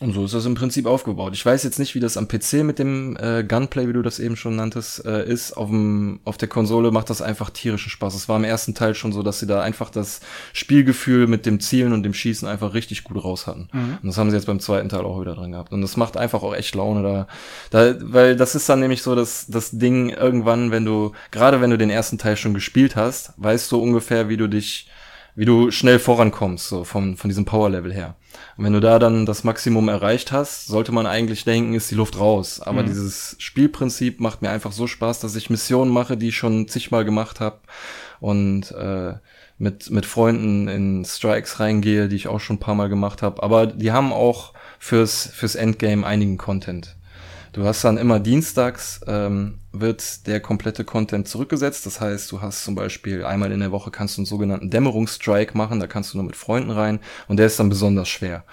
Und 0.00 0.14
so 0.14 0.24
ist 0.24 0.34
das 0.34 0.46
im 0.46 0.54
Prinzip 0.54 0.86
aufgebaut. 0.86 1.34
Ich 1.34 1.44
weiß 1.46 1.62
jetzt 1.62 1.78
nicht, 1.78 1.94
wie 1.94 2.00
das 2.00 2.16
am 2.16 2.26
PC 2.26 2.64
mit 2.64 2.78
dem 2.80 3.16
äh, 3.18 3.44
Gunplay, 3.44 3.86
wie 3.86 3.92
du 3.92 4.02
das 4.02 4.18
eben 4.18 4.36
schon 4.36 4.56
nanntest, 4.56 5.04
äh, 5.04 5.24
ist. 5.24 5.52
Auf, 5.52 5.68
dem, 5.68 6.18
auf 6.24 6.38
der 6.38 6.48
Konsole 6.48 6.90
macht 6.90 7.08
das 7.08 7.22
einfach 7.22 7.50
tierischen 7.50 7.90
Spaß. 7.90 8.14
Es 8.14 8.28
war 8.28 8.36
im 8.36 8.44
ersten 8.44 8.74
Teil 8.74 8.94
schon 8.94 9.12
so, 9.12 9.22
dass 9.22 9.38
sie 9.38 9.46
da 9.46 9.60
einfach 9.60 9.90
das 9.90 10.20
Spielgefühl 10.54 11.28
mit 11.28 11.46
dem 11.46 11.60
Zielen 11.60 11.92
und 11.92 12.02
dem 12.02 12.14
Schießen 12.14 12.48
einfach 12.48 12.74
richtig 12.74 13.04
gut 13.04 13.22
raus 13.22 13.46
hatten. 13.46 13.68
Und 14.02 14.06
das 14.08 14.18
haben 14.18 14.30
sie 14.30 14.36
jetzt 14.36 14.46
beim 14.46 14.60
zweiten 14.60 14.88
Teil 14.88 15.04
auch 15.04 15.20
wieder 15.20 15.36
drin 15.36 15.52
gehabt. 15.52 15.72
Und 15.72 15.82
das 15.82 15.96
macht 15.96 16.16
einfach 16.16 16.42
auch 16.42 16.54
echt 16.54 16.74
Laune 16.74 17.02
da. 17.02 17.26
da 17.70 17.94
weil 18.00 18.34
das 18.34 18.54
ist 18.54 18.68
dann 18.68 18.80
nämlich 18.80 19.02
so, 19.02 19.14
dass 19.14 19.46
das 19.46 19.70
Ding 19.72 20.08
irgendwann, 20.08 20.72
wenn 20.72 20.86
du, 20.86 21.12
gerade 21.30 21.60
wenn 21.60 21.70
du 21.70 21.78
den 21.78 21.90
ersten 21.90 22.18
Teil 22.18 22.36
schon 22.36 22.54
gespielt 22.54 22.96
hast, 22.96 23.34
weißt 23.36 23.70
du 23.70 23.80
ungefähr, 23.80 24.28
wie 24.28 24.38
du 24.38 24.48
dich 24.48 24.88
wie 25.34 25.44
du 25.44 25.70
schnell 25.70 25.98
vorankommst, 25.98 26.68
so 26.68 26.84
von, 26.84 27.16
von 27.16 27.28
diesem 27.28 27.44
Power-Level 27.44 27.92
her. 27.92 28.16
Und 28.56 28.64
wenn 28.64 28.72
du 28.72 28.80
da 28.80 28.98
dann 28.98 29.24
das 29.26 29.44
Maximum 29.44 29.88
erreicht 29.88 30.32
hast, 30.32 30.66
sollte 30.66 30.92
man 30.92 31.06
eigentlich 31.06 31.44
denken, 31.44 31.74
ist 31.74 31.90
die 31.90 31.94
Luft 31.94 32.18
raus. 32.18 32.60
Aber 32.60 32.82
dieses 32.82 33.36
Spielprinzip 33.38 34.20
macht 34.20 34.42
mir 34.42 34.50
einfach 34.50 34.72
so 34.72 34.86
Spaß, 34.86 35.20
dass 35.20 35.36
ich 35.36 35.50
Missionen 35.50 35.90
mache, 35.90 36.16
die 36.16 36.28
ich 36.28 36.36
schon 36.36 36.68
zigmal 36.68 37.04
gemacht 37.04 37.40
habe 37.40 37.60
und 38.20 38.72
äh, 38.72 39.14
mit, 39.58 39.90
mit 39.90 40.06
Freunden 40.06 40.68
in 40.68 41.04
Strikes 41.04 41.60
reingehe, 41.60 42.08
die 42.08 42.16
ich 42.16 42.28
auch 42.28 42.40
schon 42.40 42.56
ein 42.56 42.60
paar 42.60 42.74
Mal 42.74 42.88
gemacht 42.88 43.22
habe. 43.22 43.42
Aber 43.42 43.66
die 43.66 43.92
haben 43.92 44.12
auch 44.12 44.52
fürs, 44.78 45.28
fürs 45.32 45.54
Endgame 45.54 46.06
einigen 46.06 46.36
Content. 46.36 46.96
Du 47.52 47.64
hast 47.66 47.84
dann 47.84 47.98
immer 47.98 48.18
dienstags 48.18 49.00
ähm, 49.06 49.58
wird 49.72 50.26
der 50.26 50.40
komplette 50.40 50.84
Content 50.84 51.28
zurückgesetzt. 51.28 51.84
Das 51.84 52.00
heißt, 52.00 52.32
du 52.32 52.40
hast 52.40 52.64
zum 52.64 52.74
Beispiel 52.74 53.26
einmal 53.26 53.52
in 53.52 53.60
der 53.60 53.72
Woche 53.72 53.90
kannst 53.90 54.16
du 54.16 54.20
einen 54.20 54.26
sogenannten 54.26 54.70
Dämmerungsstrike 54.70 55.54
machen. 55.54 55.78
Da 55.78 55.86
kannst 55.86 56.12
du 56.12 56.16
nur 56.16 56.24
mit 56.24 56.34
Freunden 56.34 56.70
rein 56.70 56.98
und 57.28 57.36
der 57.36 57.46
ist 57.46 57.60
dann 57.60 57.68
besonders 57.68 58.08
schwer. 58.08 58.44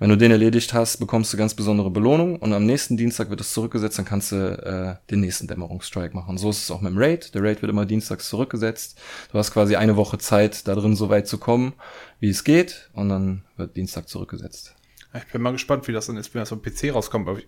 Wenn 0.00 0.10
du 0.10 0.16
den 0.16 0.32
erledigt 0.32 0.74
hast, 0.74 0.96
bekommst 0.96 1.32
du 1.32 1.36
ganz 1.36 1.54
besondere 1.54 1.92
Belohnung 1.92 2.34
und 2.34 2.52
am 2.52 2.66
nächsten 2.66 2.96
Dienstag 2.96 3.30
wird 3.30 3.40
es 3.40 3.52
zurückgesetzt. 3.52 3.96
Dann 3.98 4.04
kannst 4.06 4.32
du 4.32 4.36
äh, 4.36 4.96
den 5.08 5.20
nächsten 5.20 5.46
Dämmerungsstrike 5.46 6.16
machen. 6.16 6.36
So 6.36 6.50
ist 6.50 6.64
es 6.64 6.70
auch 6.72 6.80
mit 6.80 6.90
dem 6.90 6.98
Raid. 6.98 7.36
Der 7.36 7.44
Raid 7.44 7.62
wird 7.62 7.70
immer 7.70 7.86
dienstags 7.86 8.28
zurückgesetzt. 8.28 8.98
Du 9.30 9.38
hast 9.38 9.52
quasi 9.52 9.76
eine 9.76 9.94
Woche 9.94 10.18
Zeit, 10.18 10.66
da 10.66 10.74
drin 10.74 10.96
so 10.96 11.08
weit 11.10 11.28
zu 11.28 11.38
kommen, 11.38 11.74
wie 12.18 12.30
es 12.30 12.42
geht, 12.42 12.90
und 12.92 13.08
dann 13.08 13.44
wird 13.56 13.76
Dienstag 13.76 14.08
zurückgesetzt. 14.08 14.74
Ich 15.14 15.32
bin 15.32 15.40
mal 15.42 15.52
gespannt, 15.52 15.88
wie 15.88 15.92
das 15.92 16.06
dann 16.06 16.16
ist, 16.16 16.34
wenn 16.34 16.40
das 16.40 16.52
am 16.52 16.60
PC 16.62 16.92
rauskommt. 16.94 17.28
Aber 17.28 17.38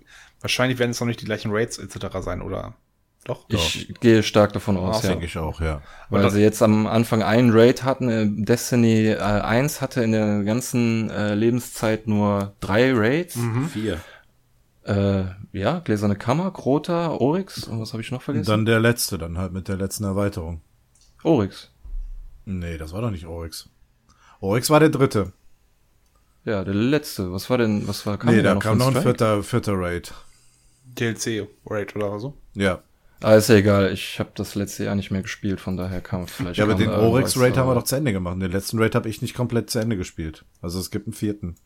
wahrscheinlich 0.41 0.79
werden 0.79 0.93
es 0.93 1.01
noch 1.01 1.07
nicht 1.07 1.21
die 1.21 1.27
gleichen 1.27 1.51
Rates 1.53 1.79
etc. 1.79 2.19
sein, 2.21 2.41
oder? 2.43 2.75
Doch? 3.25 3.45
Ich 3.51 3.95
gehe 4.01 4.23
stark 4.23 4.55
davon 4.55 4.79
aus, 4.79 4.97
Ach, 5.01 5.03
ja. 5.05 5.09
Denke 5.11 5.27
ich 5.27 5.37
auch, 5.37 5.61
ja. 5.61 5.83
Weil 6.09 6.23
das- 6.23 6.33
sie 6.33 6.41
jetzt 6.41 6.63
am 6.63 6.87
Anfang 6.87 7.23
einen 7.23 7.51
Raid 7.53 7.83
hatten. 7.83 8.09
äh, 8.09 8.27
Destiny 8.45 9.09
äh, 9.09 9.19
1 9.19 9.83
hatte 9.83 10.03
in 10.03 10.13
der 10.13 10.43
ganzen 10.45 11.11
äh, 11.11 11.35
Lebenszeit 11.35 12.07
nur 12.07 12.55
drei 12.61 12.93
Raids. 12.95 13.39
Vier. 13.75 14.01
Äh, 14.85 15.25
ja, 15.53 15.81
Gläserne 15.81 16.17
Kammer, 16.17 16.51
Krota, 16.53 17.11
Oryx 17.11 17.65
und 17.65 17.79
was 17.81 17.93
habe 17.93 18.03
ich 18.03 18.11
noch 18.11 18.21
Und 18.21 18.25
vergessen? 18.25 18.51
dann 18.51 18.65
der 18.65 18.81
letzte, 18.81 19.19
dann 19.19 19.37
halt 19.37 19.53
mit 19.53 19.69
der 19.69 19.77
letzten 19.77 20.05
Erweiterung. 20.05 20.63
Oryx. 21.23 21.71
Nee, 22.47 22.79
das 22.79 22.95
war 22.95 23.03
doch 23.03 23.11
nicht 23.11 23.27
Oryx. 23.27 23.69
Oryx 24.41 24.71
war 24.71 24.81
der 24.81 24.89
dritte. 24.89 25.35
Ja, 26.45 26.65
der 26.65 26.75
letzte. 26.75 27.33
Was 27.33 27.51
war 27.51 27.59
denn, 27.59 27.87
was 27.87 28.07
war 28.07 28.19
nee, 28.25 28.37
denn 28.37 28.45
da 28.45 28.55
kam 28.55 28.79
von 28.79 28.79
noch 28.79 28.97
ein 28.97 29.03
vierter, 29.03 29.43
vierter 29.43 29.75
Raid. 29.77 30.13
DLC 30.99 31.47
Raid 31.67 31.95
oder 31.97 32.19
so. 32.19 32.35
Ja. 32.55 32.83
Ah, 33.23 33.35
ist 33.35 33.51
ja 33.51 33.57
egal. 33.57 33.93
Ich 33.93 34.19
habe 34.19 34.31
das 34.35 34.55
letzte 34.55 34.85
Jahr 34.85 34.95
nicht 34.95 35.11
mehr 35.11 35.21
gespielt, 35.21 35.61
von 35.61 35.77
daher 35.77 36.01
kam 36.01 36.27
vielleicht. 36.27 36.57
Ja, 36.57 36.65
aber 36.65 36.73
kam 36.73 36.83
den 36.83 36.91
Oryx 36.91 37.39
Raid 37.39 37.57
haben 37.57 37.69
wir 37.69 37.75
doch 37.75 37.85
zu 37.85 37.97
Ende 37.97 38.13
gemacht. 38.13 38.41
Den 38.41 38.51
letzten 38.51 38.79
Raid 38.79 38.95
habe 38.95 39.09
ich 39.09 39.21
nicht 39.21 39.35
komplett 39.35 39.69
zu 39.69 39.79
Ende 39.79 39.97
gespielt. 39.97 40.45
Also 40.63 40.81
es 40.81 40.91
gibt 40.91 41.07
einen 41.07 41.13
vierten. 41.13 41.57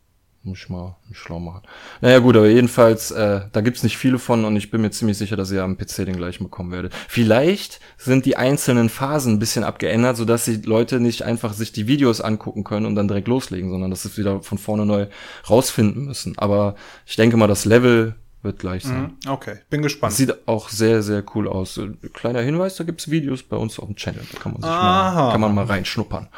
Muss 0.45 0.59
ich 0.59 0.69
mal 0.69 0.97
schlau 1.13 1.41
machen. 1.41 1.63
Naja 2.03 2.19
gut, 2.19 2.37
aber 2.37 2.49
jedenfalls, 2.49 3.11
äh, 3.11 3.41
da 3.51 3.61
gibt's 3.63 3.83
nicht 3.83 3.97
viele 3.97 4.19
von 4.19 4.45
und 4.45 4.57
ich 4.57 4.71
bin 4.71 4.83
mir 4.83 4.91
ziemlich 4.91 5.17
sicher, 5.17 5.37
dass 5.37 5.51
ihr 5.51 5.63
am 5.63 5.79
PC 5.79 6.05
den 6.05 6.19
gleichen 6.19 6.45
bekommen 6.45 6.71
werdet. 6.71 6.93
Vielleicht 7.09 7.81
sind 7.97 8.27
die 8.27 8.37
einzelnen 8.37 8.91
Phasen 8.91 9.35
ein 9.35 9.39
bisschen 9.39 9.65
abgeändert, 9.65 10.19
sodass 10.19 10.45
die 10.45 10.57
Leute 10.57 11.01
nicht 11.01 11.23
einfach 11.23 11.55
sich 11.55 11.73
die 11.73 11.87
Videos 11.87 12.21
angucken 12.21 12.63
können 12.63 12.85
und 12.85 12.95
dann 12.95 13.09
direkt 13.09 13.27
loslegen, 13.27 13.71
sondern 13.71 13.91
dass 13.91 14.03
sie 14.03 14.11
es 14.11 14.19
wieder 14.19 14.43
von 14.43 14.59
vorne 14.59 14.85
neu 14.85 15.07
rausfinden 15.49 16.05
müssen. 16.05 16.37
Aber 16.37 16.77
ich 17.07 17.17
denke 17.17 17.39
mal, 17.39 17.47
das 17.47 17.65
Level 17.65 18.15
wird 18.43 18.59
gleich 18.59 18.83
sein. 18.83 19.17
Okay, 19.27 19.61
bin 19.71 19.81
gespannt. 19.81 20.13
Sieht 20.13 20.47
auch 20.47 20.69
sehr, 20.69 21.03
sehr 21.03 21.25
cool 21.35 21.49
aus. 21.49 21.79
Äh, 21.79 21.89
Kleiner 22.13 22.43
Hinweis, 22.43 22.77
da 22.77 22.85
gibt's 22.85 23.11
Videos 23.11 23.43
bei 23.43 23.57
uns 23.57 23.79
auf 23.79 23.87
dem 23.87 23.97
Channel. 23.97 24.23
Da 24.31 24.39
kann 24.39 24.53
man 24.53 24.61
sich 24.61 24.71
Aha. 24.71 25.15
mal, 25.15 25.33
kann 25.33 25.41
man 25.41 25.55
mal 25.55 25.65
reinschnuppern. 25.65 26.29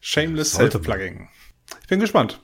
Shameless 0.00 0.54
Self-Plugging. 0.54 1.28
Ich 1.80 1.86
bin 1.86 2.00
gespannt. 2.00 2.40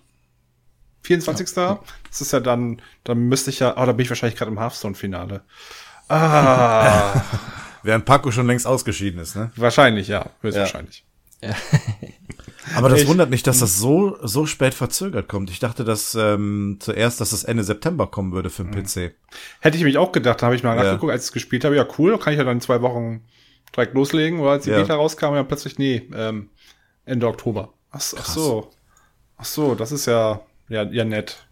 24. 1.06 1.54
Das 1.54 2.20
ist 2.20 2.32
ja 2.32 2.40
dann, 2.40 2.82
dann 3.04 3.18
müsste 3.18 3.50
ich 3.50 3.60
ja, 3.60 3.72
oh, 3.76 3.86
da 3.86 3.92
bin 3.92 4.04
ich 4.04 4.10
wahrscheinlich 4.10 4.38
gerade 4.38 4.50
im 4.50 4.58
Hearthstone-Finale. 4.58 5.42
Ah, 6.08 7.22
Während 7.82 8.04
Paco 8.04 8.30
schon 8.32 8.46
längst 8.46 8.66
ausgeschieden 8.66 9.20
ist, 9.20 9.36
ne? 9.36 9.50
wahrscheinlich, 9.56 10.08
ja, 10.08 10.30
höchstwahrscheinlich. 10.40 11.04
Aber 12.74 12.88
das 12.88 13.02
Ich- 13.02 13.08
wundert 13.08 13.30
mich, 13.30 13.42
dass 13.44 13.60
das 13.60 13.78
so, 13.78 14.16
so 14.22 14.44
spät 14.46 14.74
verzögert 14.74 15.28
kommt. 15.28 15.50
Ich 15.50 15.60
dachte, 15.60 15.84
dass 15.84 16.14
ähm, 16.16 16.78
zuerst, 16.80 17.20
dass 17.20 17.30
das 17.30 17.44
Ende 17.44 17.62
September 17.62 18.08
kommen 18.08 18.32
würde 18.32 18.50
für 18.50 18.64
den 18.64 18.72
PC. 18.72 19.14
Hätte 19.60 19.76
ich 19.78 19.84
mich 19.84 19.98
auch 19.98 20.10
gedacht, 20.10 20.42
da 20.42 20.46
habe 20.46 20.56
ich 20.56 20.64
mal 20.64 20.76
Ja. 20.76 20.82
nachgeguckt, 20.82 21.12
als 21.12 21.22
ich 21.24 21.28
es 21.28 21.32
gespielt 21.32 21.64
habe, 21.64 21.76
ja 21.76 21.86
cool, 21.98 22.18
kann 22.18 22.32
ich 22.32 22.38
ja 22.38 22.44
dann 22.44 22.56
in 22.56 22.60
zwei 22.60 22.82
Wochen 22.82 23.22
direkt 23.74 23.94
loslegen, 23.94 24.40
oder 24.40 24.52
als 24.52 24.64
die 24.64 24.70
Ja. 24.70 24.78
Beta 24.78 24.94
rauskam, 24.96 25.34
ja 25.34 25.44
plötzlich, 25.44 25.78
nee, 25.78 26.08
ähm, 26.14 26.50
Ende 27.04 27.28
Oktober. 27.28 27.72
Ach, 27.92 28.00
ach 28.18 28.24
so. 28.26 28.70
Ach 29.36 29.44
so, 29.44 29.74
das 29.76 29.92
ist 29.92 30.06
ja, 30.06 30.40
ja, 30.68 30.82
ja 30.84 31.04
nett. 31.04 31.46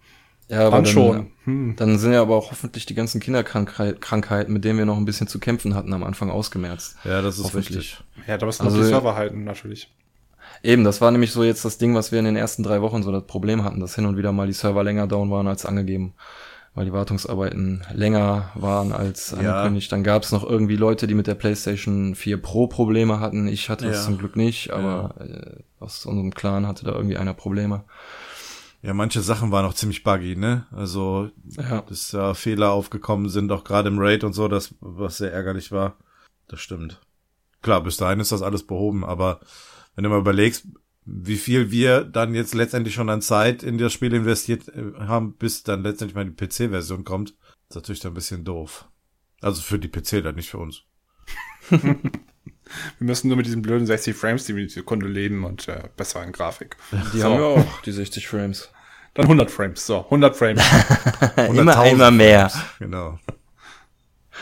Ja, 0.48 0.66
aber 0.66 0.76
Dann 0.76 0.86
schon. 0.86 1.30
Hm. 1.44 1.74
Dann 1.76 1.98
sind 1.98 2.12
ja 2.12 2.20
aber 2.20 2.36
auch 2.36 2.50
hoffentlich 2.50 2.84
die 2.84 2.94
ganzen 2.94 3.18
Kinderkrankheiten, 3.20 4.52
mit 4.52 4.64
denen 4.64 4.78
wir 4.78 4.84
noch 4.84 4.98
ein 4.98 5.06
bisschen 5.06 5.26
zu 5.26 5.38
kämpfen 5.38 5.74
hatten, 5.74 5.92
am 5.94 6.04
Anfang 6.04 6.30
ausgemerzt. 6.30 6.96
Ja, 7.04 7.22
das 7.22 7.38
ist 7.38 7.54
richtig. 7.54 7.98
Ja, 8.26 8.36
da 8.36 8.44
müssen 8.46 8.64
Also- 8.64 8.76
die 8.78 8.84
Server 8.84 9.14
halten, 9.14 9.44
natürlich. 9.44 9.90
Eben, 10.62 10.84
das 10.84 11.00
war 11.00 11.10
nämlich 11.10 11.32
so 11.32 11.42
jetzt 11.44 11.64
das 11.64 11.78
Ding, 11.78 11.94
was 11.94 12.12
wir 12.12 12.18
in 12.18 12.24
den 12.26 12.36
ersten 12.36 12.62
drei 12.62 12.82
Wochen 12.82 13.02
so 13.02 13.10
das 13.10 13.26
Problem 13.26 13.64
hatten, 13.64 13.80
dass 13.80 13.94
hin 13.94 14.04
und 14.06 14.16
wieder 14.18 14.32
mal 14.32 14.46
die 14.46 14.52
Server 14.52 14.84
länger 14.84 15.06
down 15.06 15.30
waren 15.30 15.46
als 15.48 15.64
angegeben, 15.64 16.12
weil 16.74 16.84
die 16.84 16.92
Wartungsarbeiten 16.92 17.82
länger 17.92 18.50
waren 18.54 18.92
als 18.92 19.30
Ja. 19.40 19.54
angekündigt. 19.56 19.90
Dann 19.92 20.04
gab 20.04 20.22
es 20.24 20.32
noch 20.32 20.44
irgendwie 20.48 20.76
Leute, 20.76 21.06
die 21.06 21.14
mit 21.14 21.26
der 21.26 21.34
PlayStation 21.34 22.14
4 22.14 22.40
Pro 22.40 22.66
Probleme 22.66 23.20
hatten. 23.20 23.48
Ich 23.48 23.70
hatte 23.70 23.86
das 23.86 23.96
Ja. 23.98 24.02
zum 24.04 24.18
Glück 24.18 24.36
nicht, 24.36 24.70
aber 24.72 25.14
äh, 25.20 25.62
aus 25.80 26.04
unserem 26.04 26.34
Clan 26.34 26.66
hatte 26.66 26.84
da 26.84 26.92
irgendwie 26.92 27.16
einer 27.16 27.34
Probleme. 27.34 27.84
Ja, 28.84 28.92
manche 28.92 29.22
Sachen 29.22 29.50
waren 29.50 29.64
auch 29.64 29.72
ziemlich 29.74 30.02
buggy, 30.02 30.36
ne? 30.36 30.66
Also, 30.70 31.30
Ja. 31.56 31.80
dass 31.82 32.10
da 32.10 32.34
Fehler 32.34 32.72
aufgekommen 32.72 33.30
sind, 33.30 33.50
auch 33.50 33.64
gerade 33.64 33.88
im 33.88 33.98
Raid 33.98 34.24
und 34.24 34.34
so, 34.34 34.46
das, 34.46 34.74
was 34.80 35.16
sehr 35.16 35.32
ärgerlich 35.32 35.72
war. 35.72 35.96
Das 36.48 36.60
stimmt. 36.60 37.00
Klar, 37.62 37.82
bis 37.82 37.96
dahin 37.96 38.20
ist 38.20 38.30
das 38.32 38.42
alles 38.42 38.66
behoben, 38.66 39.02
aber 39.04 39.40
wenn 39.94 40.04
du 40.04 40.10
mal 40.10 40.18
überlegst, 40.18 40.66
wie 41.06 41.36
viel 41.36 41.70
wir 41.70 42.04
dann 42.04 42.34
jetzt 42.34 42.54
letztendlich 42.54 42.94
schon 42.94 43.08
an 43.08 43.22
Zeit 43.22 43.62
in 43.62 43.78
das 43.78 43.92
Spiel 43.94 44.12
investiert 44.12 44.68
äh, 44.68 44.92
haben, 44.98 45.34
bis 45.36 45.62
dann 45.62 45.82
letztendlich 45.82 46.14
mal 46.14 46.26
die 46.30 46.32
PC-Version 46.46 47.04
kommt, 47.04 47.30
ist 47.70 47.76
natürlich 47.76 48.00
dann 48.00 48.12
ein 48.12 48.16
bisschen 48.16 48.44
doof. 48.44 48.86
Also 49.40 49.62
für 49.62 49.78
die 49.78 49.88
PC 49.88 50.22
dann, 50.22 50.34
nicht 50.34 50.50
für 50.50 50.58
uns. 50.58 50.82
Wir 51.70 53.06
müssen 53.06 53.28
nur 53.28 53.36
mit 53.36 53.46
diesen 53.46 53.62
blöden 53.62 53.86
60 53.86 54.16
Frames 54.16 54.44
die 54.44 54.68
Sekunde 54.68 55.06
leben 55.06 55.44
und 55.44 55.68
äh, 55.68 55.88
besseren 55.96 56.32
Grafik. 56.32 56.76
Die 57.12 57.18
So. 57.18 57.24
haben 57.24 57.38
wir 57.38 57.46
auch, 57.46 57.82
die 57.82 57.92
60 57.92 58.26
Frames. 58.26 58.70
Dann 59.14 59.24
100 59.24 59.50
Frames. 59.50 59.86
So, 59.86 60.00
100 60.00 60.36
Frames. 60.36 60.62
immer, 61.36 61.76
100.000 61.76 61.90
immer 61.90 62.10
mehr. 62.10 62.50
Genau. 62.80 63.18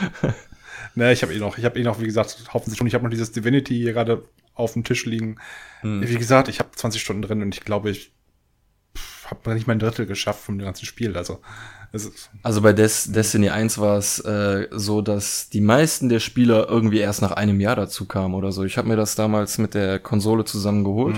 ne, 0.94 1.12
ich 1.12 1.22
habe 1.22 1.34
eh 1.34 1.38
noch, 1.38 1.58
ich 1.58 1.64
habe 1.64 1.78
eh 1.78 1.82
noch, 1.82 2.00
wie 2.00 2.06
gesagt, 2.06 2.44
hoffentlich 2.52 2.78
schon, 2.78 2.86
ich 2.86 2.94
habe 2.94 3.04
noch 3.04 3.10
dieses 3.10 3.32
Divinity 3.32 3.76
hier 3.76 3.92
gerade 3.92 4.24
auf 4.54 4.72
dem 4.72 4.84
Tisch 4.84 5.06
liegen. 5.06 5.36
Wie 5.82 6.16
gesagt, 6.16 6.48
ich 6.48 6.58
habe 6.58 6.70
20 6.74 7.00
Stunden 7.00 7.22
drin 7.22 7.42
und 7.42 7.54
ich 7.54 7.62
glaube, 7.64 7.90
ich 7.90 8.12
habe 9.24 9.54
nicht 9.54 9.66
mein 9.66 9.78
Drittel 9.78 10.06
geschafft 10.06 10.44
vom 10.44 10.58
ganzen 10.58 10.86
Spiel. 10.86 11.16
Also, 11.16 11.40
Also 12.42 12.62
bei 12.62 12.72
Des 12.72 13.12
Destiny 13.12 13.50
1 13.50 13.78
war 13.78 13.98
es 13.98 14.18
äh, 14.20 14.68
so, 14.70 15.02
dass 15.02 15.48
die 15.50 15.60
meisten 15.60 16.08
der 16.08 16.20
Spieler 16.20 16.68
irgendwie 16.68 16.98
erst 16.98 17.20
nach 17.20 17.32
einem 17.32 17.60
Jahr 17.60 17.76
dazu 17.76 18.06
kamen 18.06 18.34
oder 18.34 18.52
so. 18.52 18.64
Ich 18.64 18.78
habe 18.78 18.88
mir 18.88 18.96
das 18.96 19.14
damals 19.14 19.58
mit 19.58 19.74
der 19.74 19.98
Konsole 19.98 20.44
zusammen 20.44 20.84
geholt 20.84 21.16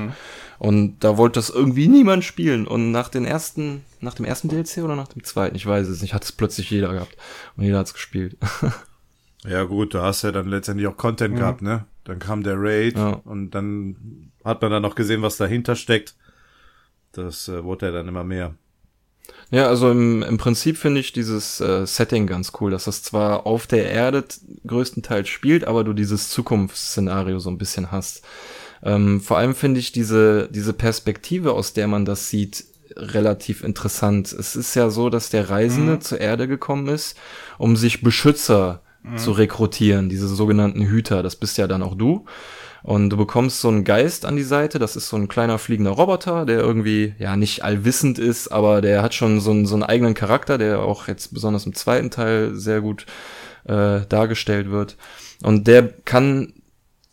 und 0.59 0.99
da 1.01 1.17
wollte 1.17 1.39
das 1.39 1.51
irgendwie 1.51 1.89
niemand 1.89 2.25
spielen. 2.25 2.67
Und 2.67 2.91
nach 2.93 3.09
den 3.09 3.25
ersten, 3.25 3.83
nach 4.01 4.15
dem 4.15 4.25
ersten 4.25 4.49
DLC 4.49 4.79
oder 4.85 4.97
nach 4.97 5.09
dem 5.09 5.25
zweiten, 5.25 5.57
ich 5.57 5.67
weiß 5.67 5.89
es 5.89 6.03
nicht, 6.03 6.15
hat 6.15 6.25
es 6.25 6.33
plötzlich 6.33 6.71
jeder 6.71 6.93
gehabt 6.93 7.17
und 7.57 7.65
jeder 7.65 7.79
hat's 7.79 7.95
gespielt. 7.95 8.37
Ja 9.47 9.65
gut, 9.65 9.93
du 9.93 10.01
hast 10.01 10.23
ja 10.23 10.33
dann 10.33 10.49
letztendlich 10.49 10.87
auch 10.89 10.97
Content 10.97 11.37
gehabt, 11.37 11.61
ne? 11.61 11.85
Dann 12.05 12.19
kam 12.19 12.43
der 12.43 12.55
Raid 12.57 12.97
Ja. 12.97 13.21
und 13.27 13.51
dann 13.51 14.31
hat 14.43 14.63
man 14.63 14.71
dann 14.71 14.81
noch 14.81 14.95
gesehen, 14.95 15.21
was 15.21 15.37
dahinter 15.37 15.77
steckt. 15.77 16.15
Das 17.13 17.47
äh, 17.49 17.63
wurde 17.63 17.85
ja 17.85 17.93
dann 17.93 18.09
immer 18.09 18.25
mehr. 18.25 18.55
Ja, 19.51 19.67
also 19.69 19.91
im, 19.91 20.23
im 20.23 20.39
Prinzip 20.39 20.79
finde 20.79 21.01
ich 21.01 21.13
dieses 21.13 21.61
äh, 21.61 21.87
Setting 21.87 22.27
ganz 22.27 22.53
cool, 22.61 22.71
dass 22.71 22.85
das 22.85 23.03
zwar 23.03 23.47
auf 23.47 23.67
der 23.67 23.91
Erde 23.91 24.25
größtenteils 24.67 25.29
spielt, 25.29 25.65
aber 25.67 25.85
du 25.85 25.93
dieses 25.93 26.31
Zukunftsszenario 26.31 27.39
so 27.39 27.51
ein 27.51 27.59
bisschen 27.59 27.91
hast. 27.93 28.23
Ähm, 28.85 29.20
vor 29.20 29.39
allem 29.39 29.55
finde 29.55 29.80
ich 29.80 29.93
diese, 29.93 30.49
diese 30.53 30.72
Perspektive, 30.72 31.53
aus 31.53 31.72
der 31.72 31.89
man 31.89 32.05
das 32.05 32.28
sieht, 32.30 32.64
relativ 32.97 33.64
interessant. 33.64 34.32
Es 34.32 34.55
ist 34.55 34.74
ja 34.76 34.91
so, 34.91 35.11
dass 35.11 35.30
der 35.30 35.51
Reisende 35.51 35.99
zur 35.99 36.20
Erde 36.20 36.47
gekommen 36.47 36.89
ist, 36.89 37.16
um 37.59 37.76
sich 37.76 38.03
Beschützer 38.03 38.82
zu 39.16 39.32
rekrutieren, 39.32 40.09
diese 40.09 40.28
sogenannten 40.28 40.82
Hüter. 40.82 41.22
Das 41.22 41.37
bist 41.37 41.59
ja 41.59 41.66
dann 41.66 41.82
auch 41.82 41.95
du. 41.95 42.24
Und 42.82 43.11
du 43.11 43.16
bekommst 43.16 43.61
so 43.61 43.68
einen 43.68 43.85
Geist 43.85 44.26
an 44.26 44.37
die 44.37 44.43
Seite, 44.43 44.78
das 44.78 44.95
ist 44.95 45.09
so 45.09 45.16
ein 45.16 45.28
kleiner 45.28 45.59
fliegender 45.59 45.93
Roboter, 45.93 46.45
der 46.45 46.61
irgendwie, 46.61 47.14
ja, 47.18 47.35
nicht 47.35 47.64
allwissend 47.64 48.18
ist, 48.18 48.49
aber 48.49 48.82
der 48.82 49.03
hat 49.03 49.14
schon 49.14 49.41
so 49.41 49.53
einen, 49.53 49.64
so 49.64 49.74
einen 49.74 49.85
eigenen 49.85 50.12
Charakter, 50.12 50.59
der 50.59 50.80
auch 50.80 51.09
jetzt 51.09 51.32
besonders 51.32 51.64
im 51.64 51.74
zweiten 51.74 52.11
Teil 52.11 52.55
sehr 52.55 52.82
gut 52.82 53.07
äh, 53.64 54.01
dargestellt 54.07 54.70
wird. 54.70 54.99
Und 55.43 55.66
der 55.66 55.89
kann, 56.05 56.53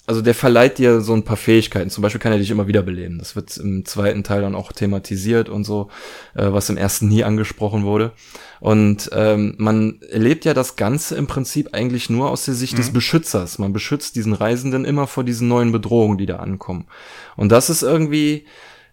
also 0.08 0.22
der 0.22 0.34
verleiht 0.34 0.78
dir 0.78 1.02
so 1.02 1.14
ein 1.14 1.24
paar 1.24 1.38
Fähigkeiten. 1.38 1.90
Zum 1.90 2.02
Beispiel 2.02 2.20
kann 2.20 2.32
er 2.32 2.40
dich 2.40 2.50
immer 2.50 2.68
wiederbeleben. 2.68 3.20
Das 3.20 3.36
wird 3.36 3.56
im 3.58 3.86
zweiten 3.86 4.24
Teil 4.24 4.42
dann 4.42 4.56
auch 4.56 4.72
thematisiert 4.72 5.48
und 5.48 5.64
so, 5.64 5.90
äh, 6.34 6.52
was 6.52 6.70
im 6.70 6.78
ersten 6.78 7.08
nie 7.08 7.24
angesprochen 7.24 7.84
wurde. 7.84 8.12
Und 8.60 9.10
ähm, 9.14 9.56
man 9.58 10.02
erlebt 10.02 10.44
ja 10.46 10.54
das 10.54 10.76
Ganze 10.76 11.16
im 11.16 11.28
Prinzip 11.28 11.74
eigentlich 11.74 12.10
nur 12.10 12.30
aus 12.30 12.46
der 12.46 12.56
Sicht 12.56 12.78
des 12.78 12.92
Beschützers. 12.92 13.60
Man 13.60 13.74
beschützt 13.74 14.16
diesen 14.16 14.34
Reisenden 14.34 14.86
immer 14.86 15.08
vor 15.08 15.24
diesen 15.24 15.48
neuen 15.48 15.72
Bedrohungen, 15.72 16.18
die 16.18 16.26
da 16.26 16.38
ankommen. 16.38 16.88
Und 17.36 17.52
das 17.52 17.70
ist 17.70 17.84
irgendwie 17.84 18.46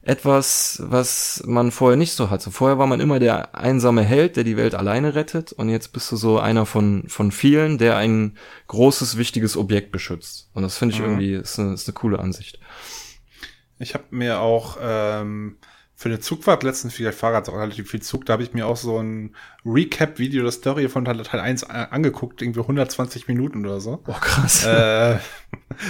etwas, 0.08 0.82
was 0.86 1.42
man 1.46 1.70
vorher 1.70 1.98
nicht 1.98 2.12
so 2.12 2.30
hatte. 2.30 2.50
Vorher 2.50 2.78
war 2.78 2.86
man 2.86 2.98
immer 2.98 3.18
der 3.18 3.54
einsame 3.54 4.02
Held, 4.02 4.36
der 4.36 4.44
die 4.44 4.56
Welt 4.56 4.74
alleine 4.74 5.14
rettet. 5.14 5.52
Und 5.52 5.68
jetzt 5.68 5.92
bist 5.92 6.10
du 6.10 6.16
so 6.16 6.38
einer 6.38 6.64
von, 6.64 7.04
von 7.08 7.30
vielen, 7.30 7.76
der 7.76 7.98
ein 7.98 8.38
großes, 8.68 9.18
wichtiges 9.18 9.58
Objekt 9.58 9.92
beschützt. 9.92 10.48
Und 10.54 10.62
das 10.62 10.78
finde 10.78 10.94
ich 10.94 11.00
irgendwie, 11.02 11.34
ist 11.34 11.58
eine, 11.58 11.74
ist 11.74 11.86
eine 11.86 11.92
coole 11.92 12.20
Ansicht. 12.20 12.58
Ich 13.78 13.92
habe 13.92 14.04
mir 14.10 14.40
auch 14.40 14.78
ähm, 14.80 15.58
für 16.00 16.08
eine 16.08 16.20
Zugfahrt 16.20 16.62
letztens 16.62 16.94
viel 16.94 17.10
Fahrrad, 17.10 17.48
auch 17.48 17.58
relativ 17.58 17.90
viel 17.90 18.00
Zug, 18.00 18.24
da 18.24 18.34
habe 18.34 18.44
ich 18.44 18.54
mir 18.54 18.68
auch 18.68 18.76
so 18.76 19.00
ein 19.02 19.34
Recap-Video 19.66 20.44
der 20.44 20.52
Story 20.52 20.88
von 20.88 21.04
Teil 21.04 21.20
Teil 21.24 21.40
1 21.40 21.68
a- 21.68 21.86
angeguckt, 21.86 22.40
irgendwie 22.40 22.60
120 22.60 23.26
Minuten 23.26 23.66
oder 23.66 23.80
so. 23.80 23.96
Boah, 23.96 24.20
krass. 24.20 24.64
äh, 24.64 25.16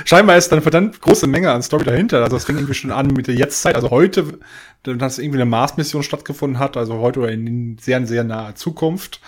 scheinbar 0.07 0.39
ist 0.39 0.51
dann 0.51 0.63
verdammt 0.63 0.99
große 1.03 1.27
Menge 1.27 1.51
an 1.53 1.63
Story 1.63 1.85
dahinter. 1.85 2.23
Also 2.25 2.37
es 2.37 2.47
fing 2.47 2.57
irgendwie 2.57 2.73
schon 2.73 2.91
an 2.91 3.09
mit 3.09 3.27
der 3.27 3.35
Jetztzeit, 3.35 3.75
also 3.75 3.91
heute, 3.91 4.39
dass 4.83 5.19
irgendwie 5.19 5.43
eine 5.43 5.51
Mars-Mission 5.51 6.03
stattgefunden 6.03 6.59
hat, 6.59 6.79
also 6.79 7.01
heute 7.01 7.21
oder 7.21 7.31
in 7.31 7.77
sehr, 7.79 8.07
sehr 8.07 8.25
naher 8.25 8.55
Zukunft. 8.55 9.21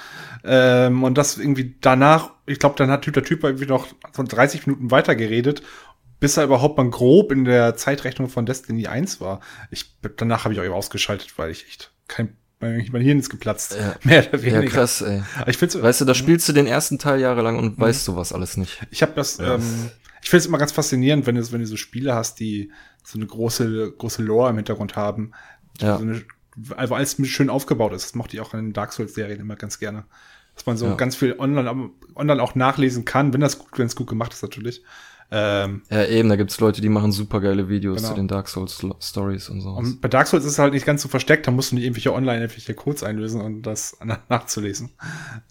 Ähm, 0.44 1.04
und 1.04 1.18
das 1.18 1.36
irgendwie 1.36 1.74
danach, 1.82 2.30
ich 2.46 2.58
glaube, 2.58 2.76
dann 2.78 2.90
hat 2.90 3.04
der 3.04 3.22
Typ 3.22 3.44
irgendwie 3.44 3.66
noch 3.66 3.86
so 4.12 4.22
30 4.22 4.66
Minuten 4.66 4.90
weiter 4.90 5.14
geredet, 5.14 5.62
bis 6.20 6.36
er 6.36 6.44
überhaupt 6.44 6.76
mal 6.76 6.88
grob 6.88 7.32
in 7.32 7.44
der 7.44 7.74
Zeitrechnung 7.76 8.28
von 8.28 8.46
Destiny 8.46 8.86
1 8.86 9.20
war. 9.20 9.40
Ich, 9.70 9.96
danach 10.16 10.44
habe 10.44 10.54
ich 10.54 10.60
auch 10.60 10.74
ausgeschaltet, 10.74 11.32
weil 11.36 11.50
ich 11.50 11.66
echt 11.66 11.92
kein, 12.08 12.36
mein 12.60 13.00
Hirn 13.02 13.18
ist 13.18 13.30
geplatzt. 13.30 13.74
Ja. 13.78 13.96
Mehr 14.04 14.28
oder 14.28 14.38
ja, 14.38 14.44
weniger. 14.60 14.70
krass, 14.70 15.00
ey. 15.00 15.22
Ich 15.46 15.56
find's, 15.56 15.80
Weißt 15.80 16.02
du, 16.02 16.04
da 16.04 16.14
spielst 16.14 16.48
du 16.48 16.52
den 16.52 16.66
ersten 16.66 16.98
Teil 16.98 17.20
jahrelang 17.20 17.58
und 17.58 17.78
weißt 17.78 18.04
sowas 18.04 18.32
alles 18.32 18.56
nicht. 18.58 18.86
Ich 18.90 19.02
habe 19.02 19.12
das, 19.16 19.38
ähm, 19.38 19.90
ich 20.22 20.28
finde 20.28 20.40
es 20.40 20.46
immer 20.46 20.58
ganz 20.58 20.72
faszinierend, 20.72 21.26
wenn 21.26 21.36
du, 21.36 21.52
wenn 21.52 21.60
du 21.60 21.66
so 21.66 21.76
Spiele 21.76 22.14
hast, 22.14 22.38
die 22.38 22.70
so 23.02 23.18
eine 23.18 23.26
große, 23.26 23.92
große 23.96 24.22
Lore 24.22 24.50
im 24.50 24.56
Hintergrund 24.56 24.94
haben. 24.96 25.32
Ja. 25.80 25.96
So 25.96 26.02
eine, 26.02 26.22
also 26.76 26.94
alles 26.94 27.16
schön 27.28 27.48
aufgebaut 27.48 27.94
ist. 27.94 28.04
Das 28.04 28.14
mochte 28.14 28.36
ich 28.36 28.42
auch 28.42 28.52
in 28.52 28.60
den 28.60 28.72
Dark 28.74 28.92
Souls-Serien 28.92 29.40
immer 29.40 29.56
ganz 29.56 29.78
gerne. 29.78 30.04
Dass 30.54 30.66
man 30.66 30.76
so 30.76 30.86
Ja. 30.86 30.94
ganz 30.96 31.16
viel 31.16 31.36
online, 31.38 31.90
online 32.14 32.42
auch 32.42 32.54
nachlesen 32.54 33.06
kann, 33.06 33.32
wenn 33.32 33.40
das 33.40 33.58
gut, 33.58 33.78
wenn 33.78 33.86
es 33.86 33.96
gut 33.96 34.08
gemacht 34.08 34.34
ist 34.34 34.42
natürlich. 34.42 34.82
Ähm, 35.32 35.82
Ja, 35.90 36.04
eben, 36.06 36.28
da 36.28 36.36
gibt's 36.36 36.58
Leute, 36.58 36.80
die 36.80 36.88
machen 36.88 37.12
super 37.12 37.40
geile 37.40 37.68
Videos 37.68 37.98
Genau. 37.98 38.08
zu 38.08 38.14
den 38.16 38.26
Dark 38.28 38.48
Souls 38.48 38.84
Stories 39.00 39.48
und 39.48 39.60
so. 39.60 39.70
und 39.70 40.00
bei 40.00 40.08
Dark 40.08 40.26
Souls 40.26 40.44
ist 40.44 40.52
es 40.52 40.58
halt 40.58 40.74
nicht 40.74 40.84
ganz 40.86 41.02
so 41.02 41.08
versteckt, 41.08 41.46
da 41.46 41.50
musst 41.52 41.70
du 41.70 41.76
nicht 41.76 41.84
irgendwelche 41.84 42.12
online 42.12 42.40
irgendwelche 42.40 42.74
Codes 42.74 43.02
einlösen 43.04 43.40
und 43.40 43.62
das 43.62 43.96
na- 44.04 44.18
nachzulesen. 44.28 44.90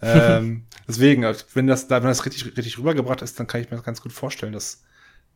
ähm, 0.02 0.66
deswegen, 0.88 1.24
also 1.26 1.46
wenn 1.54 1.68
das, 1.68 1.88
da, 1.88 2.02
wenn 2.02 2.10
das 2.10 2.26
richtig, 2.26 2.46
richtig 2.58 2.78
rübergebracht 2.78 3.22
ist, 3.22 3.40
dann 3.40 3.48
kann 3.48 3.62
ich 3.62 3.70
mir 3.72 3.78
das 3.78 3.86
ganz 3.86 4.02
gut 4.02 4.12
vorstellen, 4.12 4.54
dass 4.54 4.84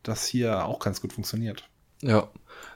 das 0.02 0.26
hier 0.26 0.64
auch 0.66 0.78
ganz 0.78 1.00
gut 1.00 1.12
funktioniert. 1.14 1.68
Ja. 2.02 2.28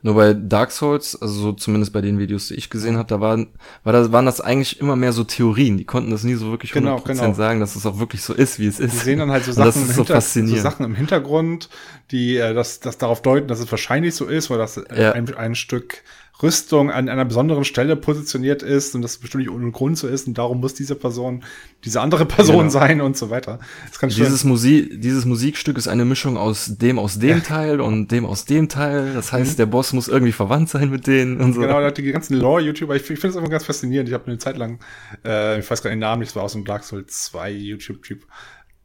Nur 0.03 0.15
bei 0.15 0.33
Dark 0.35 0.71
Souls, 0.71 1.21
also 1.21 1.35
so 1.35 1.53
zumindest 1.53 1.93
bei 1.93 2.01
den 2.01 2.19
Videos, 2.19 2.49
die 2.49 2.55
ich 2.55 2.71
gesehen 2.71 2.97
habe, 2.97 3.09
da 3.09 3.21
waren, 3.21 3.49
war 3.85 3.93
das, 3.93 4.13
waren 4.13 4.27
das 4.27 4.41
eigentlich 4.41 4.81
immer 4.81 4.97
mehr 4.97 5.13
so 5.13 5.25
Theorien. 5.25 5.77
Die 5.77 5.85
konnten 5.85 6.11
das 6.11 6.23
nie 6.25 6.35
so 6.35 6.51
wirklich 6.51 6.71
100% 6.73 6.75
Genau, 6.75 7.01
genau. 7.01 7.33
sagen, 7.35 7.61
dass 7.61 7.75
es 7.77 7.85
auch 7.87 7.99
wirklich 7.99 8.23
so 8.23 8.33
ist, 8.35 8.59
wie 8.59 8.67
es 8.67 8.79
ist. 8.81 8.93
Die 8.93 8.99
sehen 8.99 9.19
dann 9.19 9.31
halt 9.31 9.45
so 9.45 9.53
Sachen, 9.53 9.83
im, 9.83 9.89
so 9.89 10.05
Hinter 10.05 10.21
so. 10.21 10.57
Sachen 10.57 10.85
im 10.85 10.95
Hintergrund, 10.95 11.69
die 12.11 12.37
äh, 12.37 12.55
das, 12.55 12.81
das 12.81 12.99
darauf 12.99 13.23
deuten, 13.23 13.49
dass 13.49 13.61
es 13.61 13.71
wahrscheinlich 13.71 14.15
so 14.15 14.27
ist, 14.27 14.51
weil 14.51 14.59
das 14.59 14.77
äh, 14.77 15.03
Ja. 15.03 15.13
ein, 15.13 15.35
ein 15.35 15.55
Stück 15.55 16.03
Rüstung 16.43 16.91
an 16.91 17.09
einer 17.09 17.25
besonderen 17.25 17.65
Stelle 17.65 17.97
positioniert 17.97 18.63
ist 18.63 18.95
und 18.95 19.03
das 19.03 19.19
bestimmt 19.19 19.45
nicht 19.45 19.53
ohne 19.53 19.71
Grund 19.73 19.99
so 19.99 20.07
ist 20.07 20.29
und 20.29 20.39
darum 20.39 20.61
muss 20.61 20.75
diese 20.75 20.95
Person 20.95 21.43
diese 21.85 22.01
andere 22.01 22.27
Person 22.27 22.59
Genau. 22.59 22.71
sein 22.71 23.01
und 23.01 23.17
so 23.17 23.31
weiter. 23.31 23.59
Das 23.89 23.99
kann 23.99 24.09
Dieses, 24.09 24.45
Musik, 24.45 25.01
dieses 25.01 25.25
Musikstück 25.25 25.77
ist 25.79 25.89
eine 25.89 26.05
Mischung 26.05 26.37
aus 26.37 26.77
dem 26.79 26.99
aus 26.99 27.19
dem 27.19 27.43
Teil 27.43 27.81
und 27.81 28.11
dem 28.13 28.25
aus 28.27 28.45
dem 28.45 28.69
Teil. 28.69 29.15
Das 29.15 29.33
heißt, 29.33 29.59
der 29.59 29.67
Boss 29.67 29.93
muss 29.93 30.09
irgendwie 30.09 30.33
verwandt 30.33 30.69
sein 30.69 30.91
mit 30.91 31.07
denen 31.07 31.41
und 31.41 31.55
so. 31.55 31.61
Mhm. 31.61 31.67
Genau, 31.67 31.91
die 31.91 32.13
ganzen 32.13 32.37
Lore-YouTuber, 32.37 32.97
ich, 32.97 33.03
ich 33.03 33.19
finde 33.19 33.29
es 33.29 33.37
immer 33.37 33.49
ganz 33.49 33.65
faszinierend. 33.65 34.09
Ich 34.09 34.15
habe 34.15 34.27
eine 34.27 34.39
Zeit 34.39 34.57
lang, 34.57 34.79
äh, 35.25 35.59
ich 35.59 35.71
weiß 35.71 35.83
gar 35.83 35.91
nicht 35.91 35.97
den 35.97 36.01
Namen, 36.01 36.23
das 36.23 36.37
war 36.37 36.45
aus 36.45 36.53
dem 36.53 36.65
Dark 36.65 36.85
Souls 36.85 37.25
2 37.27 37.51
YouTube-Typ, 37.51 38.25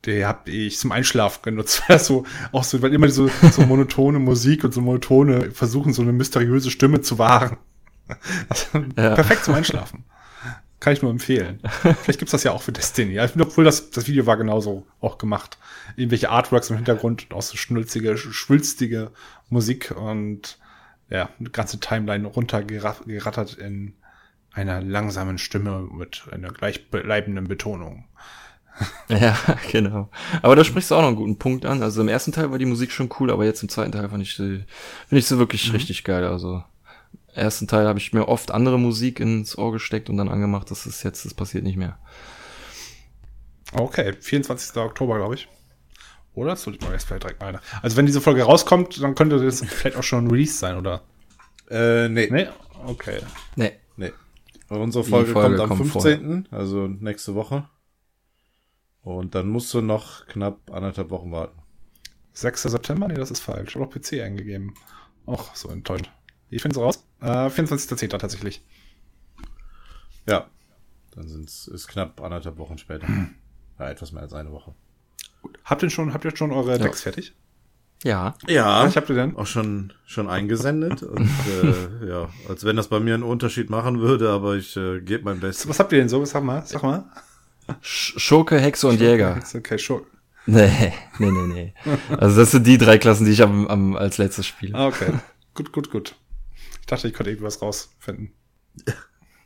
der 0.05 0.27
habe 0.27 0.49
ich 0.51 0.77
zum 0.77 0.91
Einschlafen 0.91 1.41
genutzt. 1.43 1.83
Weil 1.87 1.97
das 1.97 2.05
so, 2.07 2.25
auch 2.51 2.63
so, 2.63 2.81
weil 2.81 2.93
immer 2.93 3.09
so, 3.09 3.29
so 3.51 3.61
monotone 3.63 4.19
Musik 4.19 4.63
und 4.63 4.73
so 4.73 4.81
monotone 4.81 5.51
versuchen, 5.51 5.93
so 5.93 6.01
eine 6.01 6.13
mysteriöse 6.13 6.71
Stimme 6.71 7.01
zu 7.01 7.17
wahren. 7.17 7.57
Das, 8.49 8.67
Ja. 8.73 9.15
Perfekt 9.15 9.45
zum 9.45 9.53
Einschlafen. 9.55 10.03
Kann 10.79 10.91
ich 10.91 11.01
nur 11.01 11.11
empfehlen. 11.11 11.61
Vielleicht 12.01 12.19
gibt's 12.19 12.33
das 12.33 12.43
ja 12.43 12.51
auch 12.51 12.61
für 12.61 12.73
Destiny. 12.73 13.17
Obwohl 13.39 13.63
das, 13.63 13.89
das 13.91 14.07
Video 14.07 14.25
war 14.25 14.35
genauso 14.35 14.85
auch 14.99 15.17
gemacht. 15.17 15.57
Irgendwelche 15.95 16.29
Artworks 16.29 16.69
im 16.69 16.75
Hintergrund 16.75 17.29
und 17.29 17.37
auch 17.37 17.41
so 17.41 17.55
schnulzige, 17.55 18.17
schwülstige 18.17 19.11
Musik 19.49 19.91
und 19.91 20.59
ja, 21.09 21.29
eine 21.39 21.49
ganze 21.51 21.79
Timeline 21.79 22.27
runtergerattert 22.27 23.53
in 23.53 23.93
einer 24.51 24.81
langsamen 24.81 25.37
Stimme 25.37 25.87
mit 25.89 26.23
einer 26.31 26.49
gleichbleibenden 26.49 27.47
Betonung. 27.47 28.05
Ja, 29.09 29.37
genau. 29.71 30.09
Aber 30.41 30.55
da 30.55 30.63
sprichst 30.63 30.89
du 30.91 30.95
auch 30.95 31.01
noch 31.01 31.07
einen 31.09 31.15
guten 31.15 31.37
Punkt 31.37 31.65
an. 31.65 31.83
Also 31.83 32.01
im 32.01 32.07
ersten 32.07 32.31
Teil 32.31 32.49
war 32.51 32.57
die 32.57 32.65
Musik 32.65 32.91
schon 32.91 33.09
cool, 33.19 33.29
aber 33.31 33.45
jetzt 33.45 33.61
im 33.61 33.69
zweiten 33.69 33.91
Teil 33.91 34.09
fand 34.09 34.23
ich 34.23 34.35
sie, 34.35 34.63
finde 35.07 35.19
ich 35.19 35.25
sie 35.27 35.37
wirklich 35.37 35.67
Mhm. 35.69 35.75
richtig 35.75 36.03
geil. 36.03 36.25
Also 36.25 36.63
im 37.35 37.35
ersten 37.35 37.67
Teil 37.67 37.87
habe 37.87 37.99
ich 37.99 38.13
mir 38.13 38.27
oft 38.27 38.49
andere 38.51 38.79
Musik 38.79 39.19
ins 39.19 39.57
Ohr 39.57 39.71
gesteckt 39.71 40.09
und 40.09 40.17
dann 40.17 40.29
angemacht. 40.29 40.71
Das 40.71 40.85
ist 40.87 41.03
jetzt, 41.03 41.25
das 41.25 41.33
passiert 41.33 41.63
nicht 41.63 41.77
mehr. 41.77 41.97
Okay, 43.73 44.13
24. 44.19 44.75
Oktober, 44.77 45.17
glaube 45.17 45.35
ich. 45.35 45.47
Oder? 46.35 46.51
Das 46.51 46.63
sollte 46.63 46.79
ich 46.79 46.85
mal 46.85 46.93
jetzt 46.93 47.05
vielleicht 47.05 47.23
direkt 47.23 47.41
mal. 47.41 47.59
Also 47.81 47.97
wenn 47.97 48.05
diese 48.05 48.21
Folge 48.21 48.43
rauskommt, 48.43 49.01
dann 49.01 49.15
könnte 49.15 49.43
das 49.43 49.61
vielleicht 49.61 49.97
auch 49.97 50.03
schon 50.03 50.25
ein 50.25 50.31
Release 50.31 50.57
sein, 50.57 50.77
oder? 50.77 51.01
Äh, 51.69 52.09
nee. 52.09 52.27
Nee? 52.31 52.47
Okay. 52.85 53.19
Nee. 53.55 53.73
Nee. 53.97 54.11
Unsere 54.69 55.03
Folge, 55.03 55.31
Folge 55.31 55.57
kommt 55.57 55.71
am 55.71 55.77
kommt 55.77 55.91
15., 55.91 56.47
also 56.51 56.87
nächste 56.87 57.35
Woche. 57.35 57.65
Und 59.03 59.35
dann 59.35 59.49
musst 59.49 59.73
du 59.73 59.81
noch 59.81 60.25
knapp 60.27 60.71
anderthalb 60.71 61.09
Wochen 61.09 61.31
warten. 61.31 61.59
6. 62.33 62.63
September? 62.63 63.07
Nee, 63.07 63.15
das 63.15 63.31
ist 63.31 63.41
falsch. 63.41 63.69
Ich 63.69 63.75
habe 63.75 63.85
auch 63.85 63.91
PC 63.91 64.21
eingegeben. 64.21 64.73
Auch 65.25 65.53
so 65.55 65.69
enttäuschend. 65.69 66.11
Ich 66.49 66.61
finde 66.61 66.79
es 66.79 66.83
raus. 66.83 67.05
Äh, 67.21 67.47
24.10. 67.47 68.17
tatsächlich. 68.17 68.63
Ja. 70.27 70.47
Dann 71.11 71.27
sind's, 71.27 71.67
ist 71.67 71.87
knapp 71.87 72.21
anderthalb 72.21 72.57
Wochen 72.57 72.77
später. 72.77 73.07
Ja, 73.79 73.89
etwas 73.89 74.11
mehr 74.11 74.21
als 74.21 74.33
eine 74.33 74.51
Woche. 74.51 74.75
Habt 75.65 75.81
ihr 75.81 75.89
schon, 75.89 76.13
habt 76.13 76.23
ihr 76.23 76.37
schon 76.37 76.51
eure 76.51 76.77
Decks 76.77 77.01
fertig? 77.01 77.33
Ja. 78.03 78.35
Ja. 78.47 78.85
Ich 78.85 78.95
habt 78.95 79.09
ihr 79.09 79.15
denn? 79.15 79.35
auch 79.35 79.47
schon, 79.47 79.93
schon 80.05 80.29
eingesendet. 80.29 81.01
Und 81.01 81.27
äh, 81.63 82.07
ja, 82.07 82.29
als 82.47 82.63
wenn 82.63 82.75
das 82.75 82.87
bei 82.87 82.99
mir 82.99 83.15
einen 83.15 83.23
Unterschied 83.23 83.71
machen 83.71 83.99
würde, 83.99 84.29
aber 84.29 84.55
ich 84.57 84.77
äh, 84.77 85.01
gebe 85.01 85.23
mein 85.23 85.39
Bestes. 85.39 85.67
Was 85.67 85.79
habt 85.79 85.91
ihr 85.91 85.97
denn 85.97 86.07
so? 86.07 86.23
Sag 86.23 86.43
mal, 86.43 86.61
sag 86.67 86.83
mal. 86.83 87.05
Sch 87.81 88.13
Schurke, 88.17 88.59
Hexe 88.59 88.87
und 88.87 88.99
Jäger. 88.99 89.37
Ist 89.37 89.55
Okay, 89.55 89.77
schon. 89.77 90.01
Nee, 90.45 90.93
nee, 91.19 91.31
nee, 91.31 91.47
nee. 91.53 91.73
Also 92.17 92.41
das 92.41 92.51
sind 92.51 92.67
die 92.67 92.77
drei 92.77 92.97
Klassen, 92.97 93.25
die 93.25 93.31
ich 93.31 93.41
am, 93.41 93.67
am, 93.67 93.95
als 93.95 94.17
letztes 94.17 94.45
spiele. 94.45 94.77
Ah, 94.77 94.87
okay. 94.87 95.13
gut, 95.53 95.71
gut, 95.71 95.89
gut. 95.89 96.15
Ich 96.81 96.87
dachte, 96.87 97.07
ich 97.07 97.13
könnte 97.13 97.29
irgendwas 97.31 97.61
rausfinden. 97.61 98.33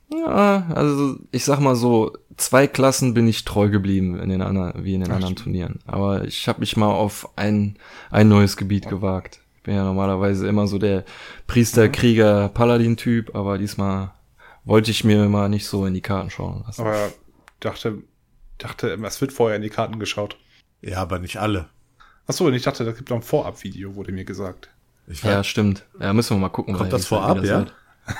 Ja, 0.09 0.67
also 0.73 1.17
ich 1.31 1.43
sag 1.43 1.59
mal 1.59 1.75
so, 1.75 2.13
zwei 2.37 2.65
Klassen 2.65 3.13
bin 3.13 3.27
ich 3.27 3.45
treu 3.45 3.69
geblieben 3.69 4.17
in 4.19 4.29
den 4.29 4.41
anderen, 4.41 4.83
wie 4.83 4.95
in 4.95 5.01
den 5.01 5.11
anderen 5.11 5.35
Turnieren. 5.35 5.79
Aber 5.85 6.23
ich 6.23 6.47
habe 6.47 6.61
mich 6.61 6.77
mal 6.77 6.91
auf 6.91 7.29
ein, 7.35 7.77
ein 8.09 8.29
neues 8.29 8.57
Gebiet 8.57 8.87
gewagt. 8.87 9.39
Ich 9.57 9.63
bin 9.63 9.75
ja 9.75 9.83
normalerweise 9.83 10.47
immer 10.47 10.65
so 10.65 10.79
der 10.79 11.03
Priester, 11.45 11.89
Krieger, 11.89 12.47
Paladin-Typ, 12.49 13.35
aber 13.35 13.57
diesmal 13.57 14.13
wollte 14.63 14.91
ich 14.91 15.03
mir 15.03 15.27
mal 15.27 15.49
nicht 15.49 15.67
so 15.67 15.85
in 15.85 15.93
die 15.93 16.01
Karten 16.01 16.29
schauen 16.29 16.63
lassen. 16.65 16.81
Aber 16.81 17.11
dachte, 17.59 18.03
dachte, 18.57 18.89
es 19.03 19.21
wird 19.21 19.33
vorher 19.33 19.55
in 19.55 19.61
die 19.61 19.69
Karten 19.69 19.99
geschaut. 19.99 20.37
Ja, 20.81 21.01
aber 21.01 21.19
nicht 21.19 21.37
alle. 21.37 21.69
Achso, 22.27 22.45
und 22.45 22.53
ich 22.53 22.63
dachte, 22.63 22.83
das 22.85 22.95
gibt 22.97 23.09
noch 23.09 23.17
ein 23.17 23.23
Vorab-Video, 23.23 23.95
wurde 23.95 24.11
mir 24.11 24.25
gesagt. 24.25 24.69
Ich 25.07 25.23
Ja, 25.23 25.43
stimmt. 25.43 25.85
Ja, 25.99 26.11
müssen 26.13 26.35
wir 26.35 26.41
mal 26.41 26.49
gucken. 26.49 26.75
Kommt 26.75 26.91
das 26.93 27.05
vorab, 27.07 27.37
das 27.39 27.47
ja? 27.47 27.59
wird. 27.59 27.73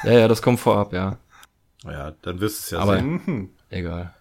Ja, 0.04 0.12
ja, 0.12 0.28
das 0.28 0.42
kommt 0.42 0.60
vorab, 0.60 0.94
ja. 0.94 1.18
ja, 1.84 2.12
dann 2.22 2.40
wirst 2.40 2.60
du 2.60 2.64
es 2.64 2.70
ja 2.72 2.80
Aber- 2.80 2.96
sehen. 2.98 3.22
Mhm. 3.26 3.50
Egal. 3.70 4.14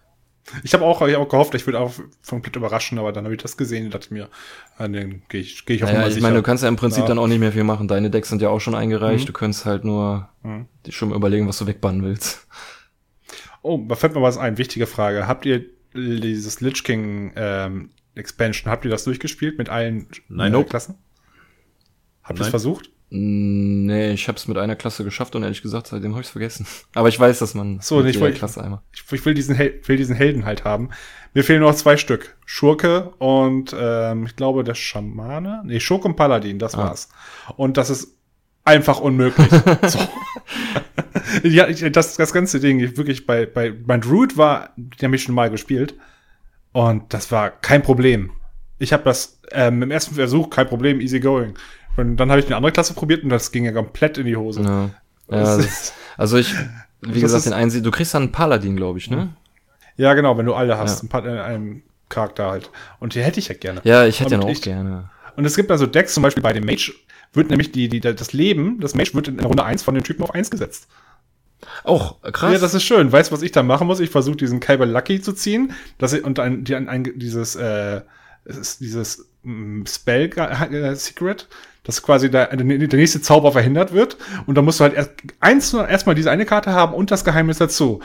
Ich 0.63 0.73
habe 0.73 0.85
auch, 0.85 1.01
ich 1.05 1.13
hab 1.13 1.21
auch 1.21 1.27
gehofft, 1.29 1.53
ich 1.55 1.65
würde 1.67 1.77
auch 1.79 1.93
komplett 2.25 2.55
überraschen, 2.55 2.97
aber 2.99 3.11
dann 3.11 3.25
habe 3.25 3.35
ich 3.35 3.41
das 3.41 3.57
gesehen 3.57 3.85
und 3.85 3.93
dachte 3.93 4.13
mir, 4.13 4.29
ah, 4.77 4.87
dann 4.87 5.21
gehe 5.27 5.41
ich, 5.41 5.65
geh 5.65 5.73
ich 5.73 5.83
auf 5.83 5.89
Naja, 5.89 5.99
Nummer 5.99 6.07
ich 6.07 6.13
sicher. 6.13 6.23
meine, 6.25 6.37
du 6.37 6.43
kannst 6.43 6.63
ja 6.63 6.69
im 6.69 6.77
Prinzip 6.77 7.01
Ja. 7.03 7.07
dann 7.09 7.19
auch 7.19 7.27
nicht 7.27 7.39
mehr 7.39 7.51
viel 7.51 7.65
machen. 7.65 7.89
Deine 7.89 8.09
Decks 8.09 8.29
sind 8.29 8.41
ja 8.41 8.47
auch 8.47 8.61
schon 8.61 8.73
eingereicht. 8.73 9.23
Mhm. 9.25 9.27
Du 9.27 9.33
könntest 9.33 9.65
halt 9.65 9.83
nur 9.83 10.29
Mhm. 10.43 10.67
dir 10.85 10.93
schon 10.93 11.09
mal 11.09 11.15
überlegen, 11.15 11.49
was 11.49 11.57
du 11.57 11.67
wegbannen 11.67 12.01
willst. 12.03 12.47
Oh, 13.61 13.83
da 13.87 13.95
fällt 13.95 14.15
mir 14.15 14.21
was 14.21 14.37
ein. 14.37 14.57
Wichtige 14.57 14.87
Frage. 14.87 15.27
Habt 15.27 15.45
ihr 15.45 15.65
dieses 15.93 16.61
Lich 16.61 16.83
King 16.83 17.31
ähm, 17.35 17.89
Expansion, 18.15 18.71
habt 18.71 18.85
ihr 18.85 18.91
das 18.91 19.03
durchgespielt 19.03 19.57
mit 19.57 19.69
allen 19.69 20.07
Nein. 20.29 20.53
äh, 20.53 20.63
Klassen? 20.63 20.95
Habt 22.23 22.39
ihr 22.39 22.43
es 22.43 22.49
versucht? 22.49 22.89
Mm, 23.09 23.85
Nee, 23.85 24.11
ich 24.11 24.27
habe 24.27 24.37
es 24.37 24.47
mit 24.49 24.57
einer 24.57 24.75
Klasse 24.75 25.03
geschafft 25.05 25.35
und 25.35 25.43
ehrlich 25.43 25.61
gesagt, 25.61 25.87
seitdem 25.87 26.11
habe 26.11 26.21
ich 26.23 26.27
vergessen. 26.27 26.67
Aber 26.93 27.07
ich 27.09 27.17
weiß, 27.19 27.39
dass 27.39 27.53
man 27.53 27.79
So, 27.79 28.03
weil 28.03 28.07
ich- 28.07 28.35
Klasse 28.37 28.61
einmal. 28.63 28.81
Ich, 28.93 29.03
ich 29.11 29.25
will, 29.25 29.33
diesen 29.33 29.55
Hel 29.55 29.79
will 29.85 29.95
diesen 29.97 30.15
Helden 30.15 30.45
halt 30.45 30.65
haben. 30.65 30.89
Mir 31.33 31.43
fehlen 31.43 31.61
noch 31.61 31.73
zwei 31.75 31.95
Stück. 31.97 32.35
Schurke 32.45 33.11
und 33.19 33.73
ähm, 33.79 34.25
ich 34.25 34.35
glaube 34.35 34.63
der 34.63 34.75
Schamane. 34.75 35.61
Nee, 35.65 35.79
Schurke 35.79 36.07
und 36.09 36.15
Paladin, 36.15 36.59
das 36.59 36.75
Ah. 36.75 36.79
war's. 36.79 37.09
Und 37.55 37.77
das 37.77 37.89
ist 37.89 38.17
einfach 38.65 38.99
unmöglich. 38.99 39.47
so. 39.87 39.99
Ja, 41.53 41.67
ich, 41.67 41.81
das, 41.91 42.15
das 42.17 42.33
ganze 42.33 42.59
Ding, 42.59 42.79
ich 42.79 42.97
wirklich 42.97 43.25
bei, 43.25 43.45
bei, 43.45 43.73
mein 43.85 44.01
Druid 44.01 44.37
war, 44.37 44.69
den 44.77 45.07
habe 45.07 45.15
ich 45.15 45.23
schon 45.23 45.35
mal 45.35 45.49
gespielt. 45.49 45.95
Und 46.71 47.13
das 47.13 47.31
war 47.31 47.49
kein 47.49 47.81
Problem. 47.81 48.31
Ich 48.79 48.93
habe 48.93 49.03
das 49.03 49.39
ähm, 49.51 49.81
im 49.83 49.91
ersten 49.91 50.15
Versuch, 50.15 50.49
kein 50.49 50.67
Problem, 50.67 50.99
easy 51.01 51.19
going. 51.19 51.55
Und 51.95 52.17
dann 52.17 52.29
habe 52.29 52.39
ich 52.39 52.45
eine 52.45 52.55
andere 52.55 52.71
Klasse 52.71 52.93
probiert 52.93 53.23
und 53.23 53.29
das 53.29 53.51
ging 53.51 53.65
ja 53.65 53.71
komplett 53.71 54.17
in 54.19 54.25
die 54.27 54.35
Hose. 54.35 54.61
Ja. 54.61 54.89
Ja, 55.29 55.55
ist- 55.57 55.93
also 56.17 56.37
ich, 56.37 56.53
wie 57.01 57.19
gesagt, 57.21 57.45
den 57.45 57.53
einen, 57.53 57.83
du 57.83 57.91
kriegst 57.91 58.13
dann 58.13 58.23
einen 58.23 58.31
Paladin, 58.31 58.75
glaube 58.75 58.99
ich, 58.99 59.09
ne? 59.09 59.29
Ja, 59.97 60.13
genau, 60.13 60.37
wenn 60.37 60.45
du 60.45 60.53
alle 60.53 60.77
hast, 60.77 60.99
Ja. 61.01 61.05
ein 61.05 61.09
paar, 61.09 61.25
äh, 61.25 61.41
einen 61.41 61.81
Charakter 62.09 62.49
halt. 62.51 62.69
Und 62.99 63.15
die 63.15 63.21
hätte 63.23 63.39
ich 63.39 63.47
ja 63.47 63.55
gerne. 63.55 63.81
Ja, 63.83 64.05
ich 64.05 64.19
hätte 64.19 64.35
Und 64.35 64.45
auch 64.45 64.49
ich- 64.49 64.61
gerne. 64.61 65.09
Und 65.35 65.45
es 65.45 65.55
gibt 65.55 65.71
also 65.71 65.85
Decks, 65.87 66.13
zum 66.13 66.23
Beispiel 66.23 66.43
bei 66.43 66.53
dem 66.53 66.65
Mage, 66.65 66.93
wird 67.33 67.49
nämlich 67.49 67.71
die, 67.71 67.89
die, 67.89 67.99
das 67.99 68.31
Leben, 68.33 68.79
das 68.79 68.95
Mage 68.95 69.13
wird 69.13 69.27
in 69.27 69.39
Runde 69.39 69.63
1 69.63 69.83
von 69.83 69.93
den 69.95 70.03
Typen 70.03 70.23
auf 70.23 70.33
1 70.33 70.49
gesetzt. 70.51 70.87
Auch 71.83 72.21
krass. 72.21 72.53
Ja, 72.53 72.59
das 72.59 72.73
ist 72.73 72.83
schön. 72.83 73.11
Weißt 73.11 73.31
du, 73.31 73.35
was 73.35 73.41
ich 73.41 73.51
da 73.51 73.63
machen 73.63 73.87
muss? 73.87 73.99
Ich 73.99 74.09
versuche 74.09 74.37
diesen 74.37 74.59
Kyber 74.59 74.85
Lucky 74.85 75.21
zu 75.21 75.33
ziehen, 75.33 75.73
dass 75.97 76.13
ich, 76.13 76.23
und 76.23 76.39
ein, 76.39 76.63
die, 76.63 76.75
ein, 76.75 76.87
ein, 76.87 77.03
dieses, 77.15 77.55
äh, 77.55 78.01
dieses 78.45 79.29
mm, 79.43 79.83
Spell 79.85 80.29
äh, 80.37 80.95
Secret, 80.95 81.47
dass 81.83 82.03
quasi 82.03 82.29
der, 82.29 82.55
der 82.55 82.65
nächste 82.65 83.21
Zauber 83.21 83.53
verhindert 83.53 83.93
wird. 83.93 84.17
Und 84.45 84.55
dann 84.55 84.65
musst 84.65 84.79
du 84.79 84.83
halt 84.83 84.93
erst 84.93 85.11
eins, 85.39 85.73
erstmal 85.73 86.15
diese 86.15 86.29
eine 86.29 86.45
Karte 86.45 86.73
haben 86.73 86.93
und 86.93 87.11
das 87.11 87.23
Geheimnis 87.23 87.59
dazu. 87.59 88.01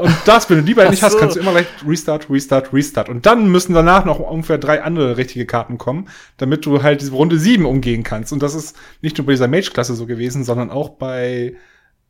Und 0.00 0.16
das, 0.24 0.48
wenn 0.48 0.58
du 0.58 0.62
die 0.64 0.74
beiden 0.74 0.90
nicht 0.90 1.02
hast, 1.02 1.18
kannst 1.18 1.36
du 1.36 1.40
immer 1.40 1.52
gleich 1.52 1.66
Restart, 1.86 2.30
Restart, 2.30 2.72
Restart. 2.72 3.10
Und 3.10 3.26
dann 3.26 3.48
müssen 3.50 3.74
danach 3.74 4.06
noch 4.06 4.18
ungefähr 4.18 4.56
drei 4.56 4.82
andere 4.82 5.18
richtige 5.18 5.44
Karten 5.44 5.76
kommen, 5.76 6.08
damit 6.38 6.64
du 6.64 6.82
halt 6.82 7.02
diese 7.02 7.12
Runde 7.12 7.38
sieben 7.38 7.66
umgehen 7.66 8.02
kannst. 8.02 8.32
Und 8.32 8.42
das 8.42 8.54
ist 8.54 8.76
nicht 9.02 9.18
nur 9.18 9.26
bei 9.26 9.32
dieser 9.32 9.48
Mage-Klasse 9.48 9.94
so 9.94 10.06
gewesen, 10.06 10.42
sondern 10.42 10.70
auch 10.70 10.90
bei 10.90 11.54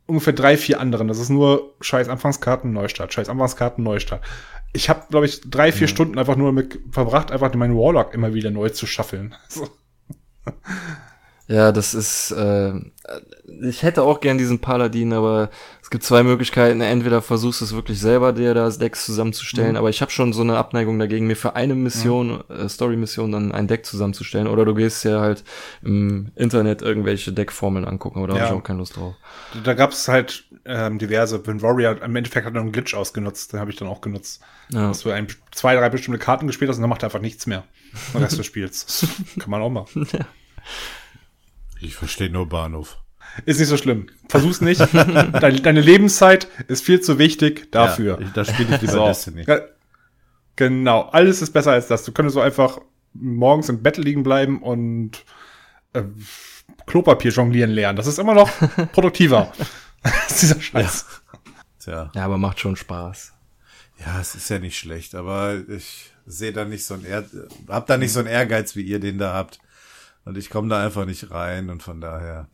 ungefähr 0.09 0.33
drei, 0.33 0.57
vier 0.57 0.79
anderen. 0.79 1.07
Das 1.07 1.19
ist 1.19 1.29
nur 1.29 1.75
scheiß 1.81 2.09
Anfangskarten, 2.09 2.73
Neustart, 2.73 3.13
scheiß 3.13 3.29
Anfangskarten, 3.29 3.83
Neustart. 3.83 4.23
Ich 4.73 4.89
habe, 4.89 5.05
glaube 5.09 5.25
ich, 5.25 5.41
drei, 5.41 5.71
vier 5.71 5.87
Stunden 5.87 6.19
einfach 6.19 6.35
nur 6.35 6.51
mit 6.51 6.79
verbracht, 6.91 7.31
einfach 7.31 7.53
meinen 7.53 7.75
Warlock 7.75 8.13
immer 8.13 8.33
wieder 8.33 8.51
neu 8.51 8.69
zu 8.69 8.85
schaffeln. 8.85 9.35
So. 9.49 9.67
Ja, 11.51 11.71
das 11.71 11.95
ist, 11.95 12.29
äh, 12.29 12.73
ich 13.61 13.81
hätte 13.81 14.03
auch 14.03 14.19
gern 14.19 14.37
diesen 14.37 14.59
Paladin, 14.59 15.13
aber 15.13 15.49
es 15.81 15.89
gibt 15.89 16.03
zwei 16.03 16.21
Möglichkeiten. 16.21 16.79
Entweder 16.79 17.23
versuchst 17.23 17.61
du 17.61 17.65
es 17.65 17.73
wirklich 17.73 17.99
selber, 17.99 18.33
dir 18.33 18.53
das 18.53 18.77
Deck 18.77 18.95
zusammenzustellen, 18.95 19.75
aber 19.75 19.89
ich 19.89 20.01
habe 20.01 20.11
schon 20.11 20.31
so 20.31 20.43
eine 20.43 20.57
Abneigung 20.57 20.99
dagegen, 20.99 21.25
mir 21.25 21.35
für 21.35 21.55
eine 21.55 21.73
Mission, 21.73 22.43
äh, 22.49 22.69
Story-Mission 22.69 23.31
dann 23.31 23.51
ein 23.51 23.65
Deck 23.65 23.83
zusammenzustellen. 23.83 24.45
Oder 24.45 24.63
du 24.63 24.75
gehst 24.75 25.03
ja 25.05 25.21
halt 25.21 25.43
im 25.81 26.31
Internet 26.35 26.83
irgendwelche 26.83 27.33
Deckformeln 27.33 27.83
angucken, 27.85 28.21
oder 28.21 28.35
Ja. 28.35 28.41
habe 28.41 28.53
ich 28.53 28.59
auch 28.61 28.63
keine 28.63 28.77
Lust 28.77 28.95
drauf. 28.97 29.15
Da 29.63 29.73
gab 29.73 29.91
es 29.91 30.07
halt 30.07 30.43
ähm, 30.65 30.99
diverse. 30.99 31.47
Wenn 31.47 31.63
Warrior 31.63 31.99
im 32.03 32.15
Endeffekt 32.15 32.45
hat 32.45 32.53
er 32.53 32.61
einen 32.61 32.71
Glitch 32.71 32.93
ausgenutzt, 32.93 33.53
den 33.53 33.59
habe 33.59 33.71
ich 33.71 33.77
dann 33.77 33.87
auch 33.87 34.01
genutzt. 34.01 34.39
Ja. 34.71 34.89
Dass 34.89 34.99
du 35.01 35.09
ein, 35.09 35.25
zwei, 35.51 35.73
drei 35.75 35.89
bestimmte 35.89 36.19
Karten 36.19 36.45
gespielt 36.45 36.69
hast 36.69 36.77
und 36.77 36.83
dann 36.83 36.91
macht 36.91 37.01
er 37.01 37.07
einfach 37.07 37.21
nichts 37.21 37.47
mehr. 37.47 37.63
Den 38.13 38.21
Rest 38.21 38.37
des 38.37 38.45
Spiels. 38.45 39.07
Kann 39.39 39.49
man 39.49 39.63
auch 39.63 39.71
machen. 39.71 40.07
Ich 41.81 41.95
verstehe 41.95 42.29
nur 42.29 42.47
Bahnhof. 42.49 42.97
Ist 43.45 43.59
nicht 43.59 43.69
so 43.69 43.77
schlimm. 43.77 44.07
Versuch's 44.27 44.61
nicht. 44.61 44.81
Deine, 44.93 45.61
deine 45.61 45.81
Lebenszeit 45.81 46.47
ist 46.67 46.83
viel 46.83 46.99
zu 47.01 47.19
wichtig 47.19 47.71
dafür. 47.71 48.19
Ja, 48.19 48.25
ich, 48.27 48.33
da 48.33 48.45
spiele 48.45 48.75
ich 48.75 48.81
lieber 48.81 48.93
So. 48.93 49.05
Destiny. 49.05 49.43
Ja, 49.47 49.59
Genau, 50.59 51.03
alles 51.03 51.41
ist 51.41 51.51
besser 51.51 51.71
als 51.71 51.87
das. 51.87 52.03
Du 52.03 52.11
könntest 52.11 52.33
so 52.33 52.41
einfach 52.41 52.81
morgens 53.13 53.69
im 53.69 53.81
Bett 53.81 53.95
liegen 53.95 54.23
bleiben 54.23 54.61
und 54.61 55.23
äh, 55.93 56.03
Klopapier 56.85 57.31
jonglieren 57.31 57.69
lernen. 57.69 57.95
Das 57.95 58.07
ist 58.07 58.19
immer 58.19 58.33
noch 58.33 58.51
produktiver. 58.91 59.53
als 60.03 60.41
dieser 60.41 60.59
Scheiß. 60.59 61.05
Tja. 61.79 62.11
Ja, 62.13 62.25
aber 62.25 62.37
macht 62.37 62.59
schon 62.59 62.75
Spaß. 62.75 63.31
Ja, 64.05 64.19
es 64.19 64.35
ist 64.35 64.49
ja 64.49 64.59
nicht 64.59 64.77
schlecht, 64.77 65.15
aber 65.15 65.63
ich 65.69 66.11
sehe 66.25 66.51
da 66.51 66.65
nicht 66.65 66.83
so 66.83 66.95
ein 66.95 67.05
Ehr 67.05 67.23
hab 67.69 67.87
da 67.87 67.97
nicht 67.97 68.11
so 68.11 68.19
einen 68.19 68.27
Ehrgeiz, 68.27 68.75
wie 68.75 68.81
ihr 68.81 68.99
den 68.99 69.17
da 69.17 69.33
habt. 69.33 69.59
Und 70.29 70.37
ich 70.37 70.51
komme 70.51 70.69
da 70.69 70.85
einfach 70.85 71.07
nicht 71.07 71.31
rein 71.31 71.71
und 71.71 71.81
von 71.81 71.99
daher, 72.01 72.49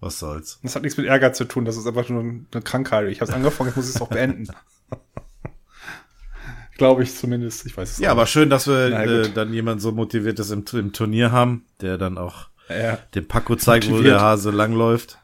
was 0.00 0.18
soll's. 0.18 0.60
Das 0.62 0.74
hat 0.74 0.82
nichts 0.82 0.96
mit 0.96 1.04
Ehrgeiz 1.04 1.36
zu 1.36 1.44
tun. 1.44 1.66
Das 1.66 1.76
ist 1.76 1.86
einfach 1.86 2.08
nur 2.08 2.22
eine 2.22 2.62
Krankheit. 2.64 3.06
Ich 3.08 3.20
habe 3.20 3.30
es 3.30 3.36
angefangen, 3.36 3.68
jetzt 3.68 3.76
muss 3.76 3.90
ich 3.90 3.96
es 3.96 4.00
auch 4.00 4.08
beenden. 4.08 4.48
Glaube 6.78 7.02
ich 7.02 7.14
zumindest. 7.14 7.66
Ich 7.66 7.76
weiß 7.76 7.90
es 7.90 7.98
Ja, 7.98 8.08
auch 8.08 8.12
aber 8.12 8.24
schön, 8.24 8.48
dass 8.48 8.66
wir 8.66 8.88
Na 8.88 9.04
äh, 9.04 9.28
dann 9.28 9.52
jemand 9.52 9.82
so 9.82 9.92
motiviertes 9.92 10.50
im, 10.52 10.64
im 10.72 10.94
Turnier 10.94 11.30
haben, 11.30 11.66
der 11.82 11.98
dann 11.98 12.16
auch 12.16 12.46
nicht. 12.70 12.78
Ja. 12.80 12.98
dem 13.14 13.28
Paco 13.28 13.56
zeigt, 13.56 13.88
wo 13.88 13.90
Motiviert. 13.90 14.14
der 14.14 14.22
Hase 14.22 14.50
langläuft. 14.50 15.18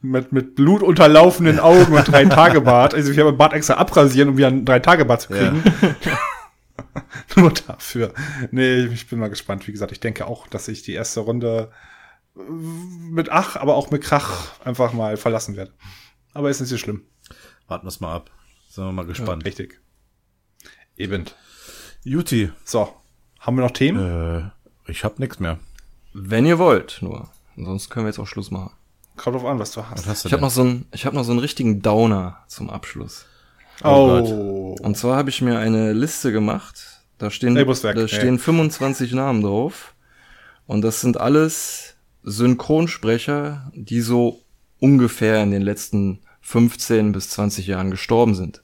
Mit, 0.00 0.32
mit 0.32 0.54
blutunterlaufenden 0.54 1.60
Augen 1.60 1.92
und 1.94 2.08
drei 2.10 2.24
Tage 2.30 2.62
Bart. 2.62 2.94
Also 2.94 3.12
ich 3.12 3.18
habe 3.18 3.34
Bart 3.34 3.52
extra 3.52 3.74
abrasieren, 3.74 4.30
um 4.30 4.36
wieder 4.38 4.46
einen 4.46 4.64
drei 4.64 4.78
Tage 4.78 5.04
Bart 5.04 5.20
zu 5.20 5.28
kriegen. 5.34 5.62
Nur 7.36 7.52
dafür. 7.52 8.12
Nee, 8.50 8.84
ich 8.86 9.08
bin 9.08 9.18
mal 9.18 9.30
gespannt. 9.30 9.66
Wie 9.66 9.72
gesagt, 9.72 9.92
ich 9.92 10.00
denke 10.00 10.26
auch, 10.26 10.46
dass 10.46 10.68
ich 10.68 10.82
die 10.82 10.92
erste 10.92 11.20
Runde 11.20 11.70
äh, 12.36 12.40
mit 12.40 13.30
Ach, 13.30 13.56
aber 13.56 13.74
auch 13.76 13.90
mit 13.90 14.02
Krach 14.02 14.58
einfach 14.64 14.92
mal 14.92 15.16
verlassen 15.16 15.56
werde. 15.56 15.72
Aber 16.34 16.50
ist 16.50 16.60
nicht 16.60 16.70
so 16.70 16.78
schlimm. 16.78 17.02
Warten 17.68 17.86
wir's 17.86 18.00
mal 18.00 18.14
ab. 18.14 18.30
Sind 18.68 18.84
wir 18.84 18.92
mal 18.92 19.06
gespannt. 19.06 19.44
Richtig. 19.44 19.80
Eben. 20.96 21.24
Juti, 22.04 22.50
So. 22.64 22.94
Haben 23.40 23.56
wir 23.58 23.62
noch 23.62 23.70
Themen? 23.70 24.50
äh, 24.86 24.90
ich 24.90 25.04
hab 25.04 25.18
nix 25.18 25.38
mehr. 25.38 25.58
Wenn 26.12 26.46
ihr 26.46 26.58
wollt, 26.58 26.98
nur. 27.00 27.30
Ansonsten 27.56 27.90
können 27.92 28.06
wir 28.06 28.10
jetzt 28.10 28.18
auch 28.18 28.26
Schluss 28.26 28.50
machen. 28.50 28.72
Kommt 29.16 29.36
drauf 29.36 29.44
an, 29.44 29.58
was 29.58 29.70
du 29.72 29.82
hast. 29.82 30.00
Was 30.00 30.06
hast 30.06 30.24
du 30.24 30.28
Ich 30.28 30.32
habe 30.32 30.42
noch 30.42 30.50
so 30.50 30.62
einen, 30.62 30.86
ich 30.92 31.06
habe 31.06 31.16
noch 31.16 31.24
so 31.24 31.30
einen 31.32 31.40
richtigen 31.40 31.80
Downer 31.80 32.44
zum 32.48 32.70
Abschluss. 32.70 33.26
Oh. 33.84 34.76
Und 34.80 34.96
zwar 34.96 35.16
habe 35.16 35.30
ich 35.30 35.42
mir 35.42 35.58
eine 35.58 35.92
Liste 35.92 36.32
gemacht. 36.32 37.02
Da 37.18 37.30
stehen, 37.30 37.54
weg, 37.54 37.66
da 37.82 37.90
ey. 37.92 38.08
stehen 38.08 38.38
25 38.38 39.12
Namen 39.12 39.42
drauf. 39.42 39.94
Und 40.66 40.82
das 40.82 41.00
sind 41.00 41.18
alles 41.18 41.94
Synchronsprecher, 42.22 43.70
die 43.74 44.00
so 44.00 44.42
ungefähr 44.80 45.42
in 45.42 45.50
den 45.50 45.62
letzten 45.62 46.20
15 46.42 47.12
bis 47.12 47.30
20 47.30 47.66
Jahren 47.66 47.90
gestorben 47.90 48.34
sind. 48.34 48.62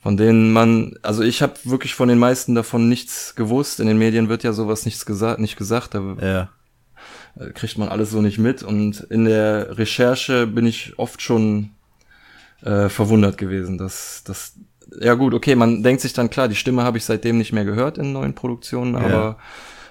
Von 0.00 0.16
denen 0.18 0.52
man, 0.52 0.96
also 1.02 1.22
ich 1.22 1.40
habe 1.40 1.54
wirklich 1.64 1.94
von 1.94 2.08
den 2.08 2.18
meisten 2.18 2.54
davon 2.54 2.88
nichts 2.90 3.34
gewusst. 3.36 3.80
In 3.80 3.86
den 3.86 3.96
Medien 3.96 4.28
wird 4.28 4.42
ja 4.42 4.52
sowas 4.52 4.84
nichts 4.84 5.06
gesagt, 5.06 5.40
nicht 5.40 5.56
gesagt. 5.56 5.94
Da 5.94 6.16
Ja. 6.20 6.48
äh, 7.42 7.50
kriegt 7.52 7.78
man 7.78 7.88
alles 7.88 8.10
so 8.10 8.20
nicht 8.20 8.38
mit. 8.38 8.62
Und 8.62 9.00
in 9.00 9.24
der 9.24 9.78
Recherche 9.78 10.46
bin 10.46 10.66
ich 10.66 10.92
oft 10.98 11.22
schon 11.22 11.70
äh, 12.64 12.88
verwundert 12.88 13.38
gewesen, 13.38 13.78
dass 13.78 14.22
das 14.24 14.54
ja 15.00 15.14
gut, 15.14 15.34
okay, 15.34 15.56
man 15.56 15.82
denkt 15.82 16.02
sich 16.02 16.12
dann 16.12 16.30
klar, 16.30 16.46
die 16.48 16.54
Stimme 16.54 16.82
habe 16.84 16.98
ich 16.98 17.04
seitdem 17.04 17.38
nicht 17.38 17.52
mehr 17.52 17.64
gehört 17.64 17.98
in 17.98 18.12
neuen 18.12 18.34
Produktionen, 18.34 18.94
aber 18.96 19.38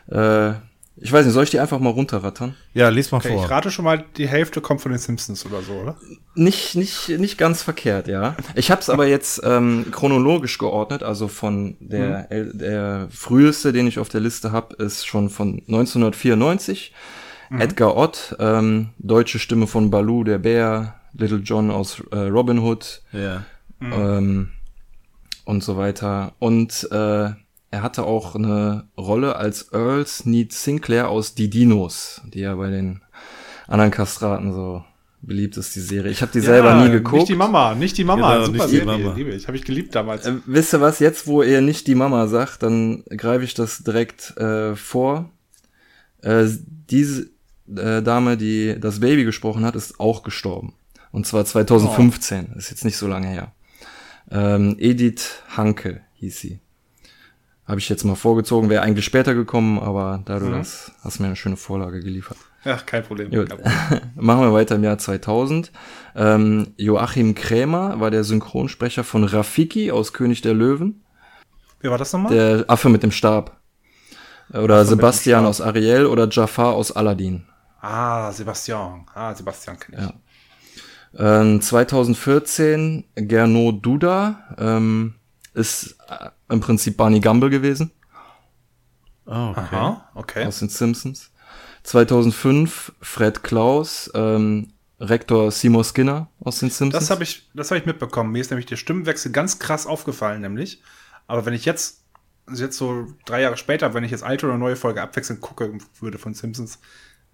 äh, 0.09 0.53
ich 0.95 1.11
weiß 1.11 1.25
nicht, 1.25 1.33
soll 1.33 1.43
ich 1.43 1.49
die 1.49 1.59
einfach 1.59 1.79
mal 1.79 1.89
runterrattern? 1.89 2.55
Ja, 2.73 2.87
lies 2.89 3.11
mal 3.11 3.17
Okay, 3.17 3.29
vor. 3.35 3.43
ich 3.43 3.49
rate 3.51 3.71
schon 3.71 3.83
mal, 3.83 4.05
die 4.15 4.27
Hälfte 4.27 4.61
kommt 4.61 4.79
von 4.81 4.91
den 4.91 4.99
Simpsons 4.99 5.45
oder 5.45 5.61
so, 5.61 5.73
oder? 5.73 5.97
Nicht, 6.35 6.75
nicht, 6.75 7.09
nicht 7.09 7.37
ganz 7.37 7.63
verkehrt, 7.63 8.07
ja. 8.07 8.35
Ich 8.55 8.69
habe 8.71 8.79
es 8.79 8.89
aber 8.89 9.07
jetzt 9.07 9.41
ähm, 9.43 9.87
chronologisch 9.91 10.57
geordnet, 10.59 11.01
also 11.03 11.27
von 11.27 11.75
der, 11.81 12.31
el- 12.31 12.53
der 12.53 13.07
früheste, 13.11 13.73
den 13.73 13.87
ich 13.87 13.97
auf 13.99 14.07
der 14.09 14.21
Liste 14.21 14.51
habe, 14.51 14.75
ist 14.75 15.05
schon 15.05 15.29
von 15.31 15.63
1994. 15.67 16.93
Edgar 17.59 17.97
Ott, 17.97 18.35
ähm, 18.39 18.89
deutsche 18.99 19.37
Stimme 19.39 19.67
von 19.67 19.89
Baloo, 19.91 20.23
der 20.23 20.37
Bär, 20.39 20.95
Little 21.15 21.39
John 21.39 21.71
aus 21.71 22.01
äh, 22.11 22.17
Robin 22.17 22.59
Hood 22.59 23.01
Ja. 23.11 23.43
ähm, 23.81 24.49
und 25.45 25.63
so 25.63 25.77
weiter. 25.77 26.33
Und 26.39 26.87
äh, 26.91 26.95
er 27.71 27.81
hatte 27.81 28.03
auch 28.03 28.35
eine 28.35 28.87
Rolle 28.97 29.35
als 29.35 29.71
Earl 29.73 30.05
Sneed 30.07 30.53
Sinclair 30.53 31.09
aus 31.09 31.35
Die 31.35 31.49
Dinos, 31.49 32.21
die 32.33 32.39
ja 32.41 32.55
bei 32.55 32.69
den 32.69 33.01
anderen 33.67 33.91
Kastraten 33.91 34.53
so 34.53 34.83
beliebt 35.21 35.55
ist, 35.57 35.75
die 35.75 35.79
Serie. 35.79 36.11
Ich 36.11 36.21
habe 36.21 36.31
die 36.33 36.41
selber 36.41 36.75
nie 36.83 36.91
geguckt. 36.91 37.15
Nicht 37.21 37.29
die 37.29 37.35
Mama, 37.35 37.75
nicht 37.75 37.97
die 37.97 38.03
Mama. 38.03 38.33
Genau, 38.33 38.45
Super 38.45 38.67
nicht 38.67 38.81
die 38.81 38.85
Mama. 38.85 39.13
liebe 39.13 39.31
ich. 39.31 39.47
Habe 39.47 39.55
ich 39.57 39.63
geliebt 39.63 39.95
damals. 39.95 40.25
Äh, 40.25 40.33
wisst 40.45 40.73
ihr 40.73 40.81
was, 40.81 40.99
jetzt 40.99 41.27
wo 41.27 41.41
ihr 41.43 41.61
nicht 41.61 41.87
die 41.87 41.95
Mama 41.95 42.27
sagt, 42.27 42.61
dann 42.63 43.03
greife 43.05 43.43
ich 43.45 43.53
das 43.53 43.83
direkt 43.83 44.35
äh, 44.37 44.75
vor. 44.75 45.29
Äh, 46.21 46.47
diese 46.89 47.29
äh, 47.73 48.01
Dame, 48.01 48.35
die 48.37 48.77
das 48.79 48.99
Baby 48.99 49.23
gesprochen 49.23 49.65
hat, 49.65 49.75
ist 49.75 49.99
auch 49.99 50.23
gestorben. 50.23 50.73
Und 51.13 51.27
zwar 51.27 51.45
2015, 51.45 52.53
ist 52.57 52.71
jetzt 52.71 52.83
nicht 52.83 52.97
so 52.97 53.07
lange 53.07 53.27
her. 53.27 53.51
Ähm, 54.31 54.75
Edith 54.79 55.43
Hanke 55.55 56.01
hieß 56.15 56.39
sie. 56.39 56.59
Habe 57.67 57.79
ich 57.79 57.87
jetzt 57.87 58.03
mal 58.03 58.15
vorgezogen, 58.15 58.71
wäre 58.71 58.81
eigentlich 58.81 59.05
später 59.05 59.35
gekommen, 59.35 59.77
aber 59.77 60.23
da 60.25 60.39
du 60.39 60.49
das 60.49 60.91
hast 61.03 61.19
mir 61.19 61.27
eine 61.27 61.35
schöne 61.35 61.55
Vorlage 61.55 61.99
geliefert. 61.99 62.37
Ach, 62.65 62.83
kein 62.87 63.03
Problem. 63.03 63.29
Kein 63.29 63.45
Problem. 63.45 63.71
Machen 64.15 64.41
wir 64.41 64.53
weiter 64.53 64.73
im 64.75 64.83
Jahr 64.83 64.97
2000. 64.97 65.71
Ähm, 66.15 66.73
Joachim 66.77 67.35
Krämer 67.35 67.99
war 67.99 68.09
der 68.09 68.23
Synchronsprecher 68.23 69.03
von 69.03 69.23
Rafiki 69.23 69.91
aus 69.91 70.13
König 70.13 70.41
der 70.41 70.55
Löwen. 70.55 71.03
Wer 71.79 71.91
war 71.91 71.99
das 71.99 72.11
nochmal? 72.11 72.33
Der 72.33 72.65
Affe 72.67 72.89
mit 72.89 73.03
dem 73.03 73.11
Stab. 73.11 73.61
Oder 74.51 74.83
dem 74.83 74.87
Sebastian 74.87 75.41
Stab. 75.41 75.49
aus 75.49 75.61
Ariel 75.61 76.07
oder 76.07 76.27
Jafar 76.27 76.73
aus 76.73 76.91
Aladdin. 76.91 77.45
Ah, 77.81 78.31
Sebastian. 78.31 79.05
Ah, 79.13 79.35
Sebastian 79.35 79.77
kenne 79.77 79.97
ich. 79.97 80.03
Ja. 80.05 80.13
Ähm, 81.17 81.61
2014 81.61 83.05
Gernot 83.15 83.85
Duda 83.85 84.55
ähm, 84.57 85.15
ist 85.53 85.95
äh, 86.09 86.29
im 86.49 86.59
Prinzip 86.59 86.97
Barney 86.97 87.19
Gumble 87.19 87.49
gewesen 87.49 87.91
Oh, 89.25 89.51
okay. 89.51 89.75
Aha, 89.75 90.09
okay. 90.15 90.45
aus 90.45 90.59
den 90.59 90.69
Simpsons. 90.69 91.31
2005 91.83 92.93
Fred 93.01 93.43
Klaus, 93.43 94.11
ähm, 94.13 94.73
Rektor 94.99 95.51
Seymour 95.51 95.83
Skinner 95.83 96.29
aus 96.39 96.59
den 96.59 96.69
Simpsons. 96.69 97.03
Das 97.03 97.09
habe 97.09 97.23
ich, 97.23 97.49
das 97.53 97.71
habe 97.71 97.79
ich 97.79 97.85
mitbekommen. 97.85 98.31
Mir 98.31 98.39
ist 98.39 98.51
nämlich 98.51 98.65
der 98.65 98.77
Stimmenwechsel 98.77 99.31
ganz 99.31 99.59
krass 99.59 99.85
aufgefallen, 99.85 100.41
nämlich. 100.41 100.81
Aber 101.27 101.45
wenn 101.45 101.53
ich 101.53 101.65
jetzt, 101.65 102.03
also 102.45 102.63
jetzt 102.63 102.77
so 102.77 103.07
drei 103.25 103.41
Jahre 103.41 103.57
später, 103.57 103.93
wenn 103.93 104.03
ich 104.03 104.11
jetzt 104.11 104.23
alte 104.23 104.45
oder 104.45 104.57
neue 104.57 104.75
Folge 104.75 105.01
abwechselnd 105.01 105.41
gucke 105.41 105.77
würde 105.99 106.17
von 106.17 106.33
Simpsons, 106.33 106.79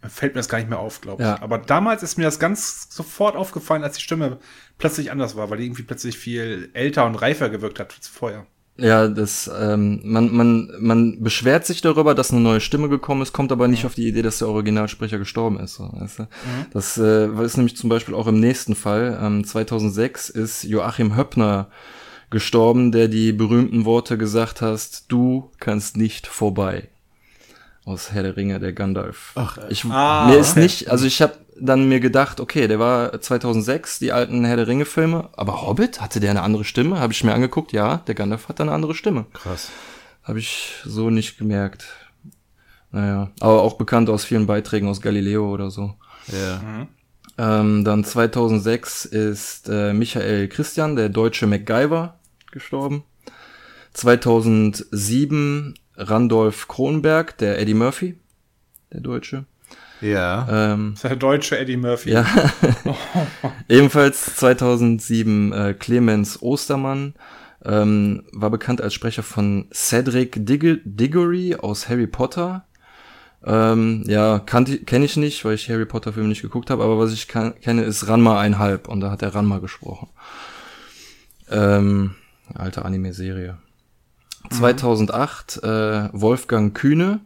fällt 0.07 0.33
mir 0.35 0.39
das 0.39 0.49
gar 0.49 0.59
nicht 0.59 0.69
mehr 0.69 0.79
auf, 0.79 1.01
glaube 1.01 1.23
ich. 1.23 1.27
Ja. 1.27 1.41
Aber 1.41 1.57
damals 1.57 2.03
ist 2.03 2.17
mir 2.17 2.23
das 2.23 2.39
ganz 2.39 2.87
sofort 2.89 3.35
aufgefallen, 3.35 3.83
als 3.83 3.97
die 3.97 4.01
Stimme 4.01 4.37
plötzlich 4.77 5.11
anders 5.11 5.35
war, 5.35 5.49
weil 5.49 5.57
die 5.57 5.65
irgendwie 5.65 5.83
plötzlich 5.83 6.17
viel 6.17 6.69
älter 6.73 7.05
und 7.05 7.15
reifer 7.15 7.49
gewirkt 7.49 7.79
hat 7.79 7.93
als 7.95 8.07
vorher. 8.07 8.45
Ja, 8.77 9.09
das, 9.09 9.51
ähm, 9.59 9.99
man, 10.03 10.33
man, 10.33 10.71
man 10.79 11.21
beschwert 11.21 11.65
sich 11.65 11.81
darüber, 11.81 12.15
dass 12.15 12.31
eine 12.31 12.39
neue 12.39 12.61
Stimme 12.61 12.87
gekommen 12.87 13.21
ist, 13.21 13.33
kommt 13.33 13.51
aber 13.51 13.67
nicht 13.67 13.85
auf 13.85 13.95
die 13.95 14.07
Idee, 14.07 14.21
dass 14.21 14.39
der 14.39 14.47
Originalsprecher 14.47 15.17
gestorben 15.17 15.59
ist. 15.59 15.75
So, 15.75 15.89
weißt 15.91 16.19
du? 16.19 16.27
Das 16.71 16.97
äh, 16.97 17.27
ist 17.43 17.57
nämlich 17.57 17.75
zum 17.75 17.89
Beispiel 17.89 18.15
auch 18.15 18.27
im 18.27 18.39
nächsten 18.39 18.75
Fall. 18.75 19.19
Ähm, 19.21 19.43
2006 19.43 20.29
ist 20.29 20.63
Joachim 20.63 21.17
Höppner 21.17 21.69
gestorben, 22.29 22.91
der 22.91 23.07
die 23.07 23.33
berühmten 23.33 23.85
Worte 23.85 24.17
gesagt 24.17 24.61
hast, 24.61 25.11
du 25.11 25.51
kannst 25.59 25.97
nicht 25.97 26.27
vorbei. 26.27 26.87
Aus 27.89 28.11
Herr 28.11 28.21
der 28.21 28.37
Ringe, 28.37 28.59
der 28.59 28.71
Gandalf. 28.71 29.31
Ach, 29.33 29.57
ich, 29.69 29.83
Ah, 29.85 30.27
mir 30.27 30.37
ist 30.37 30.51
okay. 30.51 30.59
nicht, 30.59 30.91
also 30.91 31.07
ich 31.07 31.23
habe 31.23 31.33
dann 31.59 31.89
mir 31.89 31.99
gedacht, 31.99 32.39
okay, 32.39 32.67
der 32.67 32.77
war 32.77 33.19
2006, 33.19 33.97
die 33.97 34.11
alten 34.11 34.45
Herr 34.45 34.57
der 34.57 34.67
Ringe 34.67 34.85
Filme, 34.85 35.29
aber 35.35 35.63
Hobbit, 35.65 35.99
hatte 35.99 36.19
der 36.19 36.29
eine 36.29 36.43
andere 36.43 36.65
Stimme? 36.65 36.99
Habe 36.99 37.13
ich 37.13 37.23
mir 37.23 37.33
angeguckt, 37.33 37.73
ja, 37.73 37.97
der 38.05 38.13
Gandalf 38.13 38.47
hat 38.47 38.61
eine 38.61 38.73
andere 38.73 38.93
Stimme. 38.93 39.25
Krass. 39.33 39.69
Habe 40.21 40.37
ich 40.37 40.75
so 40.85 41.09
nicht 41.09 41.39
gemerkt. 41.39 41.85
Naja, 42.91 43.31
aber 43.39 43.63
auch 43.63 43.73
bekannt 43.79 44.07
aus 44.11 44.23
vielen 44.23 44.45
Beiträgen 44.45 44.87
aus 44.87 45.01
Galileo 45.01 45.51
oder 45.51 45.71
so. 45.71 45.95
Ja. 46.27 46.87
Ähm, 47.39 47.83
dann 47.83 48.03
2006 48.03 49.05
ist 49.05 49.67
äh, 49.67 49.93
Michael 49.93 50.47
Christian, 50.47 50.95
der 50.95 51.09
deutsche 51.09 51.47
MacGyver, 51.47 52.19
gestorben. 52.51 53.03
2007 53.93 55.73
Randolph 55.99 56.67
Kronberg, 56.67 57.37
der 57.37 57.59
Eddie 57.59 57.73
Murphy, 57.73 58.15
der 58.91 59.01
Deutsche. 59.01 59.45
Ja. 60.01 60.73
Ähm, 60.73 60.95
der 61.03 61.15
deutsche 61.15 61.59
Eddie 61.59 61.77
Murphy. 61.77 62.11
ja. 62.11 62.25
Ebenfalls 63.69 64.37
2007 64.37 65.51
äh, 65.51 65.73
Clemens 65.73 66.41
Ostermann, 66.41 67.13
ähm, 67.65 68.23
war 68.31 68.49
bekannt 68.49 68.81
als 68.81 68.93
Sprecher 68.93 69.23
von 69.23 69.67
Cedric 69.73 70.45
Digg 70.45 70.79
Diggory 70.85 71.55
aus 71.55 71.89
Harry 71.89 72.07
Potter. 72.07 72.65
Ähm, 73.43 74.03
ja, 74.05 74.39
kenne 74.39 75.05
ich 75.05 75.17
nicht, 75.17 75.45
weil 75.45 75.55
ich 75.55 75.69
Harry 75.69 75.85
Potter 75.85 76.13
Filme 76.13 76.29
nicht 76.29 76.41
geguckt 76.41 76.69
habe, 76.69 76.83
aber 76.83 76.99
was 76.99 77.13
ich 77.13 77.27
kenne 77.27 77.83
ist 77.83 78.07
Ranma 78.07 78.39
einhalb 78.39 78.87
und 78.87 79.01
da 79.01 79.11
hat 79.11 79.21
er 79.21 79.33
Ranma 79.33 79.59
gesprochen. 79.59 80.09
Ähm, 81.49 82.15
alte 82.53 82.83
Anime-Serie. 82.83 83.57
2008 84.49 85.63
äh, 85.63 86.09
Wolfgang 86.13 86.75
Kühne, 86.75 87.19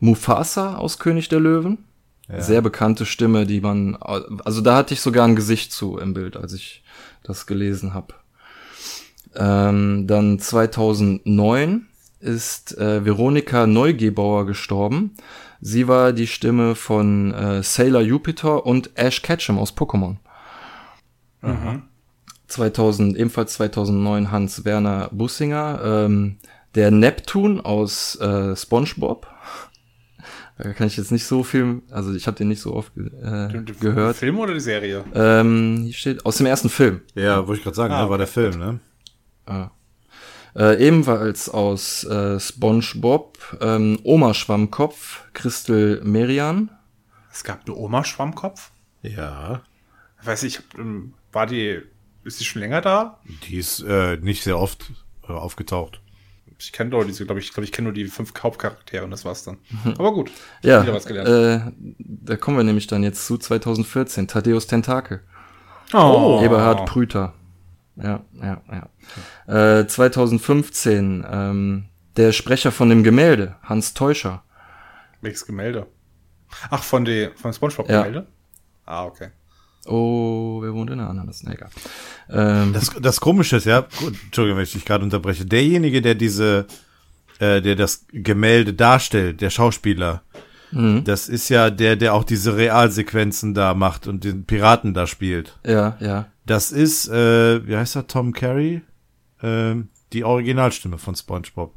Mufasa 0.00 0.76
aus 0.76 0.98
König 0.98 1.28
der 1.28 1.40
Löwen. 1.40 1.84
Ja. 2.28 2.42
Sehr 2.42 2.60
bekannte 2.60 3.06
Stimme, 3.06 3.46
die 3.46 3.60
man, 3.60 3.96
also 3.96 4.60
da 4.60 4.76
hatte 4.76 4.92
ich 4.92 5.00
sogar 5.00 5.26
ein 5.26 5.36
Gesicht 5.36 5.72
zu 5.72 5.96
im 5.96 6.12
Bild, 6.12 6.36
als 6.36 6.52
ich 6.52 6.84
das 7.22 7.46
gelesen 7.46 7.94
habe. 7.94 8.14
Ähm, 9.34 10.06
dann 10.06 10.38
2009 10.38 11.86
ist 12.20 12.76
äh, 12.76 13.04
Veronika 13.04 13.66
Neugebauer 13.66 14.46
gestorben. 14.46 15.14
Sie 15.60 15.88
war 15.88 16.12
die 16.12 16.26
Stimme 16.26 16.74
von 16.74 17.32
äh, 17.32 17.62
Sailor 17.62 18.02
Jupiter 18.02 18.66
und 18.66 18.90
Ash 18.94 19.22
Ketchum 19.22 19.58
aus 19.58 19.72
Pokémon. 19.72 20.16
2000, 22.48 23.16
ebenfalls 23.16 23.54
2009 23.54 24.30
Hans 24.30 24.64
Werner 24.64 25.08
Bussinger, 25.12 25.80
ähm, 25.84 26.38
der 26.74 26.90
Neptun 26.90 27.60
aus 27.60 28.16
äh, 28.16 28.56
SpongeBob. 28.56 29.26
Da 30.58 30.72
kann 30.72 30.88
ich 30.88 30.96
jetzt 30.96 31.12
nicht 31.12 31.24
so 31.24 31.44
viel, 31.44 31.82
also 31.90 32.12
ich 32.12 32.26
habe 32.26 32.36
den 32.36 32.48
nicht 32.48 32.60
so 32.60 32.74
oft 32.74 32.92
äh, 32.96 33.62
gehört. 33.80 34.16
Film 34.16 34.38
oder 34.40 34.54
die 34.54 34.60
Serie? 34.60 35.04
Ähm, 35.14 35.82
hier 35.84 35.92
steht 35.94 36.26
aus 36.26 36.38
dem 36.38 36.46
ersten 36.46 36.68
Film. 36.68 37.02
Ja, 37.14 37.46
wollte 37.46 37.58
ich 37.58 37.64
gerade 37.64 37.76
sagen, 37.76 37.94
Ah, 37.94 38.04
ne, 38.04 38.10
war 38.10 38.18
der 38.18 38.26
Film, 38.26 38.58
ne? 38.58 38.80
Ah. 39.46 39.70
Äh, 40.56 40.84
ebenfalls 40.84 41.48
aus 41.48 42.02
äh, 42.04 42.40
SpongeBob, 42.40 43.38
ähm, 43.60 44.00
Oma 44.02 44.34
Schwammkopf, 44.34 45.26
Christel 45.32 46.00
Merian. 46.02 46.70
Es 47.30 47.44
gab 47.44 47.64
eine 47.66 47.76
Oma 47.76 48.02
Schwammkopf. 48.02 48.72
Ja. 49.02 49.62
Ich 50.20 50.26
weiß 50.26 50.42
nicht, 50.42 50.62
ähm, 50.76 51.14
war 51.30 51.46
die, 51.46 51.82
ist 52.24 52.40
die 52.40 52.44
schon 52.44 52.60
länger 52.60 52.80
da? 52.80 53.18
Die 53.44 53.56
ist 53.56 53.80
äh, 53.80 54.16
nicht 54.16 54.42
sehr 54.42 54.58
oft 54.58 54.90
äh, 55.28 55.32
aufgetaucht. 55.32 56.00
Ich 56.60 56.72
kenne 56.72 56.90
doch 56.90 57.04
diese, 57.04 57.24
glaube 57.24 57.40
ich, 57.40 57.52
glaube 57.52 57.64
ich 57.64 57.72
kenne 57.72 57.84
nur 57.86 57.92
die 57.94 58.06
fünf 58.06 58.32
Hauptcharaktere 58.42 59.04
und 59.04 59.12
das 59.12 59.24
war's 59.24 59.44
dann. 59.44 59.58
Aber 59.96 60.12
gut. 60.12 60.30
Ja, 60.62 60.82
Wieder 60.82 60.92
was 60.94 61.06
gelernt. 61.06 61.28
äh, 61.28 61.72
da 61.98 62.36
kommen 62.36 62.56
wir 62.56 62.64
nämlich 62.64 62.88
dann 62.88 63.04
jetzt 63.04 63.26
zu 63.26 63.38
2014. 63.38 64.26
Thaddeus 64.26 64.66
Tentakel. 64.66 65.22
oh. 65.94 66.40
Eberhard 66.42 66.86
Prüter. 66.86 67.34
Ja, 67.96 68.24
ja, 68.40 68.62
ja. 69.46 69.78
Äh, 69.80 69.86
2015, 69.86 71.24
ähm, 71.30 71.88
der 72.16 72.32
Sprecher 72.32 72.72
von 72.72 72.88
dem 72.88 73.02
Gemälde, 73.04 73.56
Hans 73.62 73.94
Teuscher. 73.94 74.42
Welches 75.20 75.46
Gemälde? 75.46 75.86
Ach, 76.70 76.82
von 76.82 77.04
die, 77.04 77.30
von 77.36 77.52
SpongeBob-Gemälde? 77.52 78.26
Ah, 78.84 79.04
okay. 79.04 79.28
Oh, 79.86 80.60
wer 80.62 80.72
wohnt 80.74 80.90
in 80.90 80.98
der 80.98 81.08
Ananas? 81.08 81.42
Na 81.44 81.52
egal. 81.54 81.70
Ähm, 82.30 82.72
Das, 82.72 82.90
das 83.00 83.20
Komische 83.20 83.56
ist, 83.56 83.64
ja, 83.66 83.80
gut, 83.98 84.14
Entschuldigung, 84.24 84.58
wenn 84.58 84.64
ich 84.64 84.72
dich 84.72 84.84
gerade 84.84 85.04
unterbreche, 85.04 85.46
derjenige, 85.46 86.02
der 86.02 86.14
diese, 86.14 86.66
äh, 87.38 87.62
der 87.62 87.74
das 87.76 88.06
Gemälde 88.12 88.74
darstellt, 88.74 89.40
der 89.40 89.50
Schauspieler, 89.50 90.22
mhm. 90.72 91.04
das 91.04 91.28
ist 91.28 91.48
ja 91.48 91.70
der, 91.70 91.96
der 91.96 92.14
auch 92.14 92.24
diese 92.24 92.56
Realsequenzen 92.56 93.54
da 93.54 93.72
macht 93.74 94.06
und 94.06 94.24
den 94.24 94.44
Piraten 94.44 94.94
da 94.94 95.06
spielt. 95.06 95.58
ja, 95.64 95.96
ja. 96.00 96.26
Das 96.44 96.72
ist, 96.72 97.08
äh, 97.08 97.66
wie 97.66 97.76
heißt 97.76 97.94
er, 97.96 98.06
Tom 98.06 98.32
Carey? 98.32 98.80
Ähm, 99.42 99.88
die 100.14 100.24
Originalstimme 100.24 100.96
von 100.96 101.14
SpongeBob. 101.14 101.74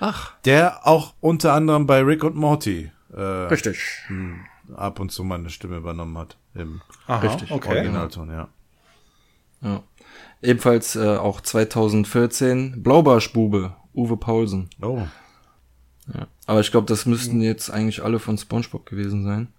Ach, 0.00 0.32
Der 0.46 0.86
auch 0.86 1.12
unter 1.20 1.52
anderem 1.52 1.86
bei 1.86 2.00
Rick 2.00 2.24
und 2.24 2.34
Morty 2.34 2.90
äh, 3.14 3.20
richtig. 3.20 3.78
ab 4.74 4.98
und 4.98 5.12
zu 5.12 5.24
mal 5.24 5.34
eine 5.34 5.50
Stimme 5.50 5.76
übernommen 5.76 6.16
hat. 6.16 6.38
Im 6.58 6.80
Aha, 7.06 7.20
Richtig, 7.20 7.50
okay. 7.50 7.68
Originalton, 7.68 8.30
ja. 8.30 8.48
Ja. 9.62 9.82
Ebenfalls 10.42 10.94
äh, 10.96 11.16
auch 11.16 11.40
2014 11.40 12.82
Blaubarschbube, 12.82 13.74
Uwe 13.94 14.16
Paulsen. 14.16 14.70
Oh. 14.82 15.02
Ja. 16.14 16.26
Aber 16.46 16.60
ich 16.60 16.70
glaube, 16.70 16.86
das 16.86 17.06
müssten 17.06 17.40
jetzt 17.40 17.70
eigentlich 17.70 18.02
alle 18.04 18.18
von 18.18 18.38
SpongeBob 18.38 18.86
gewesen 18.86 19.24
sein. 19.24 19.48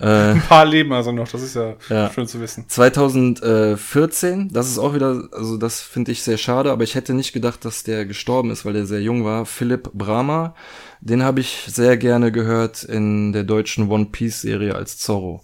Äh, 0.00 0.06
Ein 0.06 0.40
paar 0.40 0.64
leben 0.64 0.90
also 0.94 1.12
noch, 1.12 1.28
das 1.28 1.42
ist 1.42 1.54
ja, 1.54 1.74
Ja. 1.90 2.10
schön 2.10 2.26
zu 2.26 2.40
wissen. 2.40 2.64
2014, 2.66 4.48
das 4.50 4.68
ist 4.70 4.78
auch 4.78 4.94
wieder, 4.94 5.28
also 5.32 5.58
das 5.58 5.82
finde 5.82 6.12
ich 6.12 6.22
sehr 6.22 6.38
schade, 6.38 6.72
aber 6.72 6.82
ich 6.82 6.94
hätte 6.94 7.12
nicht 7.12 7.34
gedacht, 7.34 7.62
dass 7.66 7.82
der 7.82 8.06
gestorben 8.06 8.50
ist, 8.50 8.64
weil 8.64 8.72
der 8.72 8.86
sehr 8.86 9.02
jung 9.02 9.26
war. 9.26 9.44
Philipp 9.44 9.90
Brahma, 9.92 10.54
den 11.02 11.22
habe 11.22 11.40
ich 11.40 11.66
sehr 11.68 11.98
gerne 11.98 12.32
gehört 12.32 12.84
in 12.84 13.32
der 13.34 13.44
deutschen 13.44 13.90
One 13.90 14.06
Piece 14.06 14.40
Serie 14.40 14.74
als 14.74 14.96
Zorro. 14.96 15.42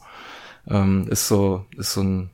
Ähm, 0.69 1.07
ist 1.09 1.29
so, 1.29 1.65
ist 1.77 1.93
so 1.93 2.03
ein, 2.03 2.31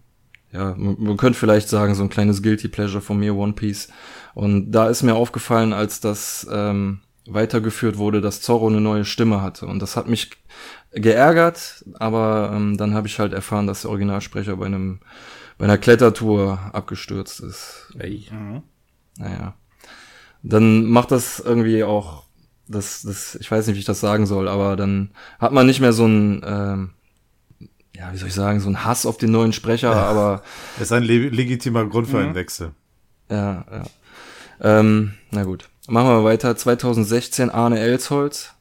ja, 0.52 0.74
man, 0.76 0.96
man 0.98 1.16
könnte 1.16 1.38
vielleicht 1.38 1.68
sagen, 1.68 1.94
so 1.94 2.02
ein 2.02 2.08
kleines 2.08 2.42
Guilty 2.42 2.68
Pleasure 2.68 3.00
von 3.00 3.18
mir, 3.18 3.34
One 3.34 3.52
Piece. 3.52 3.88
Und 4.34 4.72
da 4.72 4.88
ist 4.88 5.02
mir 5.02 5.14
aufgefallen, 5.14 5.72
als 5.72 6.00
das 6.00 6.46
ähm, 6.50 7.00
weitergeführt 7.26 7.96
wurde, 7.98 8.20
dass 8.20 8.40
Zorro 8.40 8.66
eine 8.66 8.80
neue 8.80 9.04
Stimme 9.04 9.42
hatte. 9.42 9.66
Und 9.66 9.80
das 9.80 9.96
hat 9.96 10.08
mich 10.08 10.30
geärgert, 10.92 11.84
aber 11.98 12.52
ähm, 12.54 12.76
dann 12.76 12.94
habe 12.94 13.06
ich 13.06 13.18
halt 13.18 13.32
erfahren, 13.32 13.66
dass 13.66 13.82
der 13.82 13.90
Originalsprecher 13.90 14.56
bei 14.56 14.66
einem 14.66 15.00
bei 15.58 15.64
einer 15.64 15.78
Klettertour 15.78 16.58
abgestürzt 16.72 17.40
ist. 17.40 17.92
Mhm. 17.94 18.62
Naja. 19.18 19.54
Dann 20.42 20.84
macht 20.84 21.10
das 21.10 21.38
irgendwie 21.40 21.84
auch, 21.84 22.24
das, 22.68 23.02
das, 23.02 23.36
ich 23.36 23.50
weiß 23.50 23.66
nicht, 23.66 23.76
wie 23.76 23.80
ich 23.80 23.86
das 23.86 24.00
sagen 24.00 24.26
soll, 24.26 24.48
aber 24.48 24.76
dann 24.76 25.10
hat 25.38 25.52
man 25.52 25.66
nicht 25.66 25.80
mehr 25.80 25.92
so 25.92 26.06
ein, 26.06 26.42
ähm, 26.44 26.90
ja, 27.96 28.12
wie 28.12 28.16
soll 28.18 28.28
ich 28.28 28.34
sagen, 28.34 28.60
so 28.60 28.68
ein 28.68 28.84
Hass 28.84 29.06
auf 29.06 29.16
den 29.18 29.30
neuen 29.30 29.52
Sprecher, 29.52 29.94
aber 29.94 30.42
Das 30.78 30.88
ist 30.88 30.92
ein 30.92 31.02
le 31.04 31.28
legitimer 31.28 31.84
Grund 31.86 32.08
für 32.08 32.18
einen 32.18 32.30
Mhm. 32.30 32.34
Wechsel. 32.34 32.70
ja, 33.30 33.64
ja. 33.70 33.84
Ähm, 34.60 35.14
na 35.30 35.42
gut. 35.44 35.68
Machen 35.88 36.08
wir 36.08 36.24
weiter. 36.24 36.56
2016 36.56 37.50
Arne 37.50 37.78
Elsholz, 37.80 38.54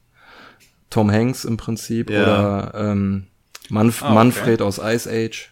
Tom 0.90 1.10
Hanks 1.10 1.44
im 1.44 1.56
Prinzip, 1.56 2.10
Ja. 2.10 2.22
oder 2.22 2.72
ähm, 2.74 3.26
Manf 3.70 4.02
Ah, 4.02 4.06
okay. 4.06 4.14
Manfred 4.14 4.62
aus 4.62 4.78
Ice 4.78 5.08
Age. 5.10 5.50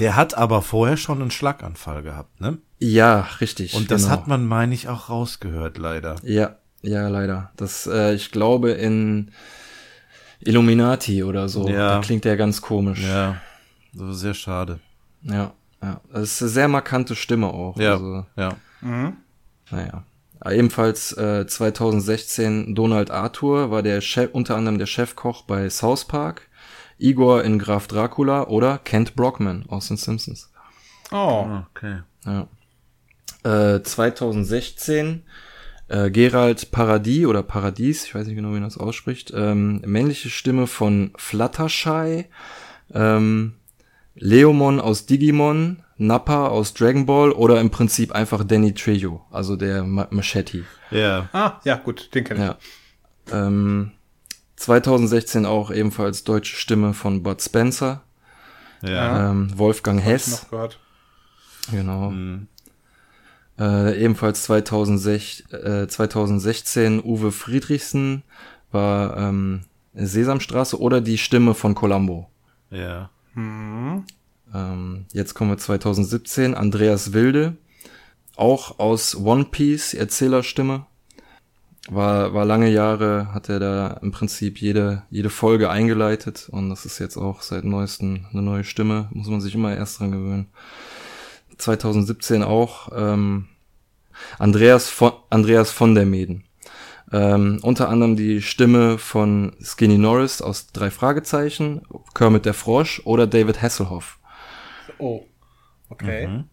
Der 0.00 0.16
hat 0.16 0.36
aber 0.36 0.60
vorher 0.62 0.96
schon 0.96 1.20
einen 1.22 1.30
Schlaganfall 1.30 2.02
gehabt, 2.02 2.40
ne? 2.40 2.58
Ja, 2.80 3.28
richtig. 3.40 3.74
Und 3.74 3.90
das 3.92 4.02
genau. 4.04 4.12
hat 4.14 4.26
man, 4.26 4.44
meine 4.44 4.74
ich, 4.74 4.88
auch 4.88 5.08
rausgehört, 5.08 5.78
leider. 5.78 6.16
Ja, 6.24 6.56
ja, 6.82 7.06
leider. 7.08 7.52
Das, 7.56 7.86
äh, 7.86 8.14
ich 8.14 8.32
glaube 8.32 8.72
in 8.72 9.30
Illuminati 10.40 11.22
oder 11.24 11.48
so. 11.48 11.68
Ja. 11.68 11.96
Da 11.96 12.00
klingt 12.00 12.24
der 12.24 12.36
ganz 12.36 12.60
komisch. 12.60 13.00
Ja, 13.02 13.36
so 13.92 14.12
sehr 14.12 14.34
schade. 14.34 14.80
ja. 15.22 15.52
ja. 15.82 16.00
Das 16.12 16.22
ist 16.22 16.42
eine 16.42 16.50
sehr 16.50 16.68
markante 16.68 17.14
Stimme 17.16 17.48
auch. 17.48 17.76
Ja, 17.78 17.92
Also, 17.92 18.26
ja. 18.36 18.56
Mhm. 18.80 19.16
naja. 19.70 20.04
Ebenfalls 20.50 21.12
äh, 21.16 21.46
2016 21.46 22.74
Donald 22.74 23.10
Arthur 23.10 23.70
war 23.70 23.82
der 23.82 24.00
Chef, 24.02 24.28
unter 24.32 24.56
anderem 24.56 24.78
der 24.78 24.84
Chefkoch 24.86 25.42
bei 25.44 25.70
South 25.70 26.04
Park, 26.04 26.48
Igor 26.98 27.42
in 27.44 27.58
Graf 27.58 27.86
Dracula 27.86 28.46
oder 28.48 28.76
Kent 28.78 29.16
Brockman 29.16 29.64
aus 29.68 29.88
den 29.88 29.96
Simpsons. 29.96 30.50
Oh, 31.10 31.46
Okay. 31.74 32.00
Ja. 32.26 32.46
Äh, 33.76 33.82
2016 33.82 35.22
äh, 35.94 36.10
Gerald 36.10 36.70
Paradies 36.70 37.26
oder 37.26 37.42
Paradies, 37.42 38.04
ich 38.04 38.14
weiß 38.14 38.26
nicht 38.26 38.36
genau, 38.36 38.48
wie 38.50 38.54
man 38.54 38.62
das 38.64 38.78
ausspricht, 38.78 39.32
ähm, 39.34 39.80
männliche 39.86 40.28
Stimme 40.30 40.66
von 40.66 41.12
Fluttershy, 41.16 42.26
ähm, 42.92 43.54
Leomon 44.16 44.80
aus 44.80 45.06
Digimon, 45.06 45.82
Nappa 45.96 46.48
aus 46.48 46.74
Dragon 46.74 47.06
Ball 47.06 47.30
oder 47.32 47.60
im 47.60 47.70
Prinzip 47.70 48.12
einfach 48.12 48.44
Danny 48.44 48.74
Trejo, 48.74 49.24
also 49.30 49.56
der 49.56 49.84
Ma 49.84 50.08
Machete. 50.10 50.64
Ja. 50.90 51.28
ah, 51.32 51.60
ja, 51.64 51.76
gut, 51.76 52.14
den 52.14 52.24
kenne 52.24 52.40
ich. 52.40 53.32
Ja. 53.32 53.46
Ähm, 53.46 53.92
2016 54.56 55.46
auch 55.46 55.70
ebenfalls 55.70 56.24
deutsche 56.24 56.56
Stimme 56.56 56.94
von 56.94 57.22
Bud 57.22 57.40
Spencer, 57.42 58.02
Ja. 58.82 59.30
ähm, 59.30 59.50
Wolfgang 59.56 60.00
Hab 60.00 60.06
ich 60.06 60.12
Hess. 60.12 60.42
noch 60.42 60.50
gehört. 60.50 60.78
Genau. 61.70 62.10
Mhm. 62.10 62.48
Äh, 63.58 64.02
ebenfalls 64.02 64.42
2006, 64.44 65.52
äh, 65.52 65.86
2016 65.86 67.02
Uwe 67.04 67.30
Friedrichsen 67.30 68.22
war 68.72 69.16
ähm, 69.16 69.62
Sesamstraße 69.94 70.80
oder 70.80 71.00
die 71.00 71.18
Stimme 71.18 71.54
von 71.54 71.74
Columbo. 71.74 72.28
Ja. 72.70 73.10
Mhm. 73.34 74.04
Ähm, 74.52 75.06
jetzt 75.12 75.34
kommen 75.34 75.50
wir 75.50 75.58
2017, 75.58 76.54
Andreas 76.54 77.12
Wilde, 77.12 77.56
auch 78.36 78.78
aus 78.78 79.16
One 79.16 79.46
Piece, 79.50 79.94
Erzählerstimme. 79.94 80.86
War, 81.88 82.32
war 82.32 82.46
lange 82.46 82.70
Jahre, 82.70 83.34
hat 83.34 83.50
er 83.50 83.60
da 83.60 83.98
im 84.00 84.10
Prinzip 84.10 84.58
jede, 84.58 85.02
jede 85.10 85.28
Folge 85.28 85.68
eingeleitet 85.68 86.48
und 86.50 86.70
das 86.70 86.86
ist 86.86 86.98
jetzt 86.98 87.18
auch 87.18 87.42
seit 87.42 87.64
neuestem 87.64 88.24
eine 88.32 88.40
neue 88.40 88.64
Stimme, 88.64 89.08
muss 89.12 89.28
man 89.28 89.42
sich 89.42 89.54
immer 89.54 89.76
erst 89.76 90.00
dran 90.00 90.10
gewöhnen. 90.10 90.46
2017 91.58 92.42
auch 92.42 92.88
ähm, 92.94 93.48
Andreas 94.38 94.88
von, 94.88 95.12
Andreas 95.30 95.70
von 95.70 95.94
der 95.94 96.06
Meden. 96.06 96.44
Ähm, 97.12 97.60
unter 97.62 97.88
anderem 97.88 98.16
die 98.16 98.42
Stimme 98.42 98.98
von 98.98 99.52
Skinny 99.62 99.98
Norris 99.98 100.42
aus 100.42 100.72
drei 100.72 100.90
Fragezeichen, 100.90 101.82
Kermit 102.14 102.46
der 102.46 102.54
Frosch 102.54 103.02
oder 103.04 103.26
David 103.26 103.62
Hasselhoff. 103.62 104.18
Oh, 104.98 105.22
okay. 105.90 106.26
Mhm. 106.26 106.44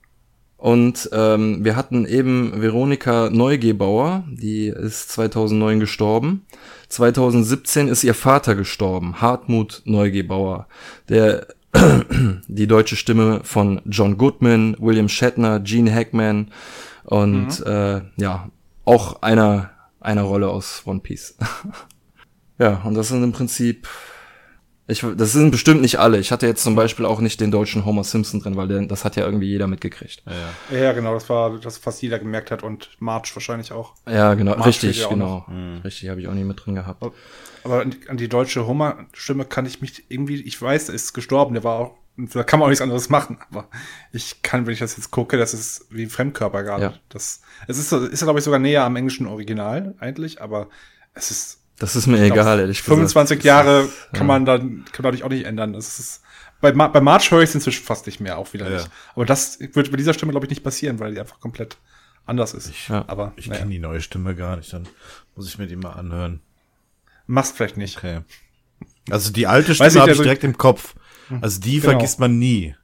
Und 0.57 1.09
ähm, 1.11 1.65
wir 1.65 1.75
hatten 1.75 2.05
eben 2.05 2.61
Veronika 2.61 3.31
Neugebauer, 3.31 4.23
die 4.29 4.67
ist 4.67 5.09
2009 5.09 5.79
gestorben. 5.79 6.45
2017 6.89 7.87
ist 7.87 8.03
ihr 8.03 8.13
Vater 8.13 8.53
gestorben, 8.53 9.21
Hartmut 9.21 9.81
Neugebauer, 9.85 10.67
der 11.09 11.47
die 12.47 12.67
deutsche 12.67 12.95
Stimme 12.95 13.41
von 13.43 13.81
John 13.85 14.17
Goodman, 14.17 14.75
William 14.79 15.09
Shatner, 15.09 15.59
Gene 15.59 15.93
Hackman 15.93 16.51
und 17.03 17.65
äh, 17.65 18.01
ja, 18.17 18.49
auch 18.85 19.21
einer, 19.21 19.71
einer 19.99 20.23
Rolle 20.23 20.49
aus 20.49 20.83
One 20.85 20.99
Piece. 20.99 21.37
ja, 22.59 22.81
und 22.83 22.95
das 22.95 23.09
sind 23.09 23.23
im 23.23 23.31
Prinzip, 23.31 23.87
ich, 24.91 25.05
das 25.15 25.31
sind 25.31 25.51
bestimmt 25.51 25.81
nicht 25.81 25.99
alle. 25.99 26.17
Ich 26.19 26.31
hatte 26.31 26.45
jetzt 26.47 26.63
zum 26.63 26.75
Beispiel 26.75 27.05
auch 27.05 27.19
nicht 27.19 27.39
den 27.41 27.49
deutschen 27.51 27.85
Homer 27.85 28.03
Simpson 28.03 28.39
drin, 28.41 28.55
weil 28.55 28.67
der, 28.67 28.85
das 28.85 29.05
hat 29.05 29.15
ja 29.15 29.25
irgendwie 29.25 29.47
jeder 29.47 29.67
mitgekriegt. 29.67 30.23
Ja. 30.71 30.77
Ja, 30.77 30.91
genau, 30.93 31.13
das 31.13 31.29
war, 31.29 31.57
das 31.59 31.77
fast 31.77 32.01
jeder 32.01 32.19
gemerkt 32.19 32.51
hat 32.51 32.63
und 32.63 32.89
March 32.99 33.35
wahrscheinlich 33.35 33.71
auch. 33.71 33.95
Ja, 34.07 34.33
genau, 34.33 34.51
spielt 34.53 34.65
richtig, 34.67 34.99
ja 35.01 35.07
genau. 35.07 35.45
Mhm. 35.47 35.81
Richtig, 35.83 36.09
habe 36.09 36.21
ich 36.21 36.27
auch 36.27 36.33
nie 36.33 36.43
mit 36.43 36.65
drin 36.65 36.75
gehabt. 36.75 37.03
Aber 37.63 37.81
an 37.81 37.91
die, 37.91 38.09
an 38.09 38.17
die 38.17 38.27
deutsche 38.29 38.67
Homer-Stimme 38.67 39.45
kann 39.45 39.65
ich 39.65 39.81
mich 39.81 40.05
irgendwie, 40.09 40.41
ich 40.41 40.61
weiß, 40.61 40.89
er 40.89 40.95
ist 40.95 41.13
gestorben, 41.13 41.53
der 41.53 41.63
war 41.63 41.75
auch, 41.79 41.95
da 42.17 42.43
kann 42.43 42.59
man 42.59 42.65
auch 42.65 42.69
nichts 42.69 42.81
anderes 42.81 43.09
machen, 43.09 43.37
aber 43.49 43.67
ich 44.11 44.41
kann, 44.41 44.65
wenn 44.65 44.73
ich 44.73 44.79
das 44.79 44.97
jetzt 44.97 45.11
gucke, 45.11 45.37
das 45.37 45.53
ist 45.53 45.85
wie 45.89 46.03
ein 46.03 46.09
Fremdkörper 46.09 46.63
gerade. 46.63 46.83
Ja. 46.83 46.93
Das, 47.09 47.41
es 47.67 47.77
ist, 47.77 47.89
so- 47.89 48.05
ist 48.05 48.23
glaube 48.23 48.39
ich, 48.39 48.45
sogar 48.45 48.59
näher 48.59 48.83
am 48.83 48.95
englischen 48.95 49.27
Original 49.27 49.95
eigentlich, 49.99 50.41
aber 50.41 50.67
es 51.13 51.31
ist 51.31 51.60
Das 51.81 51.95
ist 51.95 52.07
mir 52.07 52.17
ich 52.23 52.31
glaub, 52.31 52.37
egal, 52.45 52.59
ehrlich 52.59 52.77
gesagt. 52.77 52.89
25 52.95 53.37
Das 53.39 53.45
Jahre 53.45 53.81
ist, 53.83 53.93
kann 54.13 54.21
ja. 54.21 54.23
man 54.33 54.45
dann, 54.45 54.61
kann 54.91 55.03
man 55.03 55.11
dadurch 55.11 55.23
auch 55.23 55.29
nicht 55.29 55.45
ändern. 55.45 55.73
Das 55.73 55.99
ist, 55.99 56.21
bei, 56.61 56.71
Ma 56.73 56.87
bei 56.87 57.01
March 57.01 57.31
höre 57.31 57.41
ich 57.41 57.49
es 57.49 57.55
inzwischen 57.55 57.83
fast 57.83 58.05
nicht 58.05 58.19
mehr, 58.19 58.37
auch 58.37 58.53
wieder 58.53 58.69
Ja. 58.69 58.77
nicht. 58.77 58.89
Aber 59.15 59.25
das 59.25 59.59
wird 59.59 59.91
bei 59.91 59.97
dieser 59.97 60.13
Stimme, 60.13 60.31
glaube 60.31 60.45
ich, 60.45 60.49
nicht 60.51 60.63
passieren, 60.63 60.99
weil 60.99 61.13
die 61.13 61.19
einfach 61.19 61.39
komplett 61.39 61.77
anders 62.25 62.53
ist. 62.53 62.71
Ja. 62.87 63.03
aber 63.07 63.33
Ich 63.35 63.47
naja, 63.47 63.59
kenne 63.59 63.71
die 63.71 63.79
neue 63.79 63.99
Stimme 64.01 64.35
gar 64.35 64.55
nicht, 64.57 64.71
dann 64.71 64.87
muss 65.35 65.47
ich 65.47 65.57
mir 65.57 65.65
die 65.67 65.75
mal 65.75 65.93
anhören. 65.93 66.39
machst 67.27 67.55
vielleicht 67.57 67.77
nicht. 67.77 67.97
Okay. 67.97 68.19
Also 69.09 69.31
die 69.31 69.47
alte 69.47 69.73
Stimme 69.73 69.89
ich, 69.89 69.95
habe 69.97 70.11
ich 70.11 70.17
also- 70.17 70.23
direkt 70.23 70.43
im 70.43 70.57
Kopf. 70.57 70.93
Also 71.41 71.59
die 71.61 71.79
Genau. 71.79 71.91
vergisst 71.93 72.19
man 72.19 72.37
nie. 72.37 72.75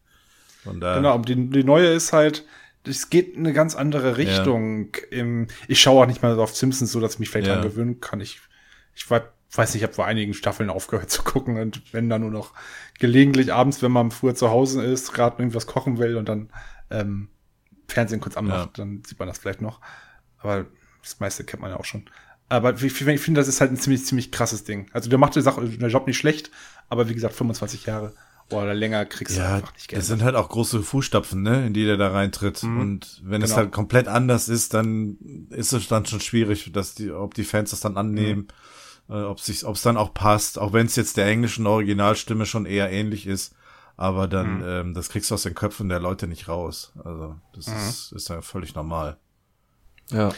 Von 0.64 0.80
da. 0.80 0.96
Genau, 0.96 1.12
aber 1.14 1.26
die, 1.26 1.36
die 1.50 1.64
neue 1.64 1.88
ist 1.88 2.14
halt, 2.14 2.46
es 2.86 3.10
geht 3.10 3.34
in 3.36 3.40
eine 3.40 3.54
ganz 3.54 3.76
andere 3.76 4.18
Richtung. 4.18 4.90
Im, 5.12 5.48
ich 5.68 5.82
schaue 5.82 6.04
auch 6.04 6.08
nicht 6.08 6.24
mal 6.24 6.40
auf 6.40 6.56
Simpsons 6.56 6.92
so, 6.94 7.00
dass 7.02 7.14
ich 7.16 7.20
mich 7.20 7.30
vielleicht 7.30 7.48
Ja. 7.48 7.62
gewöhnen 7.62 8.00
kann. 8.00 8.22
Ich, 8.22 8.40
ich 8.98 9.10
war 9.10 9.22
weiß 9.56 9.70
nicht, 9.74 9.78
ich 9.82 9.84
habe 9.84 9.94
vor 9.94 10.06
einigen 10.06 10.34
Staffeln 10.34 10.70
aufgehört 10.70 11.10
zu 11.10 11.24
gucken 11.24 11.58
und 11.58 11.82
wenn 11.94 12.10
dann 12.10 12.22
nur 12.22 12.32
noch 12.32 12.52
gelegentlich 13.00 13.54
abends, 13.54 13.82
wenn 13.82 13.94
man 13.94 14.12
früher 14.12 14.36
zu 14.36 14.50
Hause 14.50 14.84
ist, 14.84 15.14
gerade 15.14 15.38
irgendwas 15.42 15.66
kochen 15.68 15.98
will 16.00 16.18
und 16.18 16.28
dann 16.28 16.50
ähm, 16.92 17.30
Fernsehen 17.88 18.20
kurz 18.20 18.36
anmacht, 18.36 18.78
dann 18.78 19.04
sieht 19.08 19.18
man 19.20 19.30
das 19.30 19.38
vielleicht 19.38 19.62
noch. 19.62 19.80
Aber 20.40 20.66
das 21.02 21.22
meiste 21.22 21.46
kennt 21.46 21.62
man 21.62 21.72
ja 21.72 21.78
auch 21.78 21.86
schon. 21.86 22.10
Aber 22.50 22.74
ich, 22.76 22.84
ich 22.84 23.22
finde, 23.22 23.40
das 23.40 23.48
ist 23.48 23.62
halt 23.62 23.72
ein 23.72 23.78
ziemlich, 23.78 24.06
ziemlich 24.06 24.32
krasses 24.34 24.66
Ding. 24.66 24.88
Also 24.92 25.10
der 25.10 25.18
macht 25.18 25.36
die 25.36 25.42
Sache, 25.42 25.64
der 25.66 25.90
Job 25.90 26.08
nicht 26.08 26.18
schlecht, 26.18 26.52
aber 26.90 27.08
wie 27.08 27.14
gesagt, 27.14 27.34
25 27.34 27.86
Jahre 27.86 28.14
oder 28.52 28.74
länger 28.74 29.06
kriegst 29.06 29.36
du 29.36 29.42
Ja, 29.42 29.56
einfach 29.56 29.74
nicht 29.74 29.88
Geld. 29.90 30.02
das 30.02 30.08
sind 30.08 30.24
halt 30.24 30.36
auch 30.36 30.48
große 30.50 30.82
Fußstapfen, 30.82 31.42
ne, 31.42 31.68
in 31.68 31.74
die 31.74 31.86
der 31.86 31.98
da 31.98 32.12
reintritt. 32.12 32.64
Und 32.64 33.22
wenn 33.24 33.42
es 33.42 33.50
Genau. 33.52 33.58
halt 33.64 33.72
komplett 33.74 34.08
anders 34.08 34.48
ist, 34.50 34.74
dann 34.74 35.18
ist 35.50 35.74
es 35.74 35.88
dann 35.88 36.06
schon 36.06 36.22
schwierig, 36.22 36.72
dass 36.74 36.96
die, 36.96 37.12
ob 37.12 37.34
die 37.34 37.44
Fans 37.44 37.72
das 37.72 37.82
dann 37.82 37.98
annehmen, 37.98 38.48
äh, 39.10 39.24
ob 39.24 39.40
es 39.40 39.82
dann 39.82 39.98
auch 39.98 40.14
passt, 40.14 40.60
auch 40.60 40.74
wenn 40.74 40.86
es 40.86 40.96
jetzt 40.96 41.18
der 41.18 41.28
englischen 41.28 41.68
Originalstimme 41.68 42.46
schon 42.46 42.66
eher 42.66 42.92
ähnlich 42.92 43.28
ist. 43.28 43.54
Aber 43.96 44.28
dann, 44.28 44.64
ähm, 44.66 44.94
das 44.94 45.10
kriegst 45.10 45.32
du 45.32 45.36
aus 45.36 45.42
den 45.42 45.56
Köpfen 45.56 45.90
der 45.90 46.00
Leute 46.00 46.28
nicht 46.28 46.48
raus. 46.48 46.94
Also, 47.04 47.36
das 47.56 47.68
ist, 47.68 48.12
ist 48.12 48.30
ja 48.30 48.42
völlig 48.42 48.76
normal. 48.76 49.18
Ja. 50.12 50.32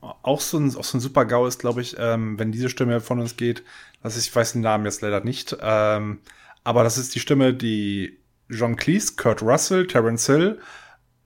auch 0.00 0.40
so 0.40 0.58
ein, 0.58 0.76
auch 0.76 0.84
so 0.84 0.98
ein 0.98 1.00
super 1.00 1.24
GAU 1.24 1.46
ist, 1.46 1.58
glaube 1.58 1.80
ich, 1.80 1.96
ähm, 1.98 2.38
wenn 2.38 2.52
diese 2.52 2.68
Stimme 2.68 3.00
von 3.00 3.18
uns 3.18 3.36
geht, 3.36 3.64
dass 4.02 4.18
ich, 4.18 4.28
ich 4.28 4.36
weiß 4.36 4.52
den 4.52 4.60
Namen 4.60 4.84
jetzt 4.84 5.00
leider 5.00 5.24
nicht, 5.24 5.56
ähm, 5.60 6.18
aber 6.64 6.84
das 6.84 6.98
ist 6.98 7.14
die 7.14 7.20
Stimme, 7.20 7.54
die 7.54 8.18
John 8.48 8.76
Cleese, 8.76 9.14
Kurt 9.16 9.42
Russell, 9.42 9.86
Terence 9.86 10.26
Hill, 10.26 10.60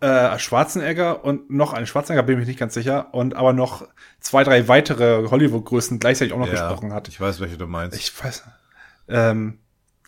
äh, 0.00 0.38
Schwarzenegger 0.38 1.24
und 1.24 1.50
noch 1.50 1.72
ein 1.72 1.86
Schwarzenegger, 1.86 2.22
bin 2.22 2.34
ich 2.36 2.40
mir 2.40 2.46
nicht 2.46 2.58
ganz 2.60 2.74
sicher, 2.74 3.14
und 3.14 3.34
aber 3.34 3.52
noch 3.52 3.86
zwei, 4.20 4.44
drei 4.44 4.68
weitere 4.68 5.28
Hollywood-Größen 5.30 5.98
gleichzeitig 5.98 6.32
auch 6.34 6.38
noch 6.38 6.50
gesprochen 6.50 6.92
hat. 6.92 7.08
Ich 7.08 7.20
weiß, 7.20 7.40
welche 7.40 7.56
du 7.56 7.66
meinst. 7.66 7.96
Ich 7.98 8.12
weiß. 8.24 8.44
Ähm, 9.08 9.58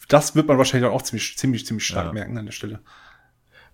das 0.09 0.35
wird 0.35 0.47
man 0.49 0.59
wahrscheinlich 0.59 0.91
auch 0.91 1.03
ziemlich, 1.03 1.37
ziemlich, 1.39 1.67
ziemlich 1.67 1.87
stark 1.87 2.07
Ja. 2.07 2.13
merken 2.13 2.37
an 2.39 2.47
der 2.47 2.53
Stelle. 2.53 2.81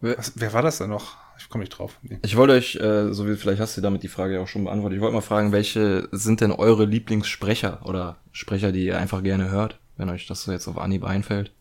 Wer- 0.01 0.19
Was, 0.19 0.33
wer 0.37 0.53
war 0.53 0.63
das 0.63 0.79
denn 0.79 0.91
noch? 0.91 1.17
Ich 1.39 1.49
komme 1.49 1.63
nicht 1.65 1.77
drauf. 1.77 1.99
Nee. 2.03 2.19
Ich 2.23 2.37
wollte 2.37 2.53
euch, 2.53 2.77
äh, 2.77 3.13
so 3.13 3.27
wie 3.27 3.35
vielleicht 3.35 3.61
hast 3.61 3.77
du 3.77 3.81
damit 3.81 4.05
die 4.05 4.09
Frage 4.09 4.35
ja 4.35 4.41
auch 4.41 4.47
schon 4.49 4.65
beantwortet, 4.65 4.97
ich 4.97 5.03
wollte 5.03 5.15
mal 5.17 5.21
fragen, 5.21 5.51
welche 5.51 6.09
sind 6.13 6.41
denn 6.41 6.53
eure 6.53 6.85
Lieblingssprecher 6.85 7.85
oder 7.87 8.19
Sprecher, 8.31 8.71
die 8.71 8.85
ihr 8.87 8.99
einfach 8.99 9.23
gerne 9.23 9.51
hört, 9.51 9.81
wenn 9.97 10.09
euch 10.11 10.27
das 10.29 10.43
so 10.43 10.53
jetzt 10.53 10.69
auf 10.69 10.79
Anhieb 10.79 11.03
einfällt? 11.05 11.53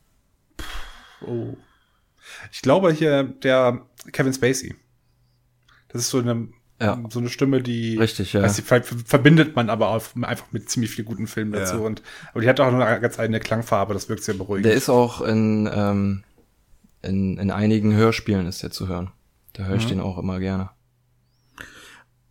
Oh. 1.26 1.56
Ich 2.52 2.62
glaube 2.62 2.92
hier 2.92 3.24
der 3.24 3.86
Kevin 4.12 4.34
Spacey. 4.34 4.76
Das 5.90 6.02
ist 6.02 6.10
so 6.10 6.20
eine, 6.20 6.48
Ja. 6.82 7.02
so 7.10 7.20
eine 7.20 7.30
Stimme, 7.30 7.62
die, 7.62 7.98
Richtig, 7.98 8.34
ja. 8.34 8.42
weiß 8.42 8.58
nicht, 8.58 8.68
vielleicht 8.68 8.86
verbindet 9.08 9.56
man 9.56 9.70
aber 9.70 9.90
auch 9.90 10.04
einfach 10.22 10.52
mit 10.52 10.70
ziemlich 10.70 10.92
viel 10.92 11.06
guten 11.06 11.28
Filmen 11.28 11.52
dazu. 11.52 11.76
Ja. 11.78 11.82
Und, 11.82 12.02
aber 12.32 12.42
die 12.42 12.50
hat 12.50 12.60
auch 12.60 12.74
eine 12.74 13.00
ganz 13.00 13.20
eigene 13.20 13.40
Klangfarbe, 13.40 13.94
das 13.94 14.10
wirkt 14.10 14.24
sehr 14.24 14.36
beruhigend. 14.36 14.66
Der 14.66 14.74
ist 14.74 14.90
auch 14.90 15.22
in, 15.22 15.70
ähm, 15.72 16.24
in, 17.02 17.38
in 17.38 17.52
einigen 17.52 17.94
Hörspielen 17.94 18.48
ist 18.48 18.64
der 18.64 18.72
zu 18.72 18.88
hören. 18.88 19.12
Da 19.54 19.66
höre 19.66 19.76
ich 19.76 19.86
den 19.86 20.00
auch 20.00 20.18
immer 20.18 20.40
gerne. 20.40 20.72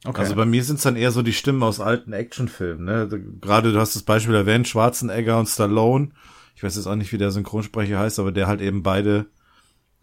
okay. 0.05 0.21
Also 0.21 0.35
bei 0.35 0.45
mir 0.45 0.65
sind 0.65 0.77
es 0.77 0.83
dann 0.83 0.97
eher 0.97 1.13
so 1.13 1.23
die 1.23 1.33
Stimmen 1.33 1.63
aus 1.63 1.79
alten 1.81 2.13
Actionfilmen. 2.13 2.85
Ne? 2.87 2.95
Also 2.95 3.17
Gerade 3.41 3.73
du 3.73 3.79
hast 3.79 3.95
das 3.95 4.03
Beispiel 4.03 4.35
erwähnt, 4.35 4.67
Schwarzenegger 4.67 5.39
und 5.39 5.47
Stallone. 5.49 6.11
Ich 6.57 6.63
weiß 6.65 6.75
jetzt 6.77 6.87
auch 6.87 6.97
nicht, 6.97 7.13
wie 7.13 7.19
der 7.19 7.31
Synchronsprecher 7.31 7.99
heißt, 7.99 8.19
aber 8.19 8.33
der 8.33 8.49
halt 8.49 8.61
eben 8.61 8.83
beide 8.83 9.27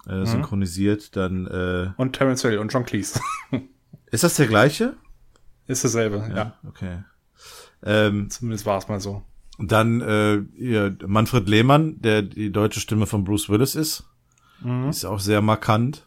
äh, 0.07 0.25
synchronisiert. 0.25 1.15
Dann 1.15 1.45
äh, 1.47 1.91
und 1.97 2.13
Terence 2.13 2.41
Hill 2.43 2.57
und 2.59 2.71
John 2.73 2.85
Cleese. 2.85 3.19
ist 4.11 4.23
das 4.23 4.35
der 4.35 4.47
gleiche? 4.47 4.95
ist 5.67 5.83
dasselbe, 5.83 6.31
ja. 6.35 6.55
Okay. 6.67 7.03
Ähm, 7.83 8.29
Zumindest 8.29 8.65
war 8.65 8.77
es 8.79 8.87
mal 8.87 8.99
so. 8.99 9.21
dann 9.59 10.01
äh, 10.01 10.41
hier, 10.57 10.97
Manfred 11.05 11.47
Lehmann, 11.47 12.01
der 12.01 12.23
die 12.23 12.51
deutsche 12.51 12.79
Stimme 12.79 13.05
von 13.05 13.23
Bruce 13.23 13.49
Willis 13.49 13.75
ist. 13.75 14.03
Ist 14.89 15.05
auch 15.05 15.21
sehr 15.21 15.41
markant. 15.41 16.05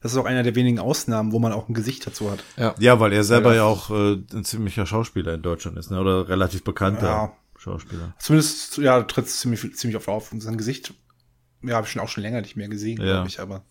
Das 0.00 0.10
ist 0.12 0.18
auch 0.18 0.24
einer 0.24 0.42
der 0.42 0.54
wenigen 0.56 0.78
Ausnahmen, 0.80 1.30
wo 1.32 1.38
man 1.38 1.52
auch 1.52 1.68
ein 1.68 1.74
Gesicht 1.74 2.04
dazu 2.06 2.28
hat. 2.30 2.42
Ja. 2.56 2.74
Ja, 2.80 2.98
weil 2.98 3.12
er 3.12 3.22
selber 3.24 3.50
Ja. 3.50 3.56
ja 3.56 3.64
auch 3.64 3.90
äh, 3.90 4.14
ein 4.32 4.44
ziemlicher 4.44 4.84
Schauspieler 4.84 5.34
in 5.34 5.42
Deutschland 5.42 5.76
ist, 5.78 5.90
ne? 5.92 6.00
oder 6.00 6.28
relativ 6.28 6.64
bekannter 6.64 7.06
Ja. 7.06 7.32
Schauspieler. 7.56 8.14
Zumindest, 8.18 8.78
ja, 8.78 9.00
tritt 9.02 9.28
ziemlich, 9.28 9.76
ziemlich 9.76 9.96
oft 9.96 10.08
auf. 10.08 10.32
Und 10.32 10.40
sein 10.40 10.56
Gesicht, 10.56 10.92
ja, 11.62 11.76
habe 11.76 11.86
ich 11.86 11.92
schon 11.92 12.02
auch 12.02 12.08
schon 12.08 12.22
länger 12.22 12.40
nicht 12.40 12.56
mehr 12.56 12.68
gesehen, 12.68 12.98
Ja. 13.00 13.04
glaube 13.14 13.28
ich, 13.28 13.40
aber 13.40 13.62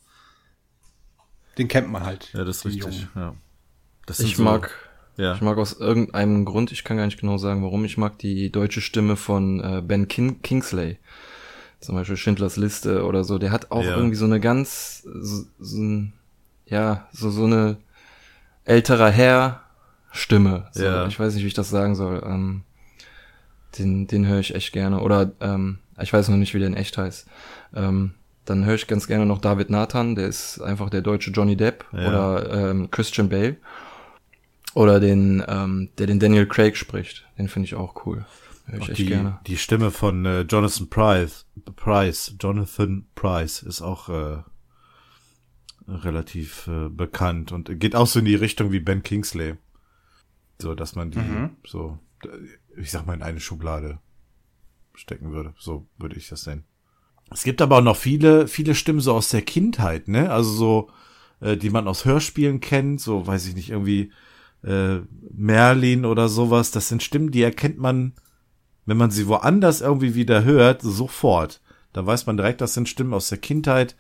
den 1.58 1.68
kennt 1.68 1.90
man 1.90 2.06
halt. 2.06 2.32
Ja, 2.34 2.44
das 2.44 2.58
ist 2.58 2.66
richtig. 2.66 3.08
Ja. 3.16 3.34
Das 4.06 4.20
Ich 4.20 4.36
so- 4.36 4.44
mag, 4.44 4.72
ja. 5.18 5.34
ich 5.36 5.42
mag 5.42 5.58
aus 5.58 5.74
irgendeinem 5.74 6.46
Grund, 6.46 6.72
ich 6.72 6.84
kann 6.84 6.98
gar 6.98 7.06
nicht 7.06 7.20
genau 7.20 7.38
sagen, 7.38 7.64
warum, 7.64 7.86
ich 7.86 7.98
mag 7.98 8.20
die 8.20 8.52
deutsche 8.52 8.82
Stimme 8.82 9.16
von 9.16 9.60
äh, 9.62 9.82
Ben 9.82 10.08
King 10.08 10.42
Kingsley. 10.42 10.98
Zum 11.80 11.96
Beispiel 11.96 12.18
Schindlers 12.18 12.58
Liste 12.58 13.06
oder 13.06 13.24
so. 13.24 13.38
Der 13.38 13.52
hat 13.52 13.72
auch 13.72 13.84
Ja. 13.84 13.96
irgendwie 13.96 14.16
so 14.16 14.26
eine 14.26 14.40
ganz, 14.40 15.04
so, 15.04 15.46
so 15.60 15.78
ein, 15.82 16.14
ja, 16.66 17.08
so, 17.12 17.30
so 17.30 17.46
eine 17.46 17.78
älterer 18.64 19.12
Herr 19.12 19.62
Stimme. 20.12 20.68
So, 20.72 20.84
Ja. 20.84 21.08
Ich 21.08 21.20
weiß 21.20 21.34
nicht, 21.36 21.44
wie 21.44 21.48
ich 21.48 21.54
das 21.54 21.70
sagen 21.70 21.96
soll. 21.96 22.24
Ähm, 22.26 22.64
den, 23.78 24.08
den 24.08 24.26
höre 24.26 24.40
ich 24.40 24.56
echt 24.56 24.72
gerne. 24.74 25.02
Oder 25.02 25.32
ähm, 25.42 25.80
ich 26.02 26.12
weiß 26.12 26.30
noch 26.30 26.38
nicht, 26.38 26.54
wie 26.54 26.60
der 26.60 26.68
in 26.70 26.76
echt 26.78 26.98
heißt. 26.98 27.28
Ähm, 27.76 28.16
dann 28.46 28.66
höre 28.66 28.76
ich 28.76 28.88
ganz 28.88 29.08
gerne 29.08 29.26
noch 29.26 29.40
David 29.40 29.70
Nathan, 29.70 30.16
der 30.16 30.28
ist 30.28 30.62
einfach 30.62 30.90
der 30.90 31.02
deutsche 31.02 31.32
Johnny 31.32 31.56
Depp. 31.56 31.86
Ja. 31.92 32.08
Oder 32.08 32.70
ähm, 32.70 32.92
Christian 32.92 33.30
Bale. 33.30 33.58
Oder 34.74 35.00
den, 35.00 35.44
ähm, 35.48 35.90
der 35.98 36.08
den 36.08 36.20
Daniel 36.20 36.48
Craig 36.48 36.76
spricht. 36.78 37.26
Den 37.38 37.48
finde 37.48 37.66
ich 37.66 37.76
auch 37.76 38.06
cool. 38.06 38.26
Höre 38.66 38.78
ich 38.78 38.84
Auch 38.84 38.90
echt 38.90 38.98
die, 39.00 39.06
gerne. 39.06 39.40
die 39.48 39.58
Stimme 39.58 39.92
von 39.92 40.26
äh, 40.26 40.42
Jonathan 40.42 40.90
Price, 40.90 41.46
Price, 41.76 42.36
Jonathan 42.40 43.08
Price 43.16 43.62
ist 43.62 43.82
auch 43.82 44.10
äh, 44.10 44.44
relativ 45.88 46.68
äh, 46.68 46.90
bekannt 46.90 47.52
und 47.52 47.80
geht 47.80 47.96
auch 47.96 48.08
so 48.08 48.20
in 48.20 48.26
die 48.26 48.36
Richtung 48.36 48.72
wie 48.72 48.80
Ben 48.80 49.04
Kingsley. 49.04 49.56
So, 50.60 50.74
dass 50.74 50.96
man 50.96 51.12
die 51.12 51.20
so, 51.66 52.00
äh, 52.24 52.80
ich 52.80 52.92
sag 52.92 53.06
mal, 53.06 53.14
in 53.14 53.24
eine 53.24 53.40
Schublade 53.40 54.00
stecken 54.94 55.32
würde. 55.32 55.54
So 55.58 55.88
würde 55.98 56.16
ich 56.16 56.28
das 56.28 56.44
sehen. 56.44 56.64
Es 57.32 57.44
gibt 57.44 57.62
aber 57.62 57.78
auch 57.78 57.84
noch 57.84 57.98
viele, 57.98 58.48
viele 58.48 58.76
Stimmen 58.76 59.00
so 59.00 59.14
aus 59.14 59.30
der 59.30 59.42
Kindheit, 59.42 60.08
ne? 60.08 60.32
Also 60.32 60.52
so, 60.52 60.90
äh, 61.42 61.58
die 61.58 61.70
man 61.70 61.88
aus 61.88 62.06
Hörspielen 62.06 62.60
kennt, 62.60 63.02
so 63.02 63.26
weiß 63.26 63.48
ich 63.48 63.56
nicht, 63.56 63.72
irgendwie 63.72 64.12
äh, 64.64 65.00
Merlin 65.32 66.06
oder 66.06 66.30
sowas. 66.30 66.72
Das 66.72 66.88
sind 66.88 67.04
Stimmen, 67.04 67.32
die 67.32 67.42
erkennt 67.42 67.78
man 67.78 68.14
wenn 68.86 68.98
man 68.98 69.12
sie 69.12 69.28
woanders 69.28 69.82
irgendwie 69.82 70.16
wieder 70.16 70.44
hört, 70.44 70.82
sofort. 70.82 71.62
Da 71.94 72.06
weiß 72.06 72.26
man 72.26 72.38
direkt, 72.38 72.62
das 72.62 72.74
sind 72.74 72.90
Stimmen 72.90 73.14
aus 73.14 73.30
der 73.30 73.38
Kindheit, 73.38 73.96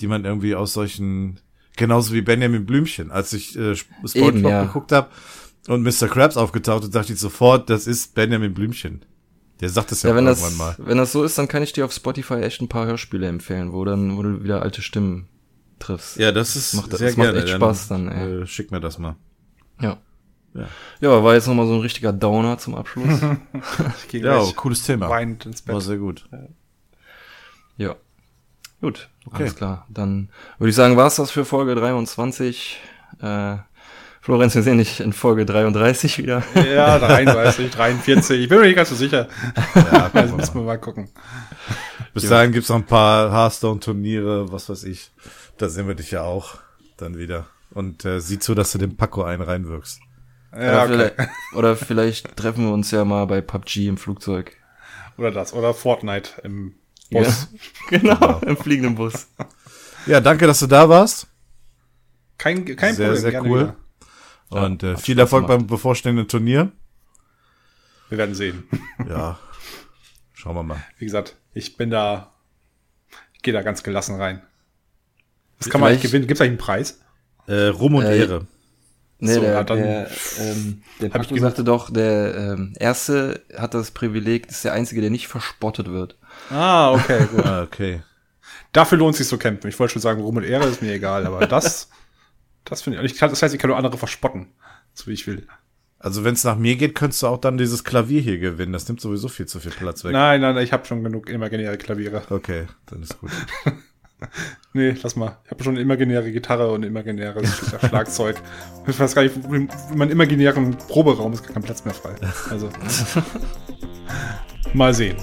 die 0.00 0.06
man 0.06 0.24
irgendwie 0.24 0.54
aus 0.54 0.72
solchen, 0.72 1.40
genauso 1.76 2.12
wie 2.12 2.22
Benjamin 2.22 2.66
Blümchen. 2.66 3.10
Als 3.10 3.32
ich 3.32 3.56
äh, 3.56 3.76
SpongeBob 3.76 4.50
ja. 4.50 4.64
geguckt 4.64 4.92
habe 4.92 5.08
und 5.68 5.82
Mr. 5.82 6.08
Krabs 6.08 6.36
aufgetaucht 6.36 6.84
und 6.84 6.94
dachte 6.94 7.12
ich 7.12 7.20
sofort, 7.20 7.70
das 7.70 7.86
ist 7.86 8.14
Benjamin 8.14 8.54
Blümchen. 8.54 9.04
Der 9.60 9.68
sagt 9.68 9.90
das 9.90 10.02
ja, 10.02 10.10
Ja, 10.10 10.16
wenn 10.16 10.26
irgendwann 10.26 10.50
das, 10.50 10.56
mal. 10.58 10.74
wenn 10.78 10.98
das 10.98 11.12
so 11.12 11.24
ist, 11.24 11.36
dann 11.38 11.48
kann 11.48 11.62
ich 11.62 11.72
dir 11.72 11.84
auf 11.84 11.92
Spotify 11.92 12.34
echt 12.34 12.60
ein 12.60 12.68
paar 12.68 12.86
Hörspiele 12.86 13.26
empfehlen, 13.26 13.72
wo 13.72 13.84
dann, 13.84 14.16
wo 14.16 14.22
du 14.22 14.42
wieder 14.44 14.62
alte 14.62 14.82
Stimmen 14.82 15.28
triffst. 15.80 16.16
Ja, 16.16 16.30
das 16.32 16.54
ist 16.56 16.74
macht- 16.74 16.90
sehr 16.96 17.08
das 17.08 17.16
macht 17.16 17.26
gerne. 17.32 17.42
echt 17.44 17.54
Spaß 17.54 17.88
dann, 17.88 18.08
ey. 18.08 18.42
Äh, 18.42 18.46
schick 18.46 18.70
mir 18.70 18.80
das 18.80 18.98
mal. 18.98 19.16
Ja. 19.80 19.98
Ja. 20.54 20.66
Ja, 21.00 21.22
war 21.24 21.34
jetzt 21.34 21.46
nochmal 21.46 21.66
so 21.66 21.74
ein 21.74 21.80
richtiger 21.80 22.12
Downer 22.12 22.58
zum 22.58 22.74
Abschluss. 22.74 23.20
Ja, 24.12 24.42
cooles 24.56 24.82
Thema. 24.82 25.08
weinend 25.08 25.44
ins 25.46 25.66
War 25.68 25.74
Bett. 25.76 25.84
sehr 25.84 25.98
gut. 25.98 26.28
ja. 27.76 27.94
Gut, 28.80 29.08
Okay. 29.26 29.42
alles 29.42 29.56
klar. 29.56 29.86
Dann 29.88 30.30
würde 30.58 30.70
ich 30.70 30.76
sagen, 30.76 30.96
war's 30.96 31.16
das 31.16 31.30
für 31.32 31.44
Folge 31.44 31.74
23. 31.74 32.80
Äh, 33.20 33.56
Florenz, 34.20 34.54
wir 34.54 34.62
sehen 34.62 34.78
dich 34.78 35.00
in 35.00 35.12
Folge 35.12 35.46
33 35.46 36.18
wieder. 36.18 36.42
Ja, 36.54 36.98
33, 36.98 37.70
43. 37.70 38.40
Ich 38.42 38.48
bin 38.48 38.58
mir 38.60 38.66
nicht 38.66 38.76
ganz 38.76 38.90
so 38.90 38.94
sicher. 38.94 39.28
Ja, 39.74 40.10
Das 40.12 40.32
müssen 40.32 40.54
wir 40.54 40.62
mal 40.62 40.78
gucken. 40.78 41.08
Bis 42.14 42.28
dahin 42.28 42.52
gibt's 42.52 42.68
noch 42.68 42.76
ein 42.76 42.86
paar 42.86 43.32
Hearthstone-Turniere, 43.32 44.50
was 44.52 44.68
weiß 44.68 44.84
ich. 44.84 45.12
Da 45.56 45.68
sehen 45.68 45.86
wir 45.88 45.94
dich 45.94 46.10
ja 46.10 46.22
auch 46.22 46.58
dann 46.96 47.16
wieder. 47.16 47.46
Und 47.70 48.04
äh, 48.04 48.20
sieh 48.20 48.38
zu, 48.38 48.54
dass 48.54 48.72
du 48.72 48.78
den 48.78 48.96
Paco 48.96 49.22
einen 49.22 49.42
reinwirkst. 49.42 50.00
Ja, 50.52 50.58
oder, 50.58 50.82
okay. 50.82 50.88
vielleicht, 50.88 51.30
oder 51.54 51.76
vielleicht 51.76 52.36
treffen 52.36 52.66
wir 52.66 52.72
uns 52.72 52.90
ja 52.90 53.04
mal 53.04 53.26
bei 53.26 53.40
PUBG 53.40 53.86
im 53.88 53.98
Flugzeug. 53.98 54.56
Oder 55.16 55.30
das. 55.30 55.52
Oder 55.52 55.74
Fortnite 55.74 56.30
im 56.42 56.74
Bus. 57.10 57.48
Ja, 57.90 57.98
genau, 57.98 58.40
im 58.46 58.56
fliegenden 58.56 58.94
Bus. 58.94 59.28
Ja, 60.06 60.20
danke, 60.20 60.46
dass 60.46 60.60
du 60.60 60.66
da 60.66 60.88
warst. 60.88 61.26
Kein, 62.38 62.64
kein 62.76 62.94
Sehr, 62.94 63.06
Problem. 63.08 63.22
sehr 63.22 63.30
gerne 63.32 63.48
cool. 63.48 63.60
wieder. 63.60 63.76
Und 64.50 64.82
äh, 64.82 64.96
viel 64.96 65.18
Erfolg 65.18 65.46
gemacht. 65.46 65.60
beim 65.60 65.66
bevorstehenden 65.66 66.26
Turnier. 66.28 66.72
Wir 68.08 68.18
werden 68.18 68.34
sehen. 68.34 68.64
Ja, 69.08 69.38
schauen 70.34 70.54
wir 70.56 70.62
mal. 70.62 70.82
Wie 70.98 71.04
gesagt, 71.04 71.36
ich 71.54 71.76
bin 71.76 71.88
da, 71.90 72.32
ich 73.34 73.42
gehe 73.42 73.54
da 73.54 73.62
ganz 73.62 73.82
gelassen 73.82 74.16
rein. 74.16 74.42
Das 75.58 75.70
kann 75.70 75.80
man 75.80 75.92
nicht 75.92 76.02
gewinnen. 76.02 76.26
Gibt 76.26 76.36
es 76.38 76.40
eigentlich 76.40 76.50
einen 76.50 76.58
Preis? 76.58 77.00
Äh, 77.46 77.66
Ruhm 77.68 77.94
und 77.94 78.04
Äh, 78.04 78.18
Ehre. 78.18 78.46
Nee, 79.20 79.34
So, 79.34 79.40
der, 79.40 79.52
ja, 79.52 79.64
dann 79.64 79.78
der, 79.78 80.10
ähm, 80.38 80.82
der 81.00 81.10
hab 81.10 81.22
ich 81.22 81.28
Paco 81.28 81.40
sagte 81.40 81.64
doch, 81.64 81.90
der 81.90 82.34
ähm, 82.36 82.72
Erste 82.78 83.42
hat 83.56 83.74
das 83.74 83.90
Privileg, 83.90 84.48
ist 84.48 84.64
der 84.64 84.72
Einzige, 84.74 85.00
der 85.00 85.10
nicht 85.10 85.26
verspottet 85.28 85.88
wird. 85.90 86.16
Ah, 86.50 86.92
okay, 86.92 87.26
gut. 87.34 87.44
Ah, 87.44 87.62
okay. 87.62 88.02
Dafür 88.72 88.98
lohnt 88.98 89.14
es 89.14 89.18
sich 89.18 89.28
zu 89.28 89.38
kämpfen. 89.38 89.68
Ich 89.68 89.78
wollte 89.78 89.94
schon 89.94 90.02
sagen, 90.02 90.20
Ruhm 90.20 90.36
und 90.36 90.44
Ehre 90.44 90.66
ist 90.66 90.82
mir 90.82 90.92
egal, 90.92 91.26
aber 91.26 91.46
das, 91.46 91.88
das 92.68 92.82
finde 92.82 93.02
ich, 93.02 93.18
das 93.18 93.42
heißt, 93.42 93.54
ich 93.54 93.60
kann 93.60 93.68
nur 93.68 93.76
andere 93.76 93.96
verspotten, 93.98 94.48
so 94.94 95.06
wie 95.06 95.14
ich 95.14 95.26
will. 95.26 95.46
Also 96.00 96.22
wenn 96.22 96.34
es 96.34 96.44
nach 96.44 96.56
mir 96.56 96.76
geht, 96.76 96.94
könntest 96.94 97.22
du 97.22 97.26
auch 97.26 97.38
dann 97.38 97.58
dieses 97.58 97.82
Klavier 97.82 98.20
hier 98.20 98.38
gewinnen. 98.38 98.72
Das 98.72 98.86
nimmt 98.86 99.00
sowieso 99.00 99.26
viel 99.26 99.46
zu 99.46 99.58
viel 99.58 99.72
Platz 99.72 100.04
weg. 100.04 100.12
Nein, 100.12 100.40
nein, 100.40 100.54
nein, 100.54 100.62
ich 100.62 100.72
habe 100.72 100.84
schon 100.84 101.02
genug 101.02 101.28
imaginäre 101.28 101.76
Klaviere. 101.76 102.22
Okay, 102.30 102.66
dann 102.86 103.02
ist 103.02 103.18
gut. 103.18 103.30
Nee, 104.72 104.96
lass 105.02 105.16
mal. 105.16 105.38
Ich 105.44 105.50
habe 105.50 105.62
schon 105.62 105.74
eine 105.74 105.82
imaginäre 105.82 106.30
Gitarre 106.30 106.70
und 106.70 106.82
ein 106.82 106.88
imaginäres 106.88 107.62
Schlagzeug. 107.88 108.36
Ich 108.86 108.98
weiß 108.98 109.14
gar 109.14 109.22
nicht, 109.22 109.34
wie 109.50 109.68
man 109.94 110.10
imaginären 110.10 110.76
Proberaum 110.76 111.32
ist 111.32 111.44
gar 111.44 111.52
kein 111.52 111.62
Platz 111.62 111.84
mehr 111.84 111.94
frei. 111.94 112.14
Also. 112.50 112.68
mal 114.74 114.92
sehen. 114.92 115.16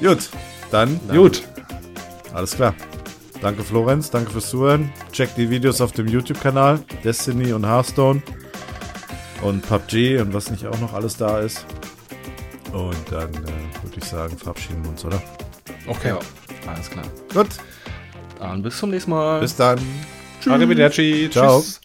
Gut, 0.00 0.30
dann 0.70 0.98
Gut. 1.08 1.42
alles 2.32 2.56
klar. 2.56 2.74
Danke 3.40 3.62
Florenz, 3.62 4.10
danke 4.10 4.30
fürs 4.32 4.50
Zuhören. 4.50 4.92
Checkt 5.12 5.36
die 5.36 5.48
Videos 5.48 5.80
auf 5.80 5.92
dem 5.92 6.08
YouTube-Kanal 6.08 6.80
Destiny 7.04 7.52
und 7.52 7.64
Hearthstone 7.64 8.20
und 9.42 9.62
PUBG 9.68 10.18
und 10.20 10.34
was 10.34 10.50
nicht 10.50 10.66
auch 10.66 10.78
noch 10.80 10.92
alles 10.92 11.16
da 11.16 11.38
ist. 11.40 11.64
Und 12.72 12.96
dann 13.10 13.30
äh, 13.32 13.82
würde 13.82 13.96
ich 13.96 14.04
sagen, 14.04 14.36
verabschieden 14.36 14.82
wir 14.82 14.90
uns, 14.90 15.04
oder? 15.04 15.22
Okay. 15.86 16.14
Alles 16.66 16.90
klar. 16.90 17.04
Gut, 17.32 17.48
Dann 18.38 18.62
bis 18.62 18.76
zum 18.78 18.90
nächsten 18.90 19.10
Mal. 19.12 19.40
bis 19.40 19.56
dann. 19.56 19.78
Arrivederci. 20.46 21.28
Ciao. 21.30 21.60
Tschüss. 21.62 21.80